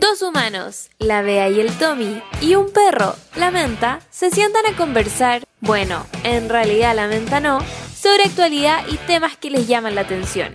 Dos 0.00 0.22
humanos, 0.22 0.88
la 0.98 1.20
Bea 1.20 1.50
y 1.50 1.60
el 1.60 1.76
Tommy, 1.76 2.22
y 2.40 2.54
un 2.54 2.72
perro, 2.72 3.14
la 3.36 3.50
Menta, 3.50 4.00
se 4.08 4.30
sientan 4.30 4.64
a 4.64 4.74
conversar, 4.74 5.42
bueno, 5.60 6.06
en 6.24 6.48
realidad 6.48 6.96
la 6.96 7.06
Menta 7.06 7.38
no, 7.38 7.58
sobre 7.94 8.24
actualidad 8.24 8.82
y 8.88 8.96
temas 8.96 9.36
que 9.36 9.50
les 9.50 9.68
llaman 9.68 9.94
la 9.94 10.00
atención. 10.00 10.54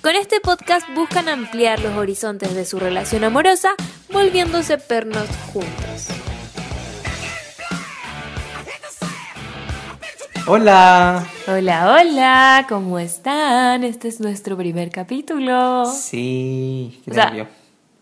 Con 0.00 0.14
este 0.16 0.40
podcast 0.40 0.88
buscan 0.94 1.28
ampliar 1.28 1.80
los 1.80 1.98
horizontes 1.98 2.54
de 2.54 2.64
su 2.64 2.78
relación 2.78 3.24
amorosa, 3.24 3.74
volviéndose 4.10 4.78
pernos 4.78 5.28
juntos. 5.52 6.08
Hola. 10.46 11.26
Hola, 11.46 11.92
hola, 11.92 12.66
¿cómo 12.70 12.98
están? 12.98 13.84
Este 13.84 14.08
es 14.08 14.18
nuestro 14.18 14.56
primer 14.56 14.88
capítulo. 14.88 15.84
Sí, 15.84 17.02
qué 17.04 17.10
O 17.10 17.14
sea, 17.14 17.26
nervio. 17.26 17.57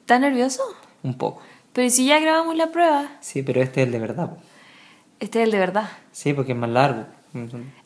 ¿Estás 0.06 0.20
nervioso? 0.20 0.62
Un 1.02 1.14
poco. 1.18 1.42
Pero 1.72 1.88
¿y 1.88 1.90
si 1.90 2.06
ya 2.06 2.20
grabamos 2.20 2.54
la 2.54 2.68
prueba, 2.68 3.08
Sí, 3.18 3.42
pero 3.42 3.60
este 3.60 3.80
es 3.82 3.86
el 3.88 3.92
de 3.92 3.98
verdad. 3.98 4.30
po. 4.30 4.36
este 5.18 5.40
es 5.40 5.46
el 5.46 5.50
de 5.50 5.58
verdad. 5.58 5.88
Sí, 6.12 6.32
porque 6.32 6.52
es 6.52 6.58
más 6.58 6.70
largo. 6.70 7.06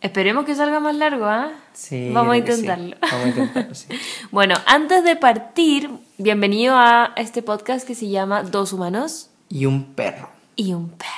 Esperemos 0.02 0.45
que 0.45 0.55
salga 0.55 0.80
más 0.80 0.95
largo, 0.97 1.25
¿ah? 1.25 1.51
Sí. 1.73 2.11
Vamos 2.12 2.33
a 2.33 2.34
sí. 2.34 2.41
intentarlo. 2.41 2.97
Vamos 3.01 3.25
a 3.25 3.28
intentarlo, 3.30 3.75
sí. 3.75 3.88
Bueno, 4.30 4.55
antes 4.66 5.02
de 5.02 5.16
partir, 5.16 5.88
bienvenido 6.19 6.77
a 6.77 7.14
este 7.16 7.41
podcast 7.42 7.87
que 7.87 7.95
se 7.95 8.11
llama 8.11 8.42
Dos 8.42 8.75
Humanos 8.75 9.30
Y 9.48 9.64
un 9.64 9.95
perro. 9.95 10.28
y 10.56 10.75
un 10.75 10.91
perro. 10.91 11.09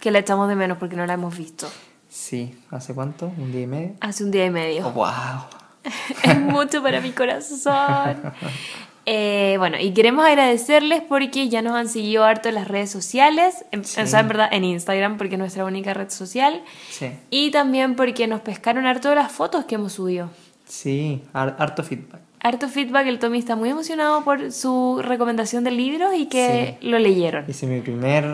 Que 0.00 0.10
la 0.10 0.18
echamos 0.18 0.48
de 0.48 0.56
menos 0.56 0.78
porque 0.78 0.96
no 0.96 1.06
la 1.06 1.12
hemos 1.12 1.38
visto. 1.38 1.68
Sí, 2.08 2.58
¿hace 2.72 2.92
cuánto? 2.92 3.26
¿Un 3.38 3.52
día 3.52 3.60
y 3.62 3.66
medio? 3.68 3.94
Hace 4.00 4.24
un 4.24 4.32
día 4.32 4.46
y 4.46 4.50
medio. 4.50 4.88
Oh, 4.88 4.90
wow. 4.90 5.44
es 6.24 6.40
mucho 6.40 6.82
para 6.82 7.00
mi 7.00 7.12
corazón. 7.12 8.32
Eh, 9.08 9.54
bueno, 9.58 9.76
y 9.80 9.92
queremos 9.92 10.26
agradecerles 10.26 11.00
porque 11.00 11.48
ya 11.48 11.62
nos 11.62 11.74
han 11.74 11.88
seguido 11.88 12.24
harto 12.24 12.48
en 12.48 12.56
las 12.56 12.66
redes 12.66 12.90
sociales, 12.90 13.64
en, 13.70 13.84
Sí. 13.84 14.00
o 14.00 14.06
sea, 14.06 14.20
en 14.20 14.28
verdad 14.28 14.48
en 14.50 14.64
Instagram 14.64 15.16
porque 15.16 15.34
es 15.36 15.38
nuestra 15.38 15.64
única 15.64 15.94
red 15.94 16.10
social, 16.10 16.60
Sí. 16.90 17.10
y 17.30 17.52
también 17.52 17.94
porque 17.94 18.26
nos 18.26 18.40
pescaron 18.40 18.84
harto 18.84 19.08
de 19.10 19.14
las 19.14 19.30
fotos 19.30 19.64
que 19.64 19.76
hemos 19.76 19.92
subido. 19.92 20.30
Sí, 20.66 21.22
har- 21.32 21.54
harto 21.60 21.84
feedback. 21.84 22.20
Harto 22.40 22.68
feedback, 22.68 23.06
el 23.06 23.18
Tommy 23.20 23.38
está 23.38 23.54
muy 23.54 23.70
emocionado 23.70 24.24
por 24.24 24.50
su 24.52 25.00
recomendación 25.02 25.62
del 25.62 25.76
libro 25.76 26.12
y 26.12 26.26
que 26.26 26.76
lo 26.80 26.98
leyeron. 26.98 27.44
Hice 27.48 27.66
mi 27.66 27.80
primer 27.80 28.24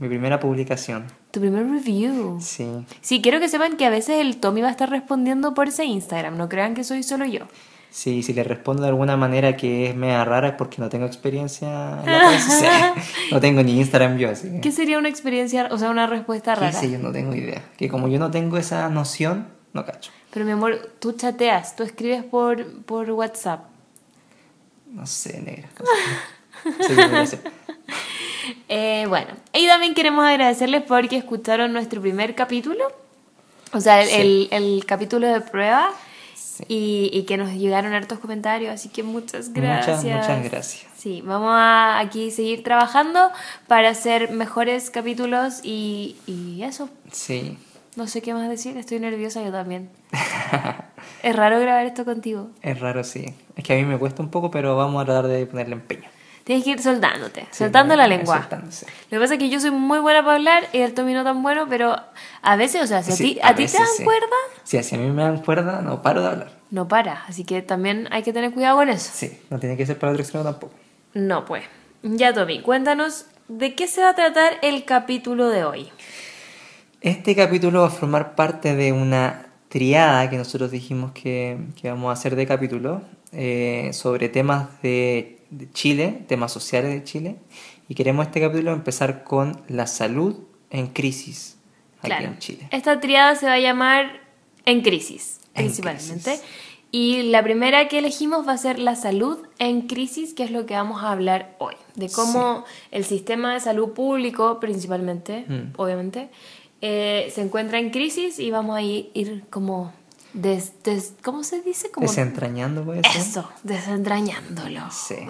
mi 0.00 0.06
primera 0.06 0.38
publicación. 0.38 1.06
Tu 1.32 1.40
primer 1.40 1.66
review. 1.68 2.38
Sí. 2.40 2.68
Sí, 3.00 3.20
quiero 3.20 3.40
que 3.40 3.48
sepan 3.48 3.76
que 3.76 3.84
a 3.84 3.90
veces 3.90 4.20
el 4.20 4.36
Tommy 4.36 4.60
va 4.60 4.68
a 4.68 4.70
estar 4.70 4.88
respondiendo 4.88 5.54
por 5.54 5.66
ese 5.68 5.84
Instagram, 5.86 6.36
no 6.36 6.48
crean 6.48 6.74
que 6.74 6.84
soy 6.84 7.02
solo 7.02 7.24
yo. 7.24 7.46
Sí, 7.90 8.22
si 8.22 8.32
le 8.34 8.44
respondo 8.44 8.82
de 8.82 8.88
alguna 8.90 9.16
manera 9.16 9.56
que 9.56 9.88
es 9.90 9.96
media 9.96 10.24
rara 10.24 10.48
es 10.48 10.54
porque 10.54 10.76
no 10.80 10.88
tengo 10.88 11.06
experiencia 11.06 11.98
en 12.00 12.06
redes 12.06 12.42
sociales. 12.44 13.04
No 13.32 13.40
tengo 13.40 13.62
ni 13.62 13.78
Instagram 13.78 14.16
yo, 14.18 14.30
así. 14.30 14.60
¿Qué 14.62 14.70
sería 14.72 14.98
una 14.98 15.08
experiencia, 15.08 15.68
o 15.70 15.78
sea, 15.78 15.90
una 15.90 16.06
respuesta 16.06 16.54
¿Qué 16.54 16.60
rara? 16.60 16.72
sé? 16.72 16.90
Yo 16.90 16.98
no 16.98 17.12
tengo 17.12 17.34
idea. 17.34 17.62
Que 17.76 17.88
como 17.88 18.08
yo 18.08 18.18
no 18.18 18.30
tengo 18.30 18.56
esa 18.58 18.88
noción, 18.88 19.48
no 19.72 19.84
cacho. 19.84 20.10
Pero 20.30 20.44
mi 20.44 20.52
amor, 20.52 20.92
tú 21.00 21.12
chateas, 21.12 21.74
tú 21.76 21.82
escribes 21.82 22.22
por, 22.24 22.82
por 22.82 23.10
WhatsApp. 23.10 23.64
No 24.92 25.06
sé, 25.06 25.40
negra. 25.40 25.68
No 27.10 27.26
sé. 27.26 27.36
No. 27.44 27.50
Eh, 28.68 29.04
bueno, 29.08 29.28
y 29.52 29.66
también 29.66 29.94
queremos 29.94 30.24
agradecerles 30.26 30.82
porque 30.82 31.16
escucharon 31.18 31.72
nuestro 31.72 32.00
primer 32.00 32.34
capítulo, 32.34 32.84
o 33.72 33.80
sea, 33.80 34.00
el, 34.02 34.08
Sí. 34.08 34.14
el- 34.14 34.48
el 34.50 34.84
capítulo 34.86 35.26
de 35.26 35.40
prueba, 35.42 35.90
Sí. 36.58 36.64
y, 36.68 37.10
y 37.12 37.22
que 37.22 37.36
nos 37.36 37.52
llegaron 37.52 37.92
hartos 37.92 38.18
comentarios, 38.18 38.72
así 38.72 38.88
que 38.88 39.04
muchas 39.04 39.52
gracias. 39.52 40.02
Muchas, 40.02 40.28
muchas 40.28 40.44
gracias. 40.50 40.86
Sí, 40.96 41.22
vamos 41.24 41.50
a 41.52 42.00
aquí 42.00 42.32
seguir 42.32 42.64
trabajando 42.64 43.30
para 43.68 43.90
hacer 43.90 44.32
mejores 44.32 44.90
capítulos 44.90 45.60
y, 45.62 46.16
y 46.26 46.62
eso. 46.64 46.90
Sí. 47.12 47.56
No 47.94 48.06
sé 48.08 48.22
qué 48.22 48.34
más 48.34 48.48
decir, 48.48 48.76
estoy 48.76 48.98
nerviosa 48.98 49.42
yo 49.42 49.52
también. 49.52 49.88
es 51.22 51.36
raro 51.36 51.60
grabar 51.60 51.86
esto 51.86 52.04
contigo. 52.04 52.50
Es 52.62 52.80
raro, 52.80 53.04
sí. 53.04 53.34
Es 53.56 53.64
que 53.64 53.74
a 53.74 53.76
mí 53.76 53.84
me 53.84 53.98
cuesta 53.98 54.22
un 54.22 54.30
poco, 54.30 54.50
pero 54.50 54.76
vamos 54.76 55.00
a 55.02 55.04
tratar 55.04 55.28
de 55.28 55.46
ponerle 55.46 55.74
empeño. 55.74 56.08
Tienes 56.48 56.64
que 56.64 56.70
ir 56.70 56.80
soltándote, 56.80 57.42
Sí, 57.50 57.58
soltando 57.58 57.94
la 57.94 58.06
lengua. 58.06 58.48
Lo 58.50 58.58
que 59.10 59.18
pasa 59.20 59.34
es 59.34 59.38
que 59.38 59.50
yo 59.50 59.60
soy 59.60 59.70
muy 59.70 59.98
buena 59.98 60.22
para 60.22 60.36
hablar 60.36 60.64
y 60.72 60.78
el 60.78 60.94
Tommy 60.94 61.12
no 61.12 61.22
tan 61.22 61.42
bueno, 61.42 61.66
pero 61.68 61.94
a 62.40 62.56
veces, 62.56 62.82
o 62.82 62.86
sea, 62.86 63.02
si 63.02 63.12
a 63.12 63.16
ti, 63.16 63.38
a 63.42 63.54
ti 63.54 63.66
te 63.66 63.76
dan 63.76 63.86
sí. 63.94 64.02
cuerda, 64.02 64.26
Sí, 64.64 64.82
si 64.82 64.94
a 64.94 64.98
mí 64.98 65.10
me 65.10 65.24
dan 65.24 65.42
cuerda, 65.42 65.82
no 65.82 66.00
paro 66.00 66.22
de 66.22 66.28
hablar. 66.28 66.50
no 66.70 66.88
para. 66.88 67.22
Así 67.26 67.44
que 67.44 67.60
también 67.60 68.08
hay 68.10 68.22
que 68.22 68.32
tener 68.32 68.52
cuidado 68.54 68.78
con 68.78 68.88
eso. 68.88 69.10
Sí, 69.12 69.38
no 69.50 69.58
tiene 69.58 69.76
que 69.76 69.84
ser 69.84 69.98
para 69.98 70.10
el 70.10 70.14
otro 70.14 70.22
extremo 70.22 70.42
tampoco. 70.44 70.72
No, 71.12 71.44
pues. 71.44 71.64
Ya, 72.02 72.32
Tommy, 72.32 72.62
cuéntanos 72.62 73.26
de 73.48 73.74
qué 73.74 73.86
se 73.86 74.00
va 74.00 74.08
a 74.08 74.14
tratar 74.14 74.54
el 74.62 74.86
capítulo 74.86 75.48
de 75.50 75.64
hoy. 75.64 75.90
Este 77.02 77.36
capítulo 77.36 77.82
va 77.82 77.88
a 77.88 77.90
formar 77.90 78.34
parte 78.34 78.74
de 78.74 78.92
una 78.92 79.46
triada 79.68 80.28
que 80.30 80.38
nosotros 80.38 80.70
dijimos 80.70 81.12
que, 81.12 81.58
que 81.80 81.90
vamos 81.90 82.08
a 82.08 82.12
hacer 82.14 82.34
de 82.36 82.46
capítulo 82.46 83.02
eh, 83.32 83.90
sobre 83.92 84.28
temas 84.30 84.68
de, 84.82 85.37
de 85.50 85.70
Chile, 85.72 86.24
temas 86.28 86.52
sociales 86.52 86.90
de 86.92 87.04
Chile. 87.04 87.36
Y 87.88 87.94
queremos 87.94 88.26
este 88.26 88.40
capítulo 88.40 88.72
empezar 88.72 89.24
con 89.24 89.62
la 89.68 89.86
salud 89.86 90.36
en 90.70 90.88
crisis 90.88 91.58
aquí 91.98 92.08
Claro. 92.08 92.26
en 92.26 92.38
Chile. 92.38 92.68
Esta 92.70 93.00
triada 93.00 93.34
se 93.36 93.46
va 93.46 93.54
a 93.54 93.58
llamar 93.60 94.20
En 94.66 94.82
Crisis, 94.82 95.40
En 95.54 95.64
principalmente. 95.64 96.14
crisis. 96.30 96.42
Y 96.90 97.22
la 97.24 97.42
primera 97.42 97.88
que 97.88 97.98
elegimos 97.98 98.46
va 98.48 98.52
a 98.52 98.58
ser 98.58 98.78
la 98.78 98.96
salud 98.96 99.38
en 99.58 99.82
crisis, 99.82 100.32
que 100.34 100.42
es 100.42 100.50
lo 100.50 100.64
que 100.66 100.74
vamos 100.74 101.02
a 101.02 101.12
hablar 101.12 101.54
hoy. 101.58 101.74
De 101.96 102.08
cómo 102.10 102.64
el 102.90 103.04
sistema 103.04 103.52
de 103.54 103.60
salud 103.60 103.92
público, 103.92 104.58
principalmente, 104.60 105.44
Mm. 105.48 105.72
obviamente, 105.76 106.28
eh, 106.80 107.30
se 107.34 107.42
encuentra 107.42 107.78
en 107.78 107.90
crisis 107.90 108.38
y 108.38 108.50
vamos 108.50 108.76
a 108.76 108.82
ir 108.82 109.44
como... 109.50 109.92
Des, 110.34 110.72
des- 110.82 111.14
¿Cómo 111.22 111.42
se 111.42 111.62
dice? 111.62 111.90
Como 111.90 112.06
Desentrañando, 112.06 112.84
puede 112.84 113.02
ser. 113.02 113.20
Eso, 113.20 113.48
desentrañándolo. 113.62 114.82
Sí. 114.90 115.16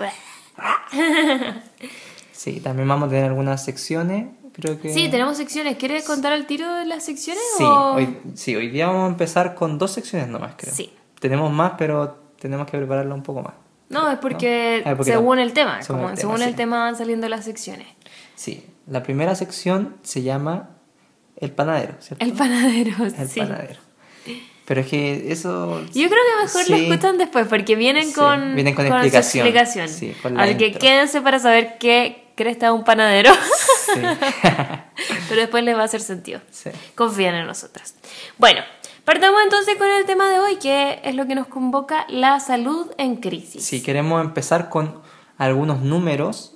Sí, 2.33 2.61
también 2.61 2.87
vamos 2.89 3.09
a 3.09 3.11
tener 3.11 3.25
algunas 3.25 3.65
secciones. 3.65 4.29
Creo 4.53 4.81
que. 4.81 4.93
Sí, 4.95 5.09
tenemos 5.11 5.37
secciones. 5.37 5.77
¿Quieres 5.77 6.05
contar 6.05 6.33
el 6.33 6.47
tiro 6.47 6.73
de 6.75 6.85
las 6.85 7.05
secciones? 7.05 7.43
Sí, 7.57 7.65
o- 7.65 7.95
hoy, 7.95 8.17
sí, 8.35 8.55
hoy 8.55 8.69
día 8.69 8.87
vamos 8.87 9.09
a 9.09 9.09
empezar 9.09 9.55
con 9.57 9.77
dos 9.79 9.91
secciones 9.93 10.29
nomás, 10.29 10.55
creo. 10.57 10.73
Sí. 10.73 10.93
Tenemos 11.21 11.53
más, 11.53 11.73
pero 11.77 12.17
tenemos 12.39 12.67
que 12.71 12.77
prepararlo 12.79 13.13
un 13.15 13.23
poco 13.25 13.43
más. 13.43 13.55
No, 13.89 14.09
es 14.11 14.19
porque, 14.19 14.83
¿No? 14.85 14.93
Ah, 14.93 14.97
porque 14.97 15.13
según 15.13 15.37
no. 15.37 15.43
el 15.43 15.53
tema, 15.53 15.83
Según 15.83 16.03
como 16.03 16.11
el 16.11 16.17
tema, 16.17 16.21
según 16.21 16.43
el 16.43 16.51
sí. 16.51 16.57
tema 16.57 16.79
van 16.81 16.97
saliendo 16.97 17.29
las 17.29 17.45
secciones. 17.45 17.89
Sí, 18.37 18.65
la 18.87 19.03
primera 19.03 19.35
sección 19.35 19.97
se 20.03 20.23
llama 20.23 20.71
El 21.37 21.51
panadero, 21.53 21.95
¿cierto? 22.01 22.25
El 22.25 22.33
panadero, 22.35 23.05
El 23.05 23.29
sí. 23.29 23.41
panadero. 23.41 23.81
Pero 24.69 24.83
es 24.83 24.87
que 24.89 25.33
eso... 25.33 25.81
Yo 25.95 26.09
creo 26.11 26.11
que 26.11 26.45
mejor 26.45 26.69
lo 26.71 26.77
Sí. 26.77 26.85
escuchan 26.85 27.17
después 27.17 27.47
porque 27.49 27.75
vienen 27.75 28.09
Sí, 28.09 28.13
con, 28.13 28.55
vienen 28.55 28.75
con 28.75 28.87
su 28.87 28.93
explicación. 28.93 29.47
explicación. 29.47 29.89
Sí, 29.89 30.15
con 30.23 30.39
Así 30.39 30.57
que 30.59 30.73
quédense 30.73 31.23
para 31.23 31.39
saber 31.39 31.79
qué 31.79 32.29
cresta 32.37 32.67
es 32.67 32.73
un 32.73 32.85
panadero, 32.85 33.33
pero 35.29 35.41
después 35.41 35.65
les 35.65 35.75
va 35.75 35.81
a 35.83 35.85
hacer 35.85 36.01
sentido. 36.03 36.41
Confían 36.95 37.35
en 37.35 37.47
nosotras. 37.47 37.95
Bueno, 38.37 38.61
partamos 39.05 39.41
entonces 39.43 39.77
con 39.77 39.89
el 39.89 40.05
tema 40.05 40.29
de 40.29 40.39
hoy, 40.39 40.57
que 40.57 41.01
es 41.03 41.15
lo 41.15 41.27
que 41.27 41.35
nos 41.35 41.47
convoca, 41.47 42.05
la 42.11 42.39
salud 42.39 42.91
en 42.99 43.17
crisis. 43.17 43.65
Sí, 43.65 43.83
queremos 43.83 44.23
empezar 44.23 44.69
con 44.69 45.01
algunos 45.39 45.81
números. 45.81 46.55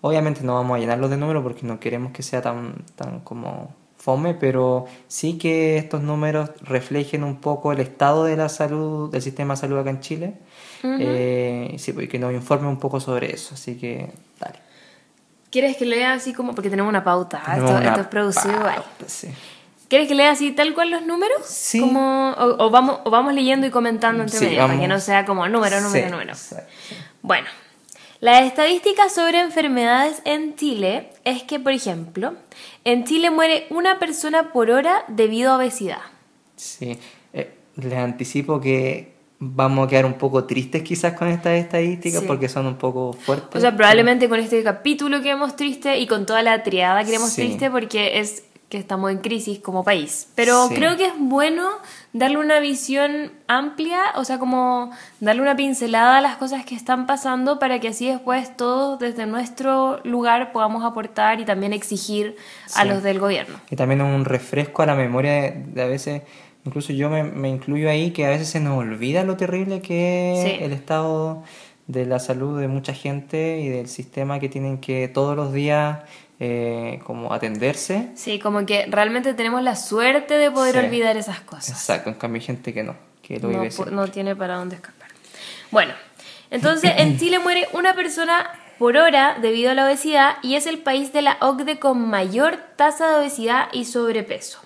Obviamente 0.00 0.40
no 0.42 0.54
vamos 0.54 0.76
a 0.76 0.80
llenarlos 0.80 1.10
de 1.10 1.16
números 1.16 1.42
porque 1.44 1.64
no 1.64 1.78
queremos 1.78 2.12
que 2.12 2.24
sea 2.24 2.42
tan, 2.42 2.84
tan 2.96 3.20
como 3.20 3.72
fome, 4.02 4.34
pero 4.34 4.86
sí 5.06 5.38
que 5.38 5.76
estos 5.76 6.02
números 6.02 6.50
reflejen 6.60 7.22
un 7.22 7.36
poco 7.36 7.70
el 7.70 7.78
estado 7.78 8.24
de 8.24 8.36
la 8.36 8.48
salud, 8.48 9.12
del 9.12 9.22
sistema 9.22 9.54
de 9.54 9.60
salud 9.60 9.78
acá 9.78 9.90
en 9.90 10.00
Chile. 10.00 10.34
Eh, 10.82 11.76
sí, 11.78 11.92
pues, 11.92 12.06
y 12.06 12.08
que 12.08 12.18
nos 12.18 12.32
informe 12.32 12.66
un 12.66 12.80
poco 12.80 12.98
sobre 12.98 13.32
eso. 13.32 13.54
Así 13.54 13.76
que, 13.78 14.10
dale. 14.40 14.58
¿Quieres 15.50 15.76
que 15.76 15.84
lea 15.84 16.14
así 16.14 16.32
como, 16.32 16.52
porque 16.52 16.68
tenemos 16.68 16.88
una 16.88 17.04
pauta, 17.04 17.42
ah, 17.44 17.54
Tenemos 17.54 17.70
esto, 17.70 17.80
una 17.80 17.90
esto 17.90 18.00
es 18.00 18.06
producido 18.08 18.60
pauta, 18.60 19.04
sí. 19.06 19.28
¿Quieres 19.88 20.08
que 20.08 20.14
lea 20.16 20.32
así 20.32 20.50
tal 20.50 20.74
cual 20.74 20.90
los 20.90 21.06
números? 21.06 21.44
Sí. 21.44 21.78
Como, 21.78 22.30
o, 22.30 22.64
o 22.66 22.70
vamos, 22.70 23.00
o 23.04 23.10
vamos 23.10 23.34
leyendo 23.34 23.68
y 23.68 23.70
comentando 23.70 24.24
entre 24.24 24.38
Sí, 24.38 24.46
medio, 24.46 24.66
para 24.66 24.80
que 24.80 24.88
no 24.88 24.98
sea 24.98 25.24
como 25.24 25.46
número, 25.46 25.80
número, 25.80 26.08
número. 26.08 26.32
Bueno, 27.20 27.46
las 28.22 28.44
estadísticas 28.44 29.12
sobre 29.12 29.40
enfermedades 29.40 30.22
en 30.24 30.54
Chile 30.54 31.10
es 31.24 31.42
que, 31.42 31.58
por 31.58 31.72
ejemplo, 31.72 32.34
en 32.84 33.04
Chile 33.04 33.30
muere 33.30 33.66
una 33.70 33.98
persona 33.98 34.52
por 34.52 34.70
hora 34.70 35.04
debido 35.08 35.52
a 35.52 35.56
obesidad. 35.56 35.98
Sí, 36.56 36.98
Eh, 37.32 37.50
les 37.76 37.94
anticipo 37.94 38.60
que 38.60 39.12
vamos 39.38 39.86
a 39.86 39.90
quedar 39.90 40.04
un 40.06 40.14
poco 40.14 40.44
tristes 40.44 40.82
quizás 40.82 41.14
con 41.14 41.26
estas 41.28 41.54
estadísticas 41.58 42.20
Sí. 42.20 42.26
porque 42.26 42.48
son 42.48 42.66
un 42.66 42.76
poco 42.76 43.12
fuertes. 43.12 43.56
O 43.56 43.60
sea, 43.60 43.74
probablemente 43.76 44.28
con 44.28 44.38
este 44.38 44.62
capítulo 44.62 45.20
quedemos 45.22 45.56
triste 45.56 45.98
y 45.98 46.06
con 46.06 46.26
toda 46.26 46.42
la 46.42 46.62
triada 46.62 47.04
quedemos 47.04 47.30
Sí. 47.30 47.42
triste 47.42 47.70
porque 47.70 48.20
es 48.20 48.44
que 48.72 48.78
estamos 48.78 49.10
en 49.10 49.18
crisis 49.18 49.58
como 49.58 49.84
país. 49.84 50.28
Pero 50.34 50.68
Sí. 50.68 50.76
creo 50.76 50.96
que 50.96 51.04
es 51.04 51.12
bueno 51.18 51.68
darle 52.14 52.38
una 52.38 52.58
visión 52.58 53.30
amplia, 53.46 54.00
o 54.16 54.24
sea, 54.24 54.38
como 54.38 54.90
darle 55.20 55.42
una 55.42 55.54
pincelada 55.54 56.16
a 56.16 56.20
las 56.22 56.36
cosas 56.36 56.64
que 56.64 56.74
están 56.74 57.06
pasando 57.06 57.58
para 57.58 57.80
que 57.80 57.88
así 57.88 58.08
después 58.08 58.56
todos 58.56 58.98
desde 58.98 59.26
nuestro 59.26 60.00
lugar 60.04 60.52
podamos 60.52 60.84
aportar 60.84 61.38
y 61.38 61.44
también 61.44 61.74
exigir 61.74 62.34
a 62.74 62.86
los 62.86 63.02
del 63.02 63.18
gobierno. 63.20 63.58
Y 63.70 63.76
también 63.76 64.00
un 64.00 64.24
refresco 64.24 64.82
a 64.82 64.86
la 64.86 64.94
memoria 64.94 65.32
de, 65.32 65.50
de 65.66 65.82
a 65.82 65.86
veces, 65.86 66.22
incluso 66.64 66.94
yo 66.94 67.10
me, 67.10 67.24
me 67.24 67.50
incluyo 67.50 67.90
ahí, 67.90 68.10
que 68.12 68.24
a 68.24 68.30
veces 68.30 68.48
se 68.48 68.58
nos 68.58 68.78
olvida 68.78 69.22
lo 69.22 69.36
terrible 69.36 69.82
que 69.82 70.32
es 70.32 70.44
Sí. 70.58 70.64
el 70.64 70.72
estado 70.72 71.42
de 71.88 72.06
la 72.06 72.20
salud 72.20 72.58
de 72.58 72.68
mucha 72.68 72.94
gente 72.94 73.60
y 73.60 73.68
del 73.68 73.86
sistema 73.88 74.38
que 74.38 74.48
tienen 74.48 74.78
que 74.78 75.08
todos 75.08 75.36
los 75.36 75.52
días 75.52 75.98
eh, 76.40 77.00
como 77.04 77.32
atenderse. 77.32 78.08
Sí, 78.14 78.38
como 78.38 78.66
que 78.66 78.86
realmente 78.88 79.34
tenemos 79.34 79.62
la 79.62 79.76
suerte 79.76 80.34
de 80.34 80.50
poder 80.50 80.74
Sí. 80.74 80.86
olvidar 80.86 81.16
esas 81.16 81.40
cosas. 81.40 81.70
Exacto, 81.70 82.10
en 82.10 82.16
cambio 82.16 82.40
hay 82.40 82.46
gente 82.46 82.72
que 82.74 82.82
no, 82.82 82.96
que 83.22 83.38
lo 83.38 83.48
no, 83.50 83.60
vive 83.60 83.74
no 83.90 84.08
tiene 84.08 84.34
para 84.34 84.56
dónde 84.56 84.76
escapar. 84.76 85.08
Bueno, 85.70 85.94
entonces 86.50 86.92
en 86.96 87.18
Chile 87.18 87.38
muere 87.38 87.66
una 87.72 87.94
persona 87.94 88.50
por 88.78 88.96
hora 88.96 89.38
debido 89.40 89.70
a 89.70 89.74
la 89.74 89.84
obesidad 89.86 90.36
y 90.42 90.56
es 90.56 90.66
el 90.66 90.78
país 90.78 91.12
de 91.12 91.22
la 91.22 91.36
OCDE 91.40 91.78
con 91.78 92.08
mayor 92.08 92.58
tasa 92.76 93.08
de 93.12 93.20
obesidad 93.20 93.68
y 93.72 93.84
sobrepeso. 93.84 94.58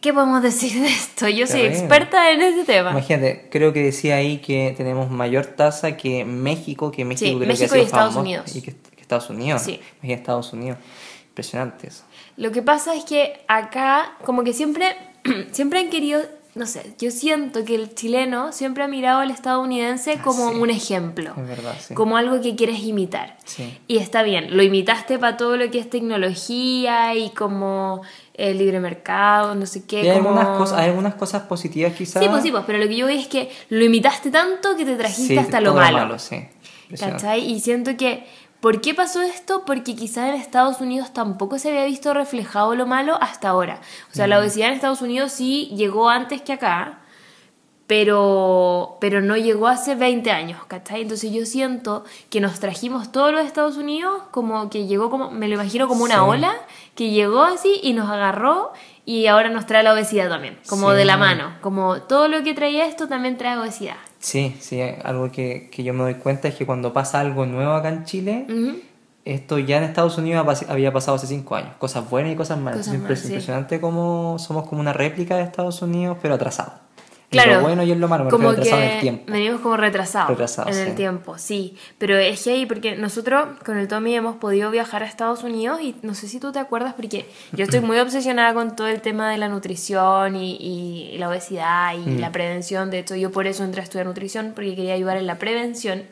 ¿Qué 0.00 0.12
podemos 0.14 0.42
decir 0.42 0.80
de 0.80 0.86
esto? 0.88 1.28
Yo 1.28 1.46
soy 1.46 1.62
experta 1.62 2.30
en 2.30 2.40
ese 2.42 2.64
tema. 2.64 2.90
Imagínate, 2.92 3.48
creo 3.50 3.72
que 3.72 3.82
decía 3.82 4.16
ahí 4.16 4.38
que 4.38 4.72
tenemos 4.76 5.10
mayor 5.10 5.46
tasa 5.46 5.96
que 5.96 6.24
México, 6.24 6.90
que 6.90 7.04
México 7.04 7.26
Sí, 7.30 7.36
creo 7.36 7.48
México 7.48 7.58
que 7.58 7.64
ha 7.64 7.68
sido 7.68 7.82
y 7.82 7.86
Estados 7.86 8.14
famoso- 8.14 8.20
Unidos. 8.20 8.56
Y 8.56 8.62
que, 8.62 8.72
que 8.72 8.99
Estados 9.16 9.30
Unidos. 9.30 9.62
Sí. 9.62 9.80
Imagínate 10.02 10.20
Estados 10.20 10.52
Unidos. 10.52 10.78
Impresionante 11.28 11.88
eso. 11.88 12.04
Lo 12.36 12.50
que 12.52 12.62
pasa 12.62 12.94
es 12.94 13.04
que 13.04 13.44
acá, 13.48 14.12
como 14.24 14.42
que 14.44 14.52
siempre, 14.52 14.96
siempre 15.52 15.80
han 15.80 15.90
querido, 15.90 16.20
no 16.54 16.66
sé, 16.66 16.94
yo 16.98 17.10
siento 17.10 17.64
que 17.64 17.74
el 17.76 17.94
chileno 17.94 18.50
siempre 18.52 18.82
ha 18.82 18.88
mirado 18.88 19.20
al 19.20 19.30
estadounidense 19.30 20.18
como 20.18 20.48
Ah, 20.48 20.52
sí. 20.52 20.58
un 20.58 20.70
ejemplo, 20.70 21.32
Es 21.36 21.46
verdad, 21.48 21.74
sí. 21.80 21.94
como 21.94 22.16
algo 22.16 22.40
que 22.40 22.56
quieres 22.56 22.80
imitar. 22.80 23.36
Sí. 23.44 23.78
Y 23.86 23.98
está 23.98 24.22
bien, 24.22 24.56
lo 24.56 24.62
imitaste 24.62 25.18
para 25.18 25.36
todo 25.36 25.56
lo 25.56 25.70
que 25.70 25.78
es 25.78 25.88
tecnología 25.88 27.14
y 27.14 27.30
como 27.30 28.02
el 28.34 28.58
libre 28.58 28.80
mercado, 28.80 29.54
no 29.54 29.66
sé 29.66 29.84
qué. 29.86 30.02
Y 30.04 30.08
hay, 30.08 30.18
como... 30.18 30.30
algunas 30.30 30.58
cosas, 30.58 30.78
hay 30.78 30.88
algunas 30.90 31.14
cosas 31.14 31.42
positivas 31.42 31.92
quizás. 31.94 32.22
Sí, 32.22 32.28
pues 32.28 32.42
sí, 32.42 32.50
pues, 32.50 32.64
pero 32.66 32.78
lo 32.78 32.88
que 32.88 32.96
yo 32.96 33.06
veo 33.06 33.18
es 33.18 33.28
que 33.28 33.50
lo 33.68 33.84
imitaste 33.84 34.30
tanto 34.30 34.76
que 34.76 34.84
te 34.84 34.96
trajiste 34.96 35.38
hasta 35.38 35.60
lo 35.60 35.72
todo 35.72 35.80
malo. 35.80 36.18
sí. 36.18 36.48
¿Cachai? 36.98 37.48
Y 37.52 37.60
siento 37.60 37.96
que, 37.96 38.26
¿por 38.60 38.80
qué 38.80 38.94
pasó 38.94 39.22
esto? 39.22 39.64
Porque 39.64 39.94
quizás 39.96 40.28
en 40.28 40.34
Estados 40.36 40.80
Unidos 40.80 41.12
tampoco 41.12 41.58
se 41.58 41.70
había 41.70 41.84
visto 41.84 42.12
reflejado 42.14 42.74
lo 42.74 42.86
malo 42.86 43.16
hasta 43.20 43.48
ahora. 43.48 43.80
O 44.10 44.14
sea, 44.14 44.26
la 44.26 44.38
obesidad 44.38 44.68
en 44.68 44.74
Estados 44.74 45.02
Unidos 45.02 45.32
sí 45.32 45.70
llegó 45.76 46.08
antes 46.10 46.42
que 46.42 46.52
acá, 46.52 46.98
pero, 47.86 48.98
pero 49.00 49.20
no 49.20 49.36
llegó 49.36 49.66
hace 49.66 49.96
20 49.96 50.30
años, 50.30 50.64
¿cachai? 50.68 51.02
Entonces 51.02 51.32
yo 51.32 51.44
siento 51.44 52.04
que 52.30 52.40
nos 52.40 52.60
trajimos 52.60 53.10
todos 53.10 53.32
los 53.32 53.44
Estados 53.44 53.76
Unidos, 53.76 54.22
como 54.30 54.70
que 54.70 54.86
llegó 54.86 55.10
como, 55.10 55.30
me 55.32 55.48
lo 55.48 55.54
imagino 55.54 55.88
como 55.88 56.04
una 56.04 56.14
Sí. 56.14 56.20
ola, 56.20 56.52
que 56.94 57.10
llegó 57.10 57.42
así 57.42 57.80
y 57.82 57.92
nos 57.94 58.08
agarró 58.08 58.72
y 59.04 59.26
ahora 59.26 59.48
nos 59.48 59.66
trae 59.66 59.82
la 59.82 59.92
obesidad 59.92 60.28
también, 60.28 60.56
como 60.68 60.90
Sí. 60.92 60.98
de 60.98 61.04
la 61.04 61.16
mano, 61.16 61.52
como 61.62 62.00
todo 62.02 62.28
lo 62.28 62.44
que 62.44 62.54
traía 62.54 62.86
esto 62.86 63.08
también 63.08 63.36
trae 63.36 63.58
obesidad. 63.58 63.96
Sí, 64.20 64.54
sí, 64.60 64.80
algo 65.02 65.32
que, 65.32 65.70
que 65.72 65.82
yo 65.82 65.94
me 65.94 66.02
doy 66.02 66.14
cuenta 66.14 66.46
es 66.48 66.54
que 66.54 66.66
cuando 66.66 66.92
pasa 66.92 67.20
algo 67.20 67.46
nuevo 67.46 67.72
acá 67.72 67.88
en 67.88 68.04
Chile, 68.04 68.46
esto 69.24 69.58
ya 69.58 69.78
en 69.78 69.84
Estados 69.84 70.18
Unidos 70.18 70.64
había 70.68 70.92
pasado 70.92 71.16
hace 71.16 71.26
cinco 71.26 71.56
años. 71.56 71.74
Cosas 71.78 72.08
buenas 72.08 72.32
y 72.32 72.36
cosas 72.36 72.58
malas. 72.58 72.80
Cosas 72.80 72.94
es 72.94 73.00
malas, 73.00 73.18
sí. 73.18 73.26
impresionante 73.28 73.80
cómo 73.80 74.38
somos 74.38 74.68
como 74.68 74.82
una 74.82 74.92
réplica 74.92 75.36
de 75.36 75.42
Estados 75.42 75.80
Unidos, 75.80 76.18
pero 76.20 76.34
atrasado. 76.34 76.74
Claro. 77.30 77.54
lo 77.56 77.60
bueno 77.62 77.82
y 77.84 77.92
en 77.92 78.00
lo 78.00 78.08
malo, 78.08 78.28
como 78.28 78.50
atrasado 78.50 78.82
en 78.82 78.88
el 78.88 78.94
que 78.96 79.00
tiempo. 79.02 79.32
venimos 79.32 79.60
como 79.60 79.76
retrasados, 79.76 80.30
Retrasados, 80.30 80.76
en 80.76 80.88
el 80.88 80.94
tiempo, 80.96 81.38
sí. 81.38 81.76
Pero 81.96 82.16
es 82.18 82.42
que 82.42 82.50
ahí, 82.52 82.66
porque 82.66 82.96
nosotros 82.96 83.46
con 83.64 83.78
el 83.78 83.86
Tommy 83.86 84.16
hemos 84.16 84.36
podido 84.36 84.70
viajar 84.72 85.04
a 85.04 85.06
Estados 85.06 85.44
Unidos 85.44 85.80
y 85.80 85.94
no 86.02 86.14
sé 86.14 86.26
si 86.26 86.40
tú 86.40 86.50
te 86.50 86.58
acuerdas, 86.58 86.94
porque 86.94 87.26
yo 87.52 87.62
estoy 87.64 87.80
muy 87.80 87.98
obsesionada 88.00 88.52
con 88.52 88.74
todo 88.74 88.88
el 88.88 89.00
tema 89.00 89.30
de 89.30 89.38
la 89.38 89.48
nutrición 89.48 90.34
y, 90.34 90.56
y 90.56 91.18
la 91.18 91.28
obesidad 91.28 91.94
y 91.94 91.98
Mm. 92.10 92.18
la 92.18 92.32
prevención. 92.32 92.90
De 92.90 92.98
hecho, 92.98 93.14
yo 93.14 93.30
por 93.30 93.46
eso 93.46 93.62
entré 93.62 93.80
a 93.80 93.84
estudiar 93.84 94.06
nutrición, 94.06 94.52
porque 94.54 94.74
quería 94.74 94.94
ayudar 94.94 95.16
en 95.16 95.26
la 95.28 95.38
prevención. 95.38 96.02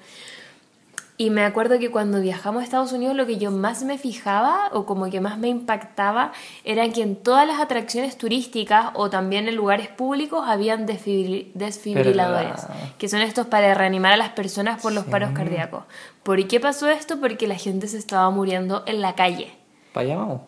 Y 1.20 1.30
me 1.30 1.42
acuerdo 1.44 1.80
que 1.80 1.90
cuando 1.90 2.20
viajamos 2.20 2.62
a 2.62 2.64
Estados 2.64 2.92
Unidos 2.92 3.16
lo 3.16 3.26
que 3.26 3.38
yo 3.38 3.50
más 3.50 3.82
me 3.82 3.98
fijaba 3.98 4.68
o 4.72 4.86
como 4.86 5.10
que 5.10 5.20
más 5.20 5.36
me 5.36 5.48
impactaba 5.48 6.30
era 6.62 6.88
que 6.90 7.02
en 7.02 7.16
todas 7.16 7.44
las 7.44 7.60
atracciones 7.60 8.16
turísticas 8.16 8.90
o 8.94 9.10
también 9.10 9.48
en 9.48 9.56
lugares 9.56 9.88
públicos 9.88 10.44
habían 10.46 10.86
desfibril- 10.86 11.50
desfibriladores, 11.54 12.62
que 12.98 13.08
son 13.08 13.20
estos 13.20 13.48
para 13.48 13.74
reanimar 13.74 14.12
a 14.12 14.16
las 14.16 14.28
personas 14.28 14.80
por 14.80 14.92
los 14.92 15.06
Sí. 15.06 15.10
paros 15.10 15.30
cardíacos. 15.34 15.82
¿Por 16.22 16.46
qué 16.46 16.60
pasó 16.60 16.88
esto? 16.88 17.18
Porque 17.18 17.48
la 17.48 17.56
gente 17.56 17.88
se 17.88 17.98
estaba 17.98 18.30
muriendo 18.30 18.84
en 18.86 19.00
la 19.00 19.16
calle. 19.16 19.50
Para 19.92 20.06
allá 20.06 20.16
vamos, 20.18 20.40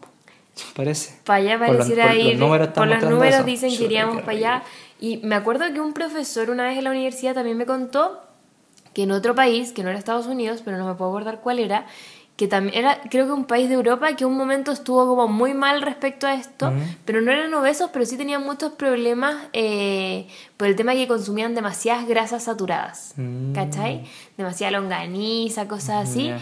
parece. 0.77 1.19
Para 1.25 1.39
allá 1.39 1.59
Por 1.59 1.67
los- 1.69 1.77
pareciera 1.79 2.07
por 2.07 2.15
los 2.17 2.25
ir. 2.27 2.39
números 2.39 2.69
por 2.69 2.87
los 2.87 3.03
números 3.03 3.45
dicen 3.45 3.77
que 3.77 3.85
iríamos 3.87 4.21
para 4.23 4.33
allá. 4.37 4.63
Y 5.01 5.17
me 5.17 5.35
acuerdo 5.35 5.65
que 5.73 5.81
un 5.81 5.95
profesor 5.95 6.49
una 6.49 6.63
vez 6.63 6.79
en 6.79 6.85
la 6.85 6.91
universidad 6.91 7.35
también 7.35 7.57
me 7.57 7.67
contó 7.67 8.21
que 8.95 9.05
en 9.05 9.13
otro 9.13 9.35
país, 9.35 9.73
que 9.73 9.83
no 9.83 9.91
era 9.91 9.99
Estados 9.99 10.27
Unidos, 10.27 10.63
pero 10.65 10.77
no 10.79 10.87
me 10.87 10.95
puedo 10.95 11.11
acordar 11.11 11.41
cuál 11.41 11.59
era, 11.59 11.87
que 12.37 12.49
también 12.49 12.75
era, 12.79 13.01
creo 13.11 13.27
que 13.27 13.33
un 13.33 13.45
país 13.45 13.69
de 13.69 13.75
Europa 13.75 14.17
que 14.17 14.25
un 14.25 14.35
momento 14.37 14.73
estuvo 14.73 15.07
como 15.07 15.29
muy 15.29 15.53
mal 15.53 15.83
respecto 15.83 16.27
a 16.27 16.35
esto, 16.35 16.73
pero 17.05 17.21
no 17.21 17.31
eran 17.31 17.53
obesos, 17.53 17.91
pero 17.93 18.07
sí 18.07 18.17
tenían 18.17 18.43
muchos 18.43 18.73
problemas 18.73 19.37
eh, 19.53 20.27
por 20.57 20.67
el 20.69 20.75
tema 20.75 20.93
de 20.93 20.99
que 21.01 21.07
consumían 21.09 21.55
demasiadas 21.55 22.07
grasas 22.09 22.45
saturadas, 22.45 23.13
Mm. 23.17 23.53
¿cachai? 23.53 24.07
Demasiada 24.39 24.71
longaniza, 24.79 25.69
cosas 25.69 26.09
así, 26.09 26.29
Ya. 26.29 26.41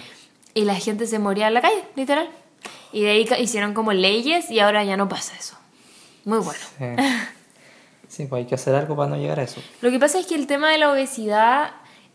y 0.54 0.62
la 0.64 0.76
gente 0.76 1.06
se 1.08 1.18
moría 1.18 1.48
en 1.48 1.54
la 1.54 1.62
calle, 1.62 1.82
literal. 1.96 2.28
Y 2.92 3.02
de 3.02 3.10
ahí 3.10 3.28
hicieron 3.40 3.74
como 3.74 3.92
leyes 3.92 4.50
y 4.52 4.60
ahora 4.60 4.84
ya 4.84 4.96
no 4.96 5.08
pasa 5.08 5.34
eso. 5.38 5.56
Muy 6.24 6.38
bueno. 6.38 6.60
Sí. 6.78 6.84
Sí, 8.08 8.24
pues 8.26 8.40
hay 8.40 8.46
que 8.46 8.54
hacer 8.54 8.74
algo 8.74 8.96
para 8.96 9.10
no 9.10 9.16
llegar 9.16 9.38
a 9.38 9.42
eso. 9.42 9.60
Lo 9.82 9.90
que 9.90 9.98
pasa 9.98 10.18
es 10.18 10.26
que 10.26 10.34
el 10.34 10.46
tema 10.46 10.70
de 10.70 10.78
la 10.78 10.90
obesidad 10.90 11.72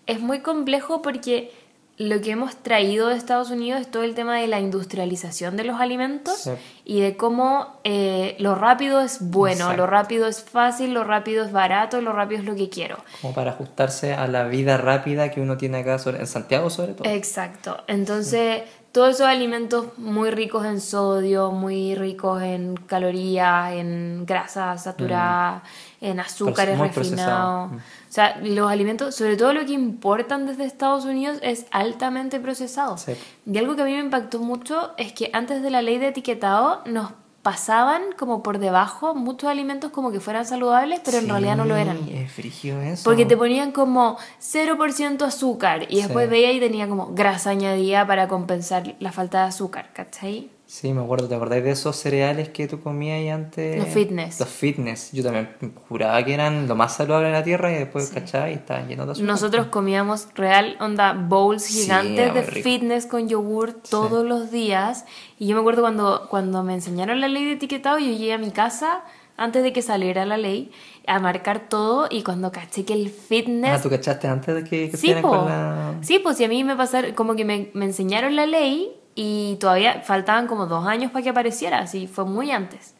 es 0.07 0.19
muy 0.19 0.39
complejo 0.39 1.01
porque 1.01 1.51
lo 1.97 2.21
que 2.21 2.31
hemos 2.31 2.55
traído 2.55 3.09
de 3.09 3.15
Estados 3.15 3.51
Unidos 3.51 3.79
es 3.81 3.89
todo 3.91 4.01
el 4.01 4.15
tema 4.15 4.37
de 4.37 4.47
la 4.47 4.59
industrialización 4.59 5.55
de 5.57 5.63
los 5.63 5.79
alimentos 5.79 6.35
Sí. 6.39 6.51
y 6.85 7.01
de 7.01 7.15
cómo 7.15 7.79
eh, 7.83 8.35
lo 8.39 8.55
rápido 8.55 8.99
es 9.01 9.19
bueno, 9.29 9.55
Exacto. 9.65 9.77
lo 9.77 9.87
rápido 9.87 10.27
es 10.27 10.43
fácil, 10.43 10.93
lo 10.95 11.03
rápido 11.03 11.45
es 11.45 11.51
barato, 11.51 12.01
lo 12.01 12.11
rápido 12.11 12.41
es 12.41 12.47
lo 12.47 12.55
que 12.55 12.67
quiero. 12.69 12.97
Como 13.21 13.33
para 13.35 13.51
ajustarse 13.51 14.13
a 14.15 14.27
la 14.27 14.45
vida 14.45 14.77
rápida 14.77 15.29
que 15.29 15.39
uno 15.39 15.55
tiene 15.55 15.77
acá, 15.79 15.99
sobre- 15.99 16.19
en 16.19 16.27
Santiago 16.27 16.71
sobre 16.71 16.93
todo. 16.93 17.07
Exacto. 17.07 17.77
Entonces, 17.87 18.63
todos 18.91 19.15
esos 19.15 19.27
alimentos 19.27 19.97
muy 19.97 20.31
ricos 20.31 20.65
en 20.65 20.81
sodio, 20.81 21.51
muy 21.51 21.93
ricos 21.95 22.41
en 22.41 22.75
calorías, 22.75 23.73
en 23.73 24.25
grasas 24.25 24.83
saturadas, 24.83 25.61
en 26.01 26.19
azúcares 26.19 26.77
refinados. 26.79 27.71
Mm. 27.71 27.77
O 28.13 28.15
sea, 28.15 28.37
los 28.43 28.69
alimentos, 28.69 29.15
sobre 29.15 29.37
todo 29.37 29.53
lo 29.53 29.65
que 29.65 29.71
importan 29.71 30.45
desde 30.45 30.65
Estados 30.65 31.03
Unidos, 31.03 31.39
es 31.41 31.65
altamente 31.71 32.39
procesado. 32.39 32.95
Sí. 32.99 33.13
Y 33.51 33.57
algo 33.57 33.75
que 33.75 33.81
a 33.81 33.85
mí 33.85 33.93
me 33.93 34.01
impactó 34.01 34.37
mucho 34.37 34.91
es 34.97 35.13
que 35.13 35.31
antes 35.33 35.63
de 35.63 35.71
la 35.71 35.81
ley 35.81 35.97
de 35.97 36.09
etiquetado 36.09 36.83
nos 36.85 37.13
pasaban 37.41 38.03
como 38.15 38.43
por 38.43 38.59
debajo 38.59 39.15
muchos 39.15 39.49
alimentos 39.49 39.89
como 39.89 40.11
que 40.11 40.19
fueran 40.19 40.45
saludables, 40.45 41.01
pero 41.03 41.17
en 41.17 41.27
realidad 41.27 41.57
no 41.57 41.65
lo 41.65 41.75
eran. 41.75 42.07
Es 42.07 42.37
eso. 42.37 43.03
Porque 43.03 43.25
te 43.25 43.35
ponían 43.35 43.71
como 43.71 44.19
0% 44.39 45.23
azúcar 45.23 45.87
y 45.89 46.03
después 46.03 46.27
Sí. 46.27 46.31
veía 46.31 46.51
y 46.51 46.59
tenía 46.59 46.87
como 46.87 47.15
grasa 47.15 47.49
añadida 47.49 48.05
para 48.05 48.27
compensar 48.27 48.93
la 48.99 49.11
falta 49.11 49.41
de 49.41 49.47
azúcar, 49.47 49.89
¿cachai? 49.91 50.51
Sí, 50.75 50.91
me 50.91 51.01
acuerdo, 51.03 51.27
¿te 51.27 51.35
acordáis 51.35 51.63
de 51.63 51.69
esos 51.69 51.95
cereales 51.95 52.49
que 52.49 52.67
tú 52.67 52.81
comías 52.81 53.19
ahí 53.19 53.29
antes? 53.29 53.77
Los 53.77 53.89
fitness. 53.89 54.39
Los 54.39 54.49
fitness. 54.49 55.11
Yo 55.11 55.21
también 55.21 55.47
juraba 55.87 56.25
que 56.25 56.33
eran 56.33 56.67
lo 56.67 56.75
más 56.75 56.95
saludable 56.95 57.27
de 57.27 57.33
la 57.33 57.43
tierra 57.43 57.71
y 57.71 57.75
después, 57.75 58.09
¿cachai? 58.09 58.53
Y 58.53 58.55
estaban 58.55 58.87
llenos 58.87 59.05
de 59.05 59.11
azúcar. 59.11 59.27
Nosotros 59.27 59.67
comíamos 59.67 60.29
real 60.33 60.75
onda 60.79 61.13
bowls 61.13 61.61
Sí, 61.65 61.83
gigantes 61.83 62.17
era 62.17 62.33
de 62.33 62.41
rico. 62.41 62.63
fitness 62.67 63.05
con 63.05 63.29
yogur 63.29 63.73
todos 63.87 64.25
los 64.25 64.49
días. 64.49 65.05
Y 65.37 65.45
yo 65.45 65.53
me 65.55 65.59
acuerdo 65.61 65.83
cuando, 65.83 66.25
cuando 66.27 66.63
me 66.63 66.73
enseñaron 66.73 67.21
la 67.21 67.27
ley 67.27 67.45
de 67.45 67.51
etiquetado, 67.51 67.99
yo 67.99 68.07
llegué 68.07 68.33
a 68.33 68.39
mi 68.39 68.49
casa 68.49 69.03
antes 69.37 69.61
de 69.61 69.73
que 69.73 69.83
saliera 69.83 70.25
la 70.25 70.37
ley 70.37 70.71
a 71.05 71.19
marcar 71.19 71.69
todo 71.69 72.07
y 72.09 72.23
cuando 72.23 72.51
caché 72.51 72.83
que 72.83 72.93
el 72.93 73.11
fitness 73.11 73.77
Ah, 73.77 73.79
¿tú 73.83 73.91
cachaste 73.91 74.27
antes 74.27 74.55
de 74.55 74.63
que, 74.63 74.89
que 74.89 74.97
Sí, 74.97 75.13
po. 75.21 75.29
con 75.29 75.45
la...? 75.45 75.93
Sí, 76.01 76.17
pues 76.17 76.37
si 76.37 76.45
a 76.45 76.47
mí 76.47 76.63
me 76.63 76.75
pasaron, 76.75 77.13
como 77.13 77.35
que 77.35 77.45
me, 77.45 77.69
me 77.75 77.85
enseñaron 77.85 78.35
la 78.35 78.47
ley 78.47 78.91
y 79.15 79.57
todavía 79.59 80.01
faltaban 80.01 80.47
como 80.47 80.65
dos 80.65 80.87
años 80.87 81.11
para 81.11 81.23
que 81.23 81.29
apareciera, 81.29 81.79
así 81.79 82.07
fue 82.07 82.25
muy 82.25 82.51
antes. 82.51 82.95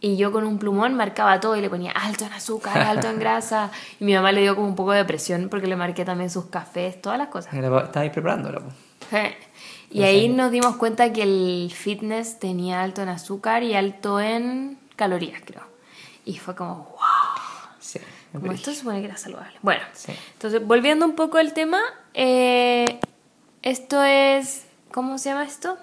Y 0.00 0.16
yo 0.16 0.32
con 0.32 0.44
un 0.44 0.58
plumón 0.58 0.94
marcaba 0.94 1.38
todo 1.38 1.56
y 1.56 1.60
le 1.60 1.70
ponía 1.70 1.92
alto 1.92 2.24
en 2.24 2.32
azúcar, 2.32 2.76
alto 2.78 3.08
en 3.08 3.20
grasa. 3.20 3.70
Y 4.00 4.04
mi 4.04 4.14
mamá 4.14 4.32
le 4.32 4.40
dio 4.40 4.56
como 4.56 4.66
un 4.66 4.74
poco 4.74 4.90
de 4.92 5.04
presión 5.04 5.48
porque 5.48 5.68
le 5.68 5.76
marqué 5.76 6.04
también 6.04 6.28
sus 6.28 6.46
cafés, 6.46 7.00
todas 7.00 7.18
las 7.18 7.28
cosas. 7.28 7.54
Estabais 7.54 8.10
preparándola, 8.10 8.60
po. 8.60 8.72
Eh. 9.16 9.36
Y 9.94 10.04
ahí 10.04 10.26
nos 10.30 10.50
dimos 10.50 10.76
cuenta 10.76 11.12
que 11.12 11.22
el 11.22 11.70
fitness 11.70 12.38
tenía 12.38 12.82
alto 12.82 13.02
en 13.02 13.10
azúcar 13.10 13.62
y 13.62 13.74
alto 13.74 14.18
en 14.20 14.78
calorías, 14.96 15.42
creo. 15.44 15.64
Y 16.24 16.38
fue 16.38 16.56
como, 16.56 16.76
wow. 16.76 17.44
Sí. 17.78 18.00
Como 18.32 18.52
esto 18.52 18.70
se 18.70 18.78
supone 18.78 19.00
que 19.00 19.06
era 19.08 19.18
saludable. 19.18 19.52
Bueno, 19.60 19.82
Sí. 19.92 20.12
entonces 20.32 20.66
volviendo 20.66 21.04
un 21.04 21.14
poco 21.14 21.36
al 21.36 21.52
tema, 21.52 21.78
eh, 22.14 23.00
esto 23.60 24.02
es, 24.02 24.64
¿cómo 24.92 25.18
se 25.18 25.30
llama 25.30 25.44
esto? 25.44 25.76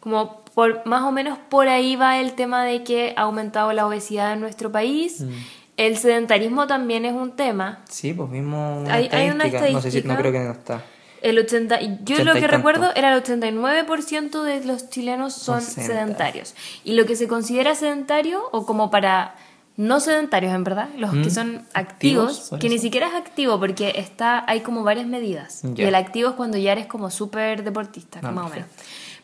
Como 0.00 0.40
por, 0.54 0.86
más 0.86 1.02
o 1.02 1.12
menos 1.12 1.38
por 1.48 1.68
ahí 1.68 1.96
va 1.96 2.18
el 2.20 2.32
tema 2.34 2.64
de 2.64 2.84
que 2.84 3.14
ha 3.16 3.22
aumentado 3.22 3.72
la 3.72 3.86
obesidad 3.86 4.32
en 4.32 4.40
nuestro 4.40 4.70
país. 4.70 5.22
Mm. 5.22 5.30
El 5.76 5.98
sedentarismo 5.98 6.66
también 6.66 7.04
es 7.04 7.12
un 7.12 7.32
tema. 7.36 7.80
Sí, 7.88 8.12
pues 8.14 8.30
vimos 8.30 8.82
una 8.82 8.94
Hay- 8.94 9.08
hay 9.12 9.30
una 9.30 9.44
estadística. 9.44 9.72
No 9.72 9.80
sé 9.82 9.90
si, 9.90 10.02
no 10.02 10.16
creo 10.16 10.32
que 10.32 10.38
no 10.38 10.52
está. 10.52 10.82
El 11.22 11.38
80, 11.38 11.80
yo 11.80 12.14
80 12.16 12.24
lo 12.24 12.34
que 12.34 12.46
recuerdo 12.46 12.92
era 12.94 13.12
el 13.12 13.22
89% 13.22 14.42
de 14.42 14.64
los 14.64 14.90
chilenos 14.90 15.34
son 15.34 15.60
Son 15.60 15.84
sedentarios. 15.84 16.54
Y 16.84 16.94
lo 16.94 17.04
que 17.04 17.16
se 17.16 17.26
considera 17.26 17.74
sedentario 17.74 18.42
o 18.52 18.64
como 18.64 18.90
para 18.90 19.34
no 19.76 20.00
sedentarios 20.00 20.54
en 20.54 20.64
verdad, 20.64 20.88
los 20.96 21.12
Mm, 21.12 21.22
que 21.22 21.30
son 21.30 21.62
activos, 21.74 22.50
que 22.60 22.68
ni 22.68 22.78
siquiera 22.78 23.08
es 23.08 23.14
activo 23.14 23.58
porque 23.60 23.92
está 23.96 24.44
hay 24.50 24.60
como 24.60 24.82
varias 24.84 25.06
medidas. 25.06 25.62
Y 25.76 25.82
el 25.82 25.94
activo 25.94 26.30
es 26.30 26.34
cuando 26.34 26.56
ya 26.58 26.72
eres 26.72 26.86
como 26.86 27.10
súper 27.10 27.62
deportista, 27.62 28.20
Ah, 28.22 28.30
más 28.32 28.46
o 28.46 28.48
menos. 28.54 28.68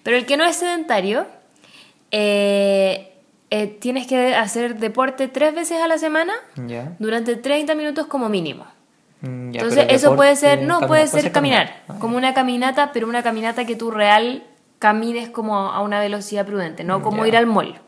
Pero 0.02 0.16
el 0.16 0.26
que 0.26 0.37
no 0.37 0.44
es 0.44 0.56
sedentario, 0.56 1.26
eh, 2.11 3.12
eh, 3.50 3.66
tienes 3.66 4.06
que 4.06 4.35
hacer 4.35 4.78
deporte 4.78 5.28
tres 5.28 5.54
veces 5.54 5.80
a 5.80 5.87
la 5.88 5.99
semana 5.99 6.32
durante 6.99 7.37
30 7.37 7.75
minutos 7.75 8.06
como 8.06 8.28
mínimo. 8.28 8.64
Mm, 9.21 9.54
Entonces 9.54 9.87
eso 9.88 10.16
puede 10.16 10.37
ser, 10.37 10.62
no, 10.62 10.87
puede 10.87 11.06
ser 11.06 11.30
caminar, 11.32 11.82
Ah, 11.88 11.97
como 11.99 12.16
una 12.16 12.35
caminata, 12.35 12.90
pero 12.92 13.06
una 13.09 13.23
caminata 13.23 13.64
que 13.64 13.76
tú 13.76 13.90
real 13.90 14.42
camines 14.78 15.28
como 15.30 15.56
a 15.71 15.80
una 15.80 16.00
velocidad 16.00 16.44
prudente, 16.44 16.82
no 16.82 17.02
como 17.02 17.23
Ya. 17.23 17.28
ir 17.28 17.37
al 17.37 17.47
mall, 17.47 17.78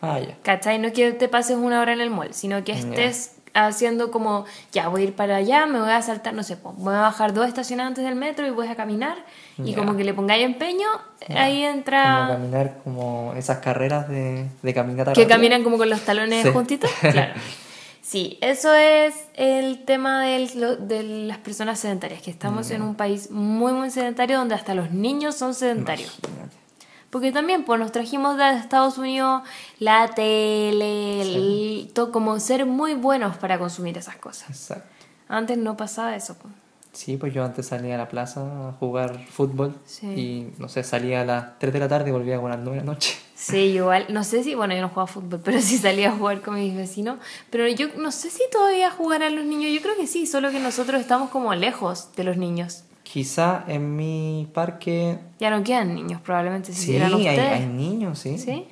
Ah, 0.00 0.18
ya. 0.20 0.36
¿cachai? 0.42 0.78
No 0.78 0.92
que 0.92 1.12
te 1.12 1.28
pases 1.28 1.56
una 1.56 1.80
hora 1.80 1.92
en 1.92 2.00
el 2.00 2.10
mall, 2.10 2.34
sino 2.34 2.62
que 2.64 2.72
estés 2.72 3.32
haciendo 3.54 4.10
como, 4.10 4.44
ya 4.70 4.88
voy 4.88 5.00
a 5.00 5.04
ir 5.04 5.14
para 5.14 5.36
allá, 5.36 5.64
me 5.64 5.80
voy 5.80 5.90
a 5.90 6.02
saltar, 6.02 6.34
no 6.34 6.42
sé, 6.42 6.58
pues, 6.58 6.74
voy 6.76 6.94
a 6.94 7.00
bajar 7.00 7.32
dos 7.32 7.48
estaciones 7.48 7.86
antes 7.86 8.04
del 8.04 8.14
metro 8.14 8.46
y 8.46 8.50
voy 8.50 8.68
a 8.68 8.76
caminar, 8.76 9.16
y 9.56 9.72
como 9.72 9.96
que 9.96 10.04
le 10.04 10.12
pongáis 10.12 10.44
empeño, 10.44 10.86
ahí 11.34 11.62
Como 11.62 11.72
entra... 11.78 12.28
caminar 12.32 12.76
como 12.84 13.32
esas 13.34 13.58
carreras 13.60 14.08
de, 14.10 14.46
de 14.62 14.74
caminata 14.74 15.14
Que 15.14 15.22
rápida. 15.22 15.36
caminan 15.36 15.64
como 15.64 15.78
con 15.78 15.88
los 15.88 16.02
talones 16.02 16.42
Sí. 16.44 16.52
juntitos. 16.52 16.90
Claro. 17.00 17.32
Sí, 18.02 18.38
eso 18.42 18.72
es 18.74 19.14
el 19.34 19.84
tema 19.84 20.22
del- 20.26 20.86
de 20.86 21.02
las 21.02 21.38
personas 21.38 21.80
sedentarias, 21.80 22.20
que 22.22 22.30
estamos 22.30 22.70
en 22.70 22.82
un 22.82 22.94
país 22.94 23.30
muy, 23.30 23.72
muy 23.72 23.90
sedentario 23.90 24.36
donde 24.38 24.54
hasta 24.54 24.74
los 24.74 24.90
niños 24.92 25.34
son 25.34 25.54
sedentarios. 25.54 26.18
Imagínate. 26.22 26.56
Porque 27.16 27.32
también 27.32 27.64
pues, 27.64 27.80
nos 27.80 27.92
trajimos 27.92 28.36
de 28.36 28.50
Estados 28.58 28.98
Unidos 28.98 29.40
la 29.78 30.08
tele, 30.14 31.22
el- 31.22 31.90
todo, 31.94 32.12
como 32.12 32.38
ser 32.40 32.66
muy 32.66 32.92
buenos 32.92 33.38
para 33.38 33.58
consumir 33.58 33.96
esas 33.96 34.16
cosas. 34.16 34.50
Exacto. 34.50 34.84
Antes 35.26 35.56
no 35.56 35.78
pasaba 35.78 36.14
eso. 36.14 36.36
pues. 36.36 36.52
Sí, 36.92 37.16
pues 37.16 37.32
yo 37.32 37.42
antes 37.42 37.68
salía 37.68 37.94
a 37.94 37.98
la 37.98 38.08
plaza 38.10 38.42
a 38.68 38.72
jugar 38.72 39.18
fútbol 39.30 39.74
Sí. 39.86 40.06
y 40.08 40.52
no 40.58 40.68
sé, 40.68 40.84
salía 40.84 41.22
a 41.22 41.24
las 41.24 41.58
3 41.58 41.72
de 41.72 41.78
la 41.78 41.88
tarde 41.88 42.10
y 42.10 42.12
volvía 42.12 42.36
como 42.36 42.48
a 42.48 42.50
las 42.50 42.60
9 42.60 42.80
de 42.80 42.84
la 42.84 42.92
noche. 42.92 43.16
Sí, 43.34 43.56
igual, 43.56 44.04
no 44.10 44.22
sé 44.22 44.42
si, 44.44 44.54
bueno, 44.54 44.74
yo 44.74 44.82
no 44.82 44.90
jugaba 44.90 45.06
fútbol, 45.06 45.40
pero 45.42 45.58
sí 45.62 45.78
salía 45.78 46.10
a 46.10 46.16
jugar 46.16 46.42
con 46.42 46.56
mis 46.56 46.76
vecinos. 46.76 47.18
Pero 47.48 47.66
yo 47.68 47.88
no 47.96 48.10
sé 48.12 48.28
si 48.28 48.42
todavía 48.52 48.90
jugarán 48.90 49.36
los 49.36 49.46
niños, 49.46 49.72
yo 49.72 49.80
creo 49.80 49.96
que 49.96 50.06
sí, 50.06 50.26
solo 50.26 50.50
que 50.50 50.60
nosotros 50.60 51.00
estamos 51.00 51.30
como 51.30 51.54
lejos 51.54 52.10
de 52.14 52.24
los 52.24 52.36
niños. 52.36 52.82
Quizá 53.12 53.64
en 53.68 53.94
mi 53.94 54.48
parque 54.52 55.18
Ya 55.38 55.48
no 55.50 55.62
quedan 55.62 55.94
niños, 55.94 56.20
probablemente 56.22 56.72
si 56.72 56.86
sí, 56.86 56.96
hay, 56.96 57.26
hay 57.28 57.66
niños, 57.66 58.18
sí. 58.18 58.36
¿Sí? 58.36 58.66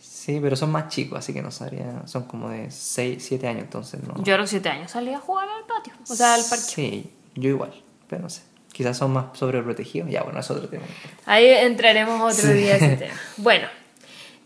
Sí, 0.00 0.40
pero 0.42 0.56
son 0.56 0.72
más 0.72 0.88
chicos, 0.88 1.20
así 1.20 1.32
que 1.32 1.40
no 1.40 1.52
sabría. 1.52 2.02
Son 2.06 2.24
como 2.24 2.50
de 2.50 2.70
6, 2.70 3.24
7 3.24 3.46
años, 3.46 3.62
entonces 3.62 4.02
no. 4.02 4.20
Yo 4.24 4.34
a 4.34 4.38
los 4.38 4.50
siete 4.50 4.68
años 4.70 4.90
salía 4.90 5.18
a 5.18 5.20
jugar 5.20 5.48
al 5.48 5.64
patio, 5.66 5.92
o 6.02 6.14
sea, 6.14 6.34
al 6.34 6.42
parque. 6.42 6.64
Sí, 6.64 7.10
yo 7.36 7.48
igual, 7.48 7.72
pero 8.08 8.22
no 8.22 8.28
sé. 8.28 8.42
Quizás 8.72 8.96
son 8.98 9.12
más 9.12 9.38
sobreprotegidos. 9.38 10.10
Ya, 10.10 10.24
bueno, 10.24 10.40
es 10.40 10.50
otro 10.50 10.68
tema. 10.68 10.84
Ahí 11.26 11.46
entraremos 11.46 12.38
otro 12.38 12.52
día 12.52 12.74
a 12.74 12.76
ese 12.76 12.96
tema. 12.96 13.14
Bueno, 13.36 13.68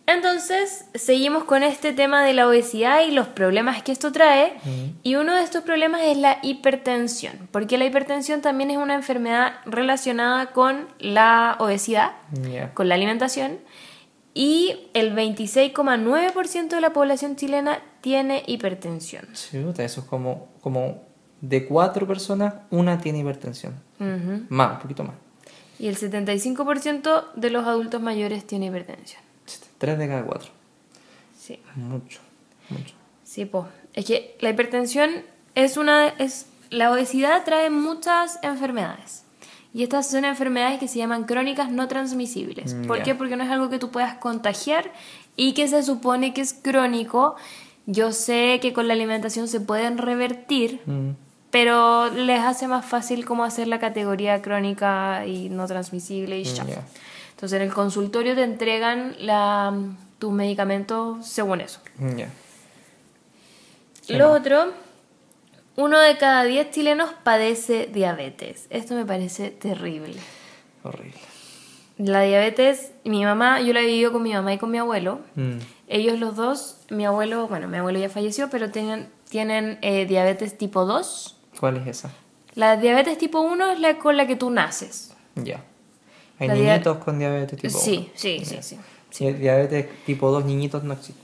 entonces 0.07 0.85
seguimos 0.95 1.45
con 1.45 1.63
este 1.63 1.93
tema 1.93 2.23
de 2.25 2.35
la 2.35 2.47
obesidad 2.47 3.07
y 3.07 3.11
los 3.11 3.27
problemas 3.27 3.83
que 3.83 3.93
esto 3.93 4.13
trae. 4.13 4.55
Y 5.03 5.15
uno 5.15 5.35
de 5.35 5.43
estos 5.43 5.65
problemas 5.65 6.03
es 6.03 6.19
la 6.19 6.39
hipertensión, 6.43 7.49
porque 7.51 7.79
la 7.79 7.87
hipertensión 7.87 8.43
también 8.43 8.71
es 8.71 8.77
una 8.77 8.95
enfermedad 8.95 9.55
relacionada 9.65 10.53
con 10.53 10.89
la 10.99 11.57
obesidad, 11.59 12.13
con 12.75 12.89
la 12.89 12.97
alimentación. 12.97 13.59
Y 14.35 14.89
el 14.95 15.15
26,9% 15.15 16.69
de 16.69 16.81
la 16.81 16.93
población 16.93 17.37
chilena 17.37 17.79
tiene 18.01 18.43
hipertensión. 18.47 19.29
Chuta, 19.33 19.85
eso 19.85 20.01
es 20.03 20.07
como, 20.07 20.49
como 20.61 21.03
de 21.41 21.67
cuatro 21.67 22.07
personas, 22.07 22.55
una 22.71 22.99
tiene 22.99 23.21
hipertensión. 23.21 23.75
Más, 24.49 24.73
un 24.73 24.79
poquito 24.81 25.05
más. 25.05 25.15
Y 25.79 25.87
el 25.89 25.97
75% 25.97 27.33
de 27.35 27.51
los 27.51 27.67
adultos 27.67 28.03
mayores 28.03 28.47
tiene 28.47 28.67
hipertensión. 28.67 29.23
Tres 29.79 29.99
de 29.99 30.09
cada 30.09 30.25
cuatro. 30.25 30.51
Sí. 31.39 31.61
Mucho, 31.77 32.21
mucho. 32.71 32.95
Sí, 33.25 33.45
po. 33.45 33.67
Es 33.93 34.05
que 34.07 34.37
la 34.41 34.51
hipertensión 34.51 35.11
es 35.55 35.77
una. 35.77 36.09
es 36.09 36.47
La 36.71 36.91
obesidad 36.93 37.45
trae 37.45 37.71
muchas 37.71 38.39
enfermedades. 38.43 39.23
Y 39.73 39.83
estas 39.83 40.09
son 40.09 40.25
enfermedades 40.25 40.79
que 40.79 40.87
se 40.87 40.99
llaman 40.99 41.25
crónicas 41.25 41.69
no 41.71 41.89
transmisibles. 41.89 42.75
Mm, 42.75 42.87
¿Por 42.87 43.03
qué? 43.03 43.15
Porque 43.17 43.35
no 43.37 43.43
es 43.43 43.51
algo 43.51 43.69
que 43.71 43.81
tú 43.81 43.91
puedas 43.91 44.15
contagiar 44.19 44.93
y 45.37 45.53
que 45.55 45.67
se 45.67 45.83
supone 45.83 46.33
que 46.33 46.43
es 46.43 46.53
crónico. 46.55 47.35
Yo 47.87 48.13
sé 48.13 48.61
que 48.63 48.73
con 48.73 48.87
la 48.87 48.95
alimentación 48.95 49.49
se 49.49 49.61
pueden 49.61 49.99
revertir, 49.99 50.81
Mm, 50.87 51.11
pero 51.51 52.09
les 52.11 52.41
hace 52.41 52.67
más 52.69 52.85
fácil 52.87 53.25
como 53.25 53.45
hacer 53.45 53.67
la 53.69 53.79
categoría 53.81 54.41
crónica 54.43 55.27
y 55.27 55.49
no 55.51 55.67
transmisible 55.67 56.39
y 56.39 56.45
ya. 56.45 56.65
Mm, 56.65 56.69
ya. 56.69 56.85
Entonces 57.45 57.61
en 57.61 57.69
el 57.69 57.75
consultorio 57.75 58.35
te 58.35 58.43
entregan 58.43 59.17
la, 59.19 59.71
tus 60.19 60.33
medicamentos 60.33 61.27
según 61.27 61.61
eso. 61.61 61.79
mm, 61.99 62.17
ya. 62.17 62.31
¿Qué 64.07 64.17
Lo 64.17 64.33
otro, 64.33 64.73
uno 65.77 65.99
de 65.99 66.17
cada 66.17 66.45
diez 66.45 66.71
chilenos 66.71 67.11
padece 67.23 67.87
diabetes. 67.93 68.67
Esto 68.71 68.95
me 68.95 69.05
parece 69.05 69.51
terrible. 69.51 70.15
Horrible. 70.85 71.21
La 71.99 72.23
diabetes, 72.23 72.93
mi 73.05 73.23
mamá, 73.27 73.61
yo 73.61 73.75
la 73.75 73.81
he 73.81 73.87
vivido 73.89 74.11
con 74.11 74.23
mi 74.23 74.33
mamá 74.33 74.55
y 74.55 74.57
con 74.57 74.71
mi 74.71 74.79
abuelo. 74.79 75.21
Mm, 75.35 75.59
Ellos 75.89 76.19
los 76.19 76.37
dos, 76.37 76.79
mi 76.89 77.05
abuelo, 77.05 77.47
bueno, 77.47 77.69
mi 77.69 77.77
abuelo 77.77 77.99
ya 77.99 78.09
falleció, 78.09 78.49
pero 78.49 78.71
tienen, 78.71 79.11
tienen 79.29 79.79
eh, 79.83 80.07
diabetes 80.07 80.57
tipo 80.57 80.87
2. 80.87 81.37
¿Cuál 81.61 81.77
es 81.77 81.89
esa? 81.89 82.11
La 82.55 82.79
diabetes 82.79 83.19
tipo 83.19 83.41
1 83.43 83.73
es 83.73 83.81
la 83.81 83.99
con 83.99 84.17
la 84.17 84.27
que 84.27 84.35
tú 84.35 84.49
naces. 84.49 85.13
Ya. 85.35 85.63
Hay 86.39 86.49
La 86.49 86.55
niñitos 86.55 86.99
con 86.99 87.19
diabetes 87.19 87.61
tipo 87.61 87.79
sí, 87.79 87.97
1. 87.99 88.09
sí, 88.15 88.45
sí, 88.45 88.59
sí. 88.61 88.79
Sí, 89.11 89.33
diabetes 89.33 89.87
tipo 90.05 90.31
2 90.31 90.45
niñitos 90.45 90.83
no 90.85 90.93
existen. 90.95 91.23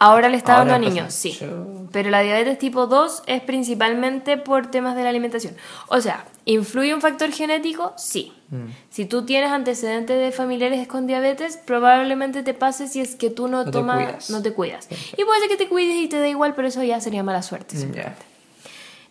Ahora 0.00 0.28
le 0.28 0.36
está 0.36 0.58
Ahora 0.58 0.70
dando 0.74 0.86
a 0.86 0.90
niños, 0.90 1.12
sí. 1.12 1.32
Yo- 1.40 1.86
Pero 1.90 2.10
la 2.10 2.20
diabetes 2.20 2.56
tipo 2.58 2.86
2 2.86 3.24
es 3.26 3.42
principalmente 3.42 4.36
por 4.36 4.70
temas 4.70 4.94
de 4.94 5.02
la 5.02 5.08
alimentación. 5.08 5.56
O 5.88 6.00
sea, 6.00 6.24
¿influye 6.44 6.94
un 6.94 7.00
factor 7.00 7.32
genético? 7.32 7.94
Sí. 7.96 8.32
Mm, 8.50 8.66
Si 8.90 9.06
tú 9.06 9.24
tienes 9.24 9.50
antecedentes 9.50 10.16
de 10.16 10.30
familiares 10.30 10.86
con 10.86 11.08
diabetes, 11.08 11.56
probablemente 11.56 12.44
te 12.44 12.54
pase 12.54 12.86
si 12.86 13.00
es 13.00 13.16
que 13.16 13.30
tú 13.30 13.48
no, 13.48 13.58
No 13.58 13.64
te 13.64 13.70
tomas, 13.72 14.04
cuidas. 14.04 14.30
no 14.30 14.40
te 14.40 14.52
cuidas. 14.52 14.84
Sí, 14.88 14.94
sí. 14.94 15.14
Y 15.18 15.24
puede 15.24 15.40
ser 15.40 15.48
que 15.48 15.56
te 15.56 15.68
cuides 15.68 15.96
y 15.96 16.06
te 16.08 16.18
dé 16.18 16.28
igual, 16.30 16.54
pero 16.54 16.68
eso 16.68 16.80
ya 16.84 17.00
sería 17.00 17.24
mala 17.24 17.42
suerte. 17.42 17.74
mm, 17.76 17.80
simplemente. 17.80 18.20
ya. 18.20 18.27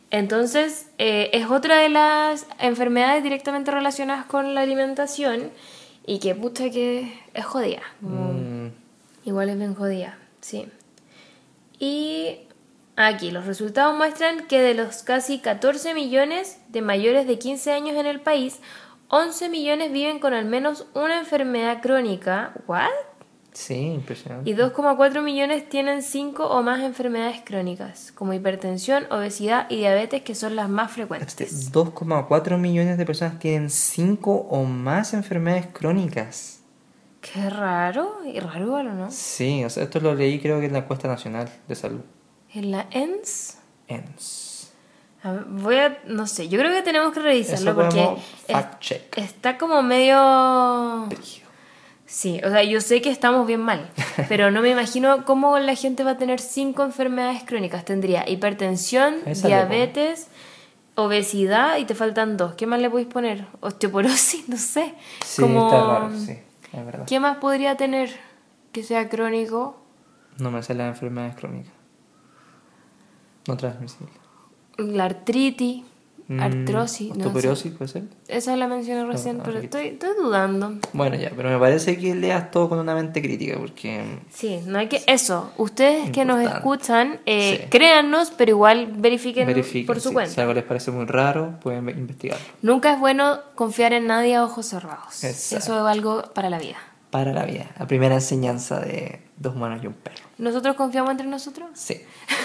Entonces, 0.09 0.89
eh, 0.97 1.29
es 1.33 1.47
otra 1.49 1.77
de 1.77 1.89
las 1.89 2.47
enfermedades 2.59 3.23
directamente 3.23 3.71
relacionadas 3.71 4.25
con 4.25 4.55
la 4.55 4.61
alimentación 4.61 5.51
y 6.05 6.19
que 6.19 6.33
pucha 6.35 6.69
que 6.69 7.19
es 7.33 7.45
jodida. 7.45 7.81
como- 8.01 8.33
Mm, 8.33 8.71
Igual 9.25 9.49
es 9.49 9.57
bien 9.57 9.75
jodida, 9.75 10.17
sí. 10.39 10.67
Y 11.79 12.39
aquí 12.95 13.31
los 13.31 13.45
resultados 13.45 13.95
muestran 13.95 14.47
que 14.47 14.61
de 14.61 14.73
los 14.73 15.03
casi 15.03 15.39
14 15.39 15.93
millones 15.93 16.59
de 16.69 16.81
mayores 16.81 17.27
de 17.27 17.37
15 17.37 17.73
años 17.73 17.97
en 17.97 18.05
el 18.05 18.21
país, 18.21 18.59
11 19.09 19.49
millones 19.49 19.91
viven 19.91 20.19
con 20.19 20.33
al 20.33 20.45
menos 20.45 20.85
una 20.93 21.19
enfermedad 21.19 21.81
crónica. 21.81 22.53
¿What? 22.67 22.87
Sí, 23.57 23.75
impresionante. 23.93 24.49
Y 24.49 24.53
2,4 24.55 25.21
millones 25.23 25.67
tienen 25.67 26.01
5 26.03 26.45
o 26.47 26.61
más 26.61 26.81
enfermedades 26.81 27.41
crónicas, 27.43 28.11
como 28.13 28.33
hipertensión, 28.33 29.05
obesidad 29.11 29.67
y 29.69 29.77
diabetes, 29.77 30.21
que 30.21 30.35
son 30.35 30.55
las 30.55 30.69
más 30.69 30.91
frecuentes. 30.91 31.39
Este, 31.41 31.71
2,4 31.71 32.57
millones 32.57 32.97
de 32.97 33.05
personas 33.05 33.39
tienen 33.39 33.69
5 33.69 34.31
o 34.49 34.63
más 34.65 35.13
enfermedades 35.13 35.67
crónicas. 35.73 36.59
Qué 37.21 37.49
raro, 37.49 38.19
y 38.25 38.39
raro 38.39 38.65
igual, 38.65 38.87
¿o 38.87 38.93
no? 38.93 39.11
Sí, 39.11 39.63
o 39.65 39.69
sea, 39.69 39.83
esto 39.83 39.99
lo 39.99 40.13
leí 40.15 40.39
creo 40.39 40.59
que 40.59 40.67
en 40.67 40.73
la 40.73 40.79
encuesta 40.79 41.07
nacional 41.07 41.49
de 41.67 41.75
salud. 41.75 42.01
En 42.53 42.71
la 42.71 42.85
ENS, 42.91 43.57
ENS. 43.87 44.71
A 45.23 45.31
ver, 45.31 45.43
voy 45.45 45.75
a, 45.77 45.97
no 46.05 46.27
sé, 46.27 46.47
yo 46.47 46.57
creo 46.59 46.71
que 46.71 46.83
tenemos 46.83 47.11
que 47.11 47.19
revisarlo 47.19 47.71
Eso 47.71 47.75
porque 47.81 48.03
es- 48.03 48.53
fact 48.53 48.79
check. 48.81 49.17
está 49.17 49.57
como 49.57 49.81
medio... 49.81 51.05
Brígido. 51.07 51.46
Sí, 52.07 52.39
o 52.43 52.49
sea, 52.49 52.63
yo 52.63 52.79
sé 52.79 53.01
que 53.01 53.09
estamos 53.09 53.45
bien 53.45 53.59
mal, 53.59 53.91
pero 54.29 54.49
no 54.49 54.61
me 54.61 54.69
imagino 54.69 55.25
cómo 55.25 55.59
la 55.59 55.75
gente 55.75 56.05
va 56.05 56.11
a 56.11 56.17
tener 56.17 56.39
cinco 56.39 56.83
enfermedades 56.83 57.43
crónicas. 57.43 57.83
Tendría 57.83 58.27
hipertensión, 58.27 59.15
Esa 59.25 59.49
diabetes, 59.49 60.29
obesidad 60.95 61.77
y 61.77 61.83
te 61.83 61.95
faltan 61.95 62.37
dos. 62.37 62.53
¿Qué 62.53 62.65
más 62.65 62.79
le 62.79 62.89
podéis 62.89 63.09
poner? 63.09 63.45
Osteoporosis, 63.59 64.47
no 64.49 64.57
sé. 64.57 64.95
Sí, 65.25 65.41
como... 65.41 65.67
está 65.67 65.85
raro, 65.85 66.11
sí, 66.17 66.39
es 66.71 66.85
verdad. 66.85 67.05
¿Qué 67.05 67.19
más 67.19 67.37
podría 67.37 67.75
tener 67.75 68.09
que 68.71 68.83
sea 68.83 69.09
crónico? 69.09 69.77
No 70.39 70.49
me 70.49 70.63
sé 70.63 70.75
las 70.75 70.87
enfermedades 70.87 71.35
crónicas. 71.35 71.73
No 73.47 73.57
transmisibles. 73.57 74.15
La 74.77 75.05
artritis, 75.05 75.83
Mm, 76.29 76.41
artrosis, 76.41 77.07
no 77.10 77.15
sé. 77.15 77.19
Osteoporosis, 77.29 77.72
puede 77.74 77.88
ser. 77.89 78.03
Esa 78.27 78.55
la 78.57 78.67
mencioné 78.67 79.05
recién, 79.05 79.38
ah, 79.39 79.43
pero 79.46 79.60
estoy, 79.60 79.88
estoy 79.88 80.10
dudando. 80.22 80.74
Bueno, 80.91 81.15
ya, 81.15 81.31
pero 81.34 81.50
me 81.50 81.57
parece 81.57 81.98
que 81.98 82.13
leas 82.15 82.51
todo 82.51 82.67
con 82.67 82.79
una 82.79 82.93
mente 82.96 83.22
crítica, 83.22 83.57
porque 83.57 84.03
Sí, 84.29 84.60
no 84.65 84.77
hay 84.79 84.88
que... 84.89 85.01
Eso, 85.07 85.53
ustedes 85.57 86.10
que 86.12 86.25
nos 86.25 86.41
escuchan, 86.41 87.22
eh, 87.25 87.60
Sí. 87.62 87.67
créannos, 87.69 88.31
pero 88.38 88.51
igual 88.51 88.91
verifiquen, 88.98 89.48
verifiquen. 89.48 89.86
por 89.88 90.01
su 90.01 90.10
sí, 90.10 90.13
cuenta. 90.13 90.34
Si 90.34 90.41
algo 90.41 90.53
les 90.53 90.65
parece 90.65 90.91
muy 90.91 91.05
raro, 91.05 91.57
pueden 91.62 91.86
ve- 91.86 91.93
investigarlo. 91.93 92.46
Nunca 92.62 92.91
es 92.93 93.00
bueno 93.00 93.39
confiar 93.55 93.93
en 93.93 94.07
nadie 94.07 94.36
a 94.36 94.43
ojos 94.43 94.65
cerrados. 94.65 95.24
Exacto. 95.24 95.63
Eso 95.63 95.75
es 95.88 95.91
algo 95.96 96.24
para 96.34 96.50
la 96.50 96.60
vida. 96.60 96.75
Para 97.10 97.31
la 97.31 97.46
vida. 97.46 97.67
La 97.79 97.88
primera 97.88 98.15
enseñanza 98.15 98.81
de 98.81 99.22
dos 99.38 99.55
humanos 99.55 99.79
y 99.81 99.88
un 99.88 99.93
perro. 99.93 100.25
¿Nosotros 100.39 100.75
confiamos 100.75 101.12
entre 101.12 101.25
nosotros? 101.25 101.69
Sí, 101.74 102.01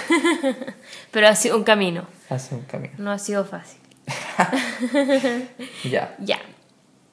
Pero 1.11 1.29
ha 1.29 1.35
sido 1.35 1.57
un 1.57 1.65
camino, 1.65 2.05
hace 2.33 2.55
un 2.55 2.62
camino. 2.62 2.95
no 2.99 3.11
ha 3.11 3.19
sido 3.19 3.45
fácil. 3.45 3.79
Ya. 5.85 6.15
Ya. 6.19 6.41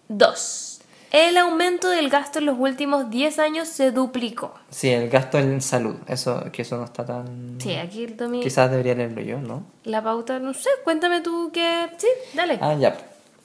Dos. 0.08 0.82
El 1.12 1.38
aumento 1.38 1.90
del 1.90 2.10
gasto 2.10 2.38
en 2.40 2.46
los 2.46 2.60
últimos 2.60 3.10
10 3.10 3.40
años 3.40 3.68
se 3.68 3.92
duplicó. 3.92 4.54
Sí, 4.70 4.90
el 4.90 5.10
gasto 5.10 5.40
en 5.40 5.60
salud. 5.62 5.96
Eso, 6.08 6.52
que 6.52 6.62
eso 6.62 6.78
no 6.78 6.86
está 6.86 7.04
tan. 7.06 7.58
Sí, 7.60 7.76
aquí 7.76 8.04
el 8.04 8.16
Tommy... 8.16 8.42
Quizás 8.42 8.70
debería 8.70 8.94
leerlo 8.94 9.22
yo, 9.22 9.40
¿no? 9.42 9.64
La 9.86 10.04
pauta, 10.04 10.40
no 10.40 10.54
sé, 10.54 10.70
cuéntame 10.84 11.22
tú 11.22 11.50
qué... 11.52 11.90
Sí, 11.98 12.08
dale. 12.36 12.60
Ah, 12.62 12.76
ya. 12.76 12.96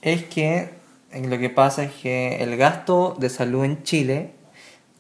Es 0.03 0.25
que 0.25 0.69
lo 1.15 1.39
que 1.39 1.49
pasa 1.49 1.85
es 1.85 1.93
que 1.93 2.43
el 2.43 2.57
gasto 2.59 3.17
de 3.19 3.31
salud 3.31 3.65
en 3.65 3.83
Chile, 3.83 4.33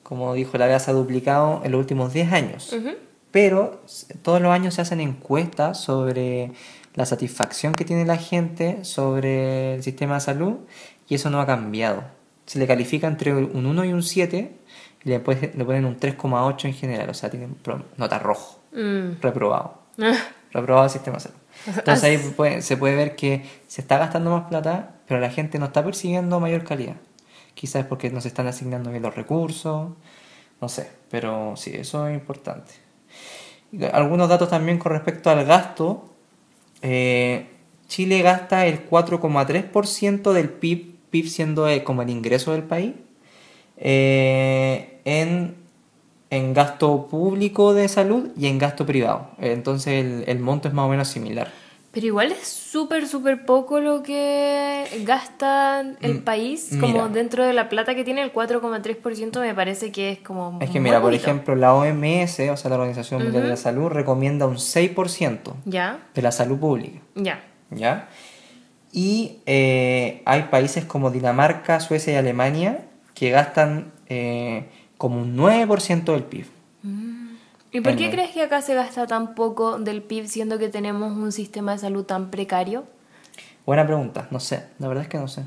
como 0.02 0.32
dijo 0.32 0.56
la 0.56 0.66
vez, 0.66 0.82
se 0.84 0.90
ha 0.90 0.94
duplicado 0.94 1.60
en 1.64 1.72
los 1.72 1.78
últimos 1.80 2.14
10 2.14 2.32
años. 2.32 2.72
Ujú. 2.72 2.90
Pero 3.34 3.82
todos 4.22 4.40
los 4.40 4.52
años 4.52 4.74
se 4.74 4.82
hacen 4.82 5.00
encuestas 5.00 5.80
sobre 5.80 6.52
la 6.94 7.04
satisfacción 7.04 7.72
que 7.72 7.84
tiene 7.84 8.04
la 8.04 8.16
gente 8.16 8.84
sobre 8.84 9.74
el 9.74 9.82
sistema 9.82 10.14
de 10.14 10.20
salud 10.20 10.54
y 11.08 11.16
eso 11.16 11.30
no 11.30 11.40
ha 11.40 11.46
cambiado. 11.46 12.04
Se 12.46 12.60
le 12.60 12.66
califica 12.68 13.08
entre 13.08 13.34
un 13.34 13.66
1 13.66 13.84
y 13.86 13.92
un 13.92 14.04
7 14.04 14.56
y 15.04 15.08
le, 15.08 15.18
ponen 15.18 15.84
un 15.84 15.98
3,8 15.98 16.66
en 16.66 16.74
general, 16.74 17.10
o 17.10 17.14
sea, 17.14 17.28
tiene 17.28 17.48
nota 17.96 18.20
rojo, 18.20 18.60
Mm. 18.72 19.20
reprobado. 19.20 19.82
reprobado 20.52 20.84
el 20.84 20.90
sistema 20.90 21.16
de 21.16 21.22
salud. 21.24 21.38
Entonces 21.66 22.04
ahí 22.04 22.16
puede- 22.36 22.62
se 22.62 22.76
puede 22.76 22.94
ver 22.94 23.16
que 23.16 23.44
se 23.66 23.80
está 23.80 23.98
gastando 23.98 24.30
más 24.30 24.46
plata, 24.48 24.94
pero 25.08 25.18
la 25.18 25.30
gente 25.30 25.58
no 25.58 25.66
está 25.66 25.82
persiguiendo 25.84 26.38
mayor 26.38 26.62
calidad. 26.62 26.96
Quizás 27.54 27.84
porque 27.86 28.10
no 28.10 28.20
se 28.20 28.28
están 28.28 28.46
asignando 28.46 28.90
bien 28.90 29.02
los 29.02 29.16
recursos, 29.16 29.90
no 30.60 30.68
sé, 30.68 30.88
pero 31.10 31.54
sí, 31.56 31.72
eso 31.74 32.06
es 32.06 32.14
importante. 32.14 32.83
Algunos 33.92 34.28
datos 34.28 34.48
también 34.48 34.78
con 34.78 34.92
respecto 34.92 35.30
al 35.30 35.44
gasto. 35.44 36.04
Eh, 36.82 37.46
Chile 37.88 38.22
gasta 38.22 38.66
el 38.66 38.88
4,3% 38.88 40.32
del 40.32 40.48
PIB, 40.48 40.94
PIB 41.10 41.28
siendo 41.28 41.68
eh, 41.68 41.84
como 41.84 42.02
el 42.02 42.10
ingreso 42.10 42.52
del 42.52 42.62
país, 42.62 42.92
eh, 43.76 45.00
en, 45.04 45.56
en 46.30 46.54
gasto 46.54 47.08
público 47.08 47.74
de 47.74 47.88
salud 47.88 48.30
y 48.36 48.46
en 48.46 48.58
gasto 48.58 48.86
privado. 48.86 49.30
Entonces 49.38 50.04
el, 50.04 50.24
el 50.26 50.38
monto 50.38 50.68
es 50.68 50.74
más 50.74 50.86
o 50.86 50.88
menos 50.88 51.08
similar. 51.08 51.52
Pero 51.94 52.06
igual 52.06 52.32
es 52.32 52.48
súper, 52.48 53.06
súper 53.06 53.46
poco 53.46 53.78
lo 53.80 54.02
que 54.02 54.84
gasta 55.04 55.80
el 56.00 56.14
Mm, 56.16 56.24
país, 56.24 56.68
mira. 56.72 56.80
como 56.86 57.08
dentro 57.08 57.44
de 57.44 57.52
la 57.52 57.68
plata 57.68 57.94
que 57.94 58.02
tiene 58.04 58.20
el 58.22 58.32
4,3% 58.32 59.40
me 59.40 59.54
parece 59.54 59.92
que 59.92 60.10
es 60.10 60.18
como... 60.18 60.58
Es 60.60 60.70
que 60.70 60.80
mira, 60.80 61.00
por 61.00 61.10
poquito. 61.12 61.22
ejemplo, 61.30 61.54
la 61.54 61.72
OMS, 61.72 62.40
o 62.50 62.56
sea, 62.56 62.68
la 62.70 62.76
Organización 62.76 63.22
Mundial 63.22 63.44
de 63.44 63.48
la. 63.50 63.56
Salud, 63.56 63.88
recomienda 63.88 64.46
un 64.46 64.56
6% 64.56 65.54
Ya, 65.64 66.00
de 66.14 66.22
la 66.22 66.32
salud 66.32 66.58
pública. 66.58 66.98
ya. 67.14 67.42
¿ya? 67.70 68.08
Y 68.92 69.38
eh, 69.46 70.22
hay 70.24 70.42
países 70.44 70.84
como 70.84 71.10
Dinamarca, 71.10 71.80
Suecia 71.80 72.12
y 72.12 72.16
Alemania 72.16 72.84
que 73.14 73.30
gastan 73.30 73.92
eh, 74.08 74.66
como 74.98 75.20
un 75.22 75.36
9% 75.36 76.04
del 76.12 76.22
PIB. 76.24 76.46
¿Y 77.74 77.80
por 77.80 77.96
qué 77.96 78.08
crees 78.10 78.30
que 78.30 78.40
acá 78.42 78.62
se 78.62 78.74
gasta 78.74 79.06
tan 79.06 79.34
poco 79.34 79.78
del 79.80 80.00
PIB 80.00 80.28
siendo 80.28 80.58
que 80.58 80.68
tenemos 80.68 81.12
un 81.12 81.32
sistema 81.32 81.72
de 81.72 81.78
salud 81.78 82.04
tan 82.04 82.30
precario? 82.30 82.84
Buena 83.66 83.84
pregunta, 83.84 84.28
no 84.30 84.38
sé, 84.38 84.64
la 84.78 84.86
verdad 84.88 85.02
es 85.02 85.08
que 85.08 85.18
no 85.18 85.26
sé. 85.26 85.42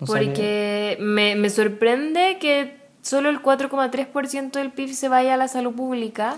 No 0.00 0.06
Porque 0.06 0.96
me, 1.00 1.36
me 1.36 1.48
sorprende 1.48 2.38
que 2.40 2.76
solo 3.00 3.28
el 3.28 3.40
4,3% 3.42 4.58
del 4.58 4.72
PIB 4.72 4.92
se 4.92 5.08
vaya 5.08 5.34
a 5.34 5.36
la 5.36 5.46
salud 5.46 5.72
pública. 5.72 6.36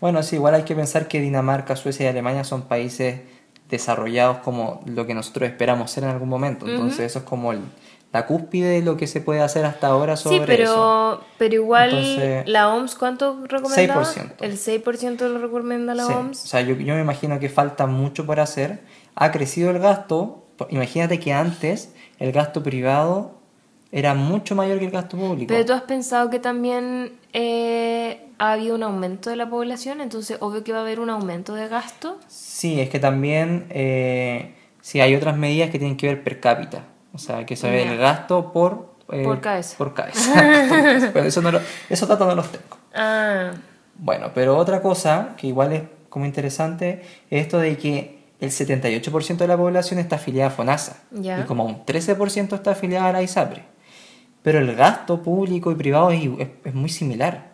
Bueno, 0.00 0.22
sí, 0.24 0.34
igual 0.36 0.54
hay 0.54 0.64
que 0.64 0.74
pensar 0.74 1.06
que 1.06 1.20
Dinamarca, 1.20 1.76
Suecia 1.76 2.06
y 2.06 2.08
Alemania 2.08 2.42
son 2.42 2.62
países 2.62 3.20
desarrollados 3.68 4.38
como 4.38 4.82
lo 4.86 5.06
que 5.06 5.14
nosotros 5.14 5.48
esperamos 5.48 5.92
ser 5.92 6.02
en 6.04 6.10
algún 6.10 6.28
momento. 6.28 6.66
Entonces 6.68 7.06
eso 7.06 7.20
es 7.20 7.24
como 7.24 7.52
el- 7.52 7.60
la 8.12 8.26
cúspide 8.26 8.68
de 8.70 8.82
lo 8.82 8.96
que 8.96 9.06
se 9.06 9.20
puede 9.20 9.40
hacer 9.40 9.64
hasta 9.64 9.86
ahora 9.86 10.16
sobre 10.16 10.38
Sí, 10.38 10.42
pero, 10.46 10.64
eso. 10.64 11.24
pero 11.38 11.54
igual 11.54 11.90
Entonces, 11.90 12.48
la 12.48 12.74
OMS, 12.74 12.96
¿cuánto 12.96 13.46
recomienda? 13.46 14.02
6%. 14.02 14.32
El 14.40 14.58
6% 14.58 15.28
lo 15.28 15.38
recomienda 15.38 15.94
la 15.94 16.06
Sí, 16.06 16.12
OMS. 16.12 16.44
O 16.44 16.46
sea, 16.48 16.60
yo, 16.62 16.74
yo 16.74 16.94
me 16.94 17.00
imagino 17.00 17.38
que 17.38 17.48
falta 17.48 17.86
mucho 17.86 18.26
por 18.26 18.40
hacer. 18.40 18.80
Ha 19.14 19.30
crecido 19.30 19.70
el 19.70 19.78
gasto. 19.78 20.44
Imagínate 20.70 21.20
que 21.20 21.32
antes 21.32 21.94
el 22.18 22.32
gasto 22.32 22.62
privado 22.62 23.38
era 23.92 24.14
mucho 24.14 24.54
mayor 24.54 24.78
que 24.78 24.86
el 24.86 24.90
gasto 24.90 25.16
público. 25.16 25.46
Pero 25.48 25.64
tú 25.64 25.72
has 25.72 25.82
pensado 25.82 26.30
que 26.30 26.38
también 26.38 27.12
eh, 27.32 28.26
ha 28.38 28.52
habido 28.52 28.74
un 28.74 28.82
aumento 28.82 29.30
de 29.30 29.36
la 29.36 29.48
población, 29.48 30.00
entonces 30.00 30.36
obvio 30.40 30.64
que 30.64 30.72
va 30.72 30.78
a 30.78 30.82
haber 30.82 31.00
un 31.00 31.10
aumento 31.10 31.54
de 31.54 31.68
gasto. 31.68 32.18
Sí, 32.28 32.80
es 32.80 32.88
que 32.88 33.00
también 33.00 33.66
eh, 33.70 34.54
sí 34.80 35.00
hay 35.00 35.14
otras 35.14 35.36
medidas 35.36 35.70
que 35.70 35.78
tienen 35.78 35.96
que 35.96 36.06
ver 36.08 36.22
per 36.24 36.40
cápita. 36.40 36.84
O 37.12 37.18
sea, 37.18 37.44
que 37.46 37.56
saber 37.56 37.84
Ya. 37.86 37.92
el 37.92 37.98
gasto 37.98 38.52
por... 38.52 38.94
eh, 39.12 39.24
Por 39.24 39.40
cabeza. 39.40 39.76
Por 39.78 39.94
cabeza. 39.94 40.32
Por 40.68 40.78
cabeza. 40.82 41.10
Pero 41.12 41.26
eso 41.26 41.42
no 41.42 41.50
lo- 41.52 41.60
esos 41.88 42.08
datos 42.08 42.26
no 42.26 42.34
los 42.34 42.50
tengo. 42.50 42.76
Ah, 42.94 43.50
Bueno, 43.96 44.30
pero 44.34 44.56
otra 44.56 44.80
cosa 44.80 45.30
que 45.36 45.46
igual 45.48 45.72
es 45.72 45.82
como 46.08 46.24
interesante 46.26 47.02
es 47.30 47.42
esto 47.42 47.58
de 47.58 47.76
que 47.76 48.20
el 48.40 48.50
78% 48.50 49.36
de 49.36 49.46
la 49.46 49.56
población 49.56 49.98
está 50.00 50.16
afiliada 50.16 50.48
a 50.48 50.52
FONASA 50.52 50.96
Ya. 51.10 51.40
y 51.40 51.42
como 51.44 51.64
un 51.64 51.84
13% 51.84 52.54
está 52.54 52.70
afiliada 52.70 53.08
a 53.08 53.12
la 53.12 53.22
ISAPRE. 53.22 53.62
Pero 54.42 54.58
el 54.60 54.74
gasto 54.74 55.22
público 55.22 55.70
y 55.70 55.74
privado 55.74 56.10
es, 56.10 56.22
es- 56.38 56.48
es 56.64 56.74
muy 56.74 56.88
similar 56.88 57.50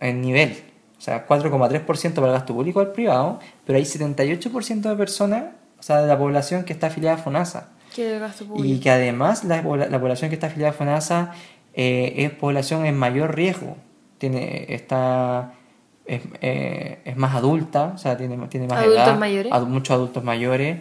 en 0.00 0.20
nivel. 0.22 0.62
O 0.96 1.00
sea, 1.00 1.26
4,3% 1.26 2.14
para 2.14 2.26
el 2.28 2.32
gasto 2.32 2.54
público 2.54 2.80
y 2.80 2.86
el 2.86 2.90
privado, 2.92 3.38
pero 3.66 3.76
hay 3.78 3.84
78% 3.84 4.80
de 4.88 4.96
personas, 4.96 5.44
o 5.78 5.82
sea, 5.82 6.00
de 6.00 6.08
la 6.08 6.18
población 6.18 6.64
que 6.64 6.72
está 6.72 6.88
afiliada 6.88 7.16
a 7.16 7.20
FONASA. 7.20 7.68
Y 8.64 8.80
que 8.80 8.90
además 8.90 9.44
la, 9.44 9.62
la 9.62 10.00
población 10.00 10.30
que 10.30 10.34
está 10.36 10.46
afiliada 10.48 10.70
a 10.70 10.76
FONASA 10.76 11.32
eh, 11.74 12.14
es 12.18 12.30
población 12.30 12.86
en 12.86 12.96
mayor 12.98 13.34
riesgo. 13.34 13.76
Tiene, 14.18 14.66
está, 14.74 15.54
es, 16.06 16.22
eh, 16.40 17.00
es 17.04 17.16
más 17.16 17.34
adulta, 17.34 17.92
o 17.94 17.98
sea, 17.98 18.16
tiene, 18.16 18.36
tiene 18.48 18.66
más 18.66 18.78
¿Adultos 18.80 19.04
edad. 19.06 19.18
mayores? 19.18 19.52
ad- 19.52 19.66
muchos 19.66 19.94
adultos 19.94 20.24
mayores. 20.24 20.80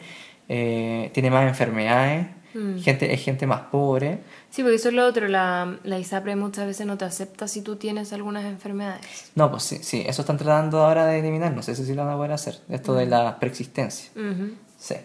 eh, 0.49 1.11
tiene 1.13 1.29
más 1.29 1.47
enfermedades. 1.47 2.27
Mm. 2.53 2.79
Gente, 2.79 3.13
es 3.13 3.21
gente 3.21 3.45
más 3.45 3.61
pobre. 3.69 4.19
Sí, 4.49 4.63
porque 4.63 4.77
eso 4.77 4.87
es 4.87 4.95
lo 4.95 5.05
otro, 5.05 5.27
la, 5.27 5.77
la 5.83 5.99
ISAPRE 5.99 6.35
muchas 6.37 6.65
veces 6.65 6.87
no 6.87 6.97
te 6.97 7.05
acepta 7.05 7.47
si 7.47 7.61
tú 7.61 7.75
tienes 7.75 8.13
algunas 8.13 8.45
enfermedades. 8.45 9.31
No, 9.35 9.51
pues 9.51 9.63
sí, 9.63 9.79
sí, 9.81 10.03
eso 10.07 10.21
están 10.21 10.37
tratando 10.37 10.83
ahora 10.83 11.05
de 11.05 11.19
eliminar. 11.19 11.53
No 11.53 11.61
sé 11.61 11.75
si 11.75 11.93
lo 11.93 12.03
van 12.05 12.13
a 12.13 12.17
poder 12.17 12.31
hacer. 12.31 12.57
Esto 12.69 12.95
de 12.95 13.05
la 13.05 13.37
preexistencia. 13.39 14.09
Sí. 14.77 14.95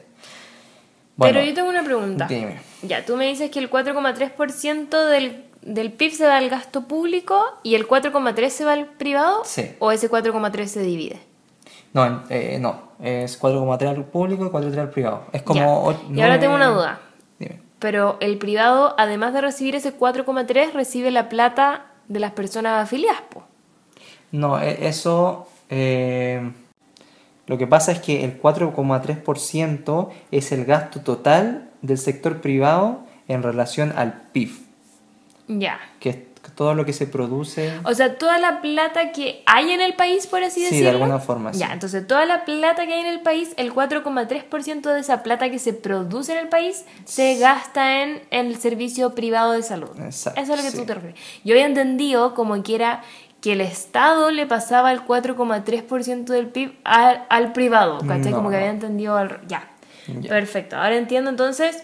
Bueno, 1.16 1.34
Pero 1.34 1.46
yo 1.46 1.54
tengo 1.54 1.68
una 1.68 1.82
pregunta. 1.82 2.26
dime. 2.26 2.60
Ya, 2.82 3.04
tú 3.04 3.16
me 3.16 3.26
dices 3.26 3.50
que 3.50 3.58
el 3.58 3.70
4,3% 3.70 5.06
del, 5.08 5.44
del 5.62 5.92
PIB 5.92 6.12
se 6.12 6.26
va 6.26 6.36
al 6.38 6.48
gasto 6.48 6.82
público 6.88 7.42
y 7.62 7.74
el 7.74 7.86
4,3% 7.86 8.48
se 8.48 8.64
va 8.64 8.72
al 8.72 8.86
privado. 8.86 9.42
Sí. 9.44 9.70
¿O 9.78 9.92
ese 9.92 10.10
4,3% 10.10 10.66
se 10.66 10.80
divide? 10.82 11.20
No, 11.92 12.24
eh, 12.30 12.58
no. 12.60 12.92
Es 13.02 13.38
4,3 13.40 13.88
al 13.88 14.04
público 14.06 14.46
y 14.46 14.48
4,3 14.48 14.78
al 14.78 14.90
privado. 14.90 15.24
Es 15.32 15.42
como... 15.42 15.92
Ya. 15.92 15.98
Y 16.14 16.20
ahora 16.22 16.38
tengo 16.40 16.54
una 16.54 16.68
duda. 16.68 17.00
Dime. 17.38 17.60
Pero 17.78 18.16
el 18.20 18.38
privado, 18.38 18.94
además 18.96 19.34
de 19.34 19.42
recibir 19.42 19.74
ese 19.76 19.96
4,3, 19.98 20.72
recibe 20.72 21.10
la 21.10 21.28
plata 21.28 21.86
de 22.08 22.20
las 22.20 22.32
personas 22.32 22.82
afiliadas, 22.82 23.20
po. 23.28 23.42
No, 24.30 24.60
e- 24.60 24.86
eso. 24.88 25.46
eh, 25.68 26.50
Lo 27.52 27.58
que 27.58 27.66
pasa 27.66 27.92
es 27.92 28.00
que 28.00 28.24
el 28.24 28.40
4,3% 28.40 30.08
es 30.30 30.52
el 30.52 30.64
gasto 30.64 31.00
total 31.00 31.68
del 31.82 31.98
sector 31.98 32.40
privado 32.40 33.00
en 33.28 33.42
relación 33.42 33.92
al 33.94 34.22
PIB, 34.32 34.52
Ya. 35.48 35.78
que 36.00 36.08
es 36.08 36.16
todo 36.54 36.74
lo 36.74 36.86
que 36.86 36.94
se 36.94 37.06
produce. 37.06 37.70
O 37.84 37.92
sea, 37.92 38.16
toda 38.16 38.38
la 38.38 38.62
plata 38.62 39.12
que 39.12 39.42
hay 39.44 39.70
en 39.70 39.82
el 39.82 39.92
país, 39.96 40.26
por 40.26 40.42
así 40.42 40.60
Sí, 40.60 40.64
de 40.64 40.70
decirlo. 40.70 40.90
alguna 41.04 41.18
forma, 41.18 41.52
sí. 41.52 41.58
Ya, 41.58 41.74
entonces 41.74 42.06
toda 42.06 42.24
la 42.24 42.46
plata 42.46 42.86
que 42.86 42.94
hay 42.94 43.00
en 43.00 43.06
el 43.06 43.20
país, 43.20 43.50
el 43.58 43.70
4,3% 43.74 44.90
de 44.94 45.00
esa 45.00 45.22
plata 45.22 45.50
que 45.50 45.58
se 45.58 45.74
produce 45.74 46.32
en 46.32 46.38
el 46.38 46.48
país 46.48 46.86
se 47.04 47.36
gasta 47.38 48.02
en, 48.02 48.22
el 48.30 48.56
servicio 48.56 49.14
privado 49.14 49.52
de 49.52 49.62
salud. 49.62 49.90
Exacto, 50.00 50.40
Eso 50.40 50.54
es 50.54 50.58
lo 50.58 50.64
que 50.64 50.70
sí. 50.70 50.78
tú 50.78 50.86
te 50.86 50.94
refieres. 50.94 51.20
Yo 51.44 51.52
había 51.52 51.66
entendido 51.66 52.34
como 52.34 52.62
que 52.62 52.76
era 52.76 53.02
que 53.42 53.52
el 53.52 53.60
Estado 53.60 54.30
le 54.30 54.46
pasaba 54.46 54.92
el 54.92 55.04
4,3% 55.04 56.24
del 56.26 56.46
PIB 56.46 56.78
al, 56.84 57.26
al 57.28 57.52
privado, 57.52 57.98
¿cachai? 57.98 58.30
No, 58.30 58.36
como 58.36 58.50
que 58.50 58.56
había 58.56 58.70
entendido 58.70 59.16
al... 59.16 59.40
Ya. 59.48 59.68
Ya. 60.06 60.30
Perfecto. 60.30 60.76
Ahora 60.76 60.96
entiendo 60.96 61.28
entonces 61.28 61.82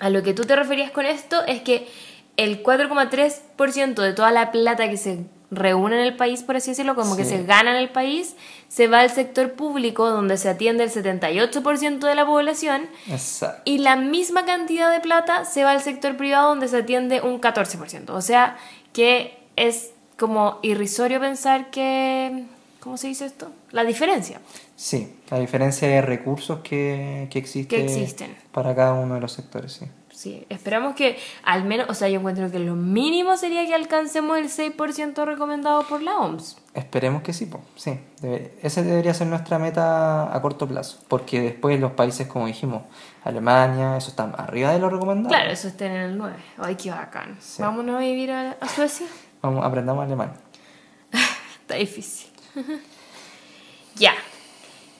a 0.00 0.10
lo 0.10 0.22
que 0.22 0.34
tú 0.34 0.44
te 0.44 0.56
referías 0.56 0.90
con 0.90 1.06
esto 1.06 1.44
es 1.46 1.62
que 1.62 1.88
el 2.36 2.62
4,3% 2.62 3.94
de 4.02 4.12
toda 4.12 4.32
la 4.32 4.50
plata 4.50 4.88
que 4.90 4.96
se 4.96 5.26
reúne 5.52 5.96
en 6.00 6.06
el 6.06 6.16
país, 6.16 6.42
por 6.42 6.56
así 6.56 6.70
decirlo, 6.70 6.94
como 6.94 7.16
que 7.16 7.24
se 7.24 7.44
gana 7.44 7.72
en 7.72 7.76
el 7.76 7.90
país, 7.90 8.36
se 8.68 8.88
va 8.88 9.00
al 9.00 9.10
sector 9.10 9.52
público 9.52 10.10
donde 10.10 10.36
se 10.38 10.48
atiende 10.48 10.84
el 10.84 10.90
78% 10.90 11.98
de 11.98 12.14
la 12.14 12.26
población 12.26 12.88
Exacto. 13.08 13.62
y 13.64 13.78
la 13.78 13.96
misma 13.96 14.44
cantidad 14.44 14.90
de 14.92 15.00
plata 15.00 15.44
se 15.44 15.64
va 15.64 15.72
al 15.72 15.82
sector 15.82 16.16
privado 16.16 16.48
donde 16.48 16.68
se 16.68 16.78
atiende 16.78 17.20
un 17.20 17.40
14%. 17.40 18.10
O 18.10 18.22
sea 18.22 18.56
que 18.92 19.38
es 19.56 19.92
como 20.20 20.58
irrisorio 20.62 21.18
pensar 21.18 21.70
que... 21.70 22.44
¿Cómo 22.80 22.96
se 22.96 23.08
dice 23.08 23.26
esto? 23.26 23.50
La 23.72 23.84
diferencia. 23.84 24.40
Sí, 24.76 25.16
la 25.30 25.38
diferencia 25.38 25.86
de 25.88 26.00
recursos 26.00 26.60
que, 26.60 27.26
que 27.30 27.38
existe 27.38 27.76
Que 27.76 27.84
existen. 27.84 28.34
para 28.52 28.74
cada 28.74 28.94
uno 28.94 29.16
de 29.16 29.20
los 29.20 29.32
sectores, 29.32 29.72
sí. 29.72 29.86
Sí, 30.10 30.44
esperamos 30.50 30.94
que 30.94 31.18
al 31.44 31.64
menos, 31.64 31.88
o 31.90 31.94
sea, 31.94 32.08
yo 32.08 32.18
encuentro 32.18 32.50
que 32.50 32.58
lo 32.58 32.74
mínimo 32.74 33.36
sería 33.38 33.66
que 33.66 33.74
alcancemos 33.74 34.36
el 34.38 34.48
6% 34.50 35.24
recomendado 35.24 35.82
por 35.86 36.02
la 36.02 36.16
OMS. 36.18 36.56
Esperemos 36.74 37.22
que 37.22 37.32
sí, 37.34 37.46
po. 37.46 37.60
sí. 37.76 37.98
Debe- 38.22 38.52
esa 38.62 38.82
debería 38.82 39.12
ser 39.14 39.26
nuestra 39.28 39.58
meta 39.58 40.34
a 40.34 40.42
corto 40.42 40.66
plazo, 40.68 40.98
porque 41.08 41.40
después 41.40 41.78
los 41.80 41.92
países, 41.92 42.26
como 42.26 42.46
dijimos, 42.46 42.82
Alemania, 43.24 43.96
eso 43.96 44.08
está 44.10 44.24
arriba 44.24 44.72
de 44.72 44.78
lo 44.78 44.88
recomendado. 44.90 45.28
Claro, 45.34 45.50
eso 45.50 45.68
está 45.68 45.86
en 45.86 45.92
el 45.92 46.18
9. 46.18 46.34
Ay, 46.58 46.74
qué 46.76 46.90
bacán. 46.90 47.36
Sí. 47.40 47.62
Vámonos 47.62 47.96
a 47.96 48.00
vivir 48.00 48.30
a, 48.30 48.52
a 48.60 48.68
Suecia. 48.68 49.06
Vamos, 49.42 49.64
aprendamos 49.64 50.04
alemán. 50.04 50.32
Está 51.60 51.76
difícil. 51.76 52.30
ya. 53.96 54.14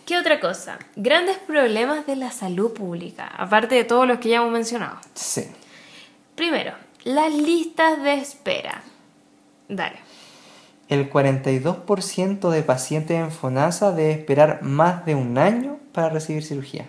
¿Qué 0.07 0.18
otra 0.18 0.40
cosa? 0.40 0.79
Grandes 0.96 1.38
problemas 1.38 2.07
de 2.07 2.16
la 2.16 2.33
salud 2.33 2.72
pública, 2.72 3.26
aparte 3.26 3.76
de 3.76 3.85
todos 3.85 4.09
los 4.09 4.18
que 4.18 4.31
ya 4.31 4.38
hemos 4.38 4.50
mencionado. 4.50 4.98
Sí. 5.14 5.44
Primero, 6.35 6.72
las 7.05 7.33
listas 7.33 8.03
de 8.03 8.14
espera. 8.14 8.83
Dale. 9.68 9.98
El 10.88 11.09
42% 11.09 12.50
de 12.50 12.62
pacientes 12.62 13.16
en 13.16 13.31
FONASA 13.31 13.92
debe 13.92 14.11
esperar 14.11 14.62
más 14.62 15.07
de 15.07 15.14
un 15.14 15.38
año 15.38 15.79
para 15.92 16.09
recibir 16.09 16.42
cirugía. 16.42 16.87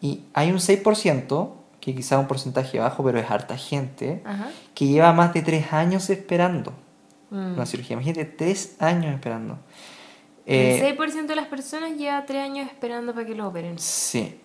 Y 0.00 0.24
hay 0.34 0.50
un 0.50 0.58
6%, 0.58 1.52
que 1.86 1.94
quizá 1.94 2.18
un 2.18 2.26
porcentaje 2.26 2.80
bajo, 2.80 3.04
pero 3.04 3.20
es 3.20 3.30
harta 3.30 3.56
gente, 3.56 4.20
Ajá. 4.26 4.48
que 4.74 4.86
lleva 4.88 5.12
más 5.12 5.32
de 5.32 5.42
3 5.42 5.72
años 5.72 6.10
esperando 6.10 6.72
Mm. 7.30 7.54
una 7.54 7.64
cirugía. 7.64 7.94
Imagínate, 7.94 8.24
3 8.24 8.74
años 8.80 9.14
esperando. 9.14 9.58
Eh, 10.46 10.74
el 10.74 10.80
6% 10.80 11.26
de 11.28 11.36
las 11.36 11.46
personas 11.46 11.96
lleva 11.96 12.24
3 12.26 12.42
años 12.44 12.66
esperando 12.68 13.14
para 13.14 13.24
que 13.24 13.34
lo 13.36 13.46
operen. 13.48 13.78
Sí. 13.78 14.40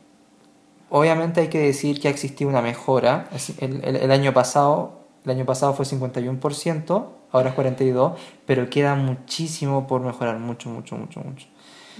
Obviamente 0.92 1.42
hay 1.42 1.48
que 1.48 1.60
decir 1.60 2.00
que 2.00 2.08
ha 2.10 2.12
existido 2.12 2.48
una 2.50 2.62
mejora. 2.62 3.28
Es- 3.34 3.54
El, 3.60 3.84
el- 3.84 3.96
el 3.96 4.12
año 4.12 4.34
pasado, 4.34 5.00
el 5.26 5.32
año 5.32 5.46
pasado 5.46 5.74
fue 5.74 5.86
51%, 5.86 7.14
ahora 7.32 7.50
es 7.50 7.56
42%, 7.56 8.16
pero 8.46 8.70
queda 8.70 8.94
muchísimo 8.96 9.88
por 9.88 10.02
mejorar, 10.02 10.38
mucho, 10.40 10.70
mucho, 10.70 10.96
mucho, 10.96 11.22
mucho. 11.22 11.48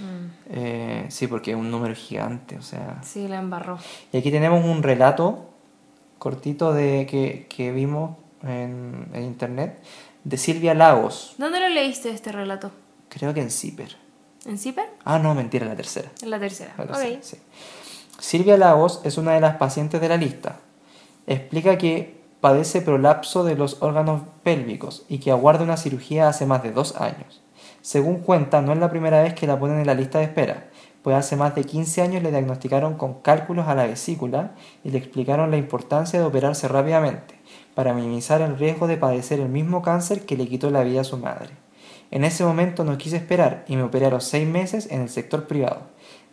Mm. 0.02 0.30
Eh, 0.50 1.06
sí, 1.08 1.26
porque 1.26 1.52
es 1.52 1.56
un 1.56 1.70
número 1.70 1.94
gigante, 1.94 2.56
o 2.58 2.62
sea. 2.62 3.00
Sí, 3.02 3.28
la 3.28 3.38
embarró. 3.38 3.78
Y 4.12 4.16
aquí 4.18 4.30
tenemos 4.30 4.64
un 4.64 4.82
relato 4.82 5.48
cortito 6.18 6.72
de 6.72 7.06
que, 7.08 7.46
que 7.48 7.72
vimos 7.72 8.16
en, 8.42 9.08
en 9.12 9.22
internet 9.24 9.78
de 10.24 10.36
Silvia 10.36 10.74
Lagos, 10.74 11.34
¿Dónde 11.38 11.58
lo 11.60 11.68
leíste 11.68 12.10
este 12.10 12.30
relato? 12.32 12.70
creo 13.08 13.34
que 13.34 13.40
en 13.40 13.50
CIPER. 13.50 13.96
¿En 14.46 14.58
CIPER? 14.58 14.88
Ah, 15.04 15.18
no, 15.18 15.34
mentira, 15.34 15.66
la 15.66 15.74
tercera. 15.76 16.10
En 16.22 16.30
la 16.30 16.38
tercera. 16.38 16.74
La 16.78 16.84
Ok. 16.84 16.90
tercera, 16.92 17.18
sí. 17.22 17.36
Silvia 18.18 18.56
Lagos 18.56 19.00
es 19.04 19.18
una 19.18 19.32
de 19.34 19.40
las 19.40 19.56
pacientes 19.56 20.00
de 20.00 20.08
la 20.08 20.16
lista. 20.16 20.60
Explica 21.26 21.76
que 21.78 22.20
padece 22.40 22.80
prolapso 22.82 23.44
de 23.44 23.54
los 23.56 23.82
órganos 23.82 24.22
pélvicos 24.42 25.04
y 25.08 25.18
que 25.18 25.30
aguarda 25.30 25.64
una 25.64 25.76
cirugía 25.76 26.28
hace 26.28 26.46
más 26.46 26.62
de 26.62 26.72
dos 26.72 26.96
años. 27.00 27.40
Según 27.82 28.18
cuenta, 28.18 28.62
no 28.62 28.72
es 28.72 28.78
la 28.78 28.90
primera 28.90 29.22
vez 29.22 29.34
que 29.34 29.46
la 29.46 29.58
ponen 29.58 29.80
en 29.80 29.86
la 29.86 29.94
lista 29.94 30.20
de 30.20 30.24
espera, 30.24 30.68
pues 31.02 31.16
hace 31.16 31.36
más 31.36 31.54
de 31.56 31.64
15 31.64 32.00
años 32.00 32.22
le 32.22 32.30
diagnosticaron 32.30 32.94
con 32.94 33.14
cálculos 33.14 33.66
a 33.66 33.74
la 33.74 33.86
vesícula 33.86 34.52
y 34.84 34.90
le 34.90 34.98
explicaron 34.98 35.50
la 35.50 35.56
importancia 35.56 36.20
de 36.20 36.24
operarse 36.24 36.68
rápidamente 36.68 37.34
para 37.74 37.92
minimizar 37.92 38.40
el 38.40 38.56
riesgo 38.56 38.86
de 38.86 38.98
padecer 38.98 39.40
el 39.40 39.48
mismo 39.48 39.82
cáncer 39.82 40.24
que 40.24 40.36
le 40.36 40.46
quitó 40.46 40.70
la 40.70 40.84
vida 40.84 41.00
a 41.00 41.04
su 41.04 41.18
madre. 41.18 41.50
En 42.12 42.24
ese 42.24 42.44
momento 42.44 42.84
no 42.84 42.98
quise 42.98 43.16
esperar 43.16 43.64
y 43.66 43.76
me 43.76 43.82
operé 43.82 44.06
a 44.06 44.10
los 44.10 44.24
seis 44.24 44.46
meses 44.46 44.86
en 44.90 45.00
el 45.00 45.08
sector 45.08 45.48
privado. 45.48 45.80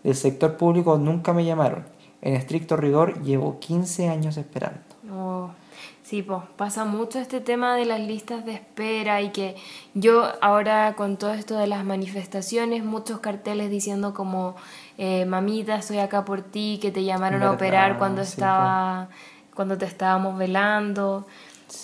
Del 0.03 0.15
sector 0.15 0.55
público 0.55 0.97
nunca 0.97 1.33
me 1.33 1.45
llamaron. 1.45 1.85
En 2.21 2.35
estricto 2.35 2.77
rigor 2.77 3.23
llevo 3.23 3.59
15 3.59 4.09
años 4.09 4.37
esperando. 4.37 4.81
Oh, 5.11 5.49
sí, 6.09 6.23
pues 6.23 6.41
pasa 6.57 6.85
mucho 6.85 7.19
este 7.19 7.39
tema 7.39 7.75
de 7.75 7.85
las 7.85 7.99
listas 7.99 8.43
de 8.43 8.53
espera 8.53 9.21
y 9.21 9.29
que 9.29 9.55
yo 9.93 10.23
ahora 10.41 10.95
con 10.95 11.17
todo 11.17 11.33
esto 11.33 11.55
de 11.55 11.67
las 11.67 11.85
manifestaciones, 11.85 12.83
muchos 12.83 13.19
carteles 13.19 13.69
diciendo 13.69 14.15
como, 14.15 14.55
eh, 14.97 15.25
mamita, 15.25 15.75
estoy 15.75 15.99
acá 15.99 16.25
por 16.25 16.41
ti, 16.41 16.79
que 16.81 16.89
te 16.91 17.03
llamaron 17.03 17.43
a 17.43 17.51
operar 17.51 17.99
cuando 17.99 18.23
sí, 18.23 18.31
estaba, 18.31 19.09
cuando 19.53 19.77
te 19.77 19.85
estábamos 19.85 20.35
velando. 20.35 21.27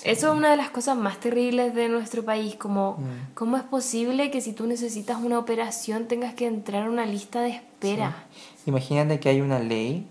Eso 0.03 0.31
es 0.31 0.37
una 0.37 0.49
de 0.49 0.57
las 0.57 0.71
cosas 0.71 0.97
más 0.97 1.19
terribles 1.19 1.75
de 1.75 1.87
nuestro 1.89 2.23
país, 2.25 2.55
como 2.55 2.93
Mm. 2.93 3.33
cómo 3.35 3.57
es 3.57 3.63
posible 3.63 4.31
que 4.31 4.41
si 4.41 4.53
tú 4.53 4.65
necesitas 4.65 5.19
una 5.21 5.37
operación 5.37 6.07
tengas 6.07 6.33
que 6.33 6.47
entrar 6.47 6.87
a 6.87 6.89
una 6.89 7.05
lista 7.05 7.41
de 7.41 7.49
espera. 7.49 8.15
Imagínate 8.65 9.19
que 9.19 9.29
hay 9.29 9.41
una 9.41 9.59
ley 9.59 10.07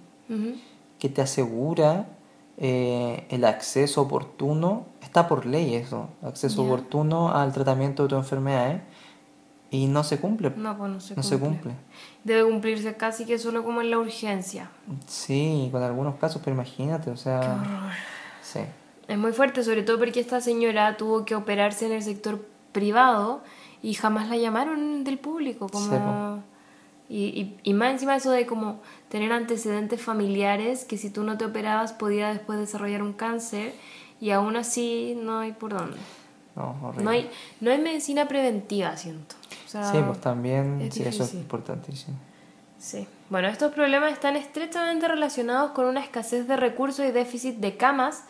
que 1.01 1.09
te 1.09 1.21
asegura 1.21 2.07
eh, 2.59 3.27
el 3.31 3.45
acceso 3.45 4.03
oportuno, 4.03 4.87
está 5.03 5.27
por 5.29 5.47
ley 5.47 5.75
eso, 5.75 6.09
acceso 6.23 6.63
oportuno 6.65 7.33
al 7.35 7.53
tratamiento 7.53 8.05
de 8.05 8.09
tu 8.11 8.17
enfermedad 8.17 8.83
y 9.71 9.87
no 9.87 10.05
se 10.05 10.19
cumple. 10.21 10.53
No, 10.57 10.77
pues 10.79 10.91
no 10.91 11.01
se 11.01 11.15
No 11.17 11.23
cumple. 11.23 11.29
se 11.39 11.39
cumple. 11.45 11.73
Debe 12.23 12.45
cumplirse 12.49 12.95
casi 12.97 13.25
que 13.27 13.39
solo 13.39 13.65
como 13.65 13.81
en 13.81 13.91
la 13.91 13.99
urgencia. 13.99 14.71
Sí, 15.07 15.69
con 15.73 15.83
algunos 15.83 16.15
casos, 16.17 16.41
pero 16.45 16.55
imagínate, 16.55 17.11
o 17.11 17.17
sea... 17.17 17.41
Qué 17.41 17.47
horror. 17.49 17.91
Sí, 18.43 18.61
Es 19.09 19.19
muy 19.19 19.33
fuerte, 19.33 19.65
sobre 19.65 19.83
todo 19.83 19.99
porque 19.99 20.21
esta 20.21 20.41
señora 20.41 20.97
tuvo 20.97 21.25
que 21.25 21.35
operarse 21.35 21.87
en 21.87 21.93
el 21.93 22.03
sector 22.03 22.47
privado 22.73 23.43
y 23.83 23.95
jamás 23.95 24.29
la 24.29 24.37
llamaron 24.37 25.03
del 25.05 25.19
público. 25.19 25.69
Como... 25.69 26.37
Sí. 26.37 26.43
Y, 27.09 27.25
y, 27.25 27.57
y 27.63 27.75
más 27.75 27.93
encima 27.93 28.17
eso 28.17 28.31
de 28.31 28.47
como 28.47 28.81
tener 29.09 29.33
antecedentes 29.33 30.01
familiares 30.01 30.85
que 30.85 30.97
si 30.97 31.11
tú 31.11 31.23
no 31.23 31.37
te 31.39 31.45
operabas 31.45 31.93
podía 31.93 32.29
después 32.33 32.59
desarrollar 32.59 33.03
un 33.03 33.13
cáncer 33.13 33.75
y 34.21 34.31
aún 34.31 34.57
así 34.57 35.17
no 35.21 35.41
hay 35.41 35.53
por 35.53 35.75
dónde. 35.75 35.97
no, 36.57 36.77
horrible. 36.83 37.05
No 37.05 37.11
hay, 37.11 37.31
no 37.61 37.71
hay 37.71 37.79
medicina 37.79 38.27
preventiva, 38.29 38.97
siento. 38.97 39.35
O 39.67 39.69
sea, 39.69 39.91
Sí, 39.93 39.99
pues 40.07 40.21
también, 40.21 40.81
es 40.81 40.95
sí, 40.95 41.03
eso 41.03 41.25
es 41.25 41.35
importantísimo. 41.35 42.17
Sí. 42.79 43.07
Bueno, 43.31 43.49
estos 43.49 43.73
problemas 43.73 44.13
están 44.13 44.37
estrechamente 44.37 45.09
relacionados 45.09 45.73
con 45.73 45.87
una 45.87 46.01
escasez 46.01 46.47
de 46.47 46.57
recursos 46.57 47.05
y 47.07 47.11
déficit 47.13 47.57
de 47.57 47.77
camas, 47.77 48.25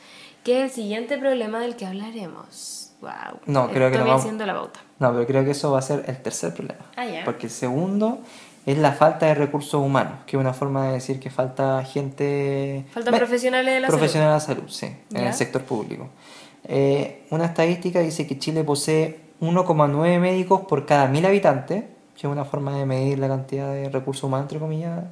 que 0.44 0.58
es 0.60 0.64
el 0.64 0.70
siguiente 0.70 1.18
problema 1.18 1.58
del 1.60 1.76
que 1.76 1.86
hablaremos. 1.86 2.92
Wow. 3.00 3.10
No, 3.46 3.68
creo 3.70 3.90
que 3.90 3.98
no 3.98 4.06
vamos- 4.06 4.24
la 4.46 4.54
pauta. 4.54 4.80
No, 4.98 5.12
pero 5.12 5.26
creo 5.26 5.44
que 5.44 5.50
eso 5.50 5.72
va 5.72 5.80
a 5.80 5.82
ser 5.82 6.04
el 6.06 6.22
tercer 6.22 6.54
problema. 6.54 6.84
Ah, 6.96 7.04
ya. 7.06 7.24
Porque 7.24 7.46
el 7.46 7.52
segundo 7.52 8.20
es 8.66 8.78
la 8.78 8.92
falta 8.92 9.26
de 9.26 9.34
recursos 9.34 9.74
humanos, 9.74 10.20
que 10.26 10.36
es 10.36 10.40
una 10.40 10.54
forma 10.54 10.86
de 10.86 10.92
decir 10.94 11.20
que 11.20 11.30
falta 11.30 11.84
gente... 11.84 12.84
Faltan 12.92 13.14
profesionales 13.14 13.74
de 13.74 13.80
la 13.80 13.88
Profesionales 13.88 14.46
de 14.46 14.54
la 14.54 14.56
salud, 14.56 14.70
sí, 14.70 14.86
en 14.86 15.20
Ya. 15.22 15.28
el 15.28 15.34
sector 15.34 15.62
público. 15.62 16.08
Eh, 16.64 17.26
una 17.30 17.44
estadística 17.46 18.00
dice 18.00 18.26
que 18.26 18.38
Chile 18.38 18.64
posee 18.64 19.20
1,9 19.40 20.18
médicos 20.18 20.62
por 20.62 20.86
cada 20.86 21.08
mil 21.08 21.26
habitantes, 21.26 21.84
que 22.16 22.26
es 22.26 22.32
una 22.32 22.44
forma 22.46 22.78
de 22.78 22.86
medir 22.86 23.18
la 23.18 23.28
cantidad 23.28 23.70
de 23.72 23.90
recursos 23.90 24.24
humanos, 24.24 24.44
entre 24.44 24.58
comillas, 24.60 25.04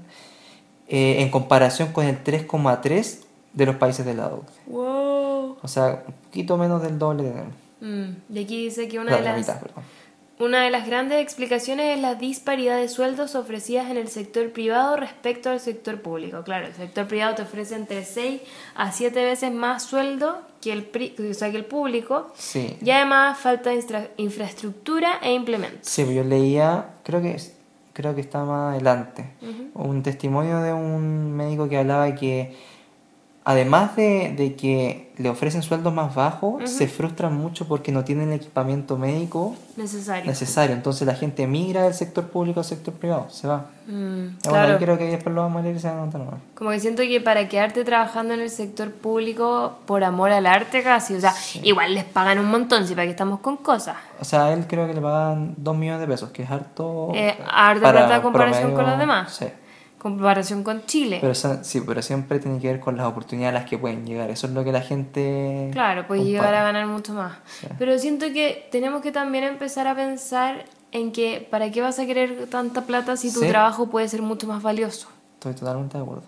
eh, 0.89 1.17
en 1.21 1.31
comparación 1.31 1.93
con 1.93 2.07
el 2.07 2.23
3,3 2.25 3.25
de 3.53 3.67
los 3.67 3.77
países 3.77 4.07
de 4.07 4.15
la 4.15 4.27
OCDE. 4.29 4.47
salud. 4.65 4.75
Wow. 4.77 5.57
O 5.63 5.69
sea, 5.69 6.05
un 6.07 6.15
poquito 6.25 6.57
menos 6.57 6.83
del 6.83 6.99
doble 6.99 7.25
de 7.25 7.33
Mm, 7.85 8.17
Y 8.33 8.45
aquí 8.45 8.65
dice 8.65 8.87
que 8.87 8.99
una 9.01 9.17
de 9.17 9.23
la 9.23 9.31
las 9.33 9.39
mitad, 9.41 9.61
perdón. 9.61 9.83
Una 10.43 10.65
de 10.65 10.71
las 10.71 10.87
grandes 10.89 11.21
explicaciones 11.23 11.95
es 11.97 12.03
la 12.03 12.17
disparidad 12.17 12.77
de 12.77 12.89
sueldos 12.89 13.37
ofrecidas 13.37 13.89
en 13.93 13.97
el 13.97 14.09
sector 14.09 14.51
privado 14.51 14.97
respecto 14.97 15.51
al 15.51 15.61
sector 15.61 16.01
público. 16.03 16.43
Claro, 16.43 16.67
el 16.67 16.75
sector 16.75 17.07
privado 17.07 17.37
te 17.37 17.43
ofrece 17.43 17.77
entre 17.77 18.05
6 18.05 18.41
a 18.75 18.91
7 18.91 19.23
veces 19.25 19.53
más 19.53 19.85
sueldo 19.85 20.41
que 20.61 20.73
el, 20.73 20.83
pri- 20.85 21.15
o 21.31 21.33
sea, 21.35 21.53
que 21.53 21.59
el 21.59 21.65
público. 21.65 22.33
Sí. 22.35 22.77
Y 22.83 22.91
además 22.91 23.39
falta 23.39 23.73
instra- 23.73 24.09
infraestructura 24.17 25.21
e 25.23 25.33
implementos. 25.33 25.89
Sí, 25.89 26.03
yo 26.13 26.25
leía, 26.25 26.87
creo 27.05 27.23
que 27.23 27.37
creo 27.93 28.15
que 28.15 28.23
está 28.23 28.43
más 28.45 28.73
adelante, 28.73 29.35
un 29.75 30.03
testimonio 30.03 30.61
de 30.63 30.73
un 30.73 31.31
médico 31.37 31.69
que 31.69 31.77
hablaba 31.79 32.13
que 32.17 32.57
además 33.45 33.97
de, 33.97 34.35
de 34.37 34.55
que 34.55 35.13
le 35.19 35.29
ofrecen 35.29 35.63
sueldos 35.63 35.93
más 35.93 36.15
bajos, 36.15 36.69
se 36.69 36.89
frustran 36.89 37.37
mucho 37.37 37.69
porque 37.69 37.93
no 37.93 38.03
tienen 38.03 38.33
equipamiento 38.33 38.97
médico 38.97 39.55
Necesario. 39.77 40.25
necesario. 40.25 40.75
Entonces 40.75 41.07
la 41.07 41.15
gente 41.15 41.47
migra 41.47 41.83
del 41.85 41.95
sector 41.95 42.25
público 42.29 42.61
al 42.61 42.65
sector 42.65 42.95
privado, 42.95 43.27
se 43.31 43.47
va. 43.47 43.67
Mm, 43.87 43.91
Bueno, 43.93 44.39
claro. 44.45 44.79
creo 44.79 44.99
que 44.99 45.05
después 45.05 45.35
lo 45.35 45.43
vamos 45.43 45.61
a 45.61 45.63
leer 45.65 45.77
y 45.77 45.81
se 45.81 45.89
van 45.89 45.99
a 45.99 46.07
notar 46.07 46.23
más. 46.23 46.35
Como 46.55 46.71
que 46.71 46.81
siento 46.81 47.03
que 47.03 47.21
para 47.21 47.49
quedarte 47.49 47.85
trabajando 47.85 48.35
en 48.35 48.41
el 48.41 48.51
sector 48.51 48.91
público 48.91 49.75
por 49.87 50.03
amor 50.03 50.31
al 50.33 50.47
arte 50.47 50.83
casi, 50.83 51.15
o 51.15 51.21
sea, 51.21 51.35
igual 51.63 51.95
les 51.95 52.05
pagan 52.05 52.39
un 52.39 52.47
montón, 52.47 52.87
si 52.89 52.95
para 52.95 53.05
que 53.05 53.11
estamos 53.11 53.41
con 53.41 53.59
cosas. 53.59 53.97
O 54.21 54.25
sea, 54.25 54.47
a 54.47 54.53
él 54.55 54.65
creo 54.67 54.87
que 54.89 54.95
le 54.95 55.01
pagan 55.01 55.55
2 55.59 55.77
millones 55.77 56.01
de 56.01 56.07
pesos, 56.07 56.31
que 56.31 56.43
es 56.43 56.51
harto. 56.51 57.11
Eh, 57.15 57.37
harta 57.49 57.93
para 57.93 58.23
comparación 58.23 58.73
con 58.75 58.87
los 58.87 58.99
demás. 58.99 59.33
Sí. 59.35 59.47
Comparación 60.03 60.65
con 60.65 60.85
Chile. 60.87 61.19
Pero, 61.21 61.33
sí, 61.33 61.81
pero 61.87 62.03
siempre 62.03 62.41
tiene 62.41 62.59
que 62.59 62.67
ver 62.67 62.81
con 62.81 62.97
las 62.97 63.07
oportunidades 63.07 63.55
a 63.57 63.61
las 63.61 63.71
que 63.71 63.79
pueden 63.79 64.05
llegar. 64.05 64.31
Eso 64.31 64.49
es 64.49 64.53
lo 64.53 64.65
que 64.65 64.73
la 64.73 64.81
gente. 64.81 65.69
Claro, 65.73 66.09
compara. 66.09 66.25
llegar 66.29 66.55
a 66.57 66.65
ganar 66.65 66.89
mucho 66.89 67.13
más. 67.15 67.35
Pero 67.79 67.97
siento 68.01 68.27
que 68.33 68.69
tenemos 68.73 69.01
que 69.01 69.13
también 69.13 69.45
empezar 69.45 69.87
a 69.87 69.95
pensar 69.95 70.65
en 70.91 71.13
que 71.13 71.47
para 71.49 71.71
qué 71.71 71.81
vas 71.81 72.01
a 72.01 72.07
querer 72.07 72.49
tanta 72.51 72.83
plata 72.83 73.17
si 73.17 73.33
tu 73.33 73.41
Sí. 73.43 73.47
trabajo 73.47 73.91
puede 73.91 74.09
ser 74.09 74.23
mucho 74.23 74.49
más 74.49 74.61
valioso. 74.61 75.07
Estoy 75.35 75.55
totalmente 75.55 75.97
de 75.97 76.03
acuerdo. 76.03 76.25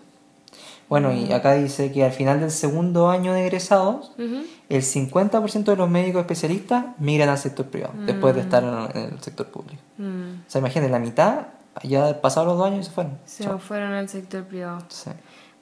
Bueno, 0.87 1.11
y 1.11 1.33
acá 1.33 1.55
dice 1.55 1.91
que 1.91 2.05
al 2.05 2.11
final 2.13 2.39
del 2.39 2.51
segundo 2.51 3.09
año 3.09 3.33
de 3.33 3.41
egresados, 3.45 4.11
Ujú. 4.17 4.43
el 4.69 4.83
50% 4.83 5.71
de 5.71 5.75
los 5.77 5.89
médicos 5.89 6.21
especialistas 6.21 6.85
migran 6.97 7.27
al 7.27 7.39
sector 7.39 7.65
privado, 7.65 7.93
después 8.05 8.35
de 8.35 8.41
estar 8.41 8.63
en, 8.63 9.01
el 9.13 9.19
sector 9.21 9.47
público. 9.47 9.81
Mm, 9.97 10.45
O 10.47 10.49
sea, 10.49 10.59
imagínate, 10.59 10.89
la 10.91 10.99
mitad 10.99 11.39
ya 11.83 12.21
pasaron 12.21 12.49
los 12.49 12.57
dos 12.57 12.67
años 12.67 12.81
y 12.81 12.83
se 12.89 12.91
fueron. 12.91 13.17
se 13.25 13.43
Chao. 13.43 13.59
fueron 13.59 13.93
al 13.93 14.09
sector 14.09 14.43
privado. 14.43 14.79
Sí. 14.89 15.11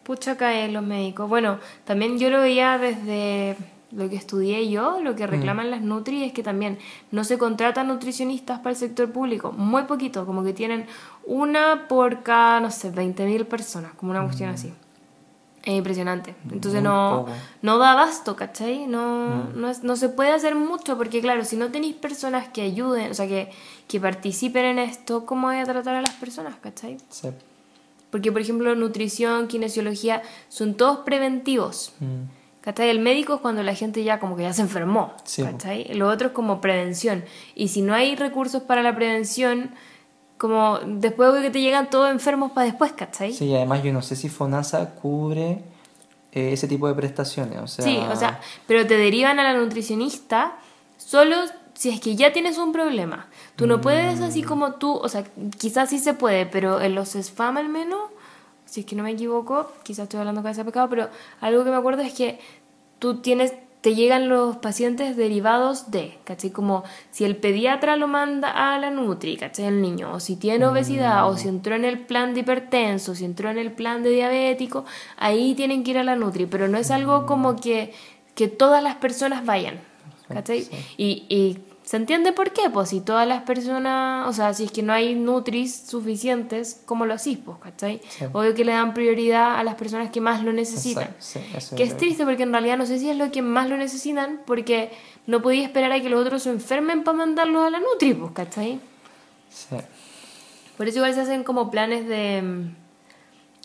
Pucha 0.03 0.35
caen 0.37 0.73
los 0.73 0.83
médicos. 0.83 1.29
Bueno, 1.29 1.59
también 1.85 2.19
yo 2.19 2.29
lo 2.29 2.39
veía 2.39 2.77
desde 2.77 3.55
lo 3.91 4.09
que 4.09 4.15
estudié 4.15 4.69
yo, 4.69 4.99
lo 5.01 5.15
que 5.15 5.27
reclaman 5.27 5.69
las 5.69 5.81
Nutri 5.81 6.23
es 6.23 6.33
que 6.33 6.41
también 6.43 6.79
no 7.11 7.23
se 7.23 7.37
contratan 7.37 7.87
nutricionistas 7.87 8.59
para 8.59 8.71
el 8.71 8.75
sector 8.75 9.11
público, 9.11 9.51
muy 9.51 9.83
poquito, 9.83 10.25
como 10.25 10.43
que 10.43 10.51
tienen 10.53 10.87
una 11.25 11.87
por 11.87 12.23
cada, 12.23 12.59
no 12.59 12.71
sé, 12.71 12.91
20.000 12.91 13.45
personas, 13.45 13.93
como 13.93 14.11
una 14.11 14.23
cuestión 14.23 14.49
así. 14.49 14.73
Es 15.65 15.73
impresionante. 15.73 16.35
Entonces 16.51 16.81
Muy 16.81 16.89
no, 16.89 17.23
poco. 17.25 17.37
no 17.61 17.77
da 17.77 17.93
abasto, 17.93 18.35
¿cachai? 18.35 18.85
No, 18.85 19.45
no, 19.55 19.69
es- 19.69 19.83
no 19.83 19.95
se 19.95 20.09
puede 20.09 20.31
hacer 20.31 20.55
mucho 20.55 20.97
porque, 20.97 21.21
claro, 21.21 21.45
si 21.45 21.55
no 21.55 21.69
tenéis 21.71 21.95
personas 21.95 22.49
que 22.49 22.61
ayuden, 22.63 23.11
o 23.11 23.13
sea, 23.13 23.27
que, 23.27 23.49
que 23.87 23.99
participen 24.01 24.65
en 24.65 24.79
esto, 24.79 25.25
¿cómo 25.25 25.47
voy 25.47 25.57
a 25.57 25.63
tratar 25.63 25.95
a 25.95 26.01
las 26.01 26.11
personas, 26.15 26.55
¿cachai? 26.61 26.97
Sí. 27.09 27.29
Porque, 28.11 28.31
por 28.31 28.41
ejemplo, 28.41 28.75
nutrición, 28.75 29.47
kinesiología, 29.47 30.21
son 30.49 30.73
todos 30.75 30.99
preventivos. 30.99 31.93
Mm. 31.99 32.23
¿Cachai? 32.61 32.89
El 32.89 32.99
médico 32.99 33.35
es 33.35 33.39
cuando 33.41 33.63
la 33.63 33.73
gente 33.75 34.03
ya 34.03 34.19
como 34.19 34.35
que 34.37 34.43
ya 34.43 34.53
se 34.53 34.61
enfermó. 34.61 35.13
Sí. 35.23 35.43
¿Cachai? 35.43 35.93
Lo 35.95 36.09
otro 36.09 36.27
es 36.27 36.33
como 36.33 36.59
prevención. 36.61 37.23
Y 37.55 37.69
si 37.69 37.81
no 37.81 37.93
hay 37.93 38.15
recursos 38.15 38.63
para 38.63 38.83
la 38.83 38.95
prevención, 38.95 39.71
como 40.43 40.77
después 40.85 41.33
de 41.33 41.41
que 41.41 41.49
te 41.51 41.61
llegan 41.61 41.89
todos 41.89 42.11
enfermos 42.11 42.51
para 42.51 42.65
después, 42.65 42.91
¿cachai? 42.91 43.31
Sí, 43.31 43.45
y 43.45 43.55
además 43.55 43.81
yo 43.81 43.93
no 43.93 44.01
sé 44.01 44.17
si 44.17 44.27
FONASA 44.27 44.89
cubre 44.95 45.63
eh, 46.33 46.51
ese 46.51 46.67
tipo 46.67 46.85
de 46.89 46.93
prestaciones. 46.93 47.59
O 47.61 47.67
sea, 47.67 47.85
Sí, 47.85 47.97
o 48.11 48.13
sea, 48.17 48.41
pero 48.67 48.85
te 48.85 48.97
derivan 48.97 49.39
a 49.39 49.43
la 49.43 49.53
nutricionista 49.53 50.57
solo 50.97 51.37
si 51.75 51.91
es 51.91 52.01
que 52.01 52.17
ya 52.17 52.33
tienes 52.33 52.57
un 52.57 52.73
problema. 52.73 53.27
Tú 53.55 53.67
no 53.67 53.79
puedes 53.79 54.19
así 54.19 54.43
Mm. 54.43 54.45
como 54.47 54.73
tú, 54.73 54.93
o 54.93 55.07
sea, 55.07 55.23
quizás 55.57 55.89
sí 55.89 55.97
se 55.97 56.13
puede, 56.13 56.45
pero 56.45 56.81
en 56.81 56.93
los 56.93 57.15
spam 57.15 57.55
al 57.55 57.69
menos, 57.69 58.01
si 58.65 58.81
es 58.81 58.85
que 58.85 58.97
no 58.97 59.03
me 59.03 59.11
equivoco, 59.11 59.71
quizás 59.83 60.03
estoy 60.03 60.19
hablando 60.19 60.43
cabeza 60.43 60.61
de 60.63 60.65
pecado, 60.65 60.89
pero 60.89 61.07
algo 61.39 61.63
que 61.63 61.69
me 61.69 61.77
acuerdo 61.77 62.01
es 62.01 62.13
que 62.13 62.37
tú 62.99 63.21
tienes, 63.21 63.53
te 63.83 63.95
llegan 63.95 64.29
los 64.29 64.55
pacientes 64.55 65.17
derivados 65.17 65.91
de, 65.91 66.17
¿cachai? 66.23 66.51
Como 66.51 66.85
si 67.11 67.25
el 67.25 67.35
pediatra 67.35 67.97
lo 67.97 68.07
manda 68.07 68.49
a 68.49 68.79
la 68.79 68.89
Nutri, 68.89 69.35
¿cachai? 69.35 69.65
El 69.65 69.81
niño, 69.81 70.13
o 70.13 70.21
si 70.21 70.37
tiene 70.37 70.65
obesidad, 70.65 71.29
o 71.29 71.35
si 71.35 71.49
entró 71.49 71.75
en 71.75 71.83
el 71.83 71.99
plan 71.99 72.33
de 72.33 72.39
hipertenso, 72.39 73.13
si 73.13 73.25
entró 73.25 73.49
en 73.49 73.57
el 73.57 73.73
plan 73.73 74.01
de 74.01 74.11
diabético, 74.11 74.85
ahí 75.17 75.53
tienen 75.53 75.83
que 75.83 75.91
ir 75.91 75.97
a 75.97 76.05
la 76.05 76.15
Nutri, 76.15 76.45
pero 76.45 76.69
no 76.69 76.77
es 76.77 76.91
algo 76.91 77.25
como 77.25 77.57
que, 77.57 77.93
que 78.35 78.47
todas 78.47 78.81
las 78.81 78.95
personas 78.95 79.45
vayan, 79.45 79.81
¿cachai? 80.29 80.65
Y, 80.95 81.25
y 81.27 81.57
se 81.83 81.97
entiende 81.97 82.31
por 82.31 82.51
qué, 82.51 82.69
pues 82.71 82.89
si 82.89 83.01
todas 83.01 83.27
las 83.27 83.43
personas, 83.43 84.27
o 84.27 84.33
sea, 84.33 84.53
si 84.53 84.65
es 84.65 84.71
que 84.71 84.81
no 84.81 84.93
hay 84.93 85.15
Nutris 85.15 85.83
suficientes, 85.87 86.81
¿cómo 86.85 87.05
lo 87.05 87.13
hacís, 87.13 87.37
pues, 87.43 87.57
¿cachai? 87.57 88.01
Sí. 88.07 88.25
Obvio 88.31 88.53
que 88.55 88.63
le 88.63 88.71
dan 88.71 88.93
prioridad 88.93 89.57
a 89.57 89.63
las 89.63 89.75
personas 89.75 90.09
que 90.09 90.21
más 90.21 90.43
lo 90.43 90.53
necesitan. 90.53 91.09
Exacto, 91.09 91.17
sí, 91.19 91.39
eso 91.53 91.75
Que 91.75 91.83
es 91.83 91.97
triste 91.97 92.23
porque 92.23 92.43
en 92.43 92.51
realidad 92.53 92.77
no 92.77 92.85
sé 92.85 92.99
si 92.99 93.09
es 93.09 93.17
lo 93.17 93.31
que 93.31 93.41
más 93.41 93.69
lo 93.69 93.75
necesitan 93.75 94.39
porque 94.45 94.91
no 95.27 95.41
podía 95.41 95.63
esperar 95.63 95.91
a 95.91 96.01
que 96.01 96.09
los 96.09 96.25
otros 96.25 96.43
se 96.43 96.51
enfermen 96.51 97.03
para 97.03 97.17
mandarlos 97.17 97.67
a 97.67 97.69
la 97.69 97.79
Nutri, 97.79 98.13
pues, 98.13 98.31
¿cachai? 98.31 98.79
Sí. 99.49 99.75
Por 100.77 100.87
eso 100.87 100.99
igual 100.99 101.13
se 101.13 101.21
hacen 101.21 101.43
como 101.43 101.69
planes 101.69 102.07
de... 102.07 102.41
mm, 102.41 102.75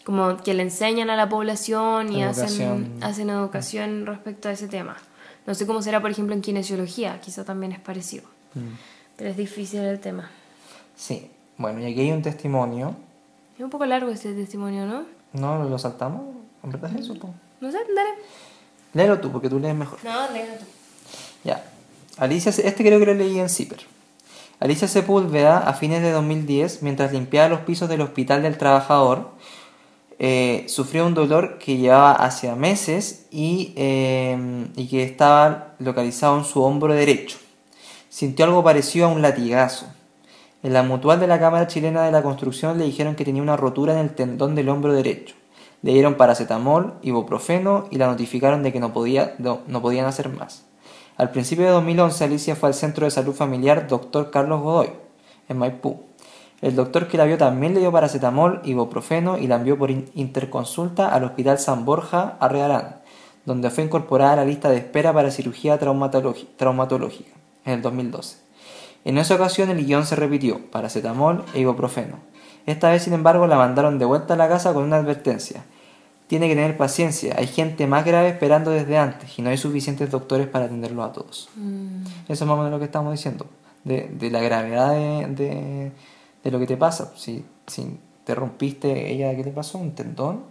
como 0.04 0.38
que 0.38 0.54
le 0.54 0.62
enseñan 0.62 1.10
a 1.10 1.16
la 1.16 1.28
población 1.28 2.12
y 2.12 2.22
hacen, 2.24 2.98
hacen 3.00 3.30
educación 3.30 4.06
respecto 4.06 4.48
a 4.48 4.52
ese 4.52 4.66
tema. 4.66 4.96
No 5.48 5.54
sé 5.54 5.66
cómo 5.66 5.80
será, 5.80 6.02
por 6.02 6.10
ejemplo, 6.10 6.34
en 6.34 6.42
kinesiología, 6.42 7.22
quizá 7.22 7.42
también 7.42 7.72
es 7.72 7.80
parecido. 7.80 8.24
Mm. 8.52 8.74
Pero 9.16 9.30
es 9.30 9.36
difícil 9.38 9.80
el 9.80 9.98
tema. 9.98 10.28
Sí. 10.94 11.30
Bueno, 11.56 11.80
y 11.80 11.90
aquí 11.90 12.02
hay 12.02 12.12
un 12.12 12.20
testimonio. 12.20 12.94
Es 13.56 13.64
un 13.64 13.70
poco 13.70 13.86
largo 13.86 14.10
este 14.10 14.34
testimonio, 14.34 14.84
¿no? 14.84 15.06
¿No 15.32 15.64
lo 15.66 15.78
saltamos? 15.78 16.20
¿En 16.62 16.70
verdad 16.70 16.90
es 16.94 17.00
eso? 17.00 17.14
po? 17.14 17.30
No 17.62 17.72
sé, 17.72 17.78
dale. 17.78 18.10
Léelo 18.92 19.20
tú, 19.20 19.32
porque 19.32 19.48
tú 19.48 19.58
lees 19.58 19.74
mejor. 19.74 19.98
No, 20.04 20.30
léelo 20.30 20.52
tú. 20.58 20.66
Ya. 21.44 21.64
Alicia, 22.18 22.50
este 22.50 22.84
creo 22.84 23.00
que 23.00 23.06
lo 23.06 23.14
leí 23.14 23.38
en 23.38 23.48
Zipper. 23.48 23.80
Alicia 24.60 24.86
Sepúlveda, 24.86 25.60
a 25.60 25.72
fines 25.72 26.02
de 26.02 26.10
2010, 26.10 26.82
mientras 26.82 27.10
limpiaba 27.10 27.48
los 27.48 27.60
pisos 27.60 27.88
del 27.88 28.02
Hospital 28.02 28.42
del 28.42 28.58
Trabajador, 28.58 29.30
eh, 30.18 30.64
sufrió 30.68 31.06
un 31.06 31.14
dolor 31.14 31.58
que 31.58 31.76
llevaba 31.76 32.12
hacia 32.12 32.56
meses 32.56 33.26
y, 33.30 33.72
eh, 33.76 34.66
y 34.76 34.88
que 34.88 35.04
estaba 35.04 35.74
localizado 35.78 36.38
en 36.38 36.44
su 36.44 36.62
hombro 36.62 36.94
derecho. 36.94 37.38
Sintió 38.08 38.44
algo 38.44 38.64
parecido 38.64 39.06
a 39.06 39.10
un 39.10 39.22
latigazo. 39.22 39.86
En 40.64 40.72
la 40.72 40.82
mutual 40.82 41.20
de 41.20 41.28
la 41.28 41.38
Cámara 41.38 41.68
Chilena 41.68 42.02
de 42.02 42.10
la 42.10 42.22
Construcción 42.22 42.78
le 42.78 42.84
dijeron 42.84 43.14
que 43.14 43.24
tenía 43.24 43.42
una 43.42 43.56
rotura 43.56 43.92
en 43.92 44.00
el 44.00 44.14
tendón 44.14 44.56
del 44.56 44.68
hombro 44.68 44.92
derecho. 44.92 45.36
Le 45.82 45.92
dieron 45.92 46.16
paracetamol, 46.16 46.94
ibuprofeno 47.02 47.86
y 47.92 47.96
la 47.96 48.08
notificaron 48.08 48.64
de 48.64 48.72
que 48.72 48.80
no, 48.80 48.88
no 48.88 49.82
podían 49.82 50.06
hacer 50.06 50.28
más. 50.30 50.64
Al 51.16 51.30
principio 51.30 51.64
de 51.64 51.70
2011, 51.70 52.24
Alicia 52.24 52.56
fue 52.56 52.68
al 52.68 52.74
Centro 52.74 53.04
de 53.04 53.12
Salud 53.12 53.34
Familiar 53.34 53.86
Dr. 53.86 54.32
Carlos 54.32 54.62
Godoy, 54.62 54.90
en 55.48 55.58
Maipú. 55.58 56.07
El 56.60 56.74
doctor 56.74 57.06
que 57.08 57.16
la 57.18 57.24
vio 57.24 57.38
también 57.38 57.74
le 57.74 57.80
dio 57.80 57.92
paracetamol, 57.92 58.60
ibuprofeno 58.64 59.38
y 59.38 59.46
la 59.46 59.56
envió 59.56 59.78
por 59.78 59.90
in- 59.90 60.10
interconsulta 60.14 61.08
al 61.14 61.24
Hospital 61.24 61.58
San 61.58 61.84
Borja 61.84 62.36
Arrearán, 62.40 62.96
donde 63.44 63.70
fue 63.70 63.84
incorporada 63.84 64.32
a 64.32 64.36
la 64.36 64.44
lista 64.44 64.68
de 64.68 64.76
espera 64.78 65.12
para 65.12 65.30
cirugía 65.30 65.78
traumatológica 65.78 67.30
en 67.64 67.74
el 67.74 67.82
2012. 67.82 68.38
En 69.04 69.18
esa 69.18 69.36
ocasión 69.36 69.70
el 69.70 69.84
guion 69.86 70.04
se 70.04 70.16
repitió, 70.16 70.60
paracetamol 70.70 71.44
e 71.54 71.60
ibuprofeno. 71.60 72.16
Esta 72.66 72.90
vez, 72.90 73.04
sin 73.04 73.12
embargo, 73.14 73.46
la 73.46 73.56
mandaron 73.56 73.98
de 73.98 74.04
vuelta 74.04 74.34
a 74.34 74.36
la 74.36 74.48
casa 74.48 74.74
con 74.74 74.82
una 74.82 74.96
advertencia. 74.96 75.64
Tiene 76.26 76.48
que 76.48 76.54
tener 76.54 76.76
paciencia, 76.76 77.36
hay 77.38 77.46
gente 77.46 77.86
más 77.86 78.04
grave 78.04 78.28
esperando 78.28 78.70
desde 78.70 78.98
antes 78.98 79.38
y 79.38 79.42
no 79.42 79.48
hay 79.48 79.56
suficientes 79.56 80.10
doctores 80.10 80.46
para 80.46 80.66
atenderlos 80.66 81.08
a 81.08 81.12
todos. 81.12 81.48
Eso 82.28 82.44
es 82.44 82.48
más 82.48 82.50
o 82.50 82.56
menos 82.56 82.72
lo 82.72 82.78
que 82.78 82.84
estamos 82.84 83.12
diciendo, 83.12 83.46
de, 83.84 84.10
de 84.12 84.30
la 84.30 84.40
gravedad 84.42 84.90
de, 84.92 85.26
de, 85.28 85.92
de 86.48 86.52
lo 86.52 86.58
que 86.58 86.66
te 86.66 86.76
pasa. 86.76 87.12
Si, 87.16 87.44
si 87.66 87.98
te 88.24 88.34
rompiste, 88.34 89.10
ella, 89.12 89.34
¿qué 89.36 89.44
le 89.44 89.50
pasó? 89.50 89.78
Un 89.78 89.94
tendón, 89.94 90.44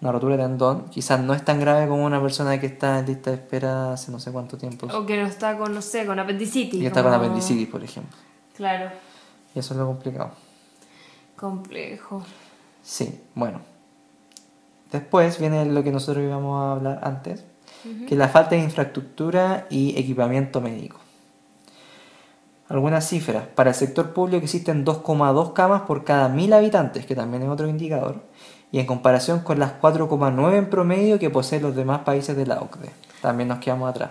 una 0.00 0.12
rotura 0.12 0.36
de 0.36 0.42
tendón, 0.42 0.88
quizás 0.90 1.20
no 1.20 1.32
es 1.34 1.44
tan 1.44 1.60
grave 1.60 1.88
como 1.88 2.04
una 2.04 2.20
persona 2.20 2.58
que 2.60 2.66
está 2.66 2.98
en 2.98 3.06
lista 3.06 3.30
de 3.30 3.36
espera 3.36 3.92
hace 3.92 4.10
no 4.12 4.18
sé 4.18 4.32
cuánto 4.32 4.56
tiempo. 4.58 4.86
O 4.92 5.06
que 5.06 5.16
no 5.20 5.26
está 5.26 5.56
con, 5.56 5.72
no 5.74 5.82
sé, 5.82 6.06
con 6.06 6.18
apendicitis. 6.18 6.80
Y 6.80 6.86
está 6.86 7.02
con 7.02 7.12
apendicitis, 7.12 7.68
por 7.68 7.82
ejemplo. 7.84 8.16
Claro, 8.56 8.90
Y 9.54 9.58
eso 9.60 9.74
es 9.74 9.78
lo 9.80 9.86
complicado. 9.86 10.32
complejo. 11.36 12.22
Sí, 12.82 13.20
bueno. 13.34 13.60
Después 14.90 15.38
viene 15.38 15.66
lo 15.66 15.82
que 15.84 15.92
nosotros 15.92 16.24
íbamos 16.24 16.60
a 16.62 16.72
hablar 16.72 17.00
antes, 17.02 17.44
que 17.82 18.14
es 18.14 18.18
la 18.18 18.28
falta 18.28 18.56
de 18.56 18.62
infraestructura 18.62 19.66
y 19.70 19.98
equipamiento 19.98 20.60
médico. 20.60 20.98
Algunas 22.68 23.08
cifras. 23.08 23.44
Para 23.54 23.70
el 23.70 23.76
sector 23.76 24.12
público 24.12 24.42
existen 24.44 24.84
2,2 24.84 25.52
camas 25.52 25.82
por 25.82 26.04
cada 26.04 26.28
1000 26.28 26.52
habitantes, 26.52 27.06
que 27.06 27.14
también 27.14 27.42
es 27.42 27.48
otro 27.48 27.68
indicador, 27.68 28.22
y 28.70 28.78
en 28.78 28.86
comparación 28.86 29.40
con 29.40 29.58
las 29.58 29.80
4,9 29.80 30.56
en 30.56 30.68
promedio 30.70 31.18
que 31.18 31.30
poseen 31.30 31.62
los 31.62 31.74
demás 31.74 32.00
países 32.00 32.36
de 32.36 32.46
la 32.46 32.60
OCDE. 32.60 32.90
También 33.22 33.48
nos 33.48 33.58
quedamos 33.58 33.88
atrás. 33.90 34.10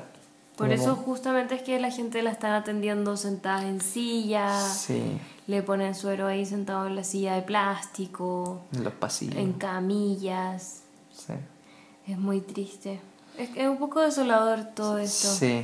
Por 0.55 0.71
eso 0.71 0.95
justamente 0.95 1.53
es 1.53 1.61
que 1.61 1.79
la 1.79 1.91
gente 1.91 2.23
la 2.23 2.31
están 2.31 2.53
atendiendo 2.53 3.15
sentada 3.15 3.67
en 3.67 3.79
silla, 3.79 4.59
Sí, 4.59 5.19
le 5.45 5.61
ponen 5.61 5.93
suero 5.93 6.25
ahí 6.25 6.47
sentado 6.47 6.87
en 6.87 6.95
la 6.95 7.03
silla 7.03 7.35
de 7.35 7.43
plástico, 7.43 8.61
en 8.73 8.83
los 8.83 8.93
pasillos. 8.93 9.35
en 9.35 9.53
camillas. 9.53 10.81
Sí. 11.15 11.33
Es 12.07 12.17
muy 12.17 12.41
triste. 12.41 12.99
Es, 13.37 13.49
es 13.55 13.67
un 13.67 13.77
poco 13.77 14.01
desolador 14.01 14.63
todo 14.73 14.97
esto. 14.97 15.27
Sí. 15.27 15.63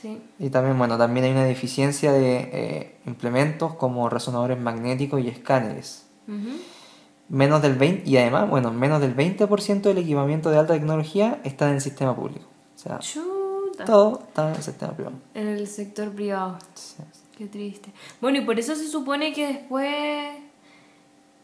Sí. 0.00 0.20
Y 0.38 0.50
también, 0.50 0.78
bueno, 0.78 0.96
también 0.96 1.26
hay 1.26 1.32
una 1.32 1.44
deficiencia 1.44 2.12
de 2.12 2.36
eh, 2.52 2.96
implementos 3.06 3.74
como 3.74 4.08
resonadores 4.08 4.58
magnéticos 4.58 5.20
y 5.20 5.28
escáneres. 5.28 6.06
Menos 7.28 7.60
del 7.62 7.74
20, 7.74 8.08
y 8.08 8.16
además, 8.16 8.48
bueno, 8.48 8.72
menos 8.72 9.00
del 9.00 9.16
20% 9.16 9.82
del 9.82 9.98
equipamiento 9.98 10.50
de 10.50 10.58
alta 10.58 10.74
tecnología 10.74 11.40
está 11.44 11.68
en 11.68 11.74
el 11.74 11.80
sistema 11.80 12.14
público. 12.14 12.46
O 12.74 12.78
sea, 12.78 12.98
Chuta. 13.00 13.84
todo 13.84 14.22
está 14.28 14.48
en 14.50 14.56
el 14.56 14.62
sistema 14.62 14.92
privado. 14.92 15.16
En 15.34 15.48
el 15.48 15.66
sector 15.66 16.10
privado. 16.12 16.58
Sí. 16.74 17.02
Qué 17.36 17.46
triste. 17.46 17.92
Bueno, 18.20 18.38
y 18.38 18.42
por 18.42 18.58
eso 18.58 18.74
se 18.74 18.86
supone 18.86 19.32
que 19.32 19.46
después, 19.46 20.36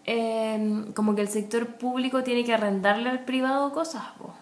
em, 0.04 0.92
como 0.92 1.14
que 1.14 1.22
el 1.22 1.28
sector 1.28 1.78
público 1.78 2.22
tiene 2.22 2.44
que 2.44 2.52
arrendarle 2.54 3.10
al 3.10 3.24
privado 3.24 3.72
cosas, 3.72 4.04
po. 4.18 4.34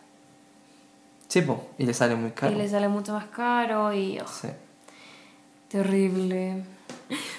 Sí, 1.29 1.41
po, 1.43 1.69
y 1.79 1.85
le 1.87 1.95
sale 1.95 2.15
muy 2.15 2.31
caro. 2.33 2.53
Y 2.53 2.57
le 2.59 2.69
sale 2.69 2.89
mucho 2.89 3.13
más 3.13 3.27
caro 3.27 3.93
y... 3.93 4.19
oh, 4.21 4.27
Sí. 4.29 4.49
terrible. 5.69 6.63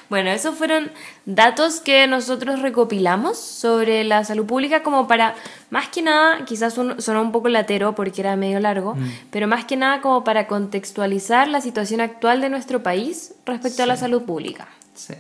Bueno, 0.09 0.29
esos 0.29 0.55
fueron 0.55 0.91
datos 1.25 1.79
que 1.79 2.05
nosotros 2.07 2.61
recopilamos 2.61 3.37
sobre 3.39 4.03
la 4.03 4.23
salud 4.23 4.45
pública 4.45 4.83
como 4.83 5.07
para, 5.07 5.33
más 5.71 5.87
que 5.89 6.01
nada, 6.03 6.45
quizás 6.45 6.73
son- 6.73 7.01
sonó 7.01 7.21
un 7.21 7.31
poco 7.31 7.49
latero 7.49 7.95
porque 7.95 8.21
era 8.21 8.35
medio 8.35 8.59
largo, 8.59 8.95
pero 9.31 9.47
más 9.47 9.65
que 9.65 9.75
nada 9.77 10.01
como 10.01 10.23
para 10.23 10.45
contextualizar 10.47 11.47
la 11.47 11.61
situación 11.61 12.01
actual 12.01 12.41
de 12.41 12.49
nuestro 12.49 12.83
país 12.83 13.33
respecto 13.45 13.81
a 13.83 13.85
la 13.87 13.97
salud 13.97 14.21
pública. 14.23 14.67
Sí. 14.93 15.15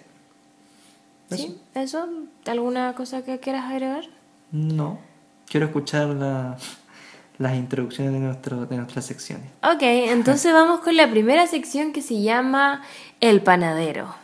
¿Sí? 1.31 1.57
¿Eso? 1.73 2.07
¿Alguna 2.45 2.93
cosa 2.93 3.23
que 3.23 3.39
quieras 3.39 3.65
agregar? 3.71 4.05
No. 4.51 4.99
Quiero 5.49 5.65
escuchar 5.65 6.07
la- 6.09 6.57
las 7.37 7.55
introducciones 7.55 8.13
de, 8.13 8.19
nuestro, 8.19 8.65
de 8.65 8.77
nuestras 8.77 9.05
secciones. 9.05 9.45
Ok, 9.63 9.81
entonces 9.81 10.53
vamos 10.53 10.79
con 10.81 10.95
la 10.95 11.09
primera 11.09 11.47
sección 11.47 11.93
que 11.93 12.01
se 12.01 12.21
llama 12.21 12.83
El 13.19 13.41
panadero. 13.41 14.15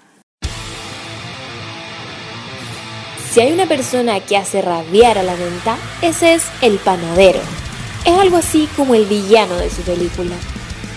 Si 3.31 3.39
hay 3.39 3.53
una 3.53 3.65
persona 3.65 4.19
que 4.19 4.35
hace 4.35 4.61
rabiar 4.61 5.17
a 5.17 5.23
la 5.23 5.35
venta, 5.35 5.77
ese 6.01 6.33
es 6.33 6.43
el 6.61 6.79
panadero. 6.79 7.39
Es 8.05 8.17
algo 8.17 8.35
así 8.35 8.67
como 8.75 8.93
el 8.93 9.05
villano 9.05 9.55
de 9.55 9.69
su 9.69 9.83
película. 9.83 10.35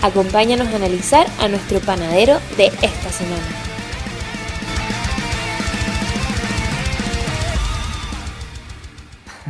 Acompáñanos 0.01 0.67
a 0.67 0.75
analizar 0.75 1.27
a 1.39 1.47
nuestro 1.47 1.79
panadero 1.79 2.39
de 2.57 2.65
esta 2.65 3.09
semana. 3.11 3.64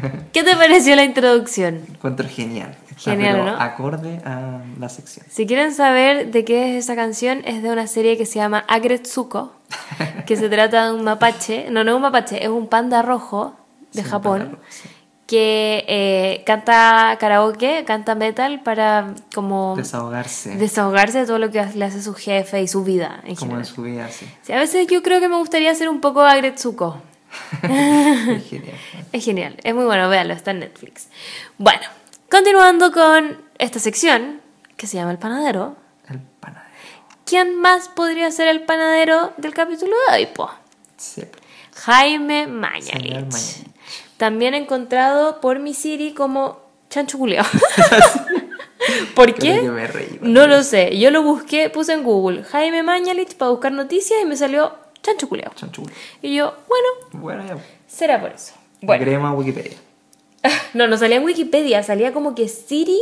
¿Qué 0.33 0.43
te 0.43 0.55
pareció 0.55 0.95
la 0.95 1.03
introducción? 1.03 1.81
Encuentro 1.89 2.27
genial. 2.27 2.75
Está, 2.89 3.11
Genial, 3.11 3.33
pero 3.41 3.45
¿no? 3.51 3.61
Acorde 3.61 4.21
a 4.23 4.61
la 4.79 4.87
sección. 4.87 5.25
Si 5.29 5.45
quieren 5.45 5.73
saber 5.73 6.31
de 6.31 6.45
qué 6.45 6.77
es 6.77 6.85
esa 6.85 6.95
canción, 6.95 7.41
es 7.45 7.61
de 7.61 7.69
una 7.69 7.87
serie 7.87 8.17
que 8.17 8.25
se 8.25 8.39
llama 8.39 8.63
Agretsuko, 8.69 9.51
que 10.25 10.37
se 10.37 10.47
trata 10.49 10.87
de 10.87 10.93
un 10.93 11.03
mapache, 11.03 11.67
no, 11.71 11.83
no 11.83 11.91
es 11.91 11.95
un 11.97 12.01
mapache, 12.03 12.41
es 12.41 12.49
un 12.49 12.67
panda 12.67 13.01
rojo 13.01 13.53
de 13.91 14.01
Sí, 14.01 14.09
Japón, 14.09 14.39
panda 14.39 14.51
rojo, 14.55 14.63
sí. 14.69 14.89
que 15.27 15.83
eh, 15.89 16.43
canta 16.45 17.17
karaoke, 17.19 17.83
canta 17.85 18.15
metal 18.15 18.61
para 18.63 19.13
como 19.33 19.73
Desahogarse. 19.75 20.55
desahogarse 20.55 21.19
de 21.19 21.25
todo 21.25 21.39
lo 21.39 21.51
que 21.51 21.65
le 21.75 21.83
hace 21.83 22.01
su 22.01 22.13
jefe 22.13 22.61
y 22.61 22.67
su 22.69 22.85
vida 22.85 23.21
en 23.25 23.35
como 23.35 23.57
en 23.57 23.65
general. 23.65 23.65
su 23.65 23.81
vida, 23.81 24.07
sí. 24.09 24.25
Sí, 24.41 24.53
a 24.53 24.57
veces 24.59 24.87
yo 24.87 25.03
creo 25.03 25.19
que 25.19 25.27
me 25.27 25.35
gustaría 25.35 25.75
ser 25.75 25.89
un 25.89 25.99
poco 25.99 26.21
Agretsuko. 26.21 27.01
Es 27.63 28.49
genial. 28.49 28.77
Es 29.11 29.25
genial, 29.25 29.55
es 29.63 29.73
muy 29.73 29.85
bueno, 29.85 30.09
véanlo, 30.09 30.33
está 30.33 30.51
en 30.51 30.59
Netflix. 30.59 31.09
Bueno, 31.57 31.83
continuando 32.29 32.91
con 32.91 33.41
esta 33.57 33.79
sección 33.79 34.41
que 34.77 34.87
se 34.87 34.97
llama 34.97 35.11
El 35.11 35.17
Panadero. 35.17 35.75
El 36.09 36.19
panadero. 36.39 36.69
¿Quién 37.25 37.59
más 37.59 37.87
podría 37.89 38.29
ser 38.31 38.47
el 38.47 38.63
panadero 38.63 39.33
del 39.37 39.53
capítulo 39.53 39.93
de 40.09 40.15
hoy? 40.15 40.25
po? 40.27 40.51
Sí. 40.97 41.23
Jaime 41.75 42.47
Mañalich. 42.47 43.65
También 44.17 44.53
encontrado 44.53 45.41
por 45.41 45.59
mi 45.59 45.73
Siri 45.73 46.13
como 46.13 46.59
Chancho 46.89 47.17
Culeado. 47.17 47.49
¿Por 49.15 49.33
qué? 49.33 49.61
que 49.61 49.69
me 49.69 49.87
reí. 49.87 50.19
No 50.21 50.47
lo 50.47 50.63
sé. 50.63 50.97
Yo 50.97 51.11
lo 51.11 51.23
busqué, 51.23 51.69
puse 51.69 51.93
en 51.93 52.03
Google 52.03 52.43
Jaime 52.43 52.83
Mañalich 52.83 53.35
para 53.35 53.51
buscar 53.51 53.71
noticias 53.71 54.19
y 54.21 54.25
me 54.25 54.35
salió 54.35 54.73
Chancho 55.05 55.29
Culeado. 55.29 55.53
Y 56.21 56.35
yo, 56.35 56.53
bueno, 56.67 57.23
Bueno, 57.23 57.43
ya. 57.47 57.57
será 57.87 58.19
por 58.19 58.31
eso. 58.31 58.53
Bueno. 58.81 58.85
Bueno, 58.87 59.03
Creemos 59.03 59.31
a 59.31 59.33
Wikipedia. 59.33 59.77
no, 60.73 60.87
no 60.87 60.97
salía 60.97 61.17
en 61.17 61.23
Wikipedia, 61.23 61.83
salía 61.83 62.11
como 62.13 62.33
que 62.35 62.47
Siri 62.47 62.99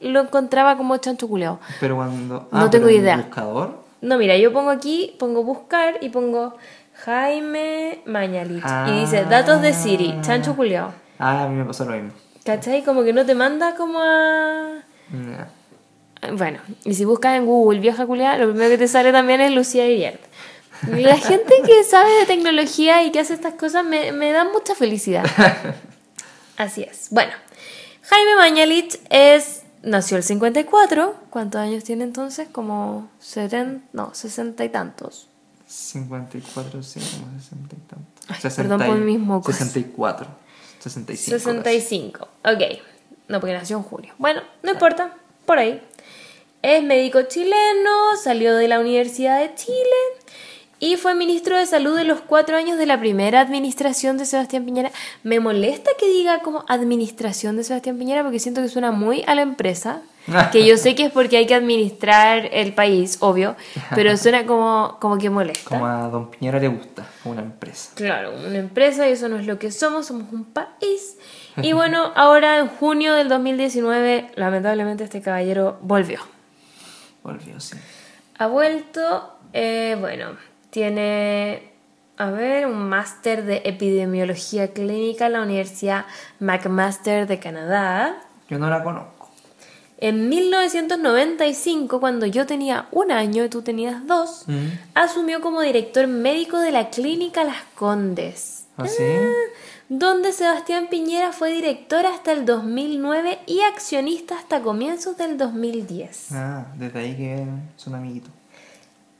lo 0.00 0.20
encontraba 0.20 0.76
como 0.76 0.96
Chancho 0.98 1.26
Culeado. 1.28 1.58
Pero 1.80 1.96
cuando. 1.96 2.34
No 2.34 2.48
ah, 2.52 2.70
tengo 2.70 2.86
pero 2.86 2.88
en 2.88 2.94
el 2.94 3.00
idea. 3.02 3.16
buscador. 3.16 3.84
No, 4.02 4.18
mira, 4.18 4.36
yo 4.36 4.52
pongo 4.52 4.70
aquí, 4.70 5.16
pongo 5.18 5.42
buscar 5.42 5.98
y 6.02 6.10
pongo 6.10 6.56
Jaime 7.04 8.02
Mañalich. 8.04 8.62
Y 8.88 9.00
dice 9.00 9.24
datos 9.24 9.62
de 9.62 9.72
Siri, 9.72 10.14
chancho 10.20 10.54
culiao. 10.54 10.92
Ah, 11.18 11.44
a 11.44 11.48
mí 11.48 11.56
me 11.56 11.64
pasó 11.64 11.84
lo 11.86 11.92
mismo. 11.92 12.10
¿Cachai? 12.44 12.84
Como 12.84 13.02
que 13.02 13.12
no 13.14 13.24
te 13.24 13.34
manda 13.34 13.74
como 13.74 13.98
a. 14.00 14.82
Bueno, 16.32 16.58
y 16.84 16.94
si 16.94 17.04
buscas 17.04 17.36
en 17.36 17.46
Google 17.46 17.80
vieja 17.80 18.06
culiao, 18.06 18.38
lo 18.38 18.48
primero 18.50 18.70
que 18.70 18.78
te 18.78 18.88
sale 18.88 19.12
también 19.12 19.40
es 19.40 19.52
Lucía 19.52 19.86
Iriart. 19.88 20.20
La 20.88 21.18
gente 21.18 21.54
que 21.64 21.84
sabe 21.84 22.10
de 22.20 22.26
tecnología 22.26 23.02
y 23.04 23.10
que 23.10 23.20
hace 23.20 23.34
estas 23.34 23.54
cosas 23.54 23.84
me, 23.84 24.12
me 24.12 24.32
da 24.32 24.44
mucha 24.44 24.74
felicidad. 24.74 25.24
Así 26.56 26.82
es. 26.82 27.08
Bueno, 27.10 27.32
Jaime 28.02 28.36
Mañalich 28.36 28.98
es. 29.10 29.62
Nació 29.82 30.16
el 30.16 30.24
54. 30.24 31.14
¿Cuántos 31.30 31.60
años 31.60 31.84
tiene 31.84 32.04
entonces? 32.04 32.48
Como 32.50 33.08
70. 33.20 33.86
No, 33.92 34.14
60 34.14 34.64
y 34.64 34.68
tantos. 34.68 35.28
54, 35.68 36.82
sí, 36.82 37.00
como 37.00 37.38
60 37.38 37.74
y 37.74 37.78
tanto. 37.88 38.06
Ay, 38.28 38.50
perdón 38.56 38.82
por 38.84 38.96
mis 38.96 39.18
mocos. 39.18 39.54
64. 39.54 40.28
65. 40.80 41.38
65. 41.38 42.28
Ok. 42.44 42.80
No, 43.28 43.40
porque 43.40 43.54
nació 43.54 43.76
en 43.76 43.82
julio. 43.82 44.14
Bueno, 44.18 44.42
no 44.62 44.72
importa. 44.72 45.14
Por 45.44 45.58
ahí. 45.58 45.80
Es 46.62 46.82
médico 46.82 47.22
chileno, 47.22 48.16
salió 48.22 48.56
de 48.56 48.66
la 48.66 48.80
Universidad 48.80 49.38
de 49.38 49.54
Chile 49.54 49.76
y 50.78 50.96
fue 50.96 51.14
ministro 51.14 51.56
de 51.56 51.66
salud 51.66 51.96
de 51.96 52.04
los 52.04 52.20
cuatro 52.20 52.56
años 52.56 52.76
de 52.76 52.86
la 52.86 53.00
primera 53.00 53.40
administración 53.40 54.18
de 54.18 54.26
Sebastián 54.26 54.64
Piñera. 54.64 54.90
Me 55.22 55.40
molesta 55.40 55.90
que 55.98 56.06
diga 56.06 56.40
como 56.40 56.64
administración 56.68 57.56
de 57.56 57.64
Sebastián 57.64 57.98
Piñera 57.98 58.22
porque 58.22 58.38
siento 58.38 58.60
que 58.60 58.68
suena 58.68 58.90
muy 58.90 59.24
a 59.26 59.34
la 59.34 59.42
empresa. 59.42 60.02
Que 60.50 60.66
yo 60.66 60.76
sé 60.76 60.96
que 60.96 61.04
es 61.04 61.12
porque 61.12 61.36
hay 61.36 61.46
que 61.46 61.54
administrar 61.54 62.48
el 62.52 62.74
país, 62.74 63.18
obvio, 63.20 63.54
pero 63.94 64.16
suena 64.16 64.44
como, 64.44 64.96
como 65.00 65.18
que 65.18 65.30
molesta. 65.30 65.68
Como 65.68 65.86
a 65.86 66.08
Don 66.08 66.32
Piñera 66.32 66.58
le 66.58 66.66
gusta, 66.66 67.06
como 67.22 67.34
una 67.34 67.42
empresa. 67.42 67.92
Claro, 67.94 68.32
una 68.34 68.58
empresa 68.58 69.08
y 69.08 69.12
eso 69.12 69.28
no 69.28 69.38
es 69.38 69.46
lo 69.46 69.60
que 69.60 69.70
somos, 69.70 70.06
somos 70.06 70.32
un 70.32 70.44
país. 70.44 71.16
Y 71.62 71.72
bueno, 71.72 72.12
ahora 72.16 72.58
en 72.58 72.68
junio 72.68 73.14
del 73.14 73.30
2019, 73.30 74.32
lamentablemente 74.34 75.04
este 75.04 75.22
caballero 75.22 75.78
volvió. 75.80 76.20
Volvió, 77.22 77.58
sí. 77.60 77.78
Ha 78.36 78.46
vuelto, 78.46 79.38
eh, 79.54 79.96
bueno, 79.98 80.36
tiene, 80.80 81.72
a 82.18 82.30
ver, 82.30 82.66
un 82.66 82.86
máster 82.86 83.46
de 83.46 83.62
epidemiología 83.64 84.74
clínica 84.74 85.24
en 85.24 85.32
la 85.32 85.40
Universidad 85.40 86.04
McMaster 86.38 87.26
de 87.26 87.38
Canadá. 87.38 88.18
Yo 88.50 88.58
no 88.58 88.68
la 88.68 88.84
conozco. 88.84 89.30
En 89.96 90.28
1995, 90.28 91.98
cuando 91.98 92.26
yo 92.26 92.44
tenía 92.44 92.88
un 92.92 93.10
año 93.10 93.46
y 93.46 93.48
tú 93.48 93.62
tenías 93.62 94.06
dos, 94.06 94.44
Mm. 94.46 94.66
asumió 94.92 95.40
como 95.40 95.62
director 95.62 96.06
médico 96.08 96.58
de 96.58 96.72
la 96.72 96.90
clínica 96.90 97.42
Las 97.44 97.62
Condes. 97.74 98.66
¿Así? 98.76 99.02
donde 99.88 100.32
Sebastián 100.32 100.88
Piñera 100.90 101.32
fue 101.32 101.52
director 101.52 102.04
hasta 102.04 102.32
el 102.32 102.44
2009 102.44 103.38
y 103.46 103.60
accionista 103.60 104.36
hasta 104.36 104.60
comienzos 104.60 105.16
del 105.16 105.38
2010. 105.38 106.32
Ah, 106.32 106.66
desde 106.76 106.98
ahí 106.98 107.16
que 107.16 107.46
son 107.76 107.94
amiguitos. 107.94 108.30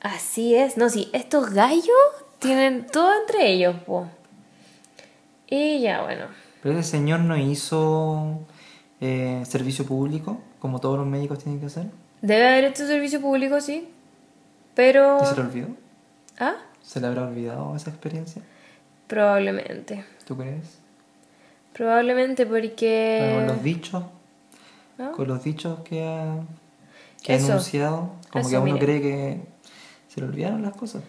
Así 0.01 0.55
es, 0.55 0.77
no, 0.77 0.89
sí, 0.89 1.09
estos 1.13 1.51
gallos 1.51 1.87
tienen 2.39 2.87
todo 2.87 3.11
entre 3.21 3.51
ellos, 3.51 3.77
po. 3.87 4.07
Y 5.49 5.81
ya, 5.81 6.03
bueno. 6.03 6.27
Pero 6.63 6.79
ese 6.79 6.91
señor 6.91 7.21
no 7.21 7.37
hizo 7.37 8.41
eh, 9.01 9.43
servicio 9.47 9.87
público, 9.87 10.41
como 10.59 10.81
todos 10.81 10.99
los 10.99 11.07
médicos 11.07 11.39
tienen 11.39 11.61
que 11.61 11.67
hacer. 11.67 11.87
Debe 12.23 12.49
haber 12.49 12.65
hecho 12.65 12.87
servicio 12.87 13.21
público, 13.21 13.61
sí. 13.61 13.89
Pero... 14.75 15.19
¿Y 15.23 15.27
se 15.27 15.35
le 15.37 15.41
olvidó? 15.43 15.69
¿Ah? 16.39 16.57
¿Se 16.83 17.01
le 17.01 17.07
habrá 17.07 17.23
olvidado 17.23 17.75
esa 17.77 17.91
experiencia? 17.91 18.43
Probablemente. 19.07 20.05
¿Tú 20.27 20.37
crees? 20.37 20.79
Probablemente 21.73 22.45
Con 22.47 22.61
porque... 22.61 23.45
los 23.47 23.63
dichos, 23.63 24.05
¿no? 24.99 25.13
con 25.13 25.29
los 25.29 25.45
dichos 25.45 25.81
que 25.81 26.05
ha, 26.05 26.39
que 27.23 27.35
ha 27.35 27.37
enunciado, 27.37 28.13
como 28.31 28.43
Eso, 28.43 28.51
que 28.51 28.57
uno 28.57 28.65
mire. 28.65 28.79
cree 28.79 29.01
que 29.03 29.41
se 30.17 30.23
le 30.23 30.29
olvidaron 30.29 30.63
las 30.63 30.75
cosas. 30.75 31.03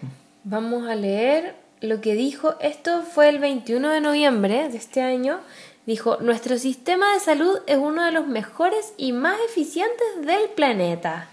Vamos 0.44 0.88
a 0.88 0.96
leer 0.96 1.56
lo 1.80 2.02
que 2.02 2.14
dijo. 2.14 2.56
Esto 2.60 3.04
fue 3.04 3.30
el 3.30 3.40
21 3.40 3.90
de 3.90 4.02
noviembre 4.02 4.68
de 4.68 4.78
este 4.78 5.02
año. 5.02 5.40
Dijo, 5.86 6.18
nuestro 6.20 6.58
sistema 6.58 7.14
de 7.14 7.22
salud 7.22 7.60
es 7.68 7.78
uno 7.78 8.04
de 8.04 8.12
los 8.12 8.28
mejores 8.28 8.94
y 8.98 9.14
más 9.14 9.38
eficientes 9.50 10.08
del 10.26 10.50
planeta. 10.56 11.30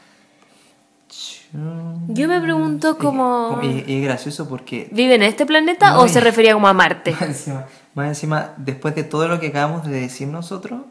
Yo 2.08 2.28
me 2.28 2.40
pregunto 2.40 2.96
cómo... 2.96 3.58
Y, 3.60 3.84
y 3.86 3.98
es 3.98 4.04
gracioso 4.04 4.48
porque 4.48 4.88
¿Vive 4.92 5.16
en 5.16 5.22
este 5.22 5.46
planeta 5.46 5.94
No, 5.94 6.02
o 6.02 6.08
se 6.08 6.20
refería 6.20 6.54
como 6.54 6.68
a 6.68 6.72
Marte? 6.72 7.10
más 7.20 7.22
encima, 7.22 7.66
más 7.94 8.08
encima, 8.08 8.54
después 8.56 8.94
de 8.94 9.02
todo 9.02 9.26
lo 9.26 9.40
que 9.40 9.48
acabamos 9.48 9.84
de 9.86 10.00
decir 10.00 10.28
nosotros, 10.28 10.82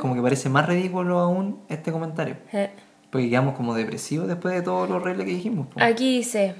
como 0.00 0.14
que 0.14 0.22
parece 0.22 0.48
más 0.48 0.66
ridículo 0.66 1.20
aún 1.20 1.60
este 1.68 1.92
comentario. 1.92 2.36
Eh. 2.52 2.70
Porque 3.12 3.28
quedamos 3.30 3.54
como 3.54 3.74
depresivos 3.74 4.26
después 4.26 4.54
de 4.54 4.62
todo 4.62 4.86
lo 4.88 4.96
horrible 4.96 5.24
que 5.24 5.32
dijimos. 5.32 5.68
po. 5.68 5.80
Aquí 5.80 6.16
dice, 6.16 6.54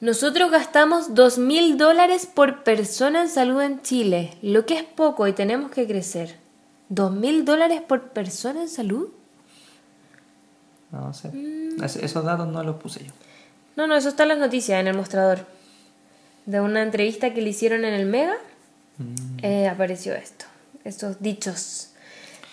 nosotros 0.00 0.50
gastamos 0.50 1.14
dos 1.14 1.38
mil 1.38 1.78
dólares 1.78 2.26
por 2.26 2.64
persona 2.64 3.22
en 3.22 3.28
salud 3.30 3.62
en 3.62 3.80
Chile, 3.82 4.36
lo 4.42 4.66
que 4.66 4.74
es 4.74 4.82
poco 4.82 5.26
y 5.28 5.32
tenemos 5.32 5.70
que 5.70 5.86
crecer. 5.86 6.36
¿Dos 6.88 7.12
mil 7.12 7.44
dólares 7.44 7.80
por 7.86 8.08
persona 8.10 8.62
en 8.62 8.68
salud? 8.68 9.08
No 10.92 11.12
sé. 11.14 11.28
Mm. 11.28 11.82
Es- 11.82 11.96
Esos 11.96 12.24
datos 12.24 12.48
no 12.48 12.62
los 12.62 12.76
puse 12.76 13.04
yo. 13.04 13.12
No, 13.76 13.86
no, 13.86 13.96
eso 13.96 14.08
está 14.08 14.22
en 14.24 14.30
las 14.30 14.38
noticias, 14.38 14.80
en 14.80 14.86
el 14.88 14.96
mostrador. 14.96 15.46
De 16.46 16.60
una 16.60 16.82
entrevista 16.82 17.34
que 17.34 17.42
le 17.42 17.50
hicieron 17.50 17.84
en 17.84 17.92
el 17.94 18.06
Mega, 18.06 18.36
eh, 19.42 19.68
apareció 19.68 20.14
esto. 20.14 20.46
Estos 20.84 21.20
dichos 21.20 21.90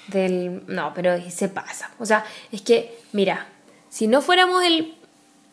del... 0.08 0.64
No, 0.68 0.93
pero 0.93 1.18
se 1.30 1.49
pasa. 1.49 1.91
O 1.99 2.06
sea, 2.06 2.26
es 2.51 2.62
que, 2.62 2.99
mira, 3.12 3.47
si 3.89 4.08
no 4.08 4.22
fuéramos 4.22 4.64
el... 4.64 4.95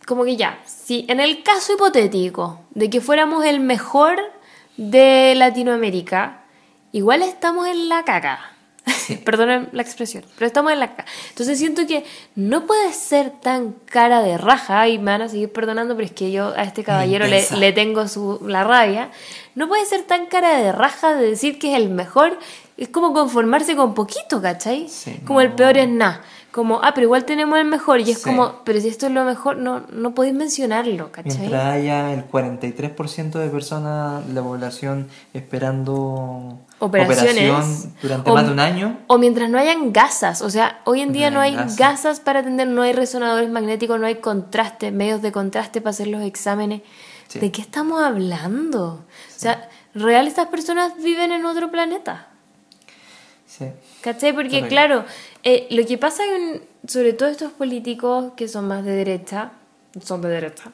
Como 0.07 0.25
que 0.25 0.37
ya, 0.37 0.59
si 0.65 1.05
en 1.09 1.21
el 1.21 1.43
caso 1.43 1.75
hipotético 1.75 2.61
de 2.71 2.91
que 2.91 3.01
fuéramos 3.01 3.45
el 3.45 3.61
mejor 3.61 4.19
de 4.77 5.35
Latinoamérica, 5.37 6.41
igual 6.91 7.23
estamos 7.23 7.69
en 7.69 7.89
la 7.89 8.03
caca. 8.05 8.53
Perdonen 9.25 9.69
la 9.73 9.83
expresión, 9.83 10.25
pero 10.37 10.47
estamos 10.47 10.73
en 10.73 10.81
la 10.81 10.89
caca. 10.89 11.05
Entonces 11.29 11.59
siento 11.59 11.87
que 11.87 12.05
no 12.35 12.67
puede 12.67 12.93
ser 12.93 13.31
tan 13.31 13.73
cara 13.85 14.23
de 14.23 14.39
raja, 14.39 14.89
y 14.89 14.99
me 14.99 15.13
van 15.13 15.23
a 15.23 15.29
seguir 15.29 15.53
perdonando, 15.53 15.95
pero 15.95 16.07
es 16.07 16.13
que 16.13 16.33
yo 16.33 16.55
a 16.57 16.63
este 16.63 16.83
caballero 16.83 17.27
le, 17.27 17.47
le 17.59 17.73
tengo 17.73 18.09
su, 18.09 18.41
la 18.47 18.65
rabia. 18.65 19.11
No 19.55 19.69
puede 19.69 19.85
ser 19.85 20.03
tan 20.05 20.27
cara 20.27 20.57
de 20.59 20.73
raja 20.73 21.15
de 21.15 21.29
decir 21.29 21.59
que 21.59 21.73
es 21.73 21.77
el 21.77 21.91
mejor. 21.91 22.39
Es 22.81 22.89
como 22.89 23.13
conformarse 23.13 23.77
con 23.77 23.95
poquito, 23.95 24.41
¿cachai? 24.43 24.89
Sí, 24.89 25.21
como 25.27 25.41
el 25.41 25.53
peor 25.53 25.77
es 25.79 25.89
nada. 25.89 26.23
Como, 26.51 26.81
ah, 26.83 26.93
pero 26.95 27.05
igual 27.05 27.25
tenemos 27.27 27.57
el 27.59 27.65
mejor. 27.67 28.01
Y 28.01 28.11
es 28.11 28.19
Sí. 28.19 28.25
como, 28.25 28.65
pero 28.65 28.81
si 28.81 28.89
esto 28.89 29.07
es 29.07 29.13
lo 29.13 29.25
mejor, 29.25 29.57
no, 29.59 29.83
no 29.93 30.15
podéis 30.15 30.35
mencionarlo, 30.35 31.13
¿cachai? 31.13 31.37
Mientras 31.39 31.65
haya 31.65 32.13
el 32.13 32.25
43% 32.27 33.39
de 33.39 33.49
personas 33.51 34.27
de 34.27 34.33
la 34.33 34.43
población 34.43 35.09
esperando 35.71 36.59
Operaciones. 36.79 37.51
operación 37.51 37.95
durante 38.03 38.31
O- 38.31 38.35
más 38.35 38.47
de 38.47 38.53
un 38.53 38.61
año, 38.61 38.99
O 39.07 39.19
mientras 39.19 39.51
no 39.51 39.59
hayan 39.59 39.93
gasas, 39.93 40.43
o 40.43 40.51
sea, 40.51 40.81
hoy 40.85 41.03
en 41.03 41.13
día 41.13 41.31
No 41.31 41.37
no 41.37 41.43
hay 41.43 41.51
hay 41.51 41.57
gasas. 41.57 41.77
gasas 41.77 42.21
para 42.21 42.41
atender, 42.41 42.67
no 42.67 42.83
hay 42.83 42.93
resonadores 42.93 43.51
magnéticos, 43.51 44.01
no 44.01 44.07
hay 44.07 44.17
contraste, 44.17 44.91
medios 44.91 45.23
de 45.23 45.33
contraste 45.33 45.81
para 45.81 45.91
hacer 45.91 46.09
los 46.09 46.23
exámenes. 46.23 46.83
Sí. 47.29 47.39
¿De 47.39 47.53
qué 47.53 47.61
estamos 47.63 48.03
hablando? 48.03 49.05
O 49.05 49.39
sea, 49.39 49.69
real 49.95 50.27
estas 50.27 50.49
personas 50.49 50.93
viven 51.03 51.31
en 51.31 51.45
otro 51.45 51.71
planeta. 51.71 52.27
Sí. 53.61 53.67
¿Cachai? 54.01 54.33
Porque 54.33 54.67
claro, 54.67 55.05
eh, 55.45 55.67
lo 55.71 55.87
que 55.87 55.97
pasa 55.99 56.23
en, 56.25 56.63
sobre 56.89 57.13
todo 57.13 57.29
estos 57.29 57.53
políticos 57.53 58.33
que 58.37 58.49
son 58.49 58.67
más 58.67 58.85
de 58.85 58.93
derecha, 58.93 59.53
son 60.03 60.23
de 60.23 60.29
derecha, 60.31 60.73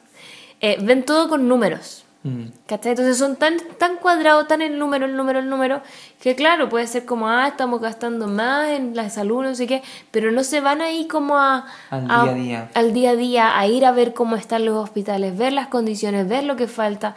eh, 0.61 0.77
ven 0.81 1.03
todo 1.03 1.29
con 1.29 1.47
números. 1.47 2.03
Mm. 2.23 2.45
¿Cachai? 2.65 2.91
Entonces 2.93 3.17
son 3.17 3.35
tan, 3.35 3.57
tan 3.77 3.97
cuadrados, 3.97 4.47
tan 4.47 4.61
el 4.63 4.79
número, 4.79 5.05
el 5.05 5.15
número, 5.15 5.39
el 5.39 5.49
número, 5.49 5.81
que 6.19 6.35
claro, 6.35 6.67
puede 6.67 6.87
ser 6.87 7.05
como, 7.05 7.29
ah, 7.29 7.47
estamos 7.47 7.79
gastando 7.79 8.27
más 8.27 8.69
en 8.69 8.95
la 8.95 9.09
salud, 9.09 9.43
no 9.43 9.53
sé 9.53 9.67
qué, 9.67 9.83
pero 10.11 10.31
no 10.31 10.43
se 10.43 10.59
van 10.59 10.81
ahí 10.81 11.07
como 11.07 11.37
a... 11.37 11.67
Al 11.91 12.07
a- 12.09 12.23
día 12.23 12.31
a 12.31 12.35
día. 12.35 12.71
Al 12.73 12.93
día 12.93 13.09
a 13.11 13.15
día, 13.15 13.57
a 13.59 13.67
ir 13.67 13.85
a 13.85 13.91
ver 13.91 14.13
cómo 14.13 14.35
están 14.35 14.65
los 14.65 14.75
hospitales, 14.75 15.37
ver 15.37 15.53
las 15.53 15.67
condiciones, 15.67 16.27
ver 16.27 16.43
lo 16.43 16.55
que 16.55 16.67
falta, 16.67 17.15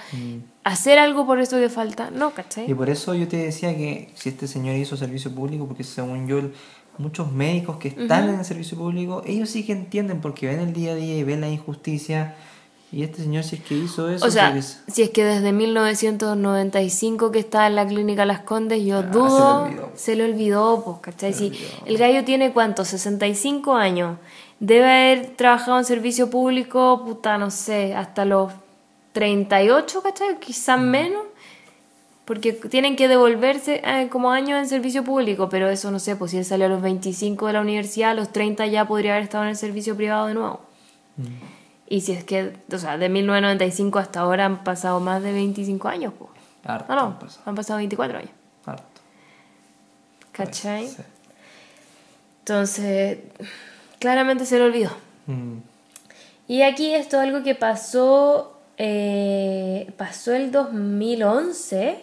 hacer 0.64 0.98
algo 0.98 1.26
por 1.26 1.40
eso 1.40 1.56
que 1.58 1.68
falta. 1.68 2.11
No, 2.11 2.30
¿cachai? 2.32 2.70
Y 2.70 2.74
por 2.74 2.90
eso 2.90 3.14
yo 3.14 3.26
te 3.28 3.36
decía 3.38 3.76
que 3.76 4.11
si 4.14 4.28
este 4.30 4.46
señor 4.46 4.76
hizo 4.76 4.96
servicio 4.96 5.34
público, 5.34 5.66
porque 5.66 5.84
según 5.84 6.26
yo, 6.28 6.40
muchos 6.98 7.32
médicos 7.32 7.78
que 7.78 7.88
están 7.88 8.28
en 8.28 8.38
el 8.40 8.44
servicio 8.44 8.76
público, 8.76 9.22
ellos 9.26 9.48
sí 9.48 9.64
que 9.64 9.72
entienden 9.72 10.20
porque 10.20 10.46
ven 10.48 10.61
el 10.61 10.72
día 10.72 10.92
a 10.92 10.94
día 10.94 11.16
y 11.16 11.22
ven 11.24 11.40
la 11.40 11.48
injusticia. 11.48 12.34
Y 12.92 13.04
este 13.04 13.22
señor, 13.22 13.44
si 13.44 13.54
es 13.56 13.62
que 13.62 13.74
hizo 13.76 14.11
eso, 14.11 14.26
O 14.26 14.30
sea, 14.30 14.54
es- 14.56 14.82
si 14.88 15.02
es 15.02 15.11
que 15.11 15.22
desde 15.24 15.52
1995 15.52 17.30
que 17.30 17.38
está 17.38 17.66
en 17.66 17.76
la 17.76 17.86
clínica 17.86 18.24
Las 18.26 18.40
Condes, 18.40 18.84
yo 18.84 18.98
Ah, 18.98 19.02
dudo. 19.02 19.90
se 19.94 20.16
le 20.16 20.24
olvidó. 20.24 20.74
Olvidó, 20.74 20.84
pues, 20.84 20.96
¿cachai? 21.00 21.32
Si 21.32 21.46
olvidó. 21.46 21.61
el 21.86 21.98
gallo 21.98 22.24
tiene 22.24 22.52
cuánto, 22.52 22.84
65 22.84 23.74
años. 23.76 24.18
Debe 24.58 24.84
haber 24.84 25.36
trabajado 25.36 25.78
en 25.78 25.84
servicio 25.84 26.30
público, 26.30 27.02
puta, 27.04 27.38
no 27.38 27.50
sé, 27.50 27.94
hasta 27.94 28.24
los 28.24 28.52
38, 29.12 30.02
¿cachai? 30.02 30.38
Quizás 30.38 30.78
Mm. 30.78 30.82
menos. 30.90 31.22
Porque 32.24 32.52
tienen 32.52 32.94
que 32.94 33.08
devolverse 33.08 33.80
eh, 33.84 34.08
como 34.08 34.30
años 34.30 34.58
en 34.61 34.68
servicio 34.68 35.02
público, 35.02 35.48
pero 35.48 35.68
eso 35.68 35.90
no 35.90 35.98
sé, 35.98 36.14
pues 36.14 36.30
si 36.30 36.38
él 36.38 36.44
salió 36.44 36.66
a 36.66 36.68
los 36.68 36.80
25 36.80 37.48
de 37.48 37.52
la 37.54 37.61
universidad, 37.61 38.11
a 38.11 38.14
los 38.14 38.30
30 38.30 38.66
ya 38.66 38.86
podría 38.86 39.12
haber 39.12 39.24
estado 39.24 39.42
en 39.44 39.50
el 39.50 39.56
servicio 39.56 39.96
privado 39.96 40.26
de 40.28 40.34
nuevo. 40.34 40.61
Mm. 41.16 41.24
Y 41.88 42.02
si 42.02 42.12
es 42.12 42.22
que, 42.22 42.52
o 42.72 42.78
sea, 42.78 42.98
de 42.98 43.08
1995 43.08 43.98
hasta 43.98 44.20
ahora 44.20 44.44
han 44.46 44.62
pasado 44.62 45.00
más 45.00 45.22
de 45.24 45.32
25 45.32 45.88
años, 45.88 46.12
pues. 46.16 46.30
harto. 46.64 46.94
No, 46.94 47.00
no, 47.00 47.06
han 47.08 47.18
pasado, 47.18 47.42
han 47.46 47.54
pasado 47.56 47.76
24 47.78 48.18
años. 48.18 48.30
harto. 48.64 48.84
¿Cachai? 50.30 50.86
Sí. 50.86 51.02
Entonces, 52.40 53.18
claramente 53.98 54.46
se 54.46 54.58
le 54.58 54.64
olvidó. 54.66 54.90
Mm. 55.26 55.56
Y 56.46 56.62
aquí 56.62 56.94
esto 56.94 57.16
es 57.16 57.22
algo 57.28 57.42
que 57.42 57.54
pasó, 57.56 58.59
eh, 58.82 59.90
pasó 59.98 60.32
el 60.34 60.50
2011 60.52 61.98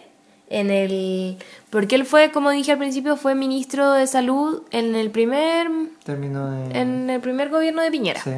en 0.50 0.70
el... 0.70 1.36
Porque 1.70 1.96
él 1.96 2.06
fue, 2.06 2.30
como 2.30 2.50
dije 2.50 2.70
al 2.72 2.78
principio, 2.78 3.16
fue 3.16 3.34
ministro 3.34 3.92
de 3.92 4.06
salud 4.06 4.62
en 4.70 4.94
el 4.94 5.10
primer, 5.10 5.68
Terminó 6.04 6.48
de... 6.50 6.78
en 6.78 7.10
el 7.10 7.20
primer 7.20 7.48
gobierno 7.50 7.82
de 7.82 7.90
Piñera. 7.90 8.20
Sí. 8.22 8.30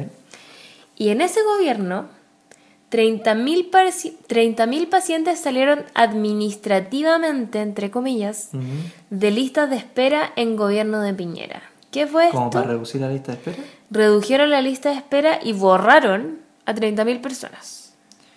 Y 0.97 1.09
en 1.09 1.21
ese 1.21 1.39
gobierno, 1.43 2.07
30.000 2.91 3.69
paci- 3.69 4.17
30.000 4.27 4.89
pacientes 4.89 5.39
salieron 5.39 5.83
administrativamente, 5.93 7.61
entre 7.61 7.91
comillas, 7.91 8.49
de 9.11 9.31
listas 9.31 9.69
de 9.69 9.77
espera 9.77 10.33
en 10.35 10.55
gobierno 10.55 10.99
de 11.01 11.13
Piñera. 11.13 11.61
¿Qué 11.91 12.07
fue 12.07 12.29
Como 12.31 12.45
esto? 12.47 12.57
para 12.59 12.71
reducir 12.73 13.01
la 13.01 13.09
lista 13.09 13.33
de 13.33 13.37
espera. 13.37 13.57
Redujeron 13.89 14.49
la 14.49 14.61
lista 14.61 14.89
de 14.89 14.95
espera 14.95 15.39
y 15.43 15.53
borraron 15.53 16.39
a 16.65 16.73
30.000 16.73 17.21
personas. 17.21 17.80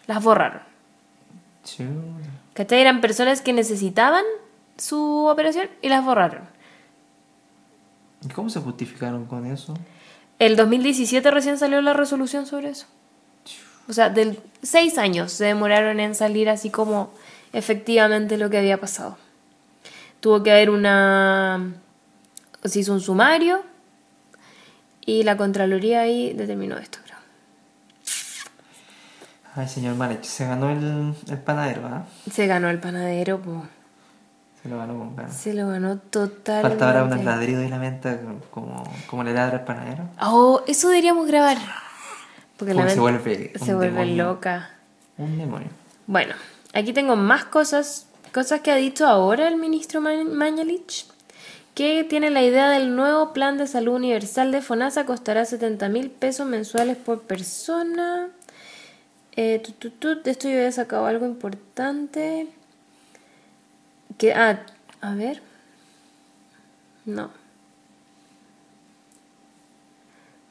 Las 0.06 0.22
borraron. 0.22 0.62
¿Cachai? 2.54 2.80
Eran 2.80 3.00
personas 3.00 3.40
que 3.40 3.52
necesitaban 3.52 4.24
su 4.76 5.26
operación 5.26 5.68
y 5.82 5.88
las 5.88 6.04
borraron. 6.04 6.42
¿Y 8.24 8.28
cómo 8.28 8.50
se 8.50 8.60
justificaron 8.60 9.26
con 9.26 9.46
eso? 9.46 9.74
El 10.38 10.56
2017 10.56 11.30
recién 11.30 11.58
salió 11.58 11.80
la 11.80 11.92
resolución 11.92 12.46
sobre 12.46 12.70
eso. 12.70 12.86
O 13.88 13.92
sea, 13.92 14.08
del 14.08 14.40
seis 14.62 14.98
años 14.98 15.32
se 15.32 15.44
demoraron 15.44 16.00
en 16.00 16.14
salir 16.14 16.48
así 16.48 16.70
como 16.70 17.12
efectivamente 17.52 18.38
lo 18.38 18.50
que 18.50 18.58
había 18.58 18.80
pasado. 18.80 19.16
Tuvo 20.20 20.42
que 20.42 20.50
haber 20.50 20.70
una... 20.70 21.74
Se 22.64 22.80
hizo 22.80 22.94
un 22.94 23.00
sumario 23.00 23.62
y 25.04 25.22
la 25.22 25.36
Contraloría 25.36 26.00
ahí 26.00 26.32
determinó 26.32 26.78
esto. 26.78 26.98
Ay, 29.56 29.68
señor 29.68 29.94
Malech, 29.94 30.22
se 30.24 30.46
ganó 30.46 30.70
el, 30.70 31.14
el 31.28 31.38
panadero, 31.38 31.86
¿ah? 31.86 32.04
Se 32.30 32.46
ganó 32.46 32.68
el 32.70 32.80
panadero, 32.80 33.38
po. 33.40 33.64
Se 34.62 34.68
lo 34.68 34.78
ganó 34.78 34.98
con 34.98 35.14
ganas. 35.14 35.36
se 35.36 35.52
lo 35.54 35.68
ganó 35.68 35.98
totalmente. 35.98 36.70
Falta 36.70 36.86
ahora 36.86 37.04
unos 37.04 37.22
ladridos 37.24 37.64
y 37.64 37.68
la 37.68 37.78
menta 37.78 38.18
como, 38.50 38.82
como 39.06 39.22
le 39.22 39.32
ladra 39.34 39.58
el 39.58 39.64
panadero. 39.64 40.04
Oh, 40.20 40.62
eso 40.66 40.88
deberíamos 40.88 41.26
grabar. 41.26 41.58
Porque 42.56 42.72
la 42.74 42.88
se 42.88 42.98
vuelve 42.98 43.52
se 43.58 43.74
vuelve 43.74 43.92
demonio. 44.00 44.24
loca. 44.24 44.70
Un 45.18 45.36
demonio. 45.38 45.68
Bueno, 46.06 46.34
aquí 46.72 46.92
tengo 46.92 47.14
más 47.14 47.44
cosas, 47.44 48.06
cosas 48.32 48.60
que 48.62 48.70
ha 48.72 48.76
dicho 48.76 49.06
ahora 49.06 49.46
el 49.48 49.56
ministro 49.56 50.00
Ma- 50.00 50.24
Mañalich, 50.24 51.06
que 51.74 52.04
tiene 52.04 52.30
la 52.30 52.42
idea 52.42 52.70
del 52.70 52.96
nuevo 52.96 53.32
plan 53.32 53.58
de 53.58 53.66
salud 53.66 53.94
universal 53.94 54.50
de 54.50 54.62
FONASA, 54.62 55.04
costará 55.04 55.44
70 55.44 55.88
mil 55.90 56.10
pesos 56.10 56.46
mensuales 56.46 56.96
por 56.96 57.20
persona. 57.22 58.28
Eh, 59.36 59.58
tu, 59.58 59.72
tu, 59.72 59.90
tu, 59.90 60.22
de 60.22 60.30
esto 60.30 60.48
yo 60.48 60.56
había 60.56 60.72
sacado 60.72 61.06
algo 61.06 61.26
importante. 61.26 62.46
Que, 64.18 64.32
ah, 64.32 64.64
a 65.00 65.14
ver. 65.14 65.42
No. 67.04 67.30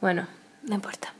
Bueno, 0.01 0.27
no 0.63 0.75
importa. 0.75 1.13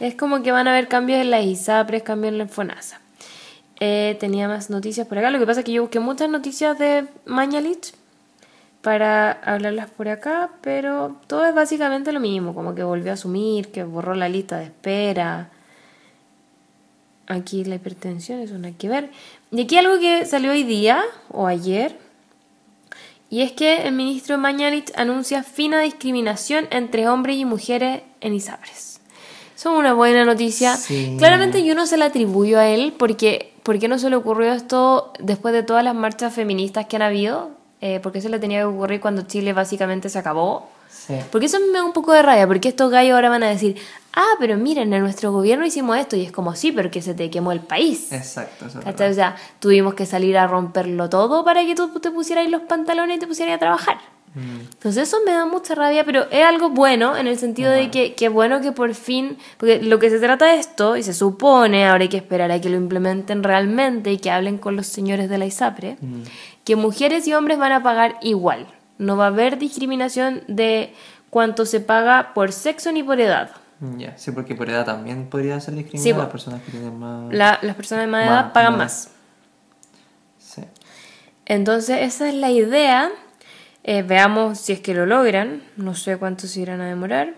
es 0.00 0.14
como 0.14 0.42
que 0.42 0.50
van 0.50 0.66
a 0.66 0.70
haber 0.72 0.88
cambios 0.88 1.20
en 1.20 1.30
las 1.30 1.44
ISAPRES, 1.44 2.02
cambios 2.02 2.32
en 2.32 2.38
la 2.38 2.48
FONASA. 2.48 3.00
Eh, 3.80 4.16
tenía 4.18 4.48
más 4.48 4.70
noticias 4.70 5.06
por 5.06 5.18
acá. 5.18 5.30
Lo 5.30 5.38
que 5.38 5.46
pasa 5.46 5.60
es 5.60 5.66
que 5.66 5.72
yo 5.72 5.82
busqué 5.82 6.00
muchas 6.00 6.30
noticias 6.30 6.78
de 6.78 7.06
Mañalich 7.26 7.92
para 8.80 9.32
hablarlas 9.32 9.90
por 9.90 10.08
acá, 10.08 10.50
pero 10.60 11.16
todo 11.26 11.46
es 11.46 11.54
básicamente 11.54 12.12
lo 12.12 12.20
mismo, 12.20 12.54
como 12.54 12.74
que 12.74 12.82
volvió 12.82 13.10
a 13.10 13.14
asumir, 13.14 13.72
que 13.72 13.82
borró 13.82 14.14
la 14.14 14.28
lista 14.28 14.58
de 14.58 14.64
espera. 14.64 15.50
Aquí 17.26 17.64
la 17.64 17.76
hipertensión, 17.76 18.40
eso 18.40 18.58
no 18.58 18.66
hay 18.66 18.74
que 18.74 18.88
ver. 18.88 19.10
Y 19.50 19.62
aquí 19.62 19.78
algo 19.78 19.98
que 19.98 20.26
salió 20.26 20.52
hoy 20.52 20.62
día 20.62 21.02
o 21.30 21.46
ayer, 21.46 21.96
y 23.30 23.42
es 23.42 23.52
que 23.52 23.88
el 23.88 23.94
ministro 23.94 24.38
Mañalich 24.38 24.92
anuncia 24.96 25.42
fin 25.42 25.74
a 25.74 25.80
discriminación 25.80 26.68
entre 26.70 27.08
hombres 27.08 27.36
y 27.36 27.44
mujeres 27.44 28.02
en 28.20 28.34
Isabres. 28.34 29.00
Eso 29.56 29.72
es 29.72 29.78
una 29.78 29.92
buena 29.94 30.24
noticia. 30.24 30.76
Sí. 30.76 31.16
Claramente 31.18 31.64
yo 31.64 31.74
no 31.74 31.86
se 31.86 31.96
la 31.96 32.06
atribuyo 32.06 32.58
a 32.58 32.68
él 32.68 32.94
porque 32.96 33.52
¿por 33.64 33.78
qué 33.78 33.88
no 33.88 33.98
se 33.98 34.10
le 34.10 34.16
ocurrió 34.16 34.52
esto 34.52 35.12
después 35.18 35.54
de 35.54 35.62
todas 35.62 35.82
las 35.82 35.94
marchas 35.94 36.32
feministas 36.32 36.86
que 36.86 36.96
han 36.96 37.02
habido? 37.02 37.50
Eh, 37.80 37.98
porque 38.02 38.18
eso 38.18 38.28
le 38.28 38.38
tenía 38.38 38.60
que 38.60 38.66
ocurrir 38.66 39.00
cuando 39.00 39.22
Chile 39.22 39.52
básicamente 39.52 40.08
se 40.10 40.18
acabó. 40.18 40.68
Sí. 40.88 41.14
Porque 41.32 41.46
eso 41.46 41.58
me 41.60 41.72
da 41.72 41.84
un 41.84 41.92
poco 41.92 42.12
de 42.12 42.22
rabia, 42.22 42.46
porque 42.46 42.68
estos 42.68 42.90
gallos 42.90 43.14
ahora 43.14 43.30
van 43.30 43.42
a 43.42 43.48
decir, 43.48 43.76
ah, 44.14 44.34
pero 44.38 44.56
miren, 44.56 44.92
en 44.92 45.02
nuestro 45.02 45.32
gobierno 45.32 45.66
hicimos 45.66 45.98
esto, 45.98 46.16
y 46.16 46.22
es 46.22 46.32
como, 46.32 46.54
sí, 46.54 46.72
pero 46.72 46.90
que 46.90 47.02
se 47.02 47.14
te 47.14 47.30
quemó 47.30 47.52
el 47.52 47.60
país. 47.60 48.12
Exacto, 48.12 48.66
eso 48.66 48.78
es 48.78 48.84
¿Cachai? 48.84 49.10
O 49.10 49.14
sea, 49.14 49.36
tuvimos 49.60 49.94
que 49.94 50.06
salir 50.06 50.36
a 50.38 50.46
romperlo 50.46 51.08
todo 51.08 51.44
para 51.44 51.64
que 51.64 51.74
tú 51.74 51.88
te 52.00 52.10
pusieras 52.10 52.48
los 52.48 52.62
pantalones 52.62 53.16
y 53.16 53.20
te 53.20 53.26
pusieras 53.26 53.56
a 53.56 53.58
trabajar. 53.58 53.98
Mm, 54.34 54.60
Entonces 54.72 55.08
eso 55.08 55.18
me 55.24 55.32
da 55.32 55.46
mucha 55.46 55.74
rabia, 55.74 56.04
pero 56.04 56.28
es 56.30 56.44
algo 56.44 56.70
bueno 56.70 57.16
en 57.16 57.26
el 57.26 57.38
sentido 57.38 57.70
de 57.70 57.90
que, 57.90 58.14
que 58.14 58.28
bueno 58.28 58.60
que 58.60 58.72
por 58.72 58.94
fin, 58.94 59.38
porque 59.58 59.80
lo 59.80 59.98
que 59.98 60.10
se 60.10 60.18
trata 60.18 60.46
de 60.46 60.58
esto, 60.58 60.96
y 60.96 61.02
se 61.02 61.14
supone, 61.14 61.86
ahora 61.86 62.02
hay 62.02 62.08
que 62.08 62.16
esperar 62.16 62.50
a 62.50 62.60
que 62.60 62.68
lo 62.68 62.76
implementen 62.76 63.42
realmente 63.42 64.12
y 64.12 64.18
que 64.18 64.30
hablen 64.30 64.58
con 64.58 64.74
los 64.76 64.86
señores 64.88 65.30
de 65.30 65.38
la 65.38 65.46
ISAPRE, 65.46 65.98
mm. 66.00 66.22
que 66.64 66.76
mujeres 66.76 67.26
y 67.28 67.34
hombres 67.34 67.58
van 67.58 67.72
a 67.72 67.82
pagar 67.82 68.16
igual. 68.22 68.66
No 68.98 69.16
va 69.16 69.24
a 69.24 69.28
haber 69.28 69.58
discriminación 69.58 70.42
de 70.46 70.92
cuánto 71.30 71.66
se 71.66 71.80
paga 71.80 72.32
por 72.34 72.52
sexo 72.52 72.92
ni 72.92 73.02
por 73.02 73.20
edad. 73.20 73.50
Ya, 73.98 74.16
sí, 74.16 74.30
porque 74.30 74.54
por 74.54 74.70
edad 74.70 74.84
también 74.86 75.28
podría 75.28 75.60
ser 75.60 75.74
discriminada 75.74 76.14
Sí, 76.14 76.18
las 76.18 76.30
personas 76.30 76.62
que 76.62 76.70
tienen 76.70 76.98
más... 76.98 77.32
La- 77.32 77.58
las 77.62 77.76
personas 77.76 78.04
de 78.04 78.10
más 78.10 78.26
Más- 78.26 78.32
edad 78.44 78.52
pagan 78.52 78.72
más. 78.78 78.78
más. 78.78 79.10
Sí. 80.38 80.62
Entonces, 81.46 81.98
esa 82.02 82.28
es 82.28 82.34
la 82.34 82.50
idea. 82.50 83.10
Eh, 83.82 84.02
veamos 84.02 84.58
si 84.58 84.72
es 84.72 84.80
que 84.80 84.94
lo 84.94 85.04
logran. 85.06 85.62
No 85.76 85.94
sé 85.94 86.16
cuánto 86.16 86.46
se 86.46 86.60
irán 86.60 86.80
a 86.80 86.86
demorar. 86.88 87.34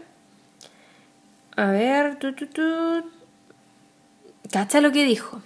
A 1.57 1.67
ver. 1.71 2.17
Tu, 2.19 2.35
tu, 2.35 2.47
tu. 2.47 2.63
Cacha 4.53 4.81
lo 4.81 4.93
que 4.93 5.05
dijo. 5.05 5.41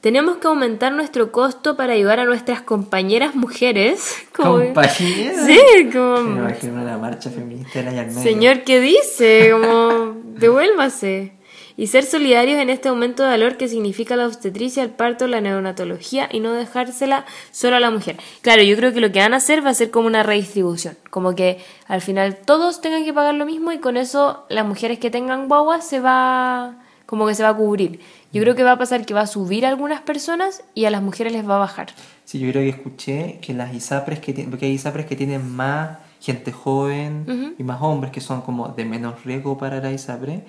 Tenemos 0.00 0.36
que 0.36 0.46
aumentar 0.46 0.92
nuestro 0.92 1.32
costo 1.32 1.76
para 1.76 1.94
ayudar 1.94 2.20
a 2.20 2.24
nuestras 2.24 2.62
compañeras 2.62 3.34
mujeres. 3.34 4.14
Como- 4.36 4.58
¿Compañeras? 4.58 5.46
Sí, 5.46 5.60
Me 5.84 5.90
como... 5.92 6.18
imagino 6.38 6.80
una 6.82 6.96
marcha 6.98 7.30
feminista 7.30 7.80
en 7.80 7.94
medio. 7.94 8.20
Señor, 8.22 8.62
¿qué 8.62 8.80
dice? 8.80 9.50
Como, 9.52 10.14
devuélvase. 10.24 11.32
Y 11.76 11.86
ser 11.86 12.04
solidarios 12.04 12.58
en 12.58 12.70
este 12.70 12.88
aumento 12.88 13.22
de 13.22 13.28
valor 13.28 13.56
que 13.56 13.68
significa 13.68 14.16
la 14.16 14.26
obstetricia, 14.26 14.82
el 14.82 14.90
parto, 14.90 15.28
la 15.28 15.40
neonatología 15.40 16.28
y 16.32 16.40
no 16.40 16.52
dejársela 16.52 17.24
solo 17.52 17.76
a 17.76 17.80
la 17.80 17.92
mujer. 17.92 18.16
Claro, 18.42 18.62
yo 18.62 18.74
creo 18.76 18.92
que 18.92 19.00
lo 19.00 19.12
que 19.12 19.20
van 19.20 19.32
a 19.32 19.36
hacer 19.36 19.64
va 19.64 19.70
a 19.70 19.74
ser 19.74 19.92
como 19.92 20.08
una 20.08 20.24
redistribución. 20.24 20.96
Como 21.10 21.36
que 21.36 21.58
al 21.86 22.00
final 22.00 22.36
todos 22.44 22.80
tengan 22.80 23.04
que 23.04 23.12
pagar 23.12 23.34
lo 23.36 23.46
mismo 23.46 23.70
y 23.70 23.78
con 23.78 23.96
eso 23.96 24.44
las 24.48 24.66
mujeres 24.66 24.98
que 24.98 25.10
tengan 25.10 25.46
guaguas 25.46 25.86
se 25.88 26.00
va, 26.00 26.74
como 27.06 27.28
que 27.28 27.36
se 27.36 27.44
va 27.44 27.50
a 27.50 27.56
cubrir. 27.56 28.00
Yo 28.32 28.42
creo 28.42 28.54
que 28.54 28.62
va 28.62 28.72
a 28.72 28.78
pasar 28.78 29.06
que 29.06 29.14
va 29.14 29.22
a 29.22 29.26
subir 29.26 29.64
a 29.64 29.70
algunas 29.70 30.02
personas 30.02 30.62
y 30.74 30.84
a 30.84 30.90
las 30.90 31.02
mujeres 31.02 31.32
les 31.32 31.48
va 31.48 31.56
a 31.56 31.58
bajar. 31.58 31.88
Sí, 32.24 32.38
yo 32.38 32.50
creo 32.50 32.62
que 32.62 32.68
escuché 32.68 33.38
que 33.40 33.54
las 33.54 33.72
ISAPRES 33.72 34.20
que 34.20 34.32
tienen, 34.34 34.50
porque 34.50 34.66
hay 34.66 34.72
ISAPRES 34.72 35.06
que 35.06 35.16
tienen 35.16 35.50
más 35.56 35.98
gente 36.20 36.52
joven 36.52 37.24
Ujú. 37.26 37.54
y 37.58 37.62
más 37.62 37.78
hombres 37.80 38.12
que 38.12 38.20
son 38.20 38.42
como 38.42 38.68
de 38.68 38.84
menos 38.84 39.24
riesgo 39.24 39.56
para 39.56 39.80
la 39.80 39.90
ISAPRE. 39.92 40.44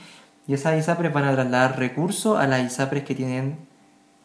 Y 0.47 0.53
esas 0.53 0.77
ISAPRES 0.77 1.13
van 1.13 1.23
a 1.25 1.34
trasladar 1.34 1.77
recursos 1.80 2.38
a 2.38 2.47
las 2.47 2.63
ISAPRES 2.65 3.03
que 3.03 3.15
tienen 3.15 3.57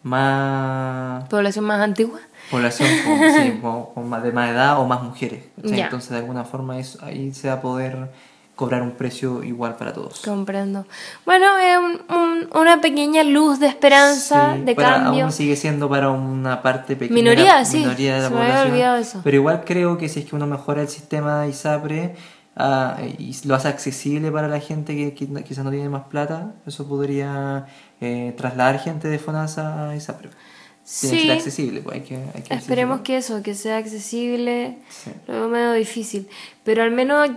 más 0.02 1.24
Población 1.28 1.64
más 1.64 1.80
antigua. 1.80 2.18
población 2.50 2.88
con, 3.04 3.18
sí, 3.32 3.58
con- 3.62 3.86
con 3.94 4.08
más 4.08 4.22
de 4.22 4.32
más 4.32 4.50
edad 4.50 4.78
o 4.80 4.86
más 4.86 5.02
mujeres. 5.02 5.44
Entonces 5.62 6.10
de 6.10 6.16
alguna 6.18 6.44
forma 6.44 6.78
eso, 6.78 6.98
ahí 7.04 7.32
se 7.32 7.48
va 7.48 7.54
a 7.54 7.60
poder 7.60 8.10
cobrar 8.54 8.82
un 8.82 8.92
precio 8.92 9.42
igual 9.42 9.76
para 9.76 9.92
todos. 9.92 10.20
Comprendo. 10.20 10.86
Bueno, 11.26 11.46
es 11.58 11.76
un- 11.78 12.16
un- 12.16 12.48
una 12.60 12.80
pequeña 12.80 13.24
luz 13.24 13.58
de 13.58 13.66
esperanza, 13.66 14.54
Sí, 14.54 14.62
de 14.62 14.74
para- 14.76 15.02
cambio. 15.04 15.24
Aún 15.24 15.32
sigue 15.32 15.56
siendo 15.56 15.88
para 15.88 16.10
una 16.10 16.62
parte 16.62 16.94
pequeña 16.94 17.14
Minoría, 17.20 17.56
la, 17.56 17.64
sí, 17.64 17.78
minoría 17.78 18.14
de 18.16 18.20
la 18.22 18.28
se 18.28 18.34
me 18.34 18.40
había 18.40 18.52
población. 18.52 18.72
olvidado 18.72 18.96
eso. 18.98 19.20
Pero 19.24 19.36
igual 19.36 19.62
creo 19.64 19.98
que 19.98 20.08
si 20.08 20.20
es 20.20 20.26
que 20.26 20.36
uno 20.36 20.46
mejora 20.46 20.82
el 20.82 20.88
sistema 20.88 21.42
de 21.42 21.48
ISAPRE 21.48 22.14
ah, 22.56 22.98
y 23.18 23.36
lo 23.48 23.56
hace 23.56 23.66
accesible 23.66 24.30
para 24.30 24.46
la 24.46 24.60
gente 24.60 24.94
que, 24.94 25.12
qui- 25.16 25.42
quizás 25.42 25.64
no 25.64 25.72
tiene 25.72 25.88
más 25.88 26.04
plata, 26.04 26.52
eso 26.66 26.86
podría 26.86 27.66
eh, 28.00 28.34
trasladar 28.36 28.78
gente 28.80 29.08
de 29.08 29.18
FONASA 29.18 29.88
a 29.90 29.96
ISAPRE. 29.96 30.28
Tiene 30.28 31.14
que 31.16 31.20
Sí. 31.22 31.26
ser 31.26 31.30
accesible, 31.32 31.80
pues 31.80 31.94
hay 31.96 32.02
que, 32.02 32.16
hay 32.16 32.42
que 32.42 32.54
Esperemos 32.54 33.00
que 33.00 33.16
eso, 33.16 33.42
que 33.42 33.54
sea 33.54 33.78
accesible. 33.78 34.78
Sí. 34.90 35.10
Lo 35.26 35.34
veo 35.34 35.48
medio 35.48 35.72
difícil. 35.72 36.28
Pero 36.62 36.82
al 36.82 36.90
menos 36.90 37.30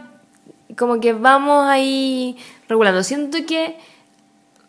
como 0.77 0.99
que 0.99 1.13
vamos 1.13 1.67
ahí 1.67 2.37
regulando. 2.69 3.03
Siento 3.03 3.37
que 3.47 3.77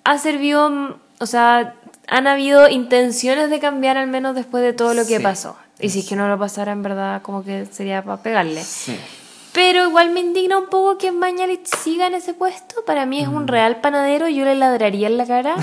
ha 0.04 0.18
servido, 0.18 0.98
o 1.20 1.26
sea, 1.26 1.74
han 2.06 2.26
habido 2.26 2.68
intenciones 2.68 3.50
de 3.50 3.60
cambiar 3.60 3.96
al 3.96 4.06
menos 4.08 4.34
después 4.34 4.62
de 4.62 4.72
todo 4.72 4.94
lo 4.94 5.02
que 5.06 5.18
Sí. 5.18 5.22
pasó. 5.22 5.56
Y 5.80 5.90
si 5.90 6.00
es 6.00 6.08
que 6.08 6.16
no 6.16 6.26
lo 6.28 6.38
pasara, 6.38 6.72
en 6.72 6.82
verdad, 6.82 7.22
como 7.22 7.44
que 7.44 7.66
sería 7.66 8.02
para 8.02 8.16
pegarle. 8.22 8.62
Sí. 8.64 8.98
Pero 9.52 9.84
igual 9.88 10.10
me 10.10 10.20
indigna 10.20 10.58
un 10.58 10.66
poco 10.66 10.98
que 10.98 11.10
Mañalich 11.10 11.66
siga 11.66 12.06
en 12.06 12.14
ese 12.14 12.34
puesto. 12.34 12.76
Para 12.86 13.06
mí 13.06 13.20
es 13.20 13.28
un 13.28 13.44
Mm. 13.44 13.48
real 13.48 13.76
panadero, 13.80 14.28
yo 14.28 14.44
le 14.44 14.54
ladraría 14.54 15.06
en 15.08 15.16
la 15.18 15.26
cara. 15.26 15.54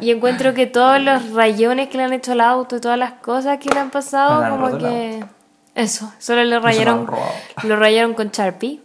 y 0.00 0.10
encuentro 0.10 0.54
que 0.54 0.66
todos 0.66 1.00
los 1.00 1.30
rayones 1.32 1.88
que 1.88 1.98
le 1.98 2.04
han 2.04 2.12
hecho 2.12 2.32
al 2.32 2.40
auto 2.40 2.76
y 2.76 2.80
todas 2.80 2.98
las 2.98 3.12
cosas 3.14 3.58
que 3.58 3.68
le 3.68 3.80
han 3.80 3.90
pasado, 3.90 4.42
Le 4.42 4.50
como 4.50 4.78
que... 4.78 5.24
Eso, 5.74 6.12
solo 6.18 6.44
lo 6.44 6.56
han 6.56 6.62
rayaron, 6.62 7.10
lo 7.64 7.76
rayaron 7.76 8.14
con 8.14 8.30
Sharpie. 8.30 8.80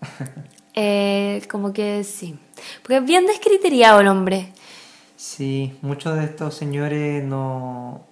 Eh, 0.72 1.42
como 1.50 1.72
que 1.72 2.04
sí. 2.04 2.38
Porque 2.82 2.98
es 2.98 3.04
bien 3.04 3.26
descriteriado 3.26 4.00
el 4.00 4.06
hombre. 4.06 4.52
Sí, 5.16 5.76
muchos 5.82 6.16
de 6.16 6.24
estos 6.24 6.54
señores 6.54 7.24
no, 7.24 8.02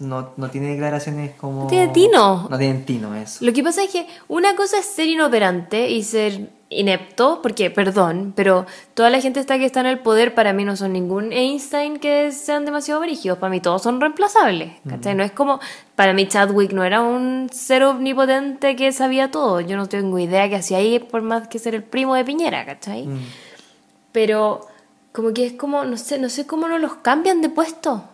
no, 0.00 0.32
no 0.36 0.50
tienen 0.50 0.72
declaraciones 0.72 1.34
como... 1.36 1.62
No 1.62 1.66
tiene 1.68 1.92
tino. 1.92 2.48
No 2.50 2.58
tienen 2.58 2.84
tino, 2.84 3.14
eso. 3.14 3.44
Lo 3.44 3.52
que 3.52 3.62
pasa 3.62 3.84
es 3.84 3.90
que 3.90 4.06
una 4.28 4.56
cosa 4.56 4.80
es 4.80 4.86
ser 4.86 5.06
inoperante 5.06 5.90
y 5.90 6.02
ser 6.02 6.50
inepto, 6.76 7.40
porque, 7.42 7.70
perdón, 7.70 8.32
pero 8.36 8.66
toda 8.94 9.10
la 9.10 9.20
gente 9.20 9.40
está 9.40 9.58
que 9.58 9.64
está 9.64 9.80
en 9.80 9.86
el 9.86 9.98
poder 10.00 10.34
para 10.34 10.52
mí 10.52 10.64
no 10.64 10.76
son 10.76 10.92
ningún 10.92 11.32
Einstein 11.32 11.98
que 11.98 12.32
sean 12.32 12.64
demasiado 12.64 13.00
brígidos, 13.00 13.38
para 13.38 13.50
mí 13.50 13.60
todos 13.60 13.82
son 13.82 14.00
reemplazables, 14.00 14.72
¿cachai? 14.88 15.14
No 15.14 15.22
es 15.22 15.32
como, 15.32 15.60
para 15.96 16.12
mí 16.12 16.26
Chadwick 16.26 16.72
no 16.72 16.84
era 16.84 17.00
un 17.02 17.48
ser 17.52 17.82
omnipotente 17.84 18.74
que 18.76 18.92
sabía 18.92 19.30
todo, 19.30 19.60
yo 19.60 19.76
no 19.76 19.86
tengo 19.88 20.18
idea 20.18 20.48
que 20.48 20.56
hacía 20.56 20.78
ahí 20.78 20.98
por 20.98 21.22
más 21.22 21.48
que 21.48 21.58
ser 21.58 21.74
el 21.74 21.82
primo 21.82 22.14
de 22.14 22.24
Piñera, 22.24 22.64
¿cachai? 22.66 23.06
Mm. 23.06 23.20
Pero 24.12 24.66
como 25.12 25.32
que 25.32 25.46
es 25.46 25.52
como, 25.54 25.84
no 25.84 25.96
sé, 25.96 26.18
no 26.18 26.28
sé 26.28 26.46
cómo 26.46 26.68
no 26.68 26.78
los 26.78 26.94
cambian 26.96 27.40
de 27.42 27.48
puesto. 27.48 28.04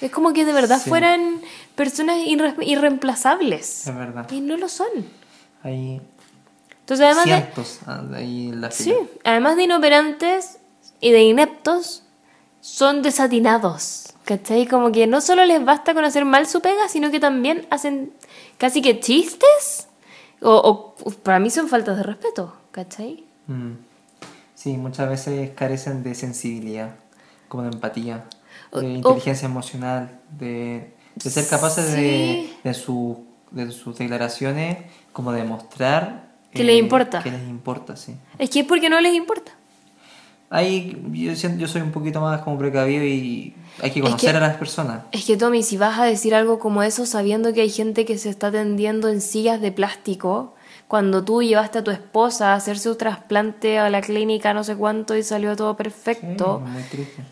Es 0.00 0.10
como 0.12 0.32
que 0.32 0.44
de 0.44 0.52
verdad 0.52 0.80
Sí. 0.82 0.88
fueran 0.88 1.40
personas 1.74 2.18
irre- 2.18 2.54
irreemplazables. 2.64 3.86
Es 3.88 3.94
verdad. 3.96 4.30
Y 4.30 4.40
no 4.40 4.56
lo 4.56 4.68
son. 4.68 4.88
Hay 5.62 6.00
Entonces, 6.88 7.04
además 7.06 7.24
de, 7.26 7.30
cientos 7.32 7.78
ah, 7.86 8.02
de 8.02 8.16
ahí 8.16 8.48
en 8.48 8.60
la 8.62 8.70
sí, 8.70 8.84
fila. 8.84 8.96
además 9.24 9.56
de 9.56 9.64
inoperantes 9.64 10.58
y 11.00 11.10
de 11.10 11.22
ineptos, 11.22 12.02
son 12.62 13.02
desatinados. 13.02 14.14
¿Cachai? 14.24 14.66
Como 14.66 14.90
que 14.92 15.06
no 15.06 15.20
solo 15.20 15.44
les 15.44 15.62
basta 15.64 15.92
con 15.94 16.04
hacer 16.04 16.24
mal 16.24 16.46
su 16.46 16.60
pega, 16.60 16.88
sino 16.88 17.10
que 17.10 17.20
también 17.20 17.66
hacen 17.70 18.12
casi 18.58 18.80
que 18.82 19.00
chistes. 19.00 19.88
O, 20.40 20.94
o 21.04 21.10
para 21.10 21.38
mí 21.40 21.50
son 21.50 21.68
faltas 21.68 21.96
de 21.98 22.02
respeto. 22.04 22.54
¿Cachai? 22.70 23.24
Mm. 23.48 23.72
Sí, 24.54 24.76
muchas 24.76 25.08
veces 25.10 25.50
carecen 25.54 26.02
de 26.02 26.14
sensibilidad, 26.14 26.94
como 27.48 27.64
de 27.64 27.68
empatía, 27.70 28.24
de 28.72 28.78
o- 28.78 28.82
inteligencia 28.82 29.46
emocional, 29.46 30.20
de, 30.38 30.92
de 31.16 31.30
ser 31.30 31.46
capaces 31.48 31.92
de, 31.92 32.50
de, 32.64 32.74
su- 32.74 33.24
de 33.50 33.70
sus 33.72 33.98
declaraciones, 33.98 34.78
como 35.12 35.32
de 35.32 35.44
mostrar... 35.44 36.27
Que 36.58 36.64
les 36.64 36.78
importa. 36.78 37.22
Que 37.22 37.30
les 37.30 37.42
importa, 37.48 37.96
sí. 37.96 38.14
Es 38.38 38.50
que 38.50 38.60
es 38.60 38.66
porque 38.66 38.88
no 38.90 39.00
les 39.00 39.14
importa. 39.14 39.52
Ahí 40.50 40.96
yo, 41.12 41.36
siento- 41.36 41.58
yo 41.60 41.68
soy 41.68 41.82
un 41.82 41.92
poquito 41.92 42.20
más 42.22 42.40
como 42.40 42.56
precavido 42.58 43.04
y 43.04 43.54
hay 43.82 43.90
que 43.90 44.00
conocer 44.00 44.30
que- 44.30 44.36
a 44.38 44.40
las 44.40 44.56
personas. 44.56 45.00
Es 45.12 45.24
que 45.26 45.36
Tommy, 45.36 45.62
si 45.62 45.76
vas 45.76 45.98
a 45.98 46.04
decir 46.04 46.34
algo 46.34 46.58
como 46.58 46.82
eso 46.82 47.04
sabiendo 47.04 47.52
que 47.52 47.60
hay 47.60 47.70
gente 47.70 48.06
que 48.06 48.16
se 48.16 48.30
está 48.30 48.46
atendiendo 48.46 49.08
en 49.08 49.20
sillas 49.20 49.60
de 49.60 49.72
plástico, 49.72 50.54
cuando 50.86 51.22
tú 51.22 51.42
llevaste 51.42 51.80
a 51.80 51.84
tu 51.84 51.90
esposa 51.90 52.52
a 52.52 52.54
hacerse 52.54 52.88
un 52.88 52.96
trasplante 52.96 53.78
a 53.78 53.90
la 53.90 54.00
clínica 54.00 54.54
no 54.54 54.64
sé 54.64 54.74
cuánto 54.74 55.14
y 55.16 55.22
salió 55.22 55.54
todo 55.54 55.76
perfecto, 55.76 56.62
Sí, 56.64 56.70
muy 56.72 56.82
triste. 56.84 57.22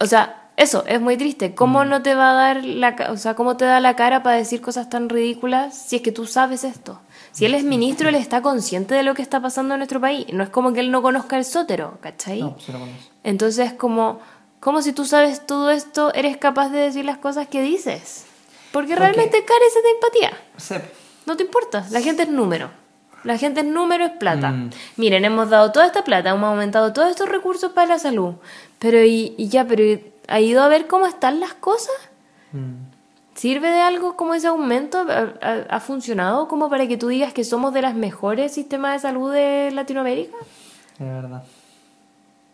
o 0.00 0.06
sea, 0.06 0.48
eso 0.56 0.84
es 0.88 1.00
muy 1.00 1.16
triste. 1.16 1.54
¿Cómo 1.54 1.84
no 1.84 2.02
te 2.02 2.16
va 2.16 2.30
a 2.30 2.34
dar 2.34 2.64
la, 2.64 2.96
o 3.10 3.16
sea, 3.16 3.34
cómo 3.34 3.56
te 3.56 3.64
da 3.66 3.78
la 3.78 3.94
cara 3.94 4.24
para 4.24 4.36
decir 4.36 4.60
cosas 4.60 4.88
tan 4.90 5.08
ridículas 5.08 5.76
si 5.78 5.96
es 5.96 6.02
que 6.02 6.10
tú 6.10 6.26
sabes 6.26 6.64
esto? 6.64 6.98
Si 7.34 7.44
él 7.44 7.54
es 7.54 7.64
ministro, 7.64 8.08
él 8.08 8.14
está 8.14 8.42
consciente 8.42 8.94
de 8.94 9.02
lo 9.02 9.14
que 9.14 9.22
está 9.22 9.40
pasando 9.40 9.74
en 9.74 9.80
nuestro 9.80 10.00
país. 10.00 10.24
No 10.32 10.44
es 10.44 10.50
como 10.50 10.72
que 10.72 10.78
él 10.78 10.92
no 10.92 11.02
conozca 11.02 11.36
el 11.36 11.44
sótero, 11.44 11.98
¿cachai? 12.00 12.40
No, 12.40 12.56
se 12.60 12.72
lo 12.72 12.78
conoce. 12.78 13.10
Entonces, 13.24 13.72
como, 13.72 14.20
como 14.60 14.82
si 14.82 14.92
tú 14.92 15.04
sabes 15.04 15.44
todo 15.44 15.70
esto, 15.70 16.14
eres 16.14 16.36
capaz 16.36 16.68
de 16.68 16.78
decir 16.78 17.04
las 17.04 17.18
cosas 17.18 17.48
que 17.48 17.60
dices. 17.60 18.24
Porque 18.70 18.94
realmente 18.94 19.44
careces 19.44 19.82
de 19.82 19.90
empatía. 19.90 20.88
No 21.26 21.36
te 21.36 21.42
importa. 21.42 21.84
La 21.90 22.00
gente 22.00 22.22
es 22.22 22.28
número. 22.28 22.70
La 23.24 23.36
gente 23.36 23.60
es 23.60 23.66
número, 23.66 24.04
es 24.04 24.12
plata. 24.12 24.50
Mm. 24.50 24.70
Miren, 24.96 25.24
hemos 25.24 25.50
dado 25.50 25.72
toda 25.72 25.86
esta 25.86 26.04
plata, 26.04 26.30
hemos 26.30 26.44
aumentado 26.44 26.92
todos 26.92 27.10
estos 27.10 27.28
recursos 27.28 27.72
para 27.72 27.88
la 27.88 27.98
salud. 27.98 28.34
Pero, 28.78 29.02
y, 29.02 29.34
y 29.36 29.48
ya, 29.48 29.66
pero 29.66 30.00
¿ha 30.28 30.40
ido 30.40 30.62
a 30.62 30.68
ver 30.68 30.86
cómo 30.86 31.06
están 31.06 31.40
las 31.40 31.54
cosas? 31.54 31.94
Mm. 32.52 32.93
¿Sirve 33.34 33.68
de 33.68 33.80
algo 33.80 34.16
como 34.16 34.34
ese 34.34 34.46
aumento? 34.46 35.04
¿Ha, 35.08 35.80
funcionado 35.80 36.46
como 36.46 36.70
para 36.70 36.86
que 36.86 36.96
tú 36.96 37.08
digas 37.08 37.32
que 37.32 37.42
somos 37.42 37.74
de 37.74 37.82
las 37.82 37.94
mejores 37.94 38.52
sistemas 38.52 38.92
de 38.92 39.08
salud 39.08 39.32
de 39.32 39.70
Latinoamérica? 39.72 40.36
Es 40.94 41.06
verdad. 41.06 41.42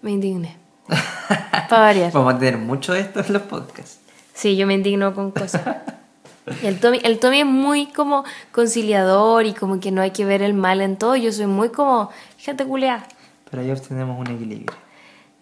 Me 0.00 0.12
indigné. 0.12 0.56
Para 1.68 1.82
variar. 1.82 2.12
Vamos 2.12 2.34
a 2.34 2.38
tener 2.38 2.56
mucho 2.56 2.94
de 2.94 3.00
esto 3.00 3.20
en 3.20 3.32
los 3.32 3.42
podcasts. 3.42 4.00
Sí, 4.32 4.56
yo 4.56 4.66
me 4.66 4.74
indigno 4.74 5.14
con 5.14 5.30
cosas. 5.30 5.62
El 6.62 6.80
Tommy, 6.80 6.98
el 7.04 7.18
Tommy 7.18 7.40
es 7.40 7.46
muy 7.46 7.86
como 7.86 8.24
conciliador 8.50 9.44
y 9.44 9.52
como 9.52 9.78
que 9.78 9.92
no 9.92 10.00
hay 10.00 10.10
que 10.10 10.24
ver 10.24 10.42
el 10.42 10.54
mal 10.54 10.80
en 10.80 10.96
todo. 10.96 11.14
Yo 11.14 11.30
soy 11.30 11.46
muy 11.46 11.68
como 11.68 12.10
gente 12.38 12.64
culeada. 12.64 13.04
Pero 13.50 13.62
ayer 13.62 13.78
tenemos 13.80 14.18
un 14.18 14.34
equilibrio. 14.34 14.76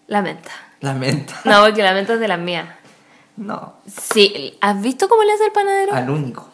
Lamenta. 0.07 0.51
Lamenta. 0.81 1.35
No, 1.45 1.63
porque 1.63 1.81
lamenta 1.81 2.13
es 2.13 2.19
de 2.19 2.27
las 2.27 2.39
mías. 2.39 2.67
No. 3.39 3.75
Sí, 3.87 4.57
¿has 4.59 4.81
visto 4.81 5.07
cómo 5.07 5.23
le 5.23 5.31
hace 5.31 5.45
el 5.45 5.51
panadero? 5.53 5.93
Al 5.95 6.09
único. 6.09 6.49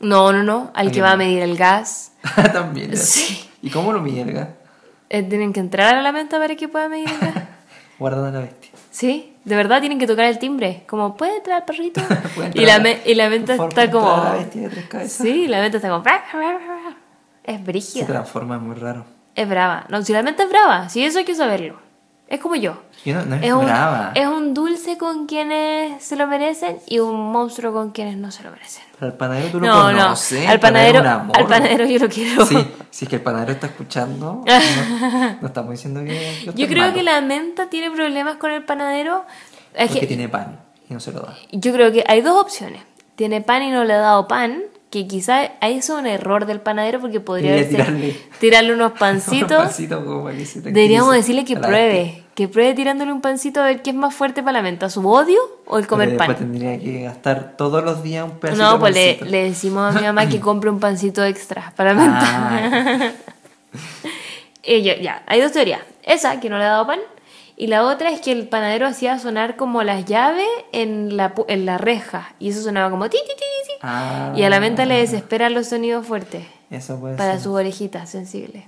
No, 0.00 0.32
no, 0.32 0.42
no. 0.42 0.70
Al 0.74 0.88
¿A 0.88 0.90
que 0.90 1.02
va 1.02 1.12
a 1.12 1.16
medir 1.16 1.42
el 1.42 1.56
gas. 1.56 2.12
También. 2.52 2.96
Sí. 2.96 3.46
¿Y 3.60 3.68
cómo 3.70 3.92
lo 3.92 4.00
mide 4.00 4.22
el 4.22 4.32
gas? 4.32 4.48
Eh, 5.10 5.22
Tienen 5.22 5.52
que 5.52 5.60
entrar 5.60 5.94
a 5.96 6.02
la 6.02 6.12
menta 6.12 6.38
para 6.38 6.56
que 6.56 6.66
pueda 6.66 6.88
medir 6.88 7.08
el 7.10 7.18
gas. 7.20 7.44
Guardando 7.98 8.30
la 8.32 8.46
bestia. 8.46 8.70
Sí, 8.90 9.36
de 9.44 9.54
verdad 9.56 9.80
tienen 9.80 9.98
que 9.98 10.06
tocar 10.06 10.24
el 10.24 10.38
timbre. 10.38 10.84
Como, 10.88 11.14
¿puede 11.16 11.36
entrar, 11.36 11.66
perrito? 11.66 12.00
Puede 12.34 12.52
y, 12.54 12.64
la 12.64 12.80
y 13.04 13.14
la 13.14 13.28
menta 13.28 13.56
por 13.56 13.68
está 13.68 13.90
como... 13.90 14.24
la 14.24 14.32
bestia 14.32 14.62
de 14.62 14.68
tres 14.70 14.86
cabezas. 14.88 15.12
Sí, 15.12 15.46
la 15.46 15.60
menta 15.60 15.76
está 15.76 15.90
como... 15.90 16.02
Es 17.44 17.56
Se 17.58 17.62
brígida. 17.62 18.06
transforma, 18.06 18.56
es 18.56 18.62
muy 18.62 18.76
raro. 18.76 19.04
Es 19.34 19.46
brava. 19.48 19.84
No, 19.90 20.02
si 20.02 20.12
la 20.14 20.22
mente 20.22 20.42
es 20.44 20.48
brava, 20.48 20.88
si 20.88 21.04
eso 21.04 21.18
hay 21.18 21.24
que 21.26 21.34
saberlo. 21.34 21.78
Es 22.30 22.40
como 22.40 22.54
yo. 22.54 22.80
Y 23.04 23.12
no, 23.12 23.24
no 23.26 23.34
es, 23.34 23.52
un, 23.52 23.68
es 24.14 24.26
un 24.28 24.54
dulce 24.54 24.96
con 24.96 25.26
quienes 25.26 26.02
se 26.02 26.14
lo 26.16 26.26
merecen 26.28 26.78
y 26.86 27.00
un 27.00 27.32
monstruo 27.32 27.72
con 27.72 27.90
quienes 27.90 28.16
no 28.16 28.30
se 28.30 28.44
lo 28.44 28.52
merecen. 28.52 28.84
Pero 28.98 29.10
al 29.12 29.18
panadero 29.18 29.48
tú 29.50 29.60
lo 29.60 29.66
No, 29.66 29.90
no. 29.92 29.98
conoces. 29.98 30.46
Al 30.46 30.54
el 30.54 30.60
panadero, 30.60 31.00
amor. 31.08 31.36
al 31.36 31.46
panadero 31.46 31.84
yo 31.86 31.98
lo 31.98 32.08
quiero. 32.08 32.46
Sí, 32.46 32.56
si 32.90 33.04
es 33.04 33.08
que 33.08 33.16
el 33.16 33.22
panadero 33.22 33.52
está 33.52 33.66
escuchando, 33.66 34.44
no, 34.46 35.36
no 35.40 35.46
estamos 35.46 35.72
diciendo 35.72 36.04
que. 36.04 36.52
Yo 36.54 36.68
creo 36.68 36.94
que 36.94 37.02
la 37.02 37.20
menta 37.20 37.68
tiene 37.68 37.90
problemas 37.90 38.36
con 38.36 38.52
el 38.52 38.64
panadero. 38.64 39.24
Es 39.74 39.88
Porque 39.88 40.00
que 40.00 40.06
tiene 40.06 40.28
pan 40.28 40.60
y 40.88 40.94
no 40.94 41.00
se 41.00 41.10
lo 41.12 41.20
da. 41.20 41.34
yo 41.50 41.72
creo 41.72 41.90
que 41.90 42.04
hay 42.06 42.20
dos 42.20 42.40
opciones. 42.40 42.82
Tiene 43.16 43.40
pan 43.40 43.62
y 43.64 43.70
no 43.70 43.84
le 43.84 43.92
ha 43.94 43.98
dado 43.98 44.28
pan, 44.28 44.62
que 44.90 45.06
quizá 45.06 45.52
ahí 45.60 45.78
es 45.78 45.88
un 45.88 46.06
error 46.06 46.46
del 46.46 46.60
panadero 46.60 47.00
porque 47.00 47.20
podría 47.20 47.52
haberse- 47.54 47.76
tirarle- 47.76 48.16
tirarle 48.40 48.74
unos 48.74 48.92
Un 48.92 48.98
pancitos. 48.98 49.56
pancito 49.62 50.04
como 50.04 50.24
para 50.24 50.36
que 50.36 50.44
se 50.44 50.54
tranquilice 50.60 50.74
Deberíamos 50.80 51.14
decirle 51.14 51.44
que 51.44 51.56
pruebe, 51.56 52.24
que 52.34 52.48
pruebe 52.48 52.74
tirándole 52.74 53.12
un 53.12 53.20
pancito 53.20 53.60
a 53.60 53.66
ver 53.66 53.82
qué 53.82 53.90
es 53.90 53.96
más 53.96 54.12
fuerte 54.14 54.42
para 54.42 54.54
la 54.58 54.62
menta, 54.62 54.90
su 54.90 55.06
odio 55.08 55.38
o 55.66 55.78
el 55.78 55.86
comer 55.86 56.16
pan. 56.16 56.34
tendría 56.34 56.76
que 56.78 57.02
gastar 57.02 57.54
todos 57.56 57.84
los 57.84 58.02
días 58.02 58.24
un 58.24 58.38
pedacito 58.38 58.64
No, 58.64 58.72
de 58.74 58.78
pues 58.80 58.94
le, 58.94 59.30
le 59.30 59.44
decimos 59.44 59.94
a 59.94 60.00
mi 60.00 60.06
mamá 60.06 60.28
que 60.28 60.40
compre 60.48 60.70
un 60.70 60.80
pancito 60.80 61.24
extra 61.24 61.72
para 61.76 61.94
la 61.94 62.00
menta. 62.02 62.20
Ah, 62.22 63.10
Y 64.62 64.82
yo- 64.82 64.94
ya, 65.00 65.22
hay 65.26 65.40
dos 65.40 65.52
teorías. 65.52 65.80
Esa, 66.02 66.38
que 66.40 66.50
no 66.50 66.58
le 66.58 66.64
ha 66.64 66.68
dado 66.68 66.86
pan. 66.86 67.00
Y 67.56 67.66
la 67.66 67.84
otra 67.84 68.10
es 68.10 68.20
que 68.20 68.32
el 68.32 68.48
panadero 68.48 68.86
hacía 68.86 69.18
sonar 69.18 69.56
como 69.56 69.82
las 69.82 70.04
llaves 70.06 70.46
en 70.72 71.16
la, 71.16 71.34
en 71.48 71.66
la 71.66 71.78
reja. 71.78 72.34
Y 72.38 72.50
eso 72.50 72.62
sonaba 72.62 72.90
como 72.90 73.08
ti, 73.10 73.18
ti, 73.26 73.32
ti. 73.36 73.44
Ah, 73.82 74.32
Y 74.36 74.42
a 74.42 74.50
la 74.50 74.60
menta 74.60 74.84
le 74.86 74.96
desesperan 74.96 75.54
los 75.54 75.68
sonidos 75.68 76.06
fuertes 76.06 76.46
Eso 76.70 76.98
puede 76.98 77.16
para 77.16 77.32
ser. 77.32 77.42
sus 77.42 77.52
orejitas 77.54 78.08
sensibles. 78.10 78.64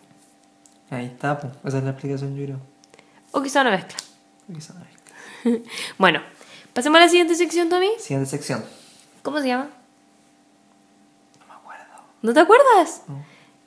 Ahí 0.91 1.07
está, 1.07 1.39
pues. 1.39 1.53
Esa 1.65 1.79
es 1.79 1.85
la 1.85 1.91
explicación, 1.91 2.37
yo 2.37 2.45
creo. 2.45 2.61
O 3.33 3.43
quizá 3.43 3.63
una 3.63 3.71
mezcla. 3.71 3.97
Quizá 4.53 4.75
no 4.75 4.81
es. 4.85 5.61
Bueno, 5.99 6.21
pasemos 6.73 6.99
a 6.99 7.05
la 7.05 7.09
siguiente 7.09 7.35
sección, 7.35 7.69
Tommy. 7.69 7.89
Siguiente 7.99 8.29
sección. 8.29 8.65
¿Cómo 9.23 9.41
se 9.41 9.49
llama? 9.49 9.69
No 11.41 11.47
me 11.47 11.55
acuerdo. 11.55 11.85
¿No 12.23 12.35
te 12.35 12.41
acuerdas? 12.41 13.03
No. 13.09 13.25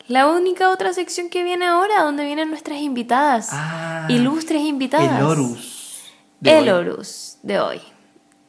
La 0.08 0.28
única 0.28 0.70
otra 0.70 0.94
sección 0.94 1.30
que 1.30 1.44
viene 1.44 1.66
ahora, 1.66 2.04
donde 2.04 2.26
vienen 2.26 2.50
nuestras 2.50 2.80
invitadas. 2.80 3.50
Ah, 3.52 4.06
ilustres 4.08 4.62
invitadas. 4.62 5.20
El 5.20 5.26
Horus. 5.26 6.04
El 6.44 6.70
hoy. 6.70 6.70
Horus 6.70 7.38
de 7.42 7.60
hoy. 7.60 7.82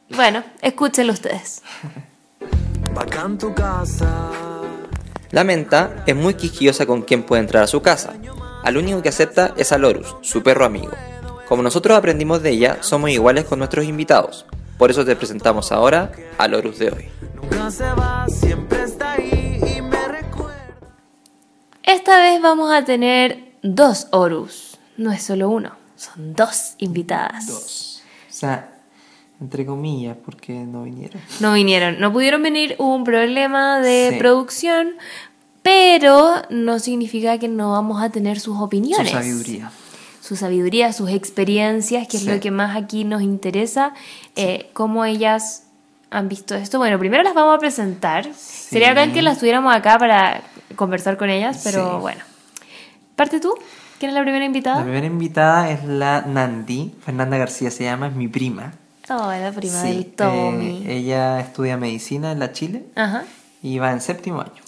Bueno, 0.09 0.43
escúchenlo 0.61 1.13
ustedes. 1.13 1.63
Bacán 2.97 3.37
tu 3.37 3.53
casa. 3.53 4.31
La 5.29 5.43
menta 5.43 6.03
es 6.07 6.15
muy 6.15 6.33
quisquillosa 6.33 6.87
con 6.87 7.03
quien 7.03 7.21
puede 7.21 7.43
entrar 7.43 7.61
a 7.61 7.67
su 7.67 7.79
casa. 7.79 8.15
Al 8.63 8.75
único 8.75 9.03
que 9.03 9.09
acepta 9.09 9.53
es 9.55 9.71
al 9.71 9.85
Horus, 9.85 10.15
su 10.21 10.41
perro 10.41 10.65
amigo. 10.65 10.93
Como 11.47 11.61
nosotros 11.61 11.95
aprendimos 11.95 12.41
de 12.41 12.49
ella, 12.49 12.79
somos 12.81 13.11
iguales 13.11 13.45
con 13.45 13.59
nuestros 13.59 13.85
invitados. 13.85 14.47
Por 14.79 14.89
eso 14.89 15.05
te 15.05 15.15
presentamos 15.15 15.71
ahora 15.71 16.11
al 16.39 16.55
Horus 16.55 16.79
de 16.79 16.89
hoy. 16.89 17.09
Nunca 17.35 17.69
se 17.69 17.83
va, 17.83 18.25
siempre 18.29 18.81
está 18.81 19.11
ahí 19.11 19.61
y 19.77 19.79
me 19.79 20.07
recuerda. 20.07 20.73
Esta 21.83 22.17
vez 22.17 22.41
vamos 22.41 22.71
a 22.73 22.83
tener 22.83 23.59
dos 23.61 24.07
Horus. 24.09 24.79
No 24.97 25.11
es 25.11 25.21
solo 25.21 25.49
uno, 25.49 25.73
son 25.97 26.33
dos 26.33 26.73
invitadas. 26.79 28.01
O 28.27 28.33
sea, 28.33 28.76
entre 29.41 29.65
comillas, 29.65 30.17
porque 30.25 30.53
no 30.53 30.83
vinieron. 30.83 31.21
No 31.39 31.53
vinieron, 31.53 31.99
no 31.99 32.11
pudieron 32.11 32.41
venir, 32.43 32.75
hubo 32.79 32.95
un 32.95 33.03
problema 33.03 33.79
de 33.79 34.09
Sí. 34.13 34.17
producción, 34.19 34.89
pero 35.61 36.33
no 36.49 36.79
significa 36.79 37.37
que 37.37 37.47
no 37.47 37.71
vamos 37.71 38.01
a 38.01 38.09
tener 38.09 38.39
sus 38.39 38.57
Su 38.57 38.63
opiniones. 38.63 39.11
sabiduría. 39.11 39.71
Su 40.21 40.35
sabiduría, 40.35 40.91
sus 40.93 41.09
experiencias, 41.09 42.07
que 42.07 42.17
Sí. 42.17 42.27
es 42.27 42.33
lo 42.35 42.39
que 42.41 42.51
más 42.51 42.75
aquí 42.75 43.03
nos 43.03 43.21
interesa, 43.21 43.93
eh, 44.35 44.69
cómo 44.73 45.05
ellas 45.05 45.63
han 46.09 46.29
visto 46.29 46.55
esto. 46.55 46.77
Bueno, 46.79 46.97
primero 46.99 47.23
las 47.23 47.33
vamos 47.33 47.55
a 47.55 47.59
presentar. 47.59 48.27
Sería 48.33 48.89
bacán 48.89 49.13
que 49.13 49.21
las 49.21 49.39
tuviéramos 49.39 49.73
acá 49.75 49.97
para 49.97 50.41
conversar 50.75 51.17
con 51.17 51.29
ellas, 51.29 51.61
pero 51.63 51.99
bueno. 51.99 52.21
Parte 53.15 53.39
tú, 53.39 53.53
¿quién 53.99 54.09
es 54.09 54.15
la 54.15 54.21
primera 54.21 54.39
La 54.39 54.45
invitada? 54.45 54.81
primera 54.83 55.05
invitada 55.05 55.71
es 55.71 55.83
la 55.85 56.21
Nandi, 56.21 56.93
Fernanda 57.03 57.37
García 57.37 57.71
se 57.71 57.83
llama, 57.83 58.07
es 58.07 58.13
mi 58.15 58.27
prima. 58.27 58.73
Oh, 59.09 59.31
la 59.31 59.51
prima 59.53 59.81
Sí, 59.81 59.87
del 59.89 60.05
Tommy. 60.07 60.83
eh, 60.85 60.97
ella 60.97 61.39
estudia 61.39 61.77
medicina 61.77 62.31
en 62.33 62.39
la 62.39 62.51
Chile 62.51 62.85
Ajá. 62.95 63.23
y 63.63 63.77
va 63.79 63.91
en 63.91 64.01
séptimo 64.01 64.41
año. 64.41 64.61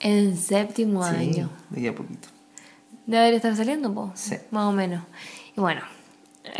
En 0.00 0.36
séptimo 0.36 1.02
Sí, 1.08 1.14
año. 1.14 1.50
de 1.70 1.80
ahí 1.80 1.86
a 1.88 1.94
poquito. 1.94 2.28
Debe 3.06 3.36
estar 3.36 3.54
saliendo, 3.56 3.92
po. 3.92 4.10
Sí. 4.14 4.36
Más 4.50 4.64
o 4.64 4.72
menos. 4.72 5.02
Y 5.56 5.60
bueno, 5.60 5.82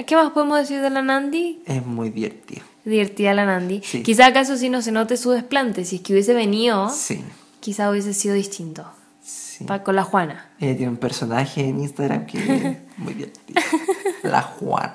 ¿qué 0.06 0.14
más 0.16 0.30
podemos 0.32 0.58
decir 0.58 0.80
de 0.82 0.90
la 0.90 1.00
Nandi? 1.02 1.62
Es 1.66 1.84
muy 1.86 2.10
divertido. 2.10 2.62
Divertida 2.84 3.32
la 3.32 3.46
Nandi. 3.46 3.80
Sí. 3.82 4.02
Quizá 4.02 4.26
acaso 4.26 4.56
si 4.58 4.68
no 4.68 4.82
se 4.82 4.92
note 4.92 5.16
su 5.16 5.30
desplante. 5.30 5.86
Si 5.86 5.96
es 5.96 6.02
que 6.02 6.12
hubiese 6.12 6.34
venido, 6.34 6.90
Sí, 6.90 7.22
quizá 7.60 7.90
hubiese 7.90 8.12
sido 8.12 8.34
distinto. 8.34 8.84
Sí. 9.58 9.64
Pa- 9.64 9.82
con 9.82 9.96
la 9.96 10.02
Juana. 10.04 10.50
Ella 10.60 10.76
tiene 10.76 10.90
un 10.92 10.96
personaje 10.98 11.68
en 11.68 11.80
Instagram 11.80 12.26
que 12.26 12.38
es 12.38 12.78
muy 12.98 13.14
divertido. 13.14 13.60
La 14.22 14.42
Juana. 14.42 14.94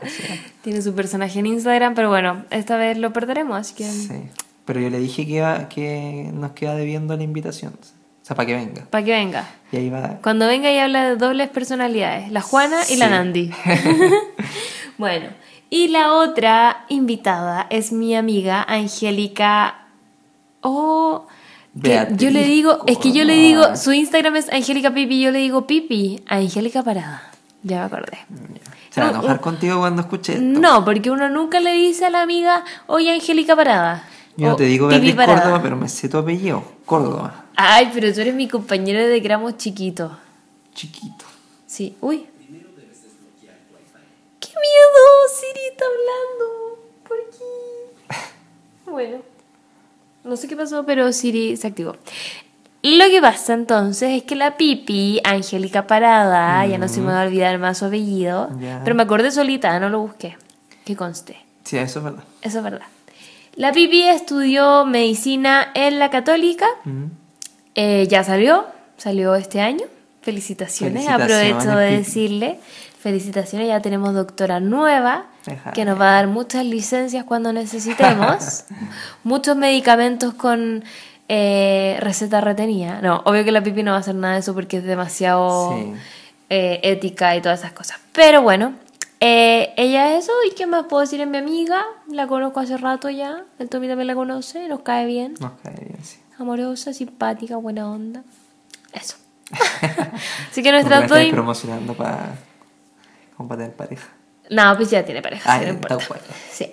Tiene 0.64 0.82
su 0.82 0.93
personaje 0.93 1.39
en 1.39 1.45
Instagram, 1.47 1.93
pero 1.95 2.10
bueno, 2.10 2.45
esta 2.49 2.78
vez 2.78 2.97
lo 2.97 3.14
perderemos, 3.14 3.57
así 3.57 3.76
que 3.76 3.84
Sí. 3.86 4.22
Pero 4.66 4.80
yo 4.82 4.89
le 4.89 4.99
dije 4.99 5.26
que, 5.26 5.32
iba, 5.34 5.68
que 5.70 6.30
nos 6.34 6.51
queda 6.51 6.76
debiendo 6.76 7.16
la 7.18 7.24
invitación. 7.24 7.74
O 7.74 8.26
sea, 8.30 8.36
para 8.36 8.45
que 8.45 8.53
venga. 8.55 8.86
para 8.91 9.03
que 9.03 9.12
venga. 9.12 9.47
Y 9.72 9.78
ahí 9.78 9.89
va. 9.89 10.20
Cuando 10.22 10.45
venga 10.47 10.72
y 10.72 10.78
habla 10.78 11.10
de 11.10 11.16
dobles 11.16 11.49
personalidades, 11.49 12.32
la 12.32 12.41
Juana 12.41 12.78
y 12.89 12.97
la. 12.97 13.10
Nandi. 13.10 13.51
bueno, 14.99 15.28
y 15.72 15.88
la 15.88 16.14
otra 16.14 16.86
invitada 16.89 17.66
es 17.72 17.91
mi 17.91 18.16
amiga 18.16 18.64
Angélica. 18.68 19.88
Oh, 20.62 21.26
Beatriz 21.74 22.17
yo 22.20 22.32
le 22.32 22.43
digo, 22.45 22.84
es 22.88 22.97
que 22.97 23.11
yo 23.11 23.24
le 23.24 23.34
digo, 23.36 23.76
su 23.76 23.93
Instagram 23.93 24.36
es 24.38 24.51
Angélica 24.51 24.93
Pipi, 24.93 25.22
yo 25.22 25.32
le 25.32 25.39
digo 25.39 25.67
Pipi, 25.67 26.22
Angélica 26.28 26.84
Parada. 26.84 27.32
Ya 27.63 27.80
me 27.80 27.86
acordé. 27.86 28.17
Se 28.89 29.01
va 29.01 29.09
a 29.09 29.11
No, 29.11 29.20
enojar 29.20 29.39
contigo 29.41 29.80
cuando 29.80 30.01
escuche 30.01 30.34
esto. 30.34 30.43
No, 30.43 30.84
porque 30.84 31.11
uno 31.11 31.30
nunca 31.30 31.59
le 31.59 31.74
dice 31.74 32.05
a 32.05 32.09
la 32.09 32.22
amiga, 32.24 32.63
oye, 32.88 33.13
Angélica 33.13 33.55
Parada. 33.55 34.07
Yo 34.36 34.47
no 34.49 34.55
te 34.55 34.63
digo 34.63 34.88
Beatriz 34.88 35.15
Parada. 35.15 35.41
Córdoba, 35.41 35.61
pero 35.61 35.76
me 35.76 35.89
sé 35.89 36.09
tu 36.09 36.17
apellido. 36.17 36.63
Córdoba. 36.86 37.45
Ay, 37.55 37.91
pero 37.93 38.11
tú 38.13 38.22
eres 38.22 38.34
mi 38.34 38.47
compañero 38.47 39.05
de 39.05 39.20
gramos 39.20 39.57
chiquito. 39.57 40.17
Chiquito. 40.74 41.26
Sí. 41.67 41.95
Uy. 42.01 42.26
¡Qué 44.39 44.47
miedo! 44.47 45.03
Siri 45.39 45.59
está 45.72 45.86
hablando. 45.86 46.80
¿Por 47.07 47.17
qué? 47.30 48.15
Bueno. 48.89 49.17
No 50.30 50.38
sé 50.38 50.47
qué 50.47 50.55
pasó, 50.55 50.86
pero 50.86 51.11
Siri 51.11 51.57
se 51.57 51.65
activó. 51.67 51.95
Lo 52.84 53.05
que 53.05 53.19
pasa 53.19 53.55
entonces 53.55 54.11
es 54.11 54.23
que 54.23 54.36
la 54.36 54.55
Pipi, 54.55 55.19
Angélica 55.23 55.88
Parada, 55.88 56.65
ya 56.67 56.77
no 56.77 56.88
se 56.88 57.01
me 57.01 57.07
va 57.07 57.23
a 57.23 57.25
olvidar 57.25 57.57
más 57.57 57.80
su 57.80 57.86
apellido, 57.86 58.49
pero 58.84 58.95
me 58.95 59.03
acordé 59.03 59.32
solita, 59.32 59.77
no 59.80 59.89
lo 59.89 59.99
busqué. 59.99 60.38
Que 60.86 60.95
conste. 60.95 61.38
Sí, 61.63 61.77
eso 61.77 61.99
es 61.99 62.05
verdad. 62.05 62.23
Eso 62.41 62.59
es 62.59 62.63
verdad. 62.63 62.86
La 63.55 63.73
Pipi 63.73 64.03
estudió 64.03 64.86
medicina 64.86 65.71
en 65.73 65.99
la 65.99 66.09
Católica. 66.09 66.67
Mm. 66.86 67.05
Eh, 67.75 68.07
ya 68.09 68.23
salió, 68.23 68.65
salió 68.97 69.36
este 69.36 69.61
año. 69.61 69.86
Felicitaciones, 70.21 71.05
Felicitaciones, 71.05 71.53
aprovecho 71.55 71.77
de 71.77 71.88
Pipi. 71.89 71.97
decirle. 71.97 72.59
Felicitaciones, 73.00 73.70
ya 73.70 73.80
tenemos 73.82 74.14
doctora 74.14 74.60
nueva 74.60 75.28
que 75.74 75.86
nos 75.86 76.00
va 76.00 76.10
a 76.10 76.14
dar 76.16 76.28
muchas 76.28 76.66
licencias 76.66 77.24
cuando 77.24 77.54
necesitemos. 77.54 78.66
muchos 79.24 79.56
medicamentos 79.56 80.34
con 80.34 80.84
eh, 81.30 81.97
receta 82.02 82.41
retenida. 82.41 83.00
No, 83.02 83.22
obvio 83.26 83.45
que 83.45 83.52
la 83.54 83.64
Pipi 83.64 83.84
no 83.84 83.91
va 83.91 83.97
a 83.97 84.00
hacer 84.02 84.16
nada 84.16 84.34
de 84.34 84.41
eso 84.41 84.54
porque 84.54 84.78
es 84.78 84.84
demasiado 84.84 85.76
Sí. 85.78 85.93
eh, 86.50 86.80
ética 86.84 87.36
y 87.38 87.41
todas 87.41 87.60
esas 87.60 87.72
cosas. 87.72 88.00
Pero 88.12 88.41
bueno, 88.41 88.74
eh, 89.22 89.74
ella 89.78 90.14
es 90.18 90.26
eso. 90.26 90.34
¿Y 90.52 90.54
qué 90.56 90.66
más 90.66 90.86
puedo 90.89 91.00
decir? 91.02 91.22
Es 91.22 91.28
mi 91.28 91.38
amiga. 91.38 91.82
La 92.12 92.28
conozco 92.28 92.60
hace 92.60 92.76
rato 92.78 93.10
ya. 93.10 93.43
El 93.60 93.70
Tommy 93.70 93.88
también 93.88 94.08
la 94.08 94.16
conoce. 94.16 94.68
Nos 94.68 94.82
cae 94.82 95.06
bien. 95.06 95.36
Nos 95.39 95.54
cae 95.64 95.76
bien, 95.76 96.04
sí. 96.04 96.18
Amorosa, 96.38 96.91
simpática, 96.93 97.56
buena 97.56 97.89
onda. 97.89 98.24
Eso. 98.91 99.16
Así 100.52 100.62
que 100.62 100.64
que 100.64 100.72
nuestras 100.74 101.08
dos. 101.08 101.20
promocionando 101.32 101.93
para 101.93 102.36
para 103.47 103.61
tener 103.61 103.75
pareja. 103.75 104.07
No, 104.49 104.75
pues 104.75 104.89
ya 104.89 105.05
tiene 105.05 105.21
pareja, 105.21 105.51
Ah, 105.51 105.59
no 105.59 105.69
importa. 105.69 105.97
Sí. 106.51 106.71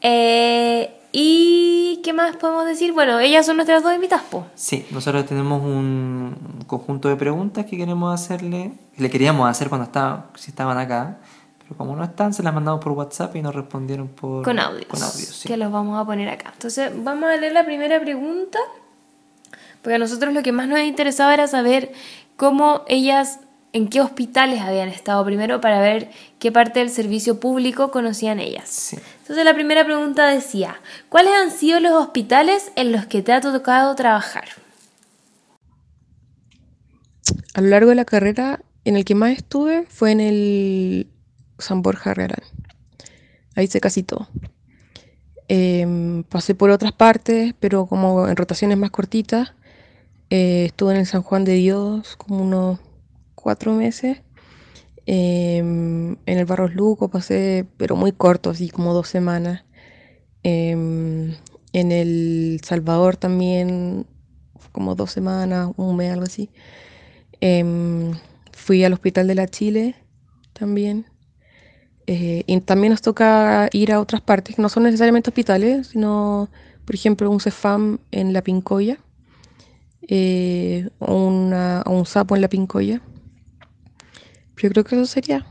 Eh, 0.00 0.98
¿Y 1.12 2.00
qué 2.02 2.12
más 2.12 2.36
podemos 2.36 2.64
decir? 2.66 2.92
Bueno, 2.92 3.20
ellas 3.20 3.44
son 3.46 3.56
nuestras 3.56 3.82
dos 3.82 3.94
invitadas, 3.94 4.24
po. 4.24 4.46
Sí, 4.54 4.86
nosotros 4.90 5.26
tenemos 5.26 5.62
un 5.62 6.64
conjunto 6.66 7.08
de 7.08 7.16
preguntas 7.16 7.66
que 7.66 7.76
queremos 7.76 8.12
hacerle, 8.12 8.72
que 8.96 9.02
le 9.02 9.10
queríamos 9.10 9.48
hacer 9.48 9.68
cuando 9.68 9.84
estaban, 9.84 10.24
si 10.34 10.50
estaban 10.50 10.78
acá, 10.78 11.18
pero 11.62 11.76
como 11.76 11.94
no 11.94 12.02
están, 12.02 12.32
se 12.32 12.42
las 12.42 12.52
mandamos 12.54 12.82
por 12.82 12.92
WhatsApp 12.92 13.36
y 13.36 13.42
nos 13.42 13.54
respondieron 13.54 14.08
por 14.08 14.42
Con 14.42 14.58
audios. 14.58 14.86
Con 14.86 15.02
audios, 15.02 15.28
sí. 15.36 15.48
Que 15.48 15.56
los 15.56 15.70
vamos 15.70 16.00
a 16.00 16.06
poner 16.06 16.28
acá. 16.30 16.50
Entonces, 16.54 16.90
vamos 17.04 17.30
a 17.30 17.36
leer 17.36 17.52
la 17.52 17.64
primera 17.64 18.00
pregunta. 18.00 18.58
Porque 19.82 19.96
a 19.96 19.98
nosotros 19.98 20.32
lo 20.32 20.42
que 20.42 20.52
más 20.52 20.66
nos 20.68 20.80
interesaba 20.80 21.34
era 21.34 21.46
saber 21.46 21.92
cómo 22.36 22.82
ellas, 22.88 23.40
en 23.72 23.88
qué 23.88 24.00
hospitales 24.00 24.60
habían 24.60 24.88
estado 24.88 25.24
primero 25.24 25.60
para 25.60 25.80
ver 25.80 26.10
qué 26.38 26.52
parte 26.52 26.80
del 26.80 26.90
servicio 26.90 27.40
público 27.40 27.90
conocían 27.90 28.38
ellas. 28.38 28.68
Sí. 28.68 28.98
Entonces 29.20 29.44
la 29.44 29.54
primera 29.54 29.84
pregunta 29.84 30.28
decía, 30.28 30.76
¿cuáles 31.08 31.32
han 31.32 31.50
sido 31.50 31.80
los 31.80 31.92
hospitales 31.92 32.70
en 32.76 32.92
los 32.92 33.06
que 33.06 33.22
te 33.22 33.32
ha 33.32 33.40
tocado 33.40 33.94
trabajar? 33.94 34.44
A 37.54 37.60
lo 37.60 37.68
largo 37.68 37.90
de 37.90 37.96
la 37.96 38.04
carrera, 38.04 38.60
en 38.84 38.96
el 38.96 39.04
que 39.04 39.14
más 39.14 39.32
estuve 39.32 39.86
fue 39.88 40.12
en 40.12 40.20
el 40.20 41.08
San 41.58 41.82
Borja 41.82 42.14
Real. 42.14 42.42
Ahí 43.54 43.64
hice 43.64 43.80
casi 43.80 44.02
todo. 44.02 44.28
Em, 45.48 46.24
pasé 46.24 46.54
por 46.54 46.70
otras 46.70 46.92
partes, 46.92 47.54
pero 47.60 47.86
como 47.86 48.28
en 48.28 48.36
rotaciones 48.36 48.78
más 48.78 48.90
cortitas. 48.90 49.52
Eh, 50.30 50.66
estuve 50.66 50.94
en 50.94 51.00
el 51.00 51.06
San 51.06 51.22
Juan 51.22 51.44
de 51.44 51.54
Dios 51.54 52.16
como 52.16 52.42
unos 52.42 52.78
cuatro 53.42 53.74
meses. 53.74 54.22
Em, 55.06 56.12
en 56.26 56.38
el 56.38 56.44
Barros 56.46 56.74
Luco 56.74 57.10
pasé, 57.10 57.66
pero 57.76 57.96
muy 57.96 58.12
corto, 58.12 58.50
así 58.50 58.70
como 58.70 58.94
dos 58.94 59.08
semanas. 59.08 59.64
Em, 60.44 61.34
en 61.72 61.92
el 61.92 62.60
Salvador 62.64 63.16
también, 63.16 64.06
como 64.72 64.94
dos 64.94 65.10
semanas, 65.12 65.70
un 65.76 65.96
mes, 65.96 66.12
algo 66.12 66.24
así. 66.24 66.50
Em, 67.40 68.12
fui 68.52 68.84
al 68.84 68.92
Hospital 68.92 69.26
de 69.26 69.34
la 69.34 69.48
Chile 69.48 69.96
también. 70.52 71.06
Eh, 72.06 72.44
y 72.46 72.60
también 72.60 72.92
nos 72.92 73.02
toca 73.02 73.68
ir 73.72 73.92
a 73.92 74.00
otras 74.00 74.20
partes, 74.22 74.56
que 74.56 74.62
no 74.62 74.68
son 74.68 74.84
necesariamente 74.84 75.30
hospitales, 75.30 75.88
sino, 75.88 76.50
por 76.84 76.94
ejemplo, 76.94 77.30
un 77.30 77.40
Cefam 77.40 77.98
en 78.10 78.32
La 78.32 78.42
Pincoya, 78.42 78.98
eh, 80.08 80.88
o 80.98 81.26
un 81.26 82.06
sapo 82.06 82.34
en 82.36 82.42
La 82.42 82.48
Pincoya. 82.48 83.00
Yo 84.62 84.70
creo 84.70 84.84
que 84.84 84.94
eso 84.94 85.06
sería. 85.06 85.44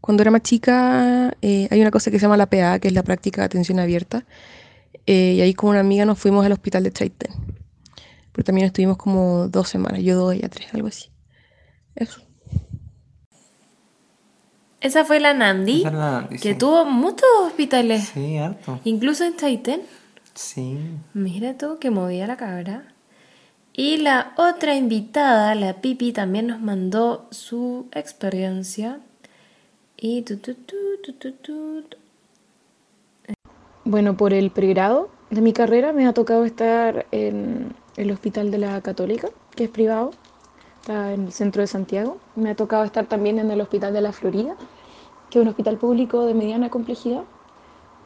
Cuando 0.00 0.22
era 0.22 0.30
más 0.30 0.42
chica, 0.42 1.34
eh, 1.42 1.68
hay 1.70 1.80
una 1.80 1.90
cosa 1.90 2.10
que 2.10 2.18
se 2.18 2.22
llama 2.22 2.36
la 2.36 2.46
PA, 2.50 2.78
que 2.78 2.88
es 2.88 2.94
la 2.94 3.02
práctica 3.02 3.40
de 3.42 3.46
atención 3.46 3.78
abierta. 3.80 4.24
eh, 5.06 5.34
y 5.36 5.40
ahí 5.40 5.52
con 5.54 5.70
una 5.70 5.80
amiga 5.80 6.04
nos 6.04 6.18
fuimos 6.18 6.44
al 6.46 6.52
hospital 6.52 6.84
de 6.84 6.92
Chaitén. 6.92 7.32
Pero 8.32 8.44
también 8.44 8.66
estuvimos 8.68 8.96
como 8.96 9.48
dos 9.48 9.68
semanas, 9.68 10.00
yo 10.02 10.16
dos, 10.16 10.34
ella 10.34 10.48
tres, 10.48 10.72
algo 10.74 10.88
así. 10.88 11.08
Eso. 11.96 12.20
Esa 14.80 15.04
fue 15.04 15.20
la 15.20 15.32
Nandi, 15.34 15.80
Esa 15.80 15.90
la 15.90 16.10
Nandi, 16.20 16.36
que 16.38 16.52
sí. 16.52 16.58
tuvo 16.58 16.84
muchos 16.84 17.28
hospitales, 17.46 18.10
Sí, 18.14 18.36
harto. 18.38 18.80
incluso 18.84 19.24
en 19.24 19.36
Chaitén. 19.36 19.82
Sí. 20.34 20.78
Mira 21.14 21.56
tú 21.56 21.78
que 21.80 21.90
movía 21.90 22.26
la 22.26 22.36
cabra. 22.36 22.91
Y 23.74 23.96
la 23.98 24.34
otra 24.36 24.74
invitada, 24.74 25.54
la 25.54 25.80
Pipi, 25.80 26.12
también 26.12 26.46
nos 26.46 26.60
mandó 26.60 27.26
su 27.30 27.86
experiencia. 27.92 29.00
Y 29.96 30.22
tu, 30.22 30.36
tu, 30.36 30.54
tu. 30.54 31.84
Bueno, 33.84 34.16
por 34.16 34.34
el 34.34 34.50
pregrado 34.50 35.10
de 35.30 35.40
mi 35.40 35.52
carrera 35.52 35.92
me 35.92 36.06
ha 36.06 36.12
tocado 36.12 36.44
estar 36.44 37.06
en 37.12 37.74
el 37.96 38.10
Hospital 38.10 38.50
de 38.50 38.58
la 38.58 38.80
Católica, 38.82 39.28
que 39.56 39.64
es 39.64 39.70
privado, 39.70 40.10
está 40.80 41.14
en 41.14 41.26
el 41.26 41.32
centro 41.32 41.62
de 41.62 41.66
Santiago. 41.66 42.18
Me 42.36 42.50
ha 42.50 42.54
tocado 42.54 42.84
estar 42.84 43.06
también 43.06 43.38
en 43.38 43.50
el 43.50 43.60
Hospital 43.60 43.94
de 43.94 44.02
la 44.02 44.12
Florida, 44.12 44.54
que 45.30 45.38
es 45.38 45.42
un 45.42 45.48
hospital 45.48 45.78
público 45.78 46.26
de 46.26 46.34
mediana 46.34 46.68
complejidad, 46.68 47.22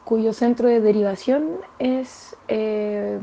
cuyo 0.05 0.31
centro 0.31 0.69
de 0.69 0.79
derivación 0.79 1.57
es 1.79 2.37
eh, 2.47 3.19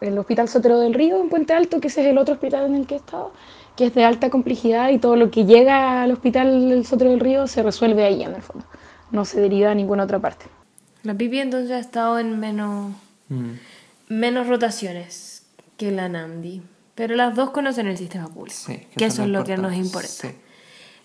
el 0.00 0.18
Hospital 0.18 0.48
Sotero 0.48 0.78
del 0.78 0.94
Río 0.94 1.20
en 1.20 1.28
Puente 1.28 1.52
Alto, 1.54 1.80
que 1.80 1.88
ese 1.88 2.02
es 2.02 2.06
el 2.08 2.18
otro 2.18 2.34
hospital 2.34 2.66
en 2.66 2.74
el 2.76 2.86
que 2.86 2.94
he 2.94 2.98
estado, 2.98 3.32
que 3.76 3.86
es 3.86 3.94
de 3.94 4.04
alta 4.04 4.30
complejidad 4.30 4.90
y 4.90 4.98
todo 4.98 5.16
lo 5.16 5.30
que 5.30 5.44
llega 5.44 6.02
al 6.02 6.12
Hospital 6.12 6.68
del 6.70 6.86
Sotero 6.86 7.10
del 7.10 7.20
Río 7.20 7.46
se 7.46 7.62
resuelve 7.62 8.04
ahí 8.04 8.22
en 8.22 8.34
el 8.34 8.42
fondo, 8.42 8.64
no 9.10 9.24
se 9.24 9.40
deriva 9.40 9.70
a 9.70 9.74
ninguna 9.74 10.04
otra 10.04 10.18
parte. 10.18 10.46
La 11.02 11.14
Pipi 11.14 11.38
entonces 11.38 11.70
ha 11.70 11.78
estado 11.78 12.18
en 12.18 12.38
menos, 12.40 12.92
Mm. 13.28 13.52
menos 14.08 14.46
rotaciones 14.46 15.46
que 15.76 15.90
la 15.90 16.08
Nandi. 16.08 16.62
Pero 16.94 17.14
las 17.14 17.34
dos 17.36 17.50
conocen 17.50 17.86
el 17.86 17.96
sistema 17.96 18.26
público. 18.28 18.56
Sí, 18.58 18.86
que 18.96 19.04
eso 19.04 19.22
es 19.22 19.28
lo 19.28 19.44
que 19.44 19.56
nos 19.56 19.74
importa. 19.74 20.08
Sí. 20.08 20.28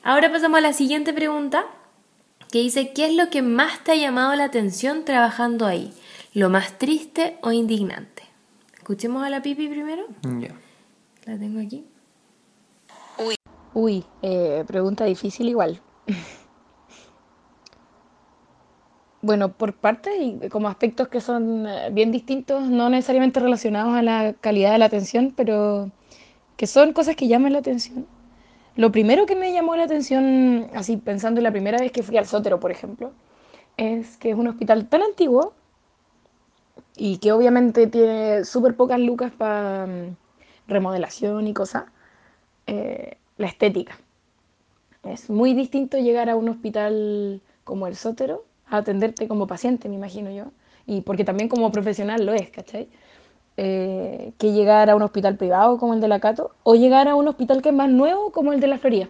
Ahora 0.04 0.32
pasamos 0.32 0.58
a 0.58 0.62
la 0.62 0.74
siguiente 0.74 1.14
pregunta, 1.14 1.66
que 2.52 2.60
dice, 2.60 2.92
¿qué 2.94 3.06
es 3.08 3.14
lo 3.16 3.30
que 3.30 3.42
más 3.42 3.84
te 3.84 3.92
ha 3.94 3.96
llamado 3.96 4.36
la 4.36 4.44
atención 4.44 5.06
trabajando 5.06 5.66
ahí? 5.66 5.92
¿Lo 6.34 6.50
más 6.50 6.78
triste 6.78 7.38
o 7.42 7.52
indignante? 7.52 8.13
Escuchemos 8.84 9.24
a 9.24 9.30
la 9.30 9.42
Pipi 9.42 9.70
primero. 9.70 10.04
Ya. 10.42 10.50
La 11.24 11.40
tengo 11.40 11.62
aquí. 11.62 11.86
Uy, 13.74 14.04
eh, 14.22 14.66
pregunta 14.68 15.06
difícil 15.06 15.48
igual. 15.48 15.80
Bueno, 19.22 19.54
por 19.54 19.74
partes 19.74 20.14
y 20.20 20.50
como 20.50 20.68
aspectos 20.68 21.08
que 21.08 21.22
son 21.22 21.66
eh, 21.66 21.92
bien 21.94 22.12
distintos, 22.12 22.68
no 22.68 22.90
necesariamente 22.90 23.40
relacionados 23.40 23.96
a 23.96 24.02
la 24.02 24.34
calidad 24.34 24.74
de 24.74 24.80
la 24.80 24.84
atención, 24.84 25.34
pero 25.34 25.92
que 26.58 26.68
son 26.68 26.92
cosas 26.92 27.16
que 27.16 27.30
llaman 27.30 27.54
la 27.54 27.60
atención. 27.60 28.06
Lo 28.76 28.92
primero 28.92 29.26
que 29.26 29.38
me 29.38 29.54
llamó 29.54 29.78
la 29.78 29.86
atención, 29.86 30.68
así 30.76 30.98
pensando 30.98 31.40
en 31.40 31.46
la 31.46 31.52
primera 31.52 31.78
vez 31.78 31.94
que 31.94 32.04
fui 32.04 32.18
al 32.18 32.26
Sótero, 32.26 32.60
por 32.60 32.72
ejemplo, 32.72 33.14
es 33.78 34.18
que 34.18 34.32
es 34.32 34.36
un 34.36 34.48
hospital 34.48 34.90
tan 34.90 35.02
antiguo 35.04 35.54
y 36.96 37.18
que 37.18 37.32
obviamente 37.32 37.88
tiene 37.88 38.46
súper 38.46 38.76
pocas 38.76 39.00
lucas 39.00 39.32
para 39.32 39.88
remodelación 40.68 41.48
y 41.48 41.54
cosas, 41.54 41.86
eh, 42.68 43.18
la 43.38 43.48
estética. 43.48 43.98
Es 45.04 45.30
muy 45.30 45.54
distinto 45.54 45.98
llegar 45.98 46.30
a 46.30 46.36
un 46.36 46.50
hospital 46.50 47.42
como 47.64 47.88
el 47.88 47.96
Sótero 47.96 48.46
a 48.68 48.78
atenderte 48.78 49.28
como 49.28 49.48
paciente, 49.48 49.90
me 49.90 49.96
imagino 49.96 50.32
yo, 50.32 50.46
y 50.86 51.02
porque 51.02 51.24
también 51.24 51.50
como 51.50 51.72
profesional 51.72 52.26
lo 52.26 52.34
es, 52.34 52.50
¿cachai? 52.50 52.90
Eh, 53.58 54.34
que 54.40 54.52
llegar 54.52 54.90
a 54.90 54.96
un 54.96 55.04
hospital 55.04 55.38
privado 55.38 55.78
como 55.78 55.94
el 55.94 56.02
de 56.02 56.08
la 56.08 56.20
Cato 56.20 56.56
o 56.64 56.74
llegar 56.76 57.08
a 57.08 57.14
un 57.16 57.28
hospital 57.28 57.62
que 57.62 57.70
es 57.70 57.76
más 57.76 57.90
nuevo 57.90 58.32
como 58.32 58.52
el 58.52 58.60
de 58.60 58.68
la 58.68 58.80
Florida. 58.80 59.10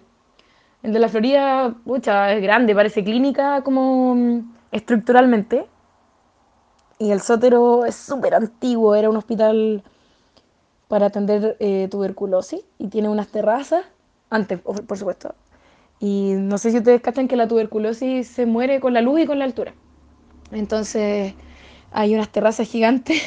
El 0.84 0.92
de 0.92 1.00
la 1.00 1.08
Florida, 1.08 1.76
pucha, 1.86 2.34
es 2.34 2.42
grande, 2.42 2.76
parece 2.76 3.04
clínica 3.06 3.62
como 3.64 4.16
mm, 4.16 4.54
estructuralmente. 4.72 5.66
Y 7.04 7.12
el 7.12 7.20
Sótero 7.20 7.84
es 7.84 7.96
súper 7.96 8.34
antiguo, 8.34 8.96
era 8.96 9.10
un 9.10 9.18
hospital 9.18 9.84
para 10.88 11.08
atender 11.08 11.58
eh, 11.60 11.90
tuberculosis 11.92 12.62
y 12.80 12.88
tiene 12.88 13.10
unas 13.10 13.28
terrazas, 13.28 13.84
antes, 14.30 14.62
por 14.62 14.98
supuesto. 14.98 15.36
Y 16.00 16.32
no 16.38 16.58
sé 16.58 16.72
si 16.72 16.78
ustedes 16.78 17.02
cachan 17.02 17.28
que 17.28 17.36
la 17.36 17.46
tuberculosis 17.46 18.30
se 18.30 18.46
muere 18.46 18.80
con 18.80 18.94
la 18.94 19.02
luz 19.02 19.20
y 19.20 19.26
con 19.26 19.38
la 19.38 19.44
altura. 19.44 19.74
Entonces 20.54 21.34
hay 21.92 22.16
unas 22.16 22.30
terrazas 22.30 22.70
gigantes 22.70 23.22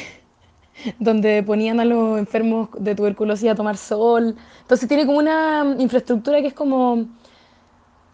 donde 0.97 1.43
ponían 1.43 1.79
a 1.79 1.85
los 1.85 2.17
enfermos 2.17 2.69
de 2.79 2.95
tuberculosis 2.95 3.51
a 3.51 3.53
tomar 3.53 3.77
sol. 3.77 4.35
Entonces 4.61 4.87
tiene 4.87 5.05
como 5.05 5.19
una 5.19 5.75
infraestructura 5.77 6.41
que 6.41 6.47
es 6.47 6.55
como 6.55 7.05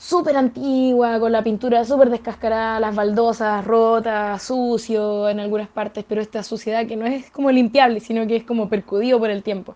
súper 0.03 0.35
antigua, 0.35 1.17
con 1.17 1.31
la 1.31 1.41
pintura 1.43 1.85
súper 1.85 2.09
descascarada, 2.09 2.79
las 2.79 2.93
baldosas 2.93 3.63
rotas, 3.63 4.43
sucio 4.43 5.29
en 5.29 5.39
algunas 5.39 5.69
partes, 5.69 6.03
pero 6.05 6.21
esta 6.21 6.43
suciedad 6.43 6.85
que 6.85 6.97
no 6.97 7.05
es 7.05 7.31
como 7.31 7.49
limpiable, 7.51 8.01
sino 8.01 8.27
que 8.27 8.35
es 8.35 8.43
como 8.43 8.67
percudido 8.67 9.17
por 9.17 9.29
el 9.29 9.43
tiempo. 9.43 9.75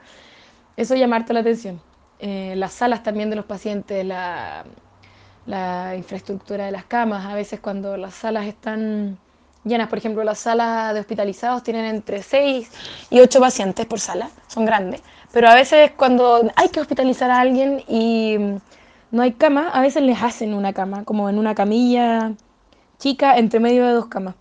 Eso 0.75 0.95
llama 0.95 1.15
harto 1.15 1.31
la 1.31 1.39
atención. 1.39 1.79
Eh, 2.19 2.55
las 2.57 2.73
salas 2.73 3.03
también 3.03 3.29
de 3.29 3.37
los 3.37 3.45
pacientes, 3.45 4.05
la, 4.05 4.65
la 5.45 5.95
infraestructura 5.95 6.65
de 6.65 6.71
las 6.71 6.83
camas, 6.83 7.25
a 7.25 7.33
veces 7.33 7.61
cuando 7.61 7.95
las 7.95 8.13
salas 8.13 8.47
están 8.47 9.17
llenas, 9.63 9.87
por 9.87 9.97
ejemplo, 9.97 10.25
las 10.25 10.39
salas 10.39 10.93
de 10.93 10.99
hospitalizados 10.99 11.63
tienen 11.63 11.85
entre 11.85 12.21
6 12.21 12.69
y 13.11 13.21
8 13.21 13.39
pacientes 13.39 13.85
por 13.85 14.01
sala, 14.01 14.29
son 14.47 14.65
grandes, 14.65 15.01
pero 15.31 15.47
a 15.47 15.55
veces 15.55 15.91
cuando 15.95 16.51
hay 16.55 16.69
que 16.69 16.81
hospitalizar 16.81 17.31
a 17.31 17.39
alguien 17.39 17.83
y 17.87 18.37
no 19.11 19.21
hay 19.21 19.33
cama, 19.33 19.69
a 19.69 19.81
veces 19.81 20.03
les 20.03 20.21
hacen 20.21 20.53
una 20.53 20.73
cama, 20.73 21.03
como 21.05 21.29
en 21.29 21.37
una 21.39 21.55
camilla 21.55 22.33
chica 22.99 23.37
entre 23.37 23.59
medio 23.59 23.85
de 23.85 23.93
dos 23.93 24.07
camas. 24.07 24.35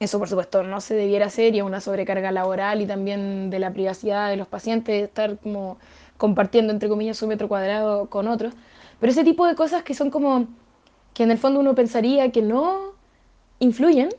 Eso, 0.00 0.18
por 0.18 0.28
supuesto, 0.28 0.62
no 0.62 0.80
se 0.80 0.94
debiera 0.94 1.26
hacer 1.26 1.54
y 1.54 1.58
es 1.58 1.64
una 1.64 1.80
sobrecarga 1.80 2.32
laboral 2.32 2.80
y 2.82 2.86
también 2.86 3.50
de 3.50 3.58
la 3.58 3.72
privacidad 3.72 4.28
de 4.28 4.36
los 4.36 4.48
pacientes, 4.48 5.04
estar 5.04 5.38
como 5.38 5.78
compartiendo, 6.16 6.72
entre 6.72 6.88
comillas, 6.88 7.16
su 7.16 7.26
metro 7.26 7.48
cuadrado 7.48 8.10
con 8.10 8.28
otros. 8.28 8.54
Pero 9.00 9.12
ese 9.12 9.24
tipo 9.24 9.46
de 9.46 9.54
cosas 9.54 9.82
que 9.82 9.94
son 9.94 10.10
como, 10.10 10.46
que 11.14 11.22
en 11.22 11.30
el 11.30 11.38
fondo 11.38 11.60
uno 11.60 11.74
pensaría 11.74 12.30
que 12.32 12.42
no 12.42 12.94
influyen 13.60 14.10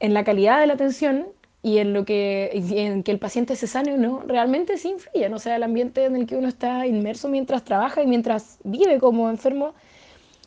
en 0.00 0.14
la 0.14 0.24
calidad 0.24 0.60
de 0.60 0.66
la 0.66 0.74
atención 0.74 1.26
y 1.62 1.78
en 1.78 1.92
lo 1.92 2.04
que 2.04 2.50
en 2.52 3.02
que 3.02 3.12
el 3.12 3.18
paciente 3.18 3.56
se 3.56 3.66
sane 3.66 3.94
o 3.94 3.98
no, 3.98 4.20
realmente 4.26 4.78
sí 4.78 4.90
influyen. 4.90 5.34
O 5.34 5.38
sea, 5.38 5.56
el 5.56 5.62
ambiente 5.62 6.04
en 6.04 6.16
el 6.16 6.26
que 6.26 6.36
uno 6.36 6.48
está 6.48 6.86
inmerso 6.86 7.28
mientras 7.28 7.64
trabaja 7.64 8.02
y 8.02 8.06
mientras 8.06 8.58
vive 8.64 8.98
como 8.98 9.28
enfermo, 9.30 9.74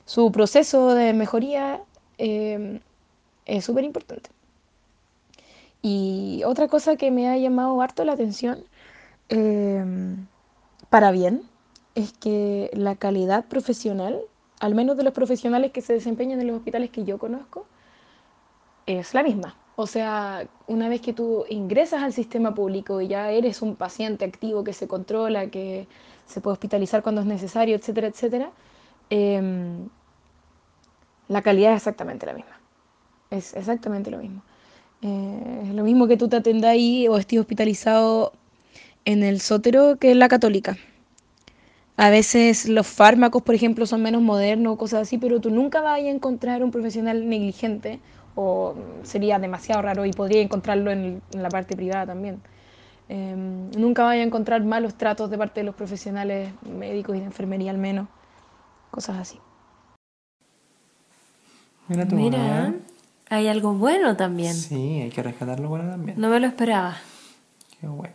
su 0.06 0.32
proceso 0.32 0.96
de 0.96 1.14
mejoría 1.14 1.82
eh, 2.18 2.80
es 3.46 3.66
súper 3.66 3.84
importante. 3.84 4.30
Y 5.82 6.44
otra 6.46 6.68
cosa 6.68 6.96
que 6.96 7.12
me 7.12 7.30
ha 7.30 7.38
llamado 7.38 7.82
harto 7.82 8.06
la 8.06 8.14
atención, 8.14 8.64
eh, 9.30 9.84
para 10.90 11.12
bien, 11.12 11.44
es 11.96 12.14
que 12.14 12.70
la 12.74 12.96
calidad 12.96 13.46
profesional, 13.46 14.22
al 14.60 14.76
menos 14.76 14.98
de 14.98 15.04
los 15.04 15.14
profesionales 15.14 15.72
que 15.72 15.82
se 15.82 15.94
desempeñan 15.94 16.40
en 16.42 16.48
los 16.48 16.58
hospitales 16.58 16.90
que 16.90 17.04
yo 17.04 17.18
conozco, 17.20 17.68
es 18.86 19.14
la 19.14 19.24
misma. 19.24 19.56
O 19.76 19.88
sea, 19.88 20.48
una 20.68 20.88
vez 20.88 21.02
que 21.02 21.14
tú 21.14 21.46
ingresas 21.50 22.04
al 22.04 22.14
sistema 22.14 22.54
público 22.54 23.02
y 23.02 23.08
ya 23.08 23.32
eres 23.32 23.62
un 23.62 23.76
paciente 23.76 24.24
activo 24.26 24.64
que 24.64 24.74
se 24.74 24.88
controla, 24.88 25.50
que 25.50 25.88
se 26.28 26.42
puede 26.42 26.54
hospitalizar 26.54 27.02
cuando 27.02 27.22
es 27.22 27.28
necesario, 27.28 27.76
etcétera, 27.76 28.08
etcétera, 28.08 28.52
em, 29.10 29.90
la 31.28 31.42
calidad 31.42 31.72
es 31.74 31.78
exactamente 31.78 32.26
la 32.26 32.34
misma. 32.34 32.60
Es 33.32 33.56
exactamente 33.56 34.12
lo 34.12 34.20
mismo. 34.20 34.44
Eh, 35.02 35.64
es 35.70 35.76
lo 35.76 35.84
mismo 35.84 36.08
que 36.08 36.18
tú 36.18 36.30
te 36.30 36.38
atendas 36.38 36.72
ahí 36.72 37.08
o 37.08 37.18
estés 37.18 37.40
hospitalizado 37.40 38.34
en 39.06 39.24
el 39.24 39.42
sótero 39.42 39.98
que 39.98 40.12
en 40.12 40.20
la 40.20 40.30
católica. 40.30 40.78
A 41.98 42.10
veces 42.10 42.68
los 42.70 42.88
fármacos, 42.88 43.42
por 43.42 43.56
ejemplo, 43.56 43.86
son 43.86 44.02
menos 44.02 44.22
modernos 44.22 44.78
cosas 44.78 45.04
así, 45.04 45.18
pero 45.18 45.40
tú 45.42 45.50
nunca 45.52 45.82
vas 45.82 45.96
a 45.96 46.00
encontrar 46.00 46.64
un 46.64 46.72
profesional 46.72 47.28
negligente 47.30 48.00
o 48.36 48.76
sería 49.04 49.40
demasiado 49.40 49.82
raro 49.82 50.06
y 50.06 50.12
podría 50.12 50.42
encontrarlo 50.42 50.92
en, 50.92 51.22
en 51.34 51.44
la 51.44 51.50
parte 51.50 51.76
privada 51.76 52.06
también. 52.08 52.40
Eh, 53.10 53.36
nunca 53.78 54.04
vaya 54.04 54.22
a 54.24 54.26
encontrar 54.26 54.64
malos 54.64 54.96
tratos 54.96 55.30
de 55.30 55.38
parte 55.38 55.60
de 55.60 55.66
los 55.66 55.76
profesionales 55.76 56.52
médicos 56.64 57.16
y 57.16 57.20
de 57.20 57.26
enfermería 57.26 57.70
al 57.72 57.78
menos, 57.78 58.08
cosas 58.92 59.18
así. 59.18 59.40
Mira 61.90 62.08
tú, 62.08 62.16
Mira, 62.16 62.68
¿eh? 62.70 62.74
hay 63.30 63.48
algo 63.48 63.74
bueno 63.74 64.16
también. 64.16 64.54
Sí, 64.54 65.02
hay 65.02 65.10
que 65.10 65.22
rescatarlo 65.22 65.68
bueno 65.70 65.90
también. 65.90 66.20
No 66.20 66.30
me 66.30 66.40
lo 66.40 66.48
esperaba. 66.48 66.96
Qué 67.82 67.88
bueno. 67.88 68.14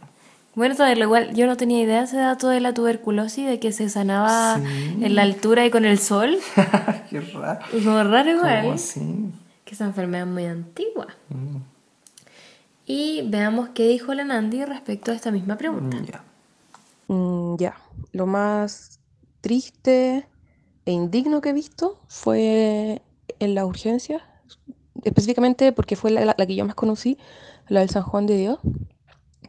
Bueno, 0.55 0.75
saberlo 0.75 1.05
igual, 1.05 1.35
yo 1.37 1.47
no 1.47 1.57
tenía 1.57 1.81
idea 1.83 1.99
de 1.99 2.05
ese 2.05 2.16
dato 2.16 2.49
de 2.49 2.61
la 2.61 2.75
tuberculosis, 2.75 3.47
de 3.47 3.61
que 3.61 3.71
se 3.71 3.89
sanaba 3.89 4.57
Sí. 4.57 4.99
en 5.05 5.14
la 5.14 5.23
altura 5.23 5.64
y 5.66 5.71
con 5.71 5.85
el 5.85 5.99
sol. 5.99 6.37
Qué 7.11 7.21
raro. 7.21 7.61
Como 7.71 8.03
raro 8.03 8.31
igual. 8.31 8.62
¿Cómo 8.62 8.75
así? 8.75 9.31
Que 9.69 9.75
esa 9.75 9.85
enfermedad 9.85 10.27
es 10.27 10.33
muy 10.33 10.47
antigua. 10.47 11.09
Mm, 11.29 11.59
Y 12.87 13.21
veamos 13.29 13.69
qué 13.75 13.87
dijo 13.87 14.14
la 14.14 14.25
Nandi 14.25 14.64
respecto 14.64 15.12
a 15.12 15.14
esta 15.14 15.31
misma 15.31 15.59
pregunta. 15.59 15.99
mm, 15.99 16.05
ya. 16.07 16.25
Mm, 17.09 17.57
ya, 17.59 17.77
lo 18.12 18.27
más 18.27 18.99
triste 19.43 20.27
e 20.87 20.93
indigno 20.93 21.43
que 21.43 21.51
he 21.51 21.53
visto 21.53 21.99
fue 22.09 23.03
en 23.41 23.55
la 23.55 23.66
urgencia, 23.66 24.25
específicamente 25.05 25.73
porque 25.73 25.97
fue 25.97 26.11
la, 26.12 26.25
la- 26.25 26.35
la 26.39 26.47
que 26.47 26.55
yo 26.57 26.64
más 26.64 26.75
conocí, 26.75 27.19
la 27.69 27.81
del 27.81 27.91
San 27.91 28.05
Juan 28.05 28.25
de 28.27 28.39
Dios, 28.39 28.59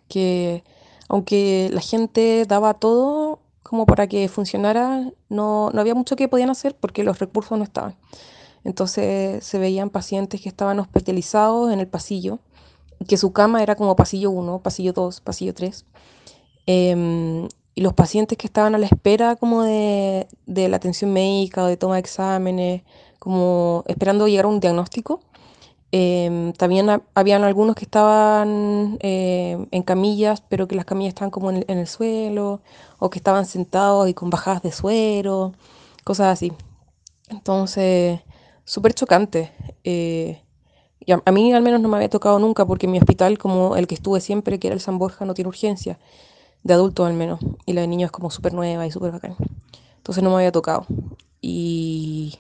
que 0.10 0.66
aunque 1.08 1.70
la 1.72 1.80
gente 1.82 2.44
daba 2.46 2.74
todo 2.74 3.40
como 3.64 3.86
para 3.86 4.08
que 4.08 4.28
funcionara, 4.28 5.12
no, 5.30 5.70
no 5.72 5.80
había 5.82 5.96
mucho 5.96 6.16
que 6.18 6.28
podían 6.28 6.50
hacer 6.50 6.76
porque 6.76 7.04
los 7.06 7.20
recursos 7.20 7.58
no 7.58 7.64
estaban. 7.64 7.96
Entonces 8.64 9.44
se 9.46 9.60
veían 9.60 9.90
pacientes 9.90 10.42
que 10.42 10.50
estaban 10.50 10.80
hospitalizados 10.80 11.72
en 11.74 11.80
el 11.80 11.88
pasillo, 11.88 12.40
que 13.08 13.18
su 13.18 13.34
cama 13.34 13.64
era 13.64 13.76
como 13.76 13.96
pasillo 13.96 14.32
1, 14.32 14.60
pasillo 14.60 14.94
2, 14.94 15.22
pasillo 15.22 15.54
3. 15.54 15.86
Em, 16.66 17.48
y 17.76 17.82
los 17.82 17.94
pacientes 17.94 18.38
que 18.38 18.48
estaban 18.48 18.76
a 18.76 18.78
la 18.78 18.86
espera 18.86 19.36
como 19.36 19.64
de, 19.64 20.28
de 20.46 20.70
la 20.70 20.78
atención 20.78 21.14
médica 21.14 21.64
o 21.64 21.68
de 21.68 21.78
toma 21.78 21.96
de 21.96 22.02
exámenes, 22.02 22.84
como 23.20 23.84
esperando 23.88 24.28
llegar 24.28 24.46
a 24.46 24.50
un 24.50 24.60
diagnóstico, 24.60 25.22
em, 25.92 26.54
también 26.54 26.90
ha- 26.90 27.02
habían 27.16 27.44
algunos 27.44 27.76
que 27.76 27.86
estaban 27.86 28.98
em, 29.02 29.68
en 29.72 29.84
camillas, 29.84 30.42
pero 30.50 30.68
que 30.68 30.76
las 30.76 30.86
camillas 30.86 31.10
estaban 31.14 31.32
como 31.32 31.50
en 31.50 31.58
el, 31.58 31.66
en 31.68 31.80
el 31.80 31.88
suelo, 31.88 32.62
o 33.00 33.10
que 33.10 33.20
estaban 33.20 33.46
sentados 33.46 34.08
y 34.10 34.14
con 34.14 34.30
bajadas 34.30 34.62
de 34.64 34.72
suero, 34.72 35.54
cosas 36.04 36.28
así. 36.34 36.54
Entonces, 37.30 38.22
súper 38.70 38.94
chocante. 38.94 39.52
eh, 39.84 40.44
y 41.00 41.12
a, 41.12 41.32
mí 41.32 41.54
al 41.54 41.64
menos 41.64 41.82
no 41.82 41.90
me 41.90 41.96
había 41.96 42.10
tocado 42.10 42.38
nunca 42.38 42.66
porque 42.68 42.88
mi 42.88 43.00
hospital, 43.00 43.40
como 43.40 43.76
el 43.76 43.88
que 43.88 43.96
estuve 43.96 44.22
siempre, 44.22 44.60
que 44.60 44.68
era 44.68 44.76
el 44.76 44.80
San 44.80 45.00
Borja, 45.00 45.26
no 45.26 45.34
tiene 45.34 45.48
urgencia, 45.48 45.98
de 46.62 46.74
adultos 46.74 47.08
al 47.08 47.14
menos, 47.14 47.40
y 47.66 47.74
la 47.74 47.82
de 47.82 47.88
niños 47.88 48.10
es 48.10 48.12
como 48.12 48.30
súper 48.30 48.54
nueva 48.54 48.86
y 48.86 48.92
súper 48.92 49.12
bacán. 49.12 49.36
Entonces 49.98 50.24
no 50.24 50.30
me 50.30 50.36
había 50.36 50.52
tocado. 50.52 50.86
Y 51.42 52.38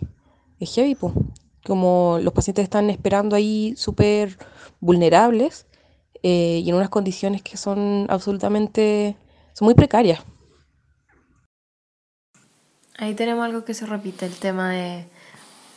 es 0.59 0.75
heavy, 0.75 0.93
po. 0.93 1.13
Como 1.65 2.19
los 2.21 2.33
pacientes 2.33 2.63
están 2.63 2.91
esperando 2.91 3.35
ahí 3.35 3.73
súper 3.75 4.37
vulnerables 4.81 5.65
eh, 6.21 6.61
y 6.63 6.69
en 6.69 6.75
unas 6.75 6.89
condiciones 6.89 7.41
que 7.41 7.57
son 7.57 8.05
absolutamente, 8.07 9.15
son 9.53 9.65
muy 9.65 9.73
precarias. 9.73 10.19
Ahí 12.97 13.15
tenemos 13.15 13.45
algo 13.45 13.65
que 13.65 13.73
se 13.73 13.87
repite, 13.87 14.27
el 14.27 14.35
tema 14.35 14.71
de 14.71 15.07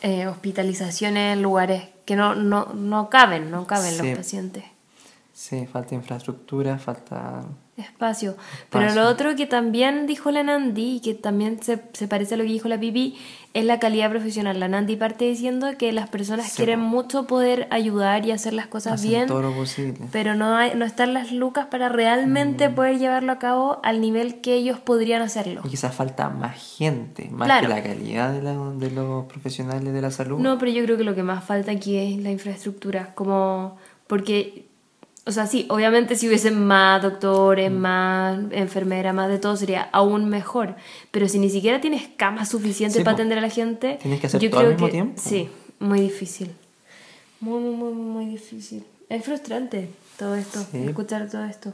eh, 0.03 0.27
hospitalizaciones 0.27 1.33
en 1.35 1.41
lugares 1.41 1.89
que 2.05 2.15
no, 2.15 2.35
no, 2.35 2.73
no 2.73 3.09
caben, 3.09 3.49
no 3.49 3.65
caben 3.65 3.93
Sí. 3.93 3.97
los 4.09 4.17
pacientes. 4.17 4.63
Sí, 5.33 5.65
falta 5.65 5.95
infraestructura, 5.95 6.77
falta... 6.77 7.43
Espacio. 7.75 8.35
Pero 8.69 8.93
lo 8.93 9.07
otro 9.09 9.35
que 9.35 9.47
también 9.47 10.05
dijo 10.05 10.29
la 10.29 10.43
Nandi 10.43 10.97
y 10.97 10.99
que 10.99 11.15
también 11.15 11.61
se, 11.63 11.81
se 11.93 12.07
parece 12.07 12.35
a 12.35 12.37
lo 12.37 12.43
que 12.43 12.51
dijo 12.51 12.67
la 12.67 12.79
Pipi 12.79 13.15
es 13.55 13.65
la 13.65 13.79
calidad 13.79 14.11
profesional. 14.11 14.59
La 14.59 14.67
Nandi 14.67 14.95
parte 14.95 15.25
diciendo 15.25 15.67
que 15.77 15.91
las 15.91 16.07
personas 16.07 16.49
Sí, 16.51 16.57
quieren 16.57 16.79
mucho 16.79 17.25
poder 17.25 17.67
ayudar 17.71 18.25
y 18.27 18.31
hacer 18.31 18.53
las 18.53 18.67
cosas 18.67 18.93
hacen 18.93 19.09
bien, 19.09 19.27
todo 19.27 19.41
lo 19.41 19.53
posible. 19.53 20.05
pero 20.11 20.35
no, 20.35 20.55
hay, 20.55 20.73
no 20.75 20.85
están 20.85 21.15
las 21.15 21.31
lucas 21.31 21.65
para 21.65 21.89
realmente 21.89 22.69
Mm. 22.69 22.75
poder 22.75 22.99
llevarlo 22.99 23.31
a 23.31 23.39
cabo 23.39 23.79
al 23.83 24.01
nivel 24.01 24.41
que 24.41 24.53
ellos 24.53 24.79
podrían 24.79 25.23
hacerlo. 25.23 25.61
Y 25.65 25.69
quizás 25.69 25.95
falta 25.95 26.29
más 26.29 26.77
gente, 26.77 27.29
más 27.31 27.47
Claro. 27.47 27.67
que 27.69 27.73
la 27.73 27.81
calidad 27.83 28.33
de, 28.33 28.41
la- 28.43 28.53
de 28.71 28.91
los 28.91 29.25
profesionales 29.25 29.91
de 29.93 30.01
la 30.01 30.11
salud. 30.11 30.37
No, 30.39 30.59
pero 30.59 30.71
yo 30.71 30.83
creo 30.83 30.97
que 30.97 31.03
lo 31.03 31.15
que 31.15 31.23
más 31.23 31.43
falta 31.43 31.71
aquí 31.71 31.97
es 31.97 32.17
la 32.21 32.29
infraestructura, 32.29 33.15
como 33.15 33.77
porque 34.05 34.67
O 35.25 35.31
sea, 35.31 35.47
sí, 35.47 35.65
obviamente 35.69 36.15
si 36.17 36.27
hubiesen 36.27 36.65
más 36.65 37.01
doctores, 37.01 37.71
más 37.71 38.37
enfermeras, 38.51 39.13
más 39.15 39.29
de 39.29 39.39
todo, 39.39 39.55
sería 39.55 39.87
aún 39.93 40.25
mejor. 40.29 40.75
Pero 41.11 41.29
si 41.29 41.39
ni 41.39 41.49
siquiera 41.49 41.79
tienes 41.79 42.09
camas 42.17 42.49
suficientes 42.49 42.97
Sí, 42.97 43.03
para 43.05 43.13
atender 43.15 43.37
a 43.37 43.41
la 43.41 43.49
gente, 43.49 43.99
Tienes 44.01 44.19
que 44.19 44.27
hacer 44.27 44.41
yo 44.41 44.49
todo 44.49 44.59
al 44.61 44.67
mismo 44.73 44.85
que 44.87 44.91
tiempo. 44.91 45.21
sí, 45.23 45.49
muy 45.79 46.01
difícil. 46.01 46.51
Muy, 47.39 47.59
muy, 47.61 47.73
muy, 47.75 47.93
muy 47.93 48.25
difícil. 48.25 48.83
Es 49.07 49.23
frustrante 49.23 49.89
todo 50.17 50.35
esto, 50.35 50.59
Sí. 50.71 50.77
Mm. 50.79 50.89
escuchar 50.89 51.29
todo 51.29 51.45
esto. 51.45 51.73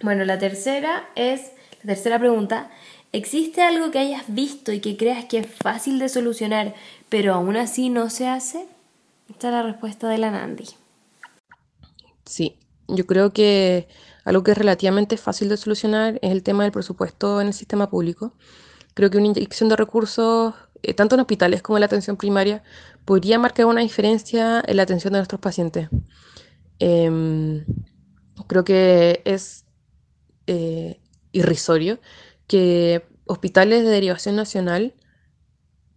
Bueno, 0.00 0.24
la 0.24 0.38
tercera 0.38 1.08
es, 1.16 1.52
la 1.82 1.94
tercera 1.94 2.18
pregunta, 2.18 2.70
¿existe 3.12 3.62
algo 3.62 3.90
que 3.90 3.98
hayas 3.98 4.24
visto 4.28 4.72
y 4.72 4.80
que 4.80 4.96
creas 4.96 5.24
que 5.26 5.38
es 5.38 5.46
fácil 5.46 5.98
de 5.98 6.08
solucionar, 6.08 6.74
pero 7.08 7.34
aún 7.34 7.56
así 7.56 7.88
no 7.88 8.10
se 8.10 8.28
hace? 8.28 8.66
Esta 9.28 9.48
es 9.48 9.54
la 9.54 9.62
respuesta 9.64 10.08
de 10.08 10.18
la 10.18 10.30
Nandi. 10.30 10.66
Sí, 12.24 12.58
yo 12.88 13.06
creo 13.06 13.32
que 13.32 13.88
algo 14.24 14.42
que 14.42 14.52
es 14.52 14.58
relativamente 14.58 15.16
fácil 15.16 15.48
de 15.48 15.56
solucionar 15.56 16.18
es 16.22 16.30
el 16.30 16.42
tema 16.42 16.64
del 16.64 16.72
presupuesto 16.72 17.40
en 17.40 17.48
el 17.48 17.54
sistema 17.54 17.90
público. 17.90 18.34
Creo 18.94 19.10
que 19.10 19.18
una 19.18 19.28
inyección 19.28 19.68
de 19.68 19.76
recursos, 19.76 20.54
eh, 20.82 20.94
tanto 20.94 21.14
en 21.16 21.20
hospitales 21.20 21.62
como 21.62 21.78
en 21.78 21.80
la 21.80 21.86
atención 21.86 22.16
primaria, 22.16 22.62
podría 23.04 23.38
marcar 23.38 23.66
una 23.66 23.80
diferencia 23.80 24.62
en 24.66 24.76
la 24.76 24.84
atención 24.84 25.12
de 25.12 25.18
nuestros 25.20 25.40
pacientes. 25.40 25.88
Em, 26.78 27.64
creo 28.46 28.64
que 28.64 29.22
es 29.24 29.64
eh, 30.46 31.00
irrisorio 31.32 32.00
que 32.46 33.04
hospitales 33.26 33.84
de 33.84 33.90
derivación 33.90 34.36
nacional 34.36 34.94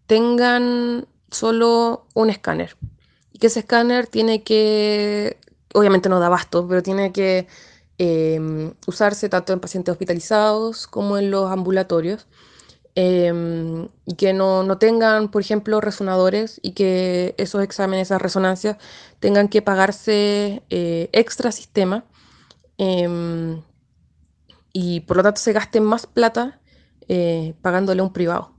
tengan 0.07 1.07
solo 1.32 2.07
un 2.13 2.30
escáner 2.30 2.78
y 3.34 3.39
que 3.39 3.47
ese 3.47 3.61
escáner 3.61 4.07
tiene 4.07 4.43
que, 4.43 5.39
obviamente 5.76 6.09
no 6.09 6.19
da 6.19 6.28
abasto, 6.28 6.67
pero 6.67 6.82
tiene 6.82 7.11
que 7.11 7.47
em, 7.97 8.73
usarse 8.88 9.30
tanto 9.30 9.53
en 9.53 9.59
pacientes 9.59 9.91
hospitalizados 9.91 10.88
como 10.88 11.17
en 11.17 11.32
los 11.32 11.51
ambulatorios 11.51 12.28
em, 12.95 13.89
y 14.05 14.15
que 14.15 14.34
no, 14.34 14.63
no 14.63 14.78
tengan, 14.78 15.30
por 15.30 15.41
ejemplo, 15.41 15.82
resonadores 15.82 16.59
y 16.63 16.71
que 16.71 17.36
esos 17.38 17.61
exámenes, 17.63 18.07
esas 18.07 18.21
resonancias 18.21 18.78
tengan 19.19 19.49
que 19.49 19.61
pagarse 19.61 20.63
eh, 20.69 21.09
extra 21.13 21.51
sistema 21.51 22.05
em, 22.78 23.61
y 24.73 25.01
por 25.01 25.17
lo 25.17 25.23
tanto 25.23 25.41
se 25.41 25.53
gaste 25.53 25.82
más 25.82 26.07
plata 26.07 26.59
eh, 27.07 27.53
pagándole 27.61 28.01
a 28.01 28.03
un 28.03 28.13
privado. 28.13 28.53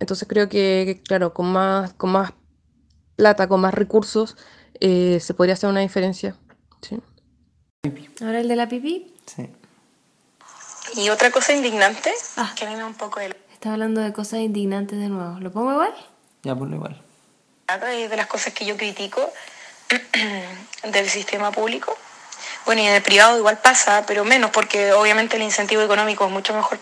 Entonces 0.00 0.26
creo 0.28 0.48
que, 0.48 0.84
que, 0.86 1.02
claro, 1.02 1.32
con 1.34 1.52
más, 1.52 1.92
con 1.94 2.10
más 2.10 2.32
plata, 3.16 3.48
con 3.48 3.60
más 3.60 3.74
recursos, 3.74 4.36
eh, 4.80 5.18
se 5.20 5.34
podría 5.34 5.54
hacer 5.54 5.68
una 5.70 5.80
diferencia. 5.80 6.36
Sí. 6.82 6.98
Ahora 8.20 8.40
el 8.40 8.48
de 8.48 8.56
la 8.56 8.68
pipí. 8.68 9.14
Sí. 9.26 9.48
Y 10.94 11.08
otra 11.10 11.30
cosa 11.30 11.52
indignante, 11.52 12.12
Ah. 12.36 12.52
que 12.56 12.64
a 12.64 12.68
mí 12.68 12.74
me 12.74 12.80
da 12.80 12.86
un 12.86 12.94
poco 12.94 13.20
de 13.20 13.36
Está 13.52 13.72
hablando 13.72 14.00
de 14.00 14.12
cosas 14.12 14.40
indignantes 14.40 14.98
de 14.98 15.08
nuevo. 15.08 15.38
¿Lo 15.38 15.52
pongo 15.52 15.72
igual? 15.72 15.94
Ya 16.42 16.54
por 16.56 16.68
lo 16.68 16.76
igual. 16.76 17.00
de 17.68 18.16
las 18.16 18.26
cosas 18.26 18.52
que 18.54 18.64
yo 18.64 18.76
critico 18.76 19.30
del 20.82 21.08
sistema 21.08 21.52
público. 21.52 21.96
Bueno, 22.64 22.82
y 22.82 22.86
en 22.86 22.94
el 22.94 23.02
privado 23.02 23.38
igual 23.38 23.58
pasa, 23.58 24.04
pero 24.06 24.24
menos, 24.24 24.50
porque 24.50 24.92
obviamente 24.92 25.36
el 25.36 25.42
incentivo 25.42 25.82
económico 25.82 26.24
es 26.26 26.32
mucho 26.32 26.54
mejor. 26.54 26.78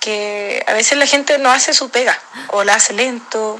Que 0.00 0.64
a 0.66 0.72
veces 0.74 0.98
la 0.98 1.06
gente 1.06 1.38
no 1.38 1.50
hace 1.50 1.72
su 1.72 1.90
pega, 1.90 2.18
o 2.52 2.64
la 2.64 2.74
hace 2.74 2.92
lento, 2.92 3.58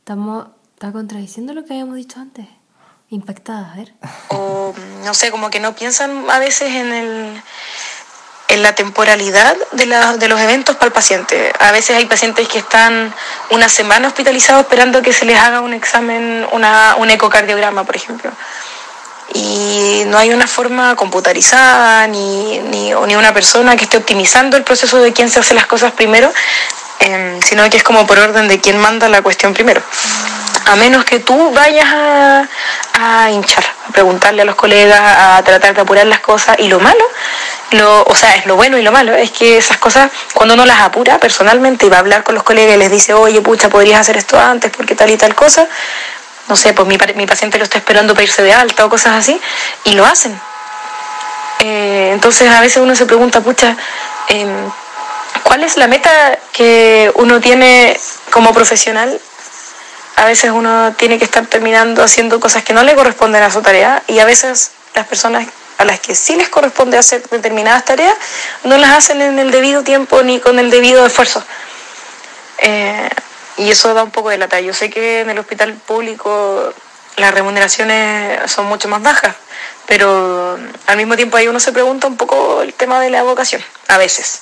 Estamos, 0.00 0.48
está 0.74 0.92
contradiciendo 0.92 1.54
lo 1.54 1.64
que 1.64 1.72
habíamos 1.72 1.96
dicho 1.96 2.20
antes. 2.20 2.46
Impactada, 3.10 3.72
a 3.72 3.76
ver. 3.76 3.92
o 4.28 4.74
no 5.04 5.14
sé, 5.14 5.30
como 5.30 5.50
que 5.50 5.60
no 5.60 5.74
piensan 5.74 6.28
a 6.30 6.38
veces 6.38 6.68
en 6.72 6.92
el 6.92 7.42
en 8.48 8.62
la 8.62 8.74
temporalidad 8.74 9.56
de, 9.72 9.86
la- 9.86 10.16
de 10.16 10.28
los 10.28 10.38
eventos 10.38 10.76
para 10.76 10.86
el 10.88 10.92
paciente. 10.92 11.50
A 11.58 11.72
veces 11.72 11.96
hay 11.96 12.04
pacientes 12.06 12.46
que 12.46 12.58
están 12.58 13.12
una 13.50 13.68
semana 13.68 14.06
hospitalizados 14.08 14.62
esperando 14.62 15.00
que 15.02 15.12
se 15.14 15.24
les 15.24 15.38
haga 15.40 15.60
un 15.60 15.72
examen, 15.72 16.46
una, 16.52 16.94
un 16.98 17.10
ecocardiograma, 17.10 17.84
por 17.84 17.96
ejemplo. 17.96 18.30
Y 19.32 20.02
no 20.06 20.18
hay 20.18 20.32
una 20.32 20.46
forma 20.46 20.94
computarizada 20.94 22.06
ni, 22.06 22.58
ni, 22.60 22.92
ni 22.92 23.16
una 23.16 23.32
persona 23.32 23.76
que 23.76 23.84
esté 23.84 23.96
optimizando 23.96 24.56
el 24.58 24.62
proceso 24.62 24.98
de 24.98 25.12
quién 25.12 25.30
se 25.30 25.40
hace 25.40 25.54
las 25.54 25.66
cosas 25.66 25.92
primero, 25.92 26.30
em, 27.00 27.40
sino 27.40 27.68
que 27.70 27.78
es 27.78 27.82
como 27.82 28.06
por 28.06 28.18
orden 28.18 28.46
de 28.46 28.60
quién 28.60 28.78
manda 28.78 29.08
la 29.08 29.22
cuestión 29.22 29.54
primero. 29.54 29.82
A 30.66 30.76
menos 30.76 31.04
que 31.04 31.20
tú 31.20 31.50
vayas 31.52 31.86
a, 31.86 32.48
a 32.94 33.30
hinchar, 33.30 33.64
a 33.88 33.92
preguntarle 33.92 34.42
a 34.42 34.44
los 34.44 34.54
colegas, 34.54 35.00
a 35.00 35.42
tratar 35.44 35.74
de 35.74 35.80
apurar 35.82 36.06
las 36.06 36.20
cosas. 36.20 36.56
Y 36.58 36.68
lo 36.68 36.80
malo, 36.80 37.04
lo, 37.72 38.02
o 38.04 38.14
sea, 38.14 38.34
es 38.36 38.46
lo 38.46 38.56
bueno 38.56 38.78
y 38.78 38.82
lo 38.82 38.92
malo, 38.92 39.14
es 39.14 39.30
que 39.30 39.58
esas 39.58 39.78
cosas, 39.78 40.10
cuando 40.32 40.54
uno 40.54 40.64
las 40.64 40.80
apura 40.80 41.18
personalmente 41.18 41.86
y 41.86 41.88
va 41.88 41.96
a 41.96 42.00
hablar 42.00 42.22
con 42.22 42.34
los 42.34 42.44
colegas 42.44 42.76
y 42.76 42.78
les 42.78 42.90
dice, 42.90 43.12
oye, 43.14 43.40
pucha, 43.42 43.68
podrías 43.68 44.00
hacer 44.00 44.16
esto 44.16 44.38
antes 44.38 44.70
porque 44.74 44.94
tal 44.94 45.10
y 45.10 45.16
tal 45.16 45.34
cosa, 45.34 45.66
no 46.48 46.56
sé, 46.56 46.72
pues 46.72 46.86
mi, 46.88 46.98
mi 47.14 47.26
paciente 47.26 47.58
lo 47.58 47.64
está 47.64 47.78
esperando 47.78 48.14
para 48.14 48.24
irse 48.24 48.42
de 48.42 48.52
alta 48.52 48.84
o 48.84 48.88
cosas 48.88 49.14
así, 49.14 49.40
y 49.84 49.92
lo 49.92 50.04
hacen. 50.04 50.38
Eh, 51.60 52.10
entonces 52.12 52.50
a 52.50 52.60
veces 52.60 52.82
uno 52.82 52.94
se 52.94 53.06
pregunta, 53.06 53.40
pucha, 53.40 53.76
em, 54.28 54.70
¿cuál 55.42 55.64
es 55.64 55.76
la 55.76 55.86
meta 55.86 56.38
que 56.52 57.10
uno 57.14 57.40
tiene 57.40 57.98
como 58.30 58.52
profesional 58.52 59.20
a 60.16 60.24
veces 60.26 60.50
uno 60.50 60.94
tiene 60.96 61.18
que 61.18 61.24
estar 61.24 61.46
terminando 61.46 62.02
haciendo 62.02 62.40
cosas 62.40 62.62
que 62.62 62.72
no 62.72 62.82
le 62.82 62.94
corresponden 62.94 63.42
a 63.42 63.50
su 63.50 63.62
tarea 63.62 64.02
y 64.06 64.18
a 64.18 64.24
veces 64.24 64.72
las 64.94 65.06
personas 65.06 65.46
a 65.78 65.84
las 65.84 66.00
que 66.00 66.14
sí 66.14 66.36
les 66.36 66.48
corresponde 66.48 66.96
hacer 66.96 67.28
determinadas 67.28 67.84
tareas 67.84 68.14
no 68.62 68.78
las 68.78 68.92
hacen 68.92 69.20
en 69.22 69.38
el 69.38 69.50
debido 69.50 69.82
tiempo 69.82 70.22
ni 70.22 70.38
con 70.38 70.58
el 70.58 70.70
debido 70.70 71.04
esfuerzo. 71.04 71.44
Eh, 72.58 73.08
y 73.56 73.70
eso 73.70 73.92
da 73.94 74.04
un 74.04 74.10
poco 74.10 74.30
de 74.30 74.38
lata. 74.38 74.60
Yo 74.60 74.72
sé 74.72 74.90
que 74.90 75.20
en 75.20 75.30
el 75.30 75.38
hospital 75.38 75.74
público 75.74 76.72
las 77.16 77.34
remuneraciones 77.34 78.50
son 78.50 78.66
mucho 78.66 78.88
más 78.88 79.02
bajas, 79.02 79.34
pero 79.86 80.58
al 80.86 80.96
mismo 80.96 81.16
tiempo 81.16 81.36
ahí 81.36 81.48
uno 81.48 81.60
se 81.60 81.72
pregunta 81.72 82.06
un 82.06 82.16
poco 82.16 82.62
el 82.62 82.72
tema 82.74 83.00
de 83.00 83.10
la 83.10 83.22
vocación, 83.22 83.62
a 83.88 83.98
veces. 83.98 84.40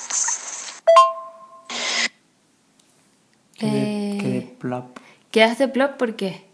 Eh, 3.59 4.53
¿Quedaste 5.33 5.67
plop 5.67 5.97
por 5.97 6.15
qué? 6.15 6.45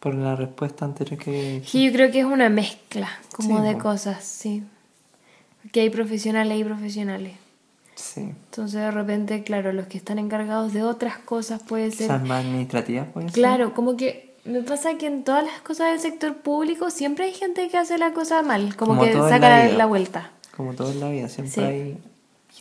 por 0.00 0.14
la 0.16 0.34
respuesta 0.34 0.84
anterior 0.84 1.16
que... 1.20 1.62
Sí, 1.64 1.84
yo 1.86 1.92
creo 1.92 2.10
que 2.10 2.18
es 2.20 2.24
una 2.24 2.48
mezcla 2.48 3.08
como 3.36 3.58
Sí, 3.60 3.68
de 3.68 3.78
cosas, 3.78 4.24
sí. 4.24 4.64
Porque 5.62 5.82
hay 5.82 5.90
profesionales 5.90 6.58
y 6.58 6.64
profesionales. 6.64 7.34
Sí. 7.94 8.22
Entonces 8.22 8.80
de 8.80 8.90
repente, 8.90 9.44
claro, 9.44 9.72
los 9.72 9.86
que 9.86 9.98
están 9.98 10.18
encargados 10.18 10.72
de 10.72 10.82
otras 10.82 11.18
cosas 11.18 11.62
puede 11.62 11.90
ser... 11.92 12.08
Quizás 12.08 12.22
más 12.26 12.44
administrativas, 12.44 13.06
puede 13.12 13.26
ser. 13.28 13.34
Claro, 13.34 13.74
como 13.74 13.96
que 13.96 14.34
me 14.44 14.62
pasa 14.62 14.98
que 14.98 15.06
en 15.06 15.22
todas 15.22 15.44
las 15.44 15.60
cosas 15.60 15.92
del 15.92 16.00
sector 16.00 16.34
público 16.38 16.90
siempre 16.90 17.26
hay 17.26 17.34
gente 17.34 17.68
que 17.68 17.78
hace 17.78 17.96
la 17.96 18.12
cosa 18.12 18.42
mal, 18.42 18.74
como, 18.74 18.96
Como 18.96 19.04
que 19.04 19.12
saca 19.12 19.68
la 19.68 19.86
vuelta. 19.86 20.32
Como 20.56 20.74
todo 20.74 20.90
en 20.90 20.98
la 20.98 21.10
vida, 21.10 21.28
siempre 21.28 21.52
Sí. 21.54 21.60
hay 21.60 21.98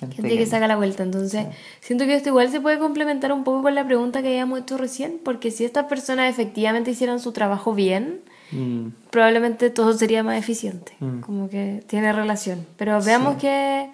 gente, 0.08 0.16
Gente 0.18 0.38
que 0.38 0.46
saca 0.46 0.68
la 0.68 0.76
vuelta. 0.76 1.04
Entonces, 1.04 1.48
siento 1.80 2.06
que 2.06 2.16
esto 2.16 2.30
igual 2.30 2.52
se 2.52 2.62
puede 2.62 2.80
complementar 2.80 3.32
un 3.32 3.44
poco 3.44 3.64
con 3.64 3.76
la 3.76 3.86
pregunta 3.86 4.22
que 4.22 4.30
habíamos 4.30 4.62
hecho 4.62 4.78
recién, 4.78 5.20
porque 5.24 5.52
si 5.52 5.66
estas 5.66 5.86
personas 5.86 6.30
efectivamente 6.30 6.92
hicieran 6.92 7.20
su 7.20 7.32
trabajo 7.32 7.74
bien, 7.74 8.22
Mm, 8.52 8.90
probablemente 9.10 9.70
todo 9.70 9.98
sería 9.98 10.24
más 10.24 10.38
eficiente. 10.38 10.94
Mm. 11.00 11.22
Como 11.22 11.50
que 11.50 11.84
tiene 11.88 12.12
relación. 12.14 12.68
Pero 12.78 13.02
veamos 13.02 13.38
qué, 13.40 13.90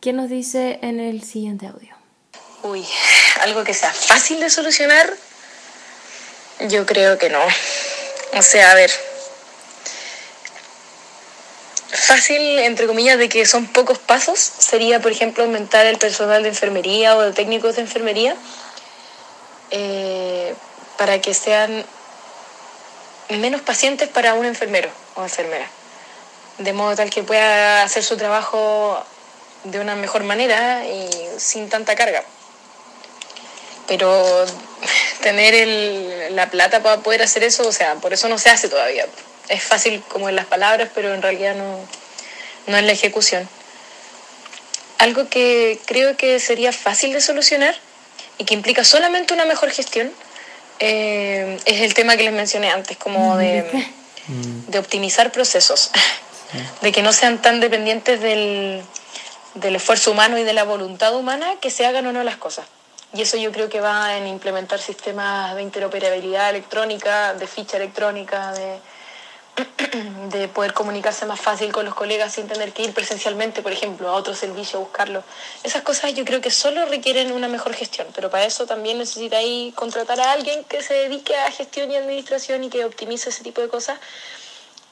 qué 0.00 0.12
nos 0.12 0.28
dice 0.28 0.78
en 0.82 1.00
el 1.00 1.22
siguiente 1.22 1.66
audio. 1.66 1.94
Uy, 2.62 2.84
algo 3.40 3.64
que 3.64 3.74
sea 3.74 3.92
fácil 3.92 4.38
de 4.38 4.50
solucionar, 4.50 5.12
yo 6.68 6.86
creo 6.86 7.18
que 7.18 7.28
no. 7.28 7.40
O 8.34 8.42
sea, 8.42 8.70
a 8.70 8.74
ver, 8.74 8.90
fácil, 11.92 12.58
entre 12.60 12.86
comillas, 12.86 13.18
de 13.18 13.28
que 13.28 13.44
son 13.46 13.66
pocos 13.66 13.98
pasos, 13.98 14.38
sería, 14.38 15.00
por 15.00 15.12
ejemplo, 15.12 15.44
aumentar 15.44 15.86
el 15.86 15.98
personal 15.98 16.42
de 16.42 16.48
enfermería 16.48 17.16
o 17.16 17.20
de 17.22 17.32
técnicos 17.32 17.76
de 17.76 17.82
enfermería 17.82 18.34
eh, 19.70 20.54
para 20.98 21.20
que 21.20 21.34
sean 21.34 21.84
menos 23.30 23.60
pacientes 23.62 24.08
para 24.08 24.34
un 24.34 24.44
enfermero 24.44 24.90
o 25.16 25.22
enfermera, 25.22 25.66
de 26.58 26.72
modo 26.72 26.94
tal 26.96 27.10
que 27.10 27.22
pueda 27.22 27.82
hacer 27.82 28.02
su 28.04 28.16
trabajo 28.16 29.02
de 29.64 29.78
una 29.80 29.94
mejor 29.94 30.24
manera 30.24 30.84
y 30.86 31.08
sin 31.38 31.68
tanta 31.68 31.94
carga. 31.94 32.22
Pero 33.86 34.44
tener 35.22 35.54
el- 35.54 36.36
la 36.36 36.50
plata 36.50 36.82
para 36.82 36.98
poder 36.98 37.22
hacer 37.22 37.44
eso, 37.44 37.66
o 37.66 37.72
sea, 37.72 37.94
por 37.96 38.12
eso 38.12 38.28
no 38.28 38.38
se 38.38 38.50
hace 38.50 38.68
todavía. 38.68 39.06
Es 39.48 39.62
fácil 39.62 40.02
como 40.08 40.28
en 40.28 40.36
las 40.36 40.46
palabras, 40.46 40.90
pero 40.94 41.12
en 41.14 41.22
realidad 41.22 41.54
no, 41.54 41.78
no 42.66 42.76
en 42.76 42.86
la 42.86 42.92
ejecución. 42.92 43.48
Algo 44.98 45.28
que 45.28 45.80
creo 45.84 46.16
que 46.16 46.38
sería 46.38 46.72
fácil 46.72 47.12
de 47.12 47.20
solucionar 47.20 47.74
y 48.38 48.44
que 48.44 48.54
implica 48.54 48.84
solamente 48.84 49.34
una 49.34 49.44
mejor 49.44 49.70
gestión 49.70 50.12
eh, 50.78 51.58
es 51.64 51.80
el 51.80 51.94
tema 51.94 52.16
que 52.16 52.24
les 52.24 52.32
mencioné 52.32 52.70
antes, 52.70 52.96
como 52.96 53.36
de, 53.36 53.64
de 54.68 54.78
optimizar 54.78 55.32
procesos, 55.32 55.90
de 56.82 56.92
que 56.92 57.02
no 57.02 57.12
sean 57.12 57.42
tan 57.42 57.60
dependientes 57.60 58.20
del, 58.20 58.82
del 59.54 59.76
esfuerzo 59.76 60.12
humano 60.12 60.38
y 60.38 60.44
de 60.44 60.52
la 60.52 60.64
voluntad 60.64 61.14
humana 61.14 61.54
que 61.60 61.70
se 61.70 61.84
hagan 61.86 62.06
o 62.06 62.12
no 62.12 62.22
las 62.22 62.36
cosas. 62.36 62.66
Y 63.14 63.22
eso 63.22 63.36
yo 63.36 63.52
creo 63.52 63.68
que 63.68 63.80
va 63.80 64.16
en 64.16 64.26
implementar 64.26 64.80
sistemas 64.80 65.54
de 65.54 65.62
interoperabilidad 65.62 66.50
electrónica, 66.50 67.34
de 67.34 67.46
ficha 67.46 67.76
electrónica, 67.76 68.52
de, 68.52 68.78
de 70.30 70.48
poder 70.48 70.72
comunicarse 70.72 71.26
más 71.26 71.40
fácil 71.40 71.72
con 71.72 71.84
los 71.84 71.94
colegas 71.94 72.34
sin 72.34 72.48
tener 72.48 72.72
que 72.72 72.82
ir 72.82 72.94
presencialmente, 72.94 73.60
por 73.62 73.72
ejemplo, 73.72 74.08
a 74.08 74.12
otro 74.12 74.34
servicio 74.34 74.78
a 74.78 74.82
buscarlo. 74.82 75.22
Esas 75.62 75.82
cosas 75.82 76.14
yo 76.14 76.24
creo 76.24 76.40
que 76.40 76.50
solo 76.50 76.86
requieren 76.86 77.32
una 77.32 77.48
mejor 77.48 77.74
gestión, 77.74 78.06
pero 78.14 78.30
para 78.30 78.44
eso 78.44 78.66
también 78.66 78.98
necesitáis 78.98 79.74
contratar 79.74 80.20
a 80.20 80.32
alguien 80.32 80.64
que 80.64 80.82
se 80.82 80.94
dedique 80.94 81.36
a 81.36 81.50
gestión 81.50 81.90
y 81.90 81.96
administración 81.96 82.64
y 82.64 82.70
que 82.70 82.84
optimice 82.84 83.28
ese 83.28 83.42
tipo 83.42 83.60
de 83.60 83.68
cosas 83.68 83.98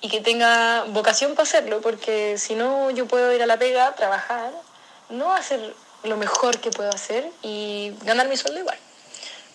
y 0.03 0.09
que 0.09 0.21
tenga 0.21 0.85
vocación 0.89 1.35
para 1.35 1.45
hacerlo, 1.45 1.81
porque 1.81 2.37
si 2.39 2.55
no 2.55 2.91
yo 2.91 3.07
puedo 3.07 3.33
ir 3.33 3.43
a 3.43 3.47
la 3.47 3.59
pega, 3.59 3.95
trabajar, 3.95 4.53
no 5.09 5.33
hacer 5.33 5.75
lo 6.03 6.17
mejor 6.17 6.59
que 6.61 6.71
puedo 6.71 6.91
hacer 6.91 7.31
y 7.43 7.93
ganar 8.03 8.29
mi 8.29 8.37
sueldo 8.37 8.61
igual. 8.61 8.79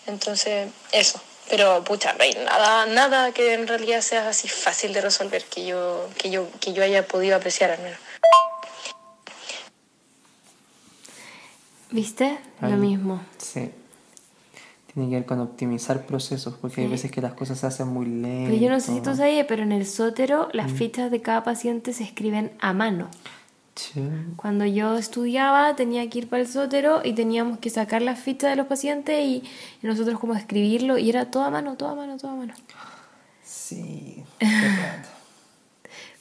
Entonces, 0.06 0.68
eso. 0.92 1.20
Pero, 1.48 1.84
pucha, 1.84 2.12
no 2.14 2.22
hay 2.22 2.32
nada, 2.44 2.86
nada 2.86 3.32
que 3.32 3.54
en 3.54 3.68
realidad 3.68 4.00
sea 4.00 4.28
así 4.28 4.48
fácil 4.48 4.92
de 4.92 5.00
resolver 5.00 5.44
que 5.44 5.66
yo, 5.66 6.08
que 6.18 6.30
yo, 6.30 6.48
que 6.60 6.72
yo 6.72 6.82
haya 6.82 7.06
podido 7.06 7.36
apreciar 7.36 7.70
al 7.70 7.82
menos. 7.82 7.98
¿Viste? 11.90 12.38
Lo 12.60 12.76
mismo. 12.76 13.22
Sí. 13.38 13.70
Tiene 14.92 15.10
que 15.10 15.16
ver 15.16 15.26
con 15.26 15.40
optimizar 15.40 16.04
procesos, 16.06 16.54
porque 16.60 16.80
hay 16.80 16.88
veces 16.88 17.12
que 17.12 17.20
las 17.20 17.34
cosas 17.34 17.60
se 17.60 17.66
hacen 17.66 17.88
muy 17.88 18.06
lentas. 18.06 18.50
Pero 18.50 18.62
yo 18.62 18.70
no 18.70 18.80
sé 18.80 18.94
si 18.94 19.00
tú 19.00 19.14
sabías, 19.14 19.46
pero 19.46 19.62
en 19.62 19.72
el 19.72 19.86
sótero 19.86 20.48
las 20.52 20.72
fichas 20.72 21.10
de 21.10 21.22
cada 21.22 21.44
paciente 21.44 21.92
se 21.92 22.02
escriben 22.02 22.52
a 22.60 22.72
mano. 22.72 23.08
Cuando 24.36 24.64
yo 24.64 24.96
estudiaba 24.96 25.76
tenía 25.76 26.08
que 26.08 26.18
ir 26.18 26.28
para 26.28 26.42
el 26.42 26.48
sótero 26.48 27.00
y 27.04 27.12
teníamos 27.12 27.58
que 27.58 27.70
sacar 27.70 28.02
las 28.02 28.18
fichas 28.18 28.50
de 28.50 28.56
los 28.56 28.66
pacientes 28.66 29.18
y, 29.24 29.42
y 29.82 29.86
nosotros 29.86 30.18
como 30.18 30.34
escribirlo 30.34 30.98
y 30.98 31.10
era 31.10 31.30
todo 31.30 31.44
a 31.44 31.50
mano, 31.50 31.76
todo 31.76 31.90
a 31.90 31.94
mano, 31.94 32.16
todo 32.16 32.30
a 32.32 32.36
mano. 32.36 32.54
Sí. 33.44 34.22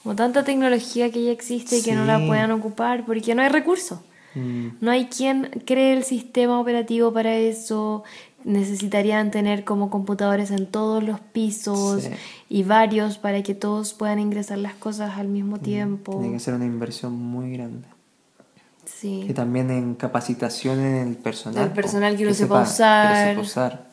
Como 0.03 0.15
tanta 0.15 0.43
tecnología 0.43 1.11
que 1.11 1.23
ya 1.23 1.31
existe 1.31 1.79
y 1.79 1.81
que 1.81 1.93
no 1.93 2.05
la 2.05 2.19
Sí. 2.19 2.27
puedan 2.27 2.51
ocupar 2.51 3.05
porque 3.05 3.33
no 3.33 3.41
hay 3.41 3.49
recursos. 3.49 3.99
Mm, 4.35 4.67
No 4.81 4.91
hay 4.91 5.05
quien 5.07 5.49
cree 5.65 5.93
el 5.97 6.03
sistema 6.03 6.59
operativo 6.59 7.11
para 7.11 7.33
eso. 7.35 8.03
Necesitarían 8.45 9.31
tener 9.31 9.63
como 9.65 9.89
computadores 9.89 10.51
en 10.51 10.67
todos 10.67 11.03
los 11.03 11.19
pisos 11.19 12.03
Sí. 12.03 12.09
y 12.47 12.61
varios 12.63 13.17
para 13.17 13.41
que 13.41 13.55
todos 13.55 13.93
puedan 13.95 14.19
ingresar 14.19 14.59
las 14.59 14.75
cosas 14.75 15.17
al 15.17 15.27
mismo 15.27 15.57
tiempo. 15.59 16.13
Mm, 16.17 16.21
Tiene 16.21 16.33
que 16.35 16.39
ser 16.39 16.53
una 16.53 16.65
inversión 16.65 17.13
muy 17.13 17.51
grande. 17.53 17.87
Sí. 18.85 19.25
Y 19.27 19.33
también 19.33 19.71
en 19.71 19.95
capacitación 19.95 20.79
en 20.79 21.07
el 21.07 21.15
personal. 21.15 21.69
Po, 21.69 21.73
personal 21.73 22.15
que 22.15 22.25
lo 22.25 22.33
sepa 22.35 22.63
sepa- 22.65 23.29
que 23.29 23.33
lo 23.35 23.41
usar. 23.41 23.41
sepa 23.41 23.41
usar. 23.41 23.85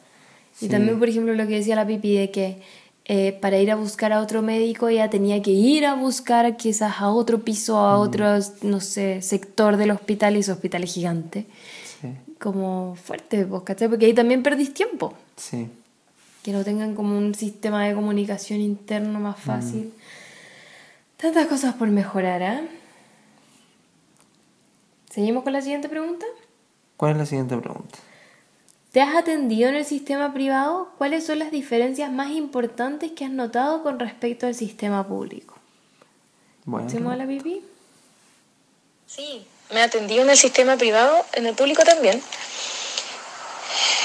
Y 0.61 0.69
también, 0.69 0.99
por 0.99 1.09
ejemplo, 1.09 1.33
lo 1.33 1.47
que 1.47 1.55
decía 1.55 1.75
la 1.75 1.87
Pipi 1.87 2.15
de 2.15 2.31
que 2.31 2.61
eh, 3.07 3.37
para 3.41 3.59
ir 3.59 3.71
a 3.73 3.75
buscar 3.75 4.13
a 4.13 4.21
otro 4.21 4.43
médico 4.43 4.87
ella 4.89 5.11
tenía 5.11 5.43
que 5.43 5.51
ir 5.51 5.87
a 5.87 5.95
buscar 5.97 6.57
quizás 6.57 7.01
a 7.01 7.09
otro 7.09 7.41
piso, 7.43 7.73
Mm. 7.75 7.79
a 7.79 7.97
otro, 7.99 8.27
no 8.63 8.79
sé, 8.81 9.23
sector 9.23 9.77
del 9.77 9.91
hospital 9.91 10.37
y 10.37 10.41
ese 10.41 10.53
hospital 10.53 10.85
es 10.85 10.95
gigante. 10.95 11.47
Sí, 12.03 12.09
Como 12.39 12.95
fuerte, 12.97 13.47
pues, 13.47 13.63
¿cachai? 13.63 13.89
Porque 13.89 14.05
ahí 14.07 14.13
también 14.15 14.43
perdís 14.43 14.75
tiempo. 14.75 15.15
sí. 15.37 15.69
Que 16.43 16.51
no 16.51 16.65
tengan 16.65 16.97
como 16.97 17.17
un 17.17 17.37
sistema 17.37 17.87
de 17.87 17.95
comunicación 17.95 18.61
interno 18.61 19.21
más 19.21 19.39
Mm. 19.39 19.41
fácil. 19.43 19.95
Tantas 21.17 21.47
cosas 21.47 21.75
por 21.77 21.87
mejorar, 21.87 22.43
¿ah? 22.43 22.63
¿Seguimos 25.11 25.45
con 25.45 25.53
la 25.53 25.61
siguiente 25.63 25.89
pregunta? 25.89 26.27
¿Cuál 26.97 27.13
es 27.13 27.19
la 27.19 27.27
siguiente 27.27 27.57
pregunta? 27.57 27.99
¿Te 28.93 29.01
has 29.01 29.15
atendido 29.17 29.69
en 29.69 29.77
el 29.77 29.85
sistema 29.85 30.33
privado? 30.35 30.91
¿Cuáles 30.99 31.25
son 31.25 31.39
las 31.39 31.51
diferencias 31.51 32.11
más 32.13 32.31
importantes 32.33 33.13
que 33.13 33.25
has 33.25 33.31
notado 33.31 33.83
con 33.83 33.99
respecto 33.99 34.47
al 34.47 34.55
sistema 34.55 35.07
público? 35.07 35.55
Bueno, 36.65 36.89
¿Hacemos 36.89 37.13
a 37.13 37.17
la 37.17 37.27
pipí? 37.27 37.61
Sí, 39.07 39.47
me 39.73 39.81
he 39.81 39.83
atendido 39.83 40.23
en 40.23 40.31
el 40.31 40.37
sistema 40.37 40.77
privado, 40.77 41.25
en 41.33 41.47
el 41.47 41.55
público 41.55 41.83
también. 41.83 42.23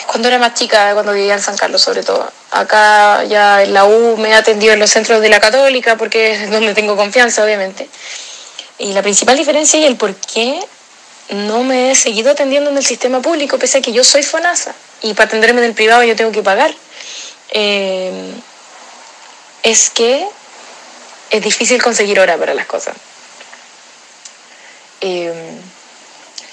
Cuando 0.07 0.29
era 0.29 0.39
más 0.39 0.53
chica, 0.53 0.93
cuando 0.93 1.11
vivía 1.11 1.33
en 1.33 1.41
San 1.41 1.57
Carlos 1.57 1.81
sobre 1.81 2.03
todo. 2.03 2.31
Acá 2.51 3.25
ya 3.25 3.63
en 3.63 3.73
la 3.73 3.83
U 3.85 4.15
me 4.17 4.29
he 4.29 4.33
atendido 4.33 4.73
en 4.73 4.79
los 4.79 4.89
centros 4.89 5.21
de 5.21 5.27
la 5.29 5.41
católica 5.41 5.97
porque 5.97 6.31
es 6.33 6.49
donde 6.49 6.73
tengo 6.73 6.95
confianza, 6.95 7.43
obviamente. 7.43 7.89
Y 8.77 8.93
la 8.93 9.01
principal 9.01 9.35
diferencia 9.35 9.79
y 9.79 9.85
el 9.85 9.97
por 9.97 10.15
qué 10.15 10.59
no 11.29 11.63
me 11.63 11.91
he 11.91 11.95
seguido 11.95 12.31
atendiendo 12.31 12.69
en 12.69 12.77
el 12.77 12.85
sistema 12.85 13.21
público, 13.21 13.59
pese 13.59 13.79
a 13.79 13.81
que 13.81 13.91
yo 13.91 14.05
soy 14.05 14.23
FONASA. 14.23 14.73
Y 15.01 15.13
para 15.13 15.27
atenderme 15.27 15.59
en 15.59 15.67
el 15.67 15.73
privado 15.73 16.03
yo 16.03 16.15
tengo 16.15 16.31
que 16.31 16.43
pagar. 16.43 16.73
eh, 17.49 18.33
es 19.63 19.89
que 19.89 20.25
es 21.29 21.41
difícil 21.41 21.81
conseguir 21.83 22.19
hora 22.21 22.37
para 22.37 22.53
las 22.53 22.67
cosas. 22.67 22.95
Eh, 25.01 25.33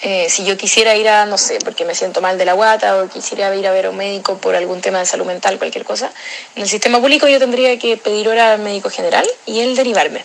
eh, 0.06 0.28
si 0.28 0.44
yo 0.44 0.58
quisiera 0.58 0.94
ir 0.96 1.08
a, 1.08 1.24
no 1.24 1.38
sé, 1.38 1.58
porque 1.64 1.86
me 1.86 1.94
siento 1.94 2.20
mal 2.20 2.36
de 2.36 2.44
la 2.44 2.52
guata 2.52 2.98
o 2.98 3.08
quisiera 3.08 3.54
ir 3.56 3.66
a 3.66 3.70
ver 3.72 3.86
a 3.86 3.90
un 3.90 3.96
médico 3.96 4.36
por 4.36 4.54
algún 4.54 4.82
tema 4.82 4.98
de 4.98 5.06
salud 5.06 5.24
mental, 5.24 5.56
cualquier 5.56 5.84
cosa, 5.84 6.12
en 6.56 6.62
el 6.62 6.68
sistema 6.68 7.00
público 7.00 7.26
yo 7.26 7.38
tendría 7.38 7.78
que 7.78 7.96
pedir 7.96 8.28
hora 8.28 8.52
al 8.52 8.58
médico 8.58 8.90
general 8.90 9.26
y 9.46 9.60
él 9.60 9.74
derivarme. 9.74 10.22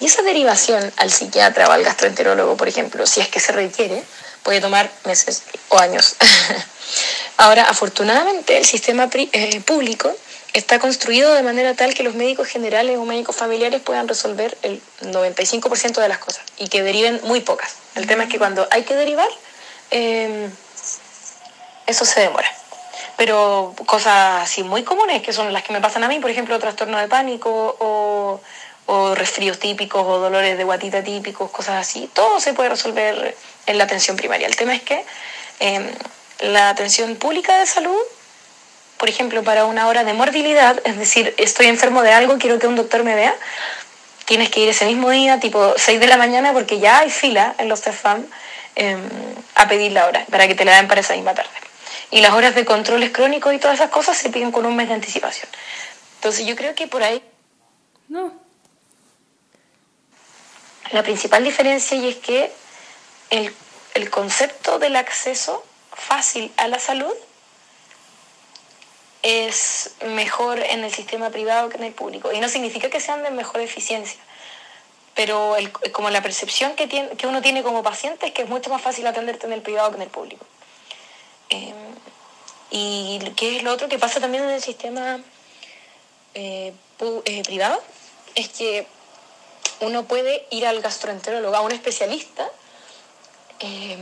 Y 0.00 0.06
esa 0.06 0.22
derivación 0.22 0.90
al 0.96 1.10
psiquiatra 1.10 1.68
o 1.68 1.72
al 1.72 1.84
gastroenterólogo, 1.84 2.56
por 2.56 2.66
ejemplo, 2.66 3.06
si 3.06 3.20
es 3.20 3.28
que 3.28 3.40
se 3.40 3.52
requiere, 3.52 4.02
puede 4.42 4.62
tomar 4.62 4.90
meses 5.04 5.42
o 5.68 5.78
años. 5.78 6.16
Ahora, 7.36 7.64
afortunadamente, 7.64 8.56
el 8.56 8.64
sistema 8.64 9.10
eh, 9.12 9.60
público 9.60 10.16
está 10.52 10.78
construido 10.78 11.34
de 11.34 11.42
manera 11.42 11.74
tal 11.74 11.94
que 11.94 12.02
los 12.02 12.14
médicos 12.14 12.48
generales 12.48 12.98
o 12.98 13.04
médicos 13.04 13.36
familiares 13.36 13.80
puedan 13.80 14.08
resolver 14.08 14.56
el 14.62 14.80
95% 15.02 16.00
de 16.00 16.08
las 16.08 16.18
cosas 16.18 16.44
y 16.58 16.68
que 16.68 16.82
deriven 16.82 17.20
muy 17.24 17.40
pocas. 17.40 17.76
El 17.94 18.06
tema 18.06 18.24
es 18.24 18.30
que 18.30 18.38
cuando 18.38 18.66
hay 18.70 18.82
que 18.82 18.94
derivar, 18.94 19.28
eh, 19.90 20.48
eso 21.86 22.04
se 22.04 22.20
demora. 22.20 22.50
Pero 23.16 23.74
cosas 23.86 24.42
así 24.42 24.62
muy 24.62 24.82
comunes, 24.82 25.22
que 25.22 25.32
son 25.32 25.52
las 25.52 25.62
que 25.62 25.72
me 25.72 25.80
pasan 25.80 26.04
a 26.04 26.08
mí, 26.08 26.18
por 26.20 26.30
ejemplo, 26.30 26.58
trastorno 26.58 26.98
de 26.98 27.06
pánico 27.06 27.76
o, 27.78 28.40
o 28.86 29.14
resfríos 29.14 29.58
típicos 29.58 30.02
o 30.06 30.18
dolores 30.18 30.56
de 30.56 30.64
guatita 30.64 31.04
típicos, 31.04 31.50
cosas 31.50 31.76
así, 31.76 32.08
todo 32.12 32.40
se 32.40 32.54
puede 32.54 32.70
resolver 32.70 33.36
en 33.66 33.78
la 33.78 33.84
atención 33.84 34.16
primaria. 34.16 34.46
El 34.46 34.56
tema 34.56 34.74
es 34.74 34.82
que 34.82 35.04
eh, 35.60 35.94
la 36.40 36.70
atención 36.70 37.16
pública 37.16 37.58
de 37.58 37.66
salud 37.66 38.00
por 39.00 39.08
ejemplo, 39.08 39.42
para 39.42 39.64
una 39.64 39.88
hora 39.88 40.04
de 40.04 40.12
morbilidad, 40.12 40.78
es 40.84 40.98
decir, 40.98 41.34
estoy 41.38 41.68
enfermo 41.68 42.02
de 42.02 42.12
algo, 42.12 42.36
quiero 42.36 42.58
que 42.58 42.66
un 42.66 42.76
doctor 42.76 43.02
me 43.02 43.14
vea, 43.14 43.34
tienes 44.26 44.50
que 44.50 44.60
ir 44.60 44.68
ese 44.68 44.84
mismo 44.84 45.08
día, 45.08 45.40
tipo 45.40 45.72
6 45.74 45.98
de 45.98 46.06
la 46.06 46.18
mañana, 46.18 46.52
porque 46.52 46.80
ya 46.80 46.98
hay 46.98 47.08
fila 47.08 47.54
en 47.56 47.70
los 47.70 47.80
CEFAM 47.80 48.26
eh, 48.76 48.98
a 49.54 49.68
pedir 49.68 49.92
la 49.92 50.06
hora, 50.06 50.26
para 50.30 50.46
que 50.46 50.54
te 50.54 50.66
la 50.66 50.76
den 50.76 50.86
para 50.86 51.00
esa 51.00 51.14
misma 51.14 51.32
tarde. 51.34 51.48
Y 52.10 52.20
las 52.20 52.32
horas 52.34 52.54
de 52.54 52.66
controles 52.66 53.10
crónicos 53.10 53.54
y 53.54 53.58
todas 53.58 53.76
esas 53.76 53.88
cosas 53.88 54.18
se 54.18 54.28
piden 54.28 54.52
con 54.52 54.66
un 54.66 54.76
mes 54.76 54.88
de 54.88 54.94
anticipación. 54.94 55.48
Entonces 56.16 56.44
yo 56.44 56.54
creo 56.54 56.74
que 56.74 56.86
por 56.86 57.02
ahí 57.02 57.22
No. 58.08 58.34
la 60.92 61.02
principal 61.02 61.42
diferencia 61.42 61.96
y 61.96 62.06
es 62.06 62.16
que 62.16 62.52
el, 63.30 63.54
el 63.94 64.10
concepto 64.10 64.78
del 64.78 64.96
acceso 64.96 65.64
fácil 65.90 66.52
a 66.58 66.68
la 66.68 66.78
salud 66.78 67.14
es 69.22 69.92
mejor 70.06 70.58
en 70.60 70.84
el 70.84 70.92
sistema 70.92 71.30
privado 71.30 71.68
que 71.68 71.76
en 71.76 71.84
el 71.84 71.92
público. 71.92 72.32
Y 72.32 72.40
no 72.40 72.48
significa 72.48 72.88
que 72.88 73.00
sean 73.00 73.22
de 73.22 73.30
mejor 73.30 73.60
eficiencia, 73.60 74.20
pero 75.14 75.56
el- 75.56 75.70
como 75.92 76.10
la 76.10 76.22
percepción 76.22 76.74
que, 76.74 76.86
tiene, 76.86 77.10
que 77.16 77.26
uno 77.26 77.42
tiene 77.42 77.62
como 77.62 77.82
paciente 77.82 78.26
es 78.26 78.32
que 78.32 78.42
es 78.42 78.48
mucho 78.48 78.70
más 78.70 78.80
fácil 78.80 79.06
atenderte 79.06 79.46
en 79.46 79.52
el 79.52 79.62
privado 79.62 79.90
que 79.90 79.96
en 79.96 80.02
el 80.02 80.08
público. 80.08 80.46
Eh, 81.50 81.74
y 82.70 83.18
qué 83.36 83.56
es 83.56 83.62
lo 83.62 83.72
otro 83.72 83.88
que 83.88 83.98
pasa 83.98 84.20
también 84.20 84.44
en 84.44 84.50
el 84.50 84.62
sistema 84.62 85.20
eh, 86.34 86.72
eh, 87.24 87.42
privado, 87.42 87.82
es 88.36 88.48
que 88.48 88.86
uno 89.80 90.04
puede 90.04 90.46
ir 90.50 90.66
al 90.66 90.80
gastroenterólogo, 90.80 91.56
a 91.56 91.60
un 91.62 91.72
especialista, 91.72 92.48
eh, 93.58 93.98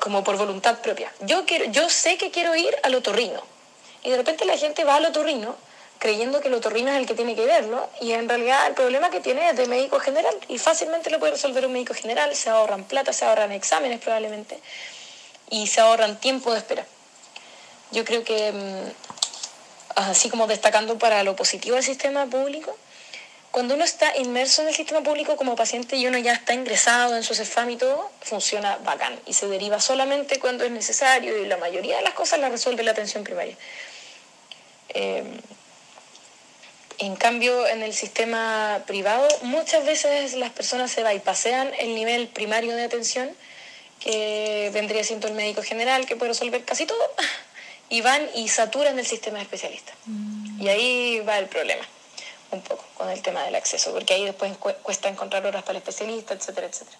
como 0.00 0.24
por 0.24 0.36
voluntad 0.36 0.78
propia. 0.80 1.12
Yo, 1.20 1.44
quiero, 1.44 1.66
yo 1.66 1.88
sé 1.90 2.16
que 2.16 2.30
quiero 2.30 2.54
ir 2.56 2.74
al 2.82 2.94
otorrino. 2.94 3.42
Y 4.04 4.10
de 4.10 4.16
repente 4.16 4.44
la 4.44 4.56
gente 4.56 4.84
va 4.84 4.96
al 4.96 5.06
otorrino 5.06 5.56
creyendo 5.98 6.42
que 6.42 6.48
el 6.48 6.54
otorrino 6.54 6.90
es 6.90 6.98
el 6.98 7.06
que 7.06 7.14
tiene 7.14 7.34
que 7.34 7.46
verlo 7.46 7.88
y 7.98 8.12
en 8.12 8.28
realidad 8.28 8.66
el 8.66 8.74
problema 8.74 9.08
que 9.08 9.20
tiene 9.20 9.48
es 9.48 9.56
de 9.56 9.66
médico 9.66 9.98
general 10.00 10.34
y 10.48 10.58
fácilmente 10.58 11.08
lo 11.08 11.18
puede 11.18 11.32
resolver 11.32 11.64
un 11.64 11.72
médico 11.72 11.94
general, 11.94 12.36
se 12.36 12.50
ahorran 12.50 12.84
plata, 12.84 13.14
se 13.14 13.24
ahorran 13.24 13.52
exámenes 13.52 14.00
probablemente 14.00 14.58
y 15.48 15.66
se 15.66 15.80
ahorran 15.80 16.20
tiempo 16.20 16.52
de 16.52 16.58
espera. 16.58 16.84
Yo 17.90 18.04
creo 18.04 18.22
que, 18.22 18.52
mm, 18.52 18.90
así 19.96 20.28
como 20.28 20.46
destacando 20.46 20.98
para 20.98 21.22
lo 21.22 21.36
positivo 21.36 21.76
del 21.76 21.84
sistema 21.84 22.26
público, 22.26 22.76
cuando 23.50 23.74
uno 23.74 23.84
está 23.84 24.14
inmerso 24.18 24.60
en 24.60 24.68
el 24.68 24.74
sistema 24.74 25.00
público 25.02 25.36
como 25.36 25.56
paciente 25.56 25.96
y 25.96 26.06
uno 26.06 26.18
ya 26.18 26.32
está 26.34 26.52
ingresado 26.52 27.16
en 27.16 27.22
su 27.22 27.34
CEFAM 27.34 27.70
y 27.70 27.76
todo, 27.76 28.10
funciona 28.20 28.76
bacán 28.84 29.18
y 29.26 29.32
se 29.32 29.46
deriva 29.46 29.80
solamente 29.80 30.38
cuando 30.38 30.64
es 30.64 30.70
necesario 30.70 31.38
y 31.38 31.46
la 31.46 31.56
mayoría 31.56 31.96
de 31.96 32.02
las 32.02 32.14
cosas 32.14 32.40
las 32.40 32.50
resuelve 32.50 32.82
la 32.82 32.90
atención 32.90 33.24
primaria. 33.24 33.56
Eh, 34.94 35.24
en 36.98 37.16
cambio, 37.16 37.66
en 37.66 37.82
el 37.82 37.92
sistema 37.92 38.82
privado, 38.86 39.26
muchas 39.42 39.84
veces 39.84 40.34
las 40.34 40.50
personas 40.52 40.92
se 40.92 41.02
bypasean 41.02 41.72
el 41.78 41.94
nivel 41.94 42.28
primario 42.28 42.76
de 42.76 42.84
atención, 42.84 43.34
que 44.00 44.70
vendría 44.72 45.02
siendo 45.02 45.26
el 45.26 45.34
médico 45.34 45.62
general, 45.62 46.06
que 46.06 46.14
puede 46.14 46.30
resolver 46.32 46.64
casi 46.64 46.86
todo, 46.86 46.98
y 47.88 48.00
van 48.00 48.28
y 48.34 48.48
saturan 48.48 48.98
el 48.98 49.06
sistema 49.06 49.38
de 49.38 49.44
especialistas. 49.44 49.96
Y 50.60 50.68
ahí 50.68 51.20
va 51.20 51.38
el 51.38 51.46
problema, 51.46 51.84
un 52.52 52.62
poco, 52.62 52.84
con 52.96 53.10
el 53.10 53.20
tema 53.22 53.42
del 53.44 53.56
acceso, 53.56 53.92
porque 53.92 54.14
ahí 54.14 54.24
después 54.24 54.56
cu- 54.58 54.72
cuesta 54.82 55.08
encontrar 55.08 55.44
horas 55.44 55.62
para 55.62 55.72
el 55.72 55.78
especialista, 55.78 56.34
etcétera, 56.34 56.68
etcétera. 56.68 56.96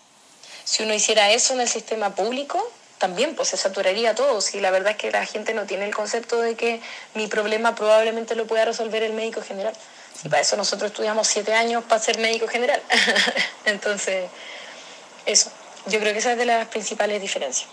Si 0.64 0.82
uno 0.82 0.92
hiciera 0.94 1.30
eso 1.30 1.54
en 1.54 1.60
el 1.60 1.68
sistema 1.68 2.14
público, 2.14 2.58
también 2.98 3.34
pues 3.34 3.48
se 3.48 3.56
saturaría 3.56 4.14
todo. 4.14 4.40
Si 4.40 4.60
la 4.60 4.70
verdad 4.70 4.92
es 4.92 4.96
que 4.96 5.10
la 5.10 5.24
gente 5.26 5.54
no 5.54 5.64
tiene 5.64 5.84
el 5.86 5.94
concepto 5.94 6.40
de 6.40 6.54
que 6.54 6.80
mi 7.14 7.26
problema 7.26 7.74
probablemente 7.74 8.34
lo 8.34 8.46
pueda 8.46 8.64
resolver 8.64 9.02
el 9.02 9.12
médico 9.12 9.42
general. 9.42 9.74
Si 10.20 10.28
para 10.28 10.42
eso 10.42 10.56
nosotros 10.56 10.90
estudiamos 10.90 11.26
siete 11.26 11.54
años 11.54 11.84
para 11.84 12.00
ser 12.00 12.18
médico 12.18 12.46
general. 12.46 12.80
Entonces, 13.64 14.30
eso. 15.26 15.50
Yo 15.86 16.00
creo 16.00 16.12
que 16.12 16.20
esa 16.20 16.32
es 16.32 16.38
de 16.38 16.46
las 16.46 16.66
principales 16.68 17.20
diferencias. 17.20 17.68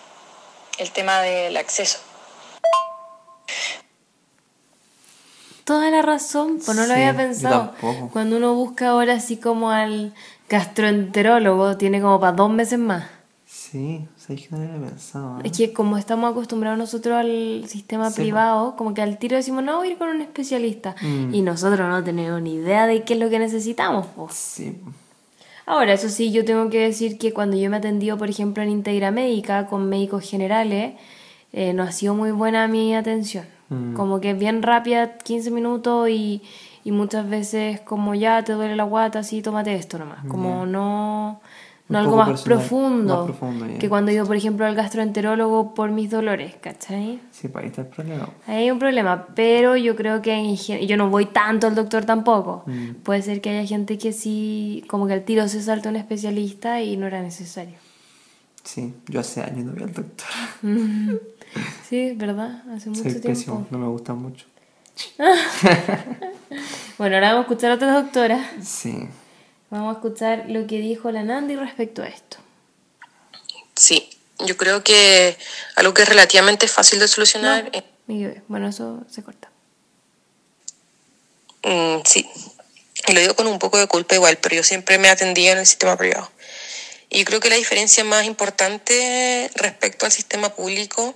El 0.77 0.91
tema 0.91 1.21
del 1.21 1.55
acceso. 1.55 1.99
Toda 5.63 5.89
la 5.91 6.01
razón, 6.01 6.59
pues 6.65 6.75
no 6.75 6.85
lo 6.85 6.87
Sí, 6.87 6.93
había 6.93 7.11
yo 7.11 7.17
pensado. 7.17 7.73
Cuando 8.11 8.37
uno 8.37 8.55
busca 8.55 8.89
ahora 8.89 9.13
así 9.13 9.37
como 9.37 9.69
al 9.71 10.13
gastroenterólogo, 10.49 11.77
tiene 11.77 12.01
como 12.01 12.19
para 12.19 12.33
dos 12.33 12.49
meses 12.49 12.79
más. 12.79 13.05
Sí, 13.71 14.05
sabes 14.17 14.41
que 14.41 14.47
no 14.51 14.57
lo 14.57 14.73
había 14.73 14.89
pensado. 14.89 15.39
¿eh? 15.39 15.43
Es 15.45 15.57
que 15.57 15.71
como 15.71 15.97
estamos 15.97 16.29
acostumbrados 16.29 16.77
nosotros 16.77 17.15
al 17.15 17.63
sistema 17.67 18.09
Sí, 18.09 18.21
privado, 18.21 18.75
como 18.75 18.93
que 18.93 19.01
al 19.01 19.17
tiro 19.17 19.37
decimos, 19.37 19.63
no, 19.63 19.77
voy 19.77 19.87
a 19.87 19.91
ir 19.91 19.97
con 19.97 20.09
un 20.09 20.19
especialista. 20.21 20.93
Mm. 21.01 21.33
Y 21.33 21.41
nosotros 21.41 21.87
no 21.87 22.03
tenemos 22.03 22.41
ni 22.41 22.55
idea 22.55 22.85
de 22.85 23.03
qué 23.03 23.13
es 23.13 23.19
lo 23.21 23.29
que 23.29 23.39
necesitamos. 23.39 24.07
pues. 24.13 24.33
Sí, 24.33 24.77
Ahora, 25.65 25.93
eso 25.93 26.09
sí, 26.09 26.33
yo 26.33 26.43
tengo 26.43 26.69
que 26.69 26.79
decir 26.79 27.17
que 27.17 27.31
cuando 27.31 27.55
yo 27.55 27.69
me 27.69 27.77
he 27.77 27.79
atendido, 27.79 28.17
por 28.17 28.29
ejemplo, 28.29 28.61
en 28.61 28.69
Integra 28.71 29.09
Médica 29.11 29.67
con 29.67 29.87
médicos 29.87 30.29
generales, 30.29 30.95
eh, 31.53 31.71
no 31.71 31.83
ha 31.83 31.93
sido 31.93 32.13
muy 32.13 32.31
buena 32.31 32.67
mi 32.67 32.93
atención. 32.93 33.45
Mm. 33.69 33.93
Como 33.93 34.19
que 34.19 34.31
es 34.31 34.37
bien 34.37 34.63
rápida, 34.63 35.17
15 35.17 35.49
minutos 35.49 36.09
y, 36.09 36.41
y 36.83 36.91
muchas 36.91 37.29
veces 37.29 37.79
como 37.79 38.15
ya 38.15 38.43
te 38.43 38.51
duele 38.51 38.75
la 38.75 38.83
guata, 38.83 39.19
así 39.19 39.41
tómate 39.41 39.73
esto 39.75 39.97
nomás. 39.97 40.25
Como 40.27 40.65
no 40.65 41.39
Un 41.91 41.95
algo 41.97 42.15
más 42.17 42.29
personal, 42.29 42.57
profundo, 42.59 43.15
más 43.17 43.25
profundo, 43.25 43.67
ya. 43.67 43.77
que 43.79 43.89
cuando 43.89 44.11
yo, 44.11 44.25
por 44.25 44.35
ejemplo, 44.35 44.65
al 44.65 44.75
gastroenterólogo 44.75 45.73
por 45.73 45.91
mis 45.91 46.09
dolores, 46.09 46.55
¿cachai? 46.61 47.19
sí, 47.31 47.47
pues 47.47 47.63
ahí 47.63 47.69
está 47.69 47.81
el 47.81 47.87
problema. 47.87 48.29
Ahí 48.47 48.63
hay 48.63 48.71
un 48.71 48.79
problema, 48.79 49.27
pero 49.35 49.75
yo 49.77 49.95
creo 49.95 50.21
que 50.21 50.33
en 50.33 50.55
yo 50.55 50.97
no 50.97 51.09
voy 51.09 51.25
tanto 51.27 51.67
al 51.67 51.75
doctor 51.75 52.05
tampoco. 52.05 52.63
Mm. 52.65 52.95
Puede 53.03 53.21
ser 53.21 53.41
que 53.41 53.49
haya 53.51 53.67
gente 53.67 53.97
que 53.97 54.13
sí, 54.13 54.83
como 54.87 55.05
que 55.07 55.13
al 55.13 55.23
tiro 55.23 55.47
se 55.47 55.61
salta 55.61 55.89
un 55.89 55.95
especialista 55.97 56.81
y 56.81 56.97
no 56.97 57.07
era 57.07 57.21
necesario. 57.21 57.75
Sí, 58.63 58.93
yo 59.07 59.19
hace 59.19 59.41
años 59.41 59.65
no 59.65 59.73
voy 59.73 59.83
al 59.83 59.93
doctor. 59.93 60.27
Sí, 61.89 62.13
¿verdad? 62.15 62.63
Hace 62.73 62.89
mucho 62.89 63.01
Soy 63.03 63.11
tiempo. 63.11 63.27
pésimo, 63.27 63.67
no 63.71 63.77
me 63.77 63.87
gusta 63.87 64.13
mucho. 64.13 64.45
Bueno, 66.97 67.15
ahora 67.15 67.29
vamos 67.33 67.39
a 67.39 67.51
escuchar 67.51 67.71
a 67.71 67.75
otra 67.75 67.93
doctora. 68.01 68.51
Sí, 68.61 69.07
Vamos 69.71 69.95
a 69.95 69.97
escuchar 69.99 70.45
lo 70.49 70.67
que 70.67 70.79
dijo 70.79 71.11
la 71.11 71.23
Nandi 71.23 71.55
respecto 71.55 72.03
a 72.03 72.07
esto. 72.07 72.37
Sí, 73.73 74.09
yo 74.39 74.57
creo 74.57 74.83
que 74.83 75.37
algo 75.75 75.93
que 75.93 76.03
es 76.03 76.09
relativamente 76.09 76.67
fácil 76.67 76.99
de 76.99 77.07
solucionar. 77.07 77.71
No, 78.07 78.33
Bueno, 78.49 78.67
eso 78.67 79.03
se 79.09 79.23
corta. 79.23 79.49
Mm, 81.63 82.01
sí, 82.03 82.29
y 83.07 83.13
lo 83.13 83.21
digo 83.21 83.35
con 83.35 83.47
un 83.47 83.59
poco 83.59 83.77
de 83.77 83.87
culpa 83.87 84.15
igual, 84.15 84.37
pero 84.37 84.55
yo 84.55 84.63
siempre 84.63 84.97
me 84.97 85.09
atendía 85.09 85.53
en 85.53 85.59
el 85.59 85.65
sistema 85.65 85.97
privado. 85.97 86.29
Y 87.09 87.19
yo 87.19 87.25
creo 87.25 87.39
que 87.39 87.49
la 87.49 87.55
diferencia 87.55 88.03
más 88.03 88.25
importante 88.25 89.49
respecto 89.55 90.05
al 90.05 90.11
sistema 90.11 90.53
público 90.53 91.15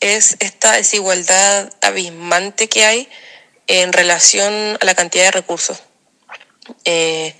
es 0.00 0.36
esta 0.40 0.72
desigualdad 0.72 1.72
abismante 1.80 2.68
que 2.68 2.84
hay 2.84 3.08
en 3.66 3.92
relación 3.92 4.78
a 4.80 4.84
la 4.84 4.94
cantidad 4.94 5.24
de 5.24 5.30
recursos. 5.30 5.82
Eh, 6.84 7.34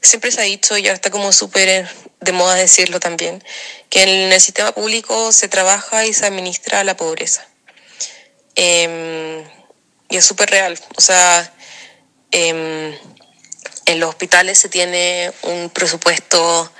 siempre 0.00 0.30
se 0.30 0.40
ha 0.40 0.44
dicho, 0.44 0.76
y 0.76 0.86
ahora 0.86 0.94
está 0.94 1.10
como 1.10 1.32
súper 1.32 1.88
de 2.20 2.32
moda 2.32 2.54
decirlo 2.54 3.00
también, 3.00 3.42
que 3.90 4.02
en 4.02 4.32
el 4.32 4.40
sistema 4.40 4.72
público 4.72 5.32
se 5.32 5.48
trabaja 5.48 6.06
y 6.06 6.12
se 6.12 6.26
administra 6.26 6.84
la 6.84 6.96
pobreza. 6.96 7.46
Em, 8.54 9.44
y 10.08 10.16
es 10.16 10.24
súper 10.24 10.50
real. 10.50 10.78
O 10.96 11.00
sea, 11.00 11.52
em, 12.30 12.96
en 13.86 14.00
los 14.00 14.08
hospitales 14.08 14.58
se 14.58 14.68
tiene 14.68 15.32
un 15.42 15.70
presupuesto 15.70 16.72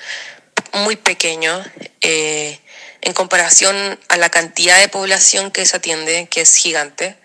muy 0.73 0.97
pequeño 0.97 1.63
eh, 2.01 2.59
en 3.03 3.13
comparación 3.13 3.99
a 4.09 4.17
la 4.17 4.31
cantidad 4.31 4.81
de 4.81 4.89
población 4.89 5.51
que 5.51 5.67
se 5.67 5.77
atiende, 5.77 6.27
que 6.31 6.41
es 6.41 6.57
gigante. 6.57 7.17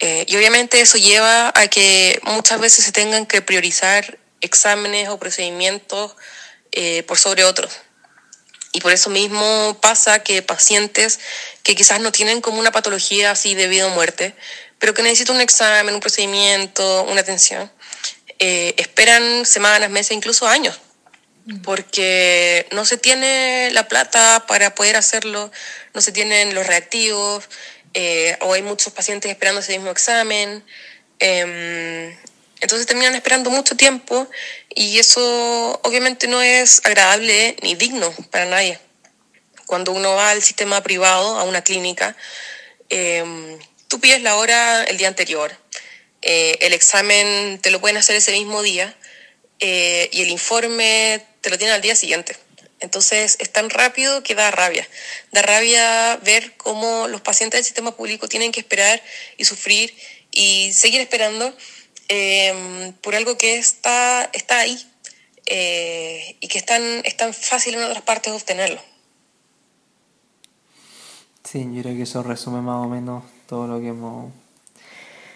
Eh, 0.00 0.24
y 0.28 0.36
obviamente 0.36 0.80
eso 0.80 0.98
lleva 0.98 1.52
a 1.54 1.68
que 1.68 2.20
muchas 2.22 2.60
veces 2.60 2.84
se 2.84 2.92
tengan 2.92 3.26
que 3.26 3.42
priorizar 3.42 4.18
exámenes 4.40 5.08
o 5.08 5.18
procedimientos 5.18 6.14
eh, 6.72 7.02
por 7.02 7.18
sobre 7.18 7.44
otros. 7.44 7.72
Y 8.72 8.80
por 8.80 8.92
eso 8.92 9.10
mismo 9.10 9.76
pasa 9.80 10.22
que 10.22 10.42
pacientes 10.42 11.18
que 11.62 11.74
quizás 11.74 12.00
no 12.00 12.12
tienen 12.12 12.40
como 12.40 12.58
una 12.58 12.70
patología 12.70 13.30
así 13.30 13.54
de 13.54 13.66
vida 13.66 13.86
o 13.86 13.90
muerte, 13.90 14.34
pero 14.78 14.94
que 14.94 15.02
necesitan 15.02 15.36
un 15.36 15.42
examen, 15.42 15.94
un 15.94 16.00
procedimiento, 16.00 17.02
una 17.04 17.22
atención, 17.22 17.70
eh, 18.38 18.74
esperan 18.76 19.44
semanas, 19.46 19.90
meses, 19.90 20.12
incluso 20.12 20.46
años, 20.46 20.78
porque 21.64 22.68
no 22.70 22.84
se 22.84 22.98
tiene 22.98 23.70
la 23.72 23.88
plata 23.88 24.44
para 24.46 24.74
poder 24.74 24.96
hacerlo, 24.96 25.50
no 25.94 26.00
se 26.00 26.12
tienen 26.12 26.54
los 26.54 26.66
reactivos, 26.66 27.48
eh, 27.94 28.36
o 28.40 28.52
hay 28.52 28.62
muchos 28.62 28.92
pacientes 28.92 29.30
esperando 29.30 29.60
ese 29.60 29.72
mismo 29.72 29.90
examen. 29.90 30.64
em, 31.18 32.16
entonces 32.60 32.86
terminan 32.86 33.14
esperando 33.14 33.50
mucho 33.50 33.76
tiempo 33.76 34.28
y 34.74 34.98
eso 34.98 35.80
obviamente 35.84 36.26
no 36.26 36.42
es 36.42 36.80
agradable 36.84 37.56
ni 37.62 37.74
digno 37.76 38.12
para 38.30 38.46
nadie. 38.46 38.78
Cuando 39.66 39.92
uno 39.92 40.14
va 40.14 40.30
al 40.30 40.42
sistema 40.42 40.82
privado, 40.82 41.38
a 41.38 41.44
una 41.44 41.62
clínica, 41.62 42.16
eh, 42.90 43.58
tú 43.86 44.00
pides 44.00 44.22
la 44.22 44.36
hora 44.36 44.84
el 44.84 44.98
día 44.98 45.08
anterior, 45.08 45.56
eh, 46.22 46.58
el 46.62 46.72
examen 46.72 47.58
te 47.60 47.70
lo 47.70 47.80
pueden 47.80 47.96
hacer 47.96 48.16
ese 48.16 48.32
mismo 48.32 48.62
día 48.62 48.96
eh, 49.60 50.08
y 50.12 50.22
el 50.22 50.30
informe 50.30 51.24
te 51.40 51.50
lo 51.50 51.58
tienen 51.58 51.74
al 51.74 51.82
día 51.82 51.94
siguiente. 51.94 52.36
Entonces 52.80 53.36
es 53.40 53.52
tan 53.52 53.70
rápido 53.70 54.22
que 54.22 54.34
da 54.34 54.50
rabia. 54.50 54.88
Da 55.32 55.42
rabia 55.42 56.16
ver 56.18 56.56
cómo 56.56 57.08
los 57.08 57.20
pacientes 57.20 57.58
del 57.58 57.64
sistema 57.64 57.96
público 57.96 58.28
tienen 58.28 58.52
que 58.52 58.60
esperar 58.60 59.02
y 59.36 59.44
sufrir 59.44 59.94
y 60.30 60.72
seguir 60.72 61.00
esperando 61.00 61.52
eh, 62.08 62.92
por 63.02 63.14
algo 63.14 63.36
que 63.36 63.58
está, 63.58 64.30
está 64.32 64.60
ahí 64.60 64.78
eh, 65.46 66.36
y 66.40 66.48
que 66.48 66.58
es 66.58 66.66
tan, 66.66 66.82
es 67.04 67.16
tan 67.16 67.34
fácil 67.34 67.74
en 67.74 67.82
otras 67.82 68.02
partes 68.02 68.32
obtenerlo. 68.32 68.80
sí, 71.44 71.66
yo 71.72 71.82
creo 71.82 71.96
que 71.96 72.02
eso 72.02 72.22
resume 72.22 72.60
más 72.60 72.84
o 72.84 72.88
menos 72.88 73.24
todo 73.46 73.66
lo 73.66 73.80
que 73.80 73.88
hemos 73.88 74.30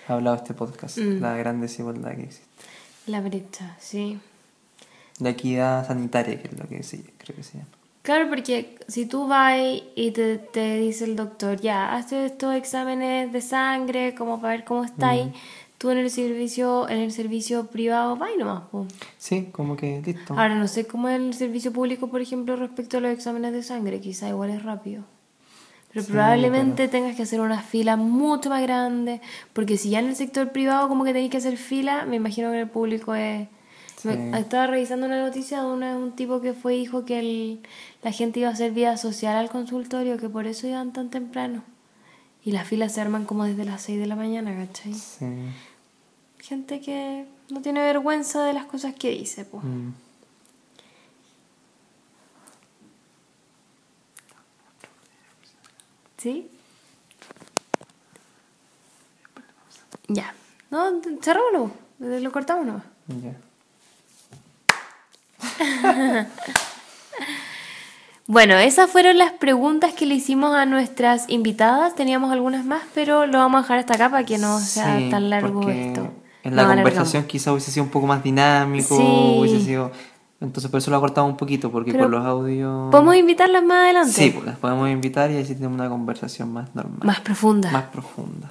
hablado 0.06 0.36
este 0.36 0.55
podcast. 0.55 0.98
Mm. 0.98 1.20
La 1.20 1.36
gran 1.36 1.60
desigualdad 1.60 2.14
que 2.14 2.24
existe. 2.24 2.47
La 3.06 3.20
brecha, 3.20 3.77
sí. 3.81 4.20
La 5.19 5.31
equidad 5.31 5.86
sanitaria, 5.86 6.40
que 6.40 6.48
es 6.48 6.59
lo 6.59 6.69
que 6.69 6.82
sí, 6.82 7.05
creo 7.23 7.36
que 7.36 7.43
se 7.43 7.59
llama. 7.59 7.70
Claro, 8.03 8.28
porque 8.28 8.77
si 8.89 9.07
tú 9.07 9.28
vas 9.28 9.57
y 9.94 10.11
te, 10.11 10.39
te 10.39 10.78
dice 10.78 11.05
el 11.05 11.15
doctor, 11.15 11.61
ya, 11.61 11.94
hazte 11.94 12.27
estos 12.27 12.55
exámenes 12.55 13.32
de 13.32 13.40
sangre, 13.40 14.15
como 14.16 14.40
para 14.40 14.55
ver 14.57 14.65
cómo 14.65 14.82
está 14.82 15.11
ahí, 15.11 15.32
tú 15.78 15.90
en 15.90 15.99
el 15.99 16.11
servicio, 16.11 16.89
en 16.89 16.99
el 16.99 17.12
servicio 17.12 17.66
privado 17.66 18.16
vas 18.16 18.31
y 18.35 18.39
nomás, 18.39 18.65
po. 18.70 18.86
Sí, 19.19 19.49
como 19.53 19.77
que 19.77 20.03
listo. 20.05 20.35
Ahora, 20.35 20.57
no 20.57 20.66
sé 20.66 20.86
cómo 20.86 21.09
es 21.09 21.20
el 21.20 21.35
servicio 21.35 21.73
público, 21.73 22.09
por 22.09 22.20
ejemplo, 22.20 22.57
respecto 22.57 22.99
a 22.99 23.01
los 23.01 23.12
exámenes 23.12 23.53
de 23.53 23.62
sangre, 23.62 24.01
quizá 24.01 24.28
igual 24.28 24.51
es 24.51 24.65
rápido. 24.65 25.05
Pero 25.93 26.05
Sí, 26.05 26.11
probablemente 26.11 26.89
tengas 26.89 27.15
que 27.15 27.23
hacer 27.23 27.40
una 27.40 27.62
fila 27.62 27.97
mucho 27.97 28.49
más 28.51 28.62
grande, 28.62 29.20
porque 29.53 29.77
si 29.77 29.90
ya 29.90 30.01
en 30.01 30.07
el 30.07 30.16
sector 30.16 30.51
privado 30.51 30.89
como 30.89 31.05
que 31.05 31.12
tenéis 31.12 31.31
que 31.31 31.36
hacer 31.36 31.57
fila, 31.57 32.05
me 32.05 32.16
imagino 32.16 32.51
que 32.51 32.57
en 32.57 32.62
el 32.62 32.70
público 32.70 33.15
es... 33.15 33.47
me- 34.05 34.39
estaba 34.39 34.66
revisando 34.66 35.07
una 35.07 35.20
noticia 35.20 35.61
de 35.62 35.66
una- 35.70 35.97
un 35.97 36.12
tipo 36.16 36.41
que 36.41 36.53
fue 36.55 36.74
y 36.77 36.81
dijo 36.81 37.05
que 37.05 37.19
el- 37.19 37.61
la 38.03 38.12
gente 38.12 38.41
iba 38.41 38.49
a 38.49 38.53
hacer 38.53 38.73
vida 38.73 38.97
social 38.97 39.37
al 39.37 39.51
consultorio, 39.51 40.16
que 40.19 40.29
por 40.29 40.47
eso 40.47 40.66
iban 40.66 40.93
tan 40.93 41.11
temprano. 41.11 41.62
Y 42.45 42.53
las 42.53 42.66
filas 42.66 42.93
se 42.93 43.01
arman 43.01 43.24
como 43.24 43.45
desde 43.45 43.65
las 43.65 43.83
6 43.83 44.01
de 44.01 44.07
la 44.07 44.16
mañana, 44.16 44.55
¿cachai? 44.57 44.95
Sí. 44.95 45.27
Gente 46.41 46.81
que 46.81 47.27
No 47.51 47.61
tiene 47.61 47.83
vergüenza 47.83 48.45
de 48.45 48.55
las 48.55 48.65
cosas 48.65 48.95
que 48.95 49.11
dice. 49.11 49.45
Mm. 49.53 49.91
¿Sí? 56.19 56.49
Ya. 60.09 60.35
No, 60.70 61.01
cerrámoslo. 61.20 61.70
Lo 61.99 62.33
cortamos 62.33 62.66
nomás. 62.66 62.85
Ya. 63.09 63.37
Bueno, 68.29 68.55
esas 68.57 68.89
fueron 68.91 69.19
las 69.19 69.33
preguntas 69.33 69.93
que 69.95 70.07
le 70.07 70.15
hicimos 70.15 70.55
a 70.55 70.65
nuestras 70.65 71.29
invitadas. 71.29 71.95
Teníamos 71.95 72.33
algunas 72.33 72.65
más, 72.65 72.83
pero 72.95 73.27
lo 73.27 73.39
vamos 73.39 73.59
a 73.59 73.62
dejar 73.62 73.79
hasta 73.81 73.95
acá 73.95 74.11
para 74.11 74.24
que 74.24 74.39
no 74.39 74.59
sea 74.61 74.97
Sí, 74.97 75.11
tan 75.11 75.29
largo 75.29 75.69
esto. 75.69 76.09
En 76.45 76.57
la 76.57 76.66
conversación 76.66 77.24
quizá 77.24 77.53
hubiese 77.53 77.70
sido 77.73 77.85
un 77.85 77.91
poco 77.91 78.07
más 78.07 78.23
dinámico, 78.23 78.97
Sí. 78.97 79.37
hubiese 79.39 79.61
sido... 79.65 79.93
Entonces 80.41 80.70
por 80.70 80.79
eso 80.79 80.91
lo 80.91 80.99
cortamos 81.01 81.33
un 81.33 81.37
poquito, 81.37 81.70
porque 81.70 81.93
Pero 81.93 82.05
por 82.05 82.11
los 82.11 82.24
audios... 82.24 82.91
¿Podemos 82.91 83.15
invitarlas 83.16 83.62
más 83.65 83.85
adelante? 83.85 84.12
Sí, 84.12 84.31
pues 84.31 84.47
las 84.47 84.57
podemos 84.57 84.89
invitar 84.89 85.31
y 85.31 85.37
así 85.37 85.55
tenemos 85.55 85.79
una 85.79 85.89
conversación 85.89 86.53
más 86.53 86.74
normal. 86.74 87.01
Más 87.03 87.20
profunda. 87.20 87.70
Más 87.70 87.85
profunda. 87.85 88.51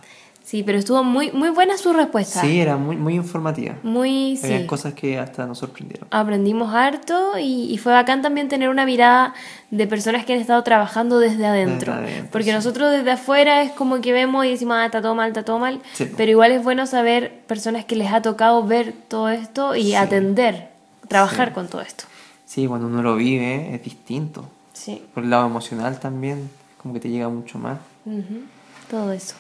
Sí, 0.52 0.64
pero 0.64 0.78
estuvo 0.78 1.02
muy, 1.02 1.32
muy 1.32 1.48
buena 1.50 1.78
su 1.78 1.94
respuesta. 1.94 2.42
Sí, 2.42 2.60
era 2.60 2.76
muy, 2.76 2.98
muy 2.98 3.16
informativa. 3.16 3.78
Muy, 3.84 4.36
sí. 4.36 4.48
Había 4.48 4.68
cosas 4.68 4.94
que 4.94 5.18
hasta 5.18 5.46
nos 5.48 5.60
sorprendieron. 5.60 6.10
Aprendimos 6.12 6.76
harto 6.76 7.38
y, 7.40 7.72
y 7.74 7.78
fue 7.78 7.94
bacán 7.94 8.22
también 8.22 8.50
tener 8.50 8.68
una 8.68 8.86
mirada 8.86 9.34
de 9.70 9.88
personas 9.88 10.26
que 10.26 10.34
han 10.34 10.40
estado 10.42 10.62
trabajando 10.64 11.20
desde 11.20 11.46
adentro. 11.46 11.94
Desde 11.96 12.06
adentro, 12.06 12.32
Porque 12.34 12.50
sí. 12.50 12.52
nosotros 12.52 12.92
desde 12.92 13.12
afuera 13.12 13.62
es 13.62 13.72
como 13.72 14.02
que 14.02 14.12
vemos 14.12 14.46
y 14.46 14.50
decimos, 14.50 14.76
ah, 14.78 14.86
está 14.88 15.02
todo 15.02 15.16
mal, 15.16 15.30
está 15.30 15.46
todo 15.46 15.58
mal. 15.58 15.80
Sí. 15.94 16.12
Pero 16.18 16.30
igual 16.32 16.52
es 16.52 16.62
bueno 16.62 16.86
saber 16.86 17.32
personas 17.48 17.86
que 17.86 17.96
les 17.96 18.12
ha 18.12 18.22
tocado 18.22 18.62
ver 18.68 18.94
todo 19.08 19.30
esto 19.30 19.78
y 19.78 19.84
Sí. 19.84 19.96
atender, 19.96 20.68
trabajar 21.08 21.48
Sí. 21.48 21.54
con 21.54 21.70
todo 21.70 21.80
esto. 21.80 22.04
Sí, 22.44 22.68
cuando 22.68 22.88
uno 22.88 23.02
lo 23.02 23.16
vive 23.16 23.74
es 23.74 23.82
distinto. 23.86 24.50
Sí. 24.74 25.02
Por 25.14 25.24
el 25.24 25.30
lado 25.30 25.46
emocional 25.46 25.98
también, 26.02 26.50
como 26.82 26.94
que 26.94 27.00
te 27.00 27.08
llega 27.10 27.30
mucho 27.30 27.58
más. 27.58 27.78
Ujú. 28.06 28.42
Todo 28.90 29.14
eso. 29.14 29.36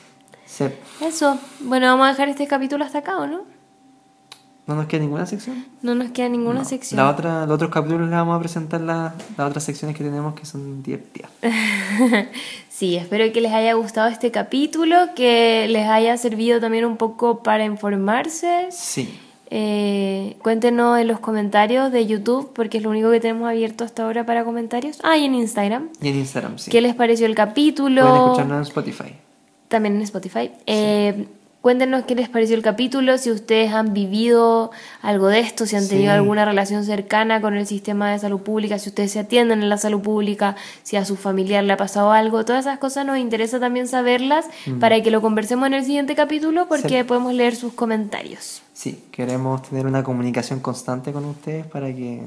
Sí. 0.52 0.66
Eso. 1.02 1.38
Bueno, 1.62 1.88
vamos 1.88 2.08
a 2.08 2.10
dejar 2.10 2.28
este 2.28 2.46
capítulo 2.46 2.84
hasta 2.84 2.98
acá, 3.00 3.18
¿o 3.20 3.26
no? 3.28 3.42
¿No 4.68 4.76
nos 4.76 4.86
queda 4.88 5.02
ninguna 5.02 5.26
sección? 5.26 5.66
No 5.82 5.96
nos 5.96 6.12
queda 6.12 6.28
ninguna 6.30 6.60
No. 6.60 6.66
sección. 6.66 6.98
La 6.98 7.10
otra, 7.10 7.46
los 7.46 7.56
otros 7.56 7.72
capítulos 7.72 8.02
les 8.02 8.12
vamos 8.12 8.36
a 8.36 8.40
presentar 8.40 8.82
la- 8.82 9.14
las 9.38 9.50
otras 9.50 9.64
secciones 9.64 9.96
que 9.98 10.04
tenemos 10.04 10.34
que 10.36 10.46
son 10.46 10.84
divertidas. 10.84 11.32
Sí, 12.70 12.96
espero 12.96 13.32
que 13.32 13.42
les 13.42 13.54
haya 13.54 13.74
gustado 13.74 14.08
este 14.10 14.32
capítulo, 14.32 14.98
que 15.16 15.68
les 15.70 15.88
haya 15.88 16.18
servido 16.18 16.60
también 16.60 16.84
un 16.86 16.98
poco 16.98 17.44
para 17.44 17.64
informarse. 17.64 18.68
Sí. 18.72 19.20
Eh, 19.52 20.36
cuéntenos 20.42 20.98
en 20.98 21.08
los 21.08 21.20
comentarios 21.20 21.92
de 21.92 22.08
YouTube, 22.08 22.52
porque 22.54 22.78
es 22.78 22.84
lo 22.84 22.90
único 22.90 23.12
que 23.12 23.20
tenemos 23.20 23.48
abierto 23.48 23.84
hasta 23.84 24.04
ahora 24.04 24.26
para 24.26 24.44
comentarios. 24.46 24.98
Ah, 25.04 25.16
y 25.18 25.26
en 25.26 25.36
Instagram. 25.36 25.90
Y 26.02 26.08
en 26.08 26.16
Instagram, 26.16 26.58
sí. 26.58 26.72
¿Qué 26.72 26.82
les 26.82 26.96
pareció 26.96 27.28
el 27.28 27.36
capítulo? 27.36 28.02
Pueden 28.02 28.22
escucharnos 28.24 28.58
en 28.58 28.64
Spotify. 28.64 29.16
También 29.72 29.96
en 29.96 30.02
Spotify. 30.02 30.52
Eh, 30.66 31.28
cuéntenos 31.62 32.04
qué 32.06 32.14
les 32.16 32.28
pareció 32.28 32.56
el 32.58 32.62
capítulo, 32.62 33.18
si 33.18 33.32
ustedes 33.32 33.72
han 33.72 33.94
vivido 33.94 34.72
algo 35.02 35.28
de 35.28 35.40
esto, 35.40 35.66
si 35.66 35.76
han 35.78 35.88
tenido 35.88 36.12
Sí. 36.12 36.18
alguna 36.18 36.44
relación 36.44 36.84
cercana 36.84 37.40
con 37.40 37.54
el 37.56 37.66
sistema 37.66 38.12
de 38.12 38.20
salud 38.20 38.42
pública, 38.42 38.78
si 38.80 38.90
ustedes 38.90 39.12
se 39.14 39.20
atienden 39.20 39.62
en 39.64 39.70
la 39.70 39.78
salud 39.78 40.02
pública, 40.02 40.58
si 40.84 40.98
a 40.98 41.06
su 41.06 41.16
familiar 41.16 41.64
le 41.64 41.72
ha 41.72 41.78
pasado 41.78 42.12
algo. 42.12 42.44
Todas 42.44 42.66
esas 42.66 42.80
cosas 42.80 43.06
nos 43.06 43.18
interesa 43.18 43.60
también 43.62 43.88
saberlas 43.88 44.46
para 44.82 45.02
que 45.02 45.10
lo 45.10 45.22
conversemos 45.22 45.68
en 45.68 45.76
el 45.76 45.86
siguiente 45.86 46.16
capítulo 46.16 46.68
porque. 46.68 46.98
Sí. 47.00 47.04
podemos 47.06 47.34
leer 47.34 47.56
sus 47.56 47.72
comentarios. 47.74 48.62
Sí, 48.74 49.00
queremos 49.12 49.62
tener 49.62 49.86
una 49.86 50.04
comunicación 50.04 50.60
constante 50.60 51.14
con 51.14 51.24
ustedes 51.26 51.66
para 51.66 51.88
que 51.96 52.22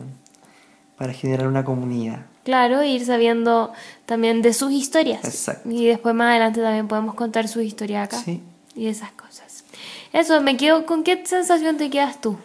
para 0.96 1.12
generar 1.12 1.46
una 1.48 1.62
comunidad. 1.64 2.20
Claro, 2.44 2.80
e 2.82 2.88
ir 2.88 3.04
sabiendo 3.06 3.72
también 4.06 4.42
de 4.42 4.52
sus 4.52 4.70
historias. 4.72 5.24
Exacto. 5.24 5.68
Y 5.70 5.86
después 5.86 6.14
más 6.14 6.30
adelante 6.30 6.60
también 6.60 6.86
podemos 6.88 7.14
contar 7.14 7.48
sus 7.48 7.62
historias 7.62 8.06
acá. 8.08 8.18
Sí. 8.18 8.42
Y 8.76 8.86
esas 8.88 9.12
cosas. 9.12 9.64
Eso, 10.12 10.40
me 10.42 10.56
quedo. 10.56 10.84
¿Con 10.86 11.02
qué 11.04 11.24
sensación 11.26 11.76
te 11.76 11.90
quedas 11.90 12.20
tú? 12.20 12.36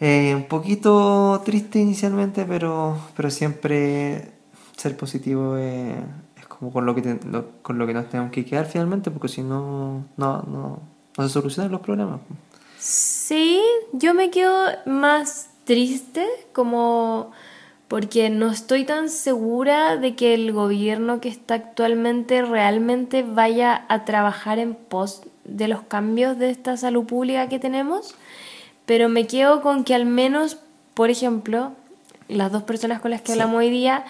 Eh, 0.00 0.32
un 0.34 0.44
poquito 0.44 1.40
triste 1.44 1.78
inicialmente, 1.78 2.44
pero, 2.44 2.98
pero 3.16 3.30
siempre 3.30 4.32
ser 4.76 4.96
positivo 4.96 5.56
es 5.56 5.94
como 6.48 6.72
con 6.72 6.84
lo, 6.86 6.94
que 6.94 7.02
te- 7.02 7.20
lo- 7.28 7.62
con 7.62 7.78
lo 7.78 7.86
que 7.86 7.94
nos 7.94 8.08
tenemos 8.08 8.32
que 8.32 8.44
quedar 8.44 8.66
finalmente, 8.66 9.10
porque 9.10 9.28
si 9.28 9.42
no, 9.42 10.04
no, 10.16 10.42
no, 10.42 10.80
no 11.16 11.28
se 11.28 11.32
solucionan 11.32 11.70
los 11.70 11.80
problemas. 11.80 12.20
Sí, 12.78 13.60
yo 13.92 14.14
me 14.14 14.30
quedo 14.30 14.66
más 14.86 15.48
triste 15.64 16.26
como 16.52 17.30
porque 17.94 18.28
no 18.28 18.50
estoy 18.50 18.84
tan 18.84 19.08
segura 19.08 19.96
de 19.96 20.16
que 20.16 20.34
el 20.34 20.50
gobierno 20.50 21.20
que 21.20 21.28
está 21.28 21.54
actualmente 21.54 22.42
realmente 22.42 23.22
vaya 23.22 23.84
a 23.88 24.04
trabajar 24.04 24.58
en 24.58 24.74
pos 24.74 25.22
de 25.44 25.68
los 25.68 25.82
cambios 25.82 26.36
de 26.36 26.50
esta 26.50 26.76
salud 26.76 27.04
pública 27.04 27.48
que 27.48 27.60
tenemos, 27.60 28.16
pero 28.84 29.08
me 29.08 29.28
quedo 29.28 29.62
con 29.62 29.84
que 29.84 29.94
al 29.94 30.06
menos, 30.06 30.58
por 30.94 31.08
ejemplo, 31.08 31.70
las 32.26 32.50
dos 32.50 32.64
personas 32.64 33.00
con 33.00 33.12
las 33.12 33.20
que 33.20 33.28
Sí. 33.28 33.32
hablamos 33.34 33.58
hoy 33.60 33.70
día, 33.70 34.04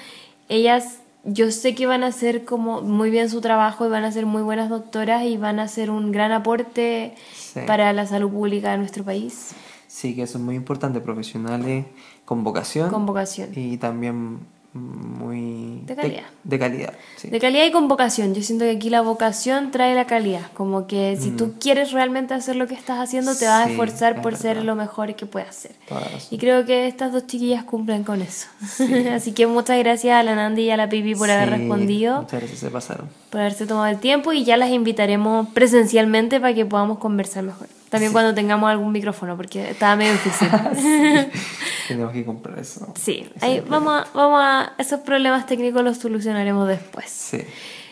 ellas 0.48 1.00
yo 1.24 1.50
sé 1.50 1.74
que 1.74 1.86
van 1.86 2.04
a 2.04 2.06
hacer 2.06 2.46
como 2.46 2.80
muy 2.80 3.10
bien 3.10 3.28
su 3.28 3.42
trabajo 3.42 3.84
y 3.84 3.90
van 3.90 4.04
a 4.04 4.12
ser 4.12 4.24
muy 4.24 4.40
buenas 4.40 4.70
doctoras 4.70 5.24
y 5.24 5.36
van 5.36 5.60
a 5.60 5.64
hacer 5.64 5.90
un 5.90 6.10
gran 6.10 6.32
aporte 6.32 7.16
Sí. 7.34 7.60
para 7.66 7.92
la 7.92 8.06
salud 8.06 8.30
pública 8.30 8.70
de 8.70 8.78
nuestro 8.78 9.04
país 9.04 9.50
Sí, 9.88 10.16
que 10.16 10.22
eso 10.22 10.38
es 10.38 10.44
muy 10.44 10.56
importante, 10.56 11.00
profesionales 11.00 11.84
con 12.24 12.44
vocación. 12.44 12.90
con 12.90 13.06
vocación. 13.06 13.50
Y 13.54 13.76
también 13.78 14.38
muy... 14.74 15.82
De 15.86 15.94
calidad. 15.94 16.24
De, 16.42 16.58
calidad, 16.58 16.92
sí. 17.16 17.28
De 17.30 17.38
calidad 17.38 17.64
y 17.64 17.70
con 17.70 17.86
vocación. 17.86 18.34
Yo 18.34 18.42
siento 18.42 18.64
que 18.64 18.72
aquí 18.72 18.90
la 18.90 19.02
vocación 19.02 19.70
trae 19.70 19.94
la 19.94 20.06
calidad. 20.06 20.50
Como 20.54 20.88
que 20.88 21.16
si 21.20 21.30
tú 21.30 21.54
quieres 21.60 21.92
realmente 21.92 22.34
hacer 22.34 22.56
lo 22.56 22.66
que 22.66 22.74
estás 22.74 22.98
haciendo, 22.98 23.36
te 23.36 23.46
vas 23.46 23.64
a 23.64 23.66
Mm. 23.68 23.70
Esforzar 23.70 24.16
es 24.16 24.20
por 24.20 24.36
ser 24.36 24.64
lo 24.64 24.74
mejor 24.74 25.14
que 25.14 25.26
puedas 25.26 25.68
razón. 25.88 26.20
Y 26.30 26.38
creo 26.38 26.64
que 26.64 26.88
estas 26.88 27.12
dos 27.12 27.24
chiquillas 27.28 27.62
cumplen 27.62 28.02
con 28.02 28.20
eso. 28.20 28.48
Así 29.12 29.30
que 29.32 29.46
muchas 29.46 29.78
gracias 29.78 30.16
a 30.18 30.24
la 30.24 30.34
Nandi 30.34 30.62
y 30.62 30.70
a 30.70 30.76
la 30.76 30.88
Pipi 30.88 31.14
por 31.14 31.30
haber 31.30 31.50
respondido, 31.50 32.22
Muchas 32.22 32.40
gracias, 32.40 32.58
se 32.58 32.70
pasaron. 32.70 33.08
por 33.30 33.40
haberse 33.42 33.66
tomado 33.66 33.86
el 33.86 33.98
tiempo 34.00 34.32
y 34.32 34.42
ya 34.44 34.56
las 34.56 34.70
invitaremos 34.70 35.46
presencialmente 35.50 36.40
para 36.40 36.52
que 36.52 36.64
podamos 36.66 36.98
conversar 36.98 37.44
mejor. 37.44 37.68
También 37.94 38.12
cuando 38.12 38.34
tengamos 38.34 38.68
algún 38.68 38.90
micrófono, 38.90 39.36
porque 39.36 39.70
estaba 39.70 39.94
medio 39.94 40.10
difícil. 40.14 40.48
Tenemos 41.88 42.12
que 42.12 42.24
comprar 42.24 42.58
eso. 42.58 42.92
Sí, 42.96 43.30
ahí 43.40 43.58
es 43.58 43.68
vamos 43.68 44.02
a, 44.02 44.06
vamos 44.12 44.40
a... 44.42 44.72
Esos 44.78 44.98
problemas 44.98 45.46
técnicos 45.46 45.84
los 45.84 45.98
solucionaremos 45.98 46.66
después. 46.66 47.08
Sí. 47.08 47.42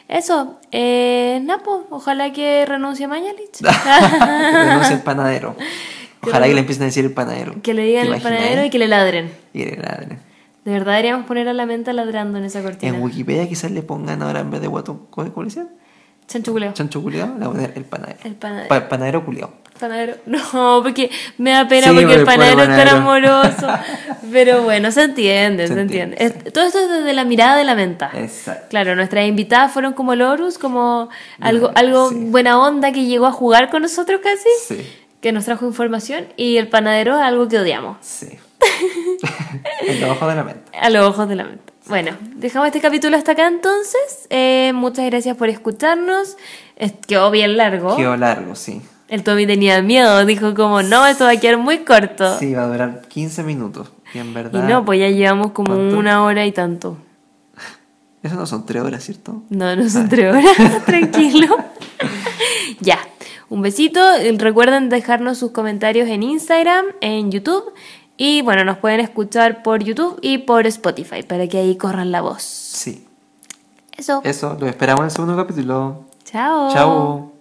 Eso, 0.09 0.59
eh, 0.73 1.41
Napo, 1.45 1.87
ojalá 1.91 2.33
que 2.33 2.67
renuncie 2.67 3.07
Mañalich. 3.07 3.61
Renuncia 3.63 4.97
el 4.97 5.03
panadero. 5.03 5.55
Ojalá 6.21 6.49
que 6.49 6.55
le 6.55 6.61
empiecen 6.61 6.83
a 6.83 6.87
decir 6.87 7.05
el 7.05 7.13
panadero. 7.13 7.63
que 7.63 7.73
le 7.73 7.85
digan 7.85 8.09
¿Te 8.09 8.17
el 8.17 8.23
panadero 8.23 8.65
y 8.65 8.71
que 8.71 8.81
le 8.81 8.89
ladren. 8.89 9.33
Y 9.55 9.67
le 9.67 9.77
ladren. 9.77 10.19
De 10.65 10.73
verdad 10.73 10.95
deberíamos 10.95 11.27
poner 11.27 11.47
a 11.47 11.53
la 11.53 11.65
menta 11.65 11.93
ladrando 11.93 12.39
en 12.39 12.45
esa 12.45 12.61
cortina. 12.61 12.93
En 12.93 13.01
Wikipedia 13.01 13.49
quizás 13.49 13.71
le 13.71 13.83
pongan 13.83 14.21
ahora 14.21 14.41
en 14.41 14.51
vez 14.51 14.61
de 14.61 14.67
guato, 14.67 15.07
¿cómo 15.11 15.33
cómo 15.33 15.45
le 15.45 15.49
decían? 15.49 15.69
Chancho 16.29 16.53
culeo. 16.53 16.73
Chancho 16.73 17.03
culiao, 17.03 17.37
le 17.39 17.47
voy 17.47 17.65
a 17.65 17.67
el 17.75 17.85
panadero. 17.85 18.19
El 18.25 18.35
panadero. 18.35 18.69
Pa- 18.69 18.89
panadero 18.89 19.25
culiao. 19.25 19.53
Panadero. 19.79 20.15
No, 20.27 20.81
porque 20.83 21.11
me 21.39 21.51
da 21.51 21.67
pena 21.69 21.89
Sí, 21.89 21.95
porque 21.95 22.05
por 22.07 22.13
el 22.15 22.21
el 22.21 22.25
panadero 22.27 22.63
es 22.63 22.69
tan 22.69 22.89
amoroso. 22.89 23.69
Pero 24.31 24.63
bueno, 24.63 24.91
se 24.93 25.03
entiende, 25.03 25.67
se, 25.69 25.75
Se 25.75 25.81
entiende. 25.81 26.17
entiende, 26.23 26.47
Es- 26.49 26.53
todo 26.53 26.65
esto 26.65 26.79
es 26.79 26.89
desde 26.89 27.13
la 27.13 27.25
mirada 27.25 27.57
de 27.57 27.65
la 27.65 27.75
menta. 27.75 28.11
Exacto. 28.15 28.67
Claro, 28.71 28.95
nuestras 28.97 29.27
invitadas 29.27 29.73
fueron 29.73 29.93
como 29.93 30.15
Lorus, 30.15 30.59
como 30.59 31.09
algo, 31.41 31.71
algo 31.75 32.11
sí. 32.11 32.17
buena 32.29 32.59
onda 32.61 32.93
que 32.93 33.05
llegó 33.05 33.27
a 33.27 33.33
jugar 33.33 33.71
con 33.71 33.83
nosotros 33.83 34.21
casi. 34.23 34.49
Sí, 34.67 34.87
que 35.21 35.33
nos 35.33 35.45
trajo 35.45 35.67
información 35.67 36.27
y 36.37 36.57
el 36.57 36.69
panadero 36.69 37.17
es 37.17 37.23
algo 37.23 37.49
que 37.49 37.59
odiamos 37.59 37.97
sí. 38.01 38.29
el 39.87 39.99
trabajo 39.99 40.29
de 40.29 40.35
la 40.37 40.45
mente. 40.45 40.79
a 40.81 40.91
los 40.91 41.05
ojos 41.07 41.29
de 41.29 41.37
la 41.37 41.45
mente. 41.45 41.72
Bueno, 41.89 42.13
dejamos 42.37 42.67
este 42.69 42.81
capítulo 42.81 43.17
hasta 43.17 43.33
acá 43.33 43.47
entonces. 43.49 44.27
Eh, 44.31 44.73
muchas 44.75 45.05
gracias 45.07 45.37
por 45.37 45.49
escucharnos. 45.49 46.37
Es- 46.77 46.95
quedó 47.07 47.31
bien 47.31 47.57
largo. 47.57 47.97
Quedó 47.97 48.17
largo, 48.17 48.55
sí. 48.55 48.81
El 49.09 49.25
Tommy 49.25 49.47
tenía 49.47 49.83
miedo, 49.83 50.25
dijo 50.25 50.55
como 50.55 50.83
no, 50.83 51.07
esto 51.07 51.25
va 51.25 51.31
a 51.33 51.37
quedar 51.37 51.59
muy 51.59 51.79
corto. 51.79 52.39
Sí, 52.39 52.55
va 52.55 52.63
a 52.63 52.67
durar 52.69 53.03
15 53.09 53.43
minutos. 53.43 53.91
Y 54.15 54.19
en 54.19 54.31
y 54.31 54.33
verdad. 54.33 54.67
no, 54.69 54.85
pues 54.85 55.01
ya 55.01 55.09
llevamos 55.11 55.53
como 55.53 55.75
¿Cuánto? 55.75 55.99
una 55.99 56.25
hora 56.25 56.47
y 56.47 56.53
tanto. 56.53 56.97
Eso 58.23 58.37
no 58.37 58.47
son 58.47 58.65
3 58.65 58.83
horas, 58.83 59.05
¿cierto? 59.05 59.43
No, 59.51 59.75
no 59.77 59.89
son 59.91 60.09
tres 60.09 60.33
horas, 60.33 60.85
tranquilo. 60.87 61.57
ya, 62.81 62.99
un 63.51 63.61
besito. 63.61 64.01
Recuerden 64.39 64.89
dejarnos 64.89 65.37
sus 65.39 65.51
comentarios 65.51 66.09
en 66.09 66.23
Instagram, 66.23 66.87
en 67.01 67.31
YouTube. 67.33 67.65
Y 68.17 68.43
bueno, 68.43 68.65
nos 68.65 68.79
pueden 68.79 69.01
escuchar 69.01 69.63
por 69.63 69.83
YouTube 69.83 70.19
y 70.23 70.39
por 70.39 70.67
Spotify 70.67 71.23
para 71.23 71.47
que 71.49 71.59
ahí 71.59 71.77
corran 71.77 72.13
la 72.13 72.21
voz. 72.21 72.43
Sí. 72.43 73.07
Eso. 73.97 74.21
Eso, 74.25 74.57
lo 74.59 74.67
esperamos 74.67 75.01
en 75.01 75.05
el 75.07 75.11
segundo 75.11 75.37
capítulo. 75.37 76.05
Chao. 76.25 76.73
Chao. 76.73 77.32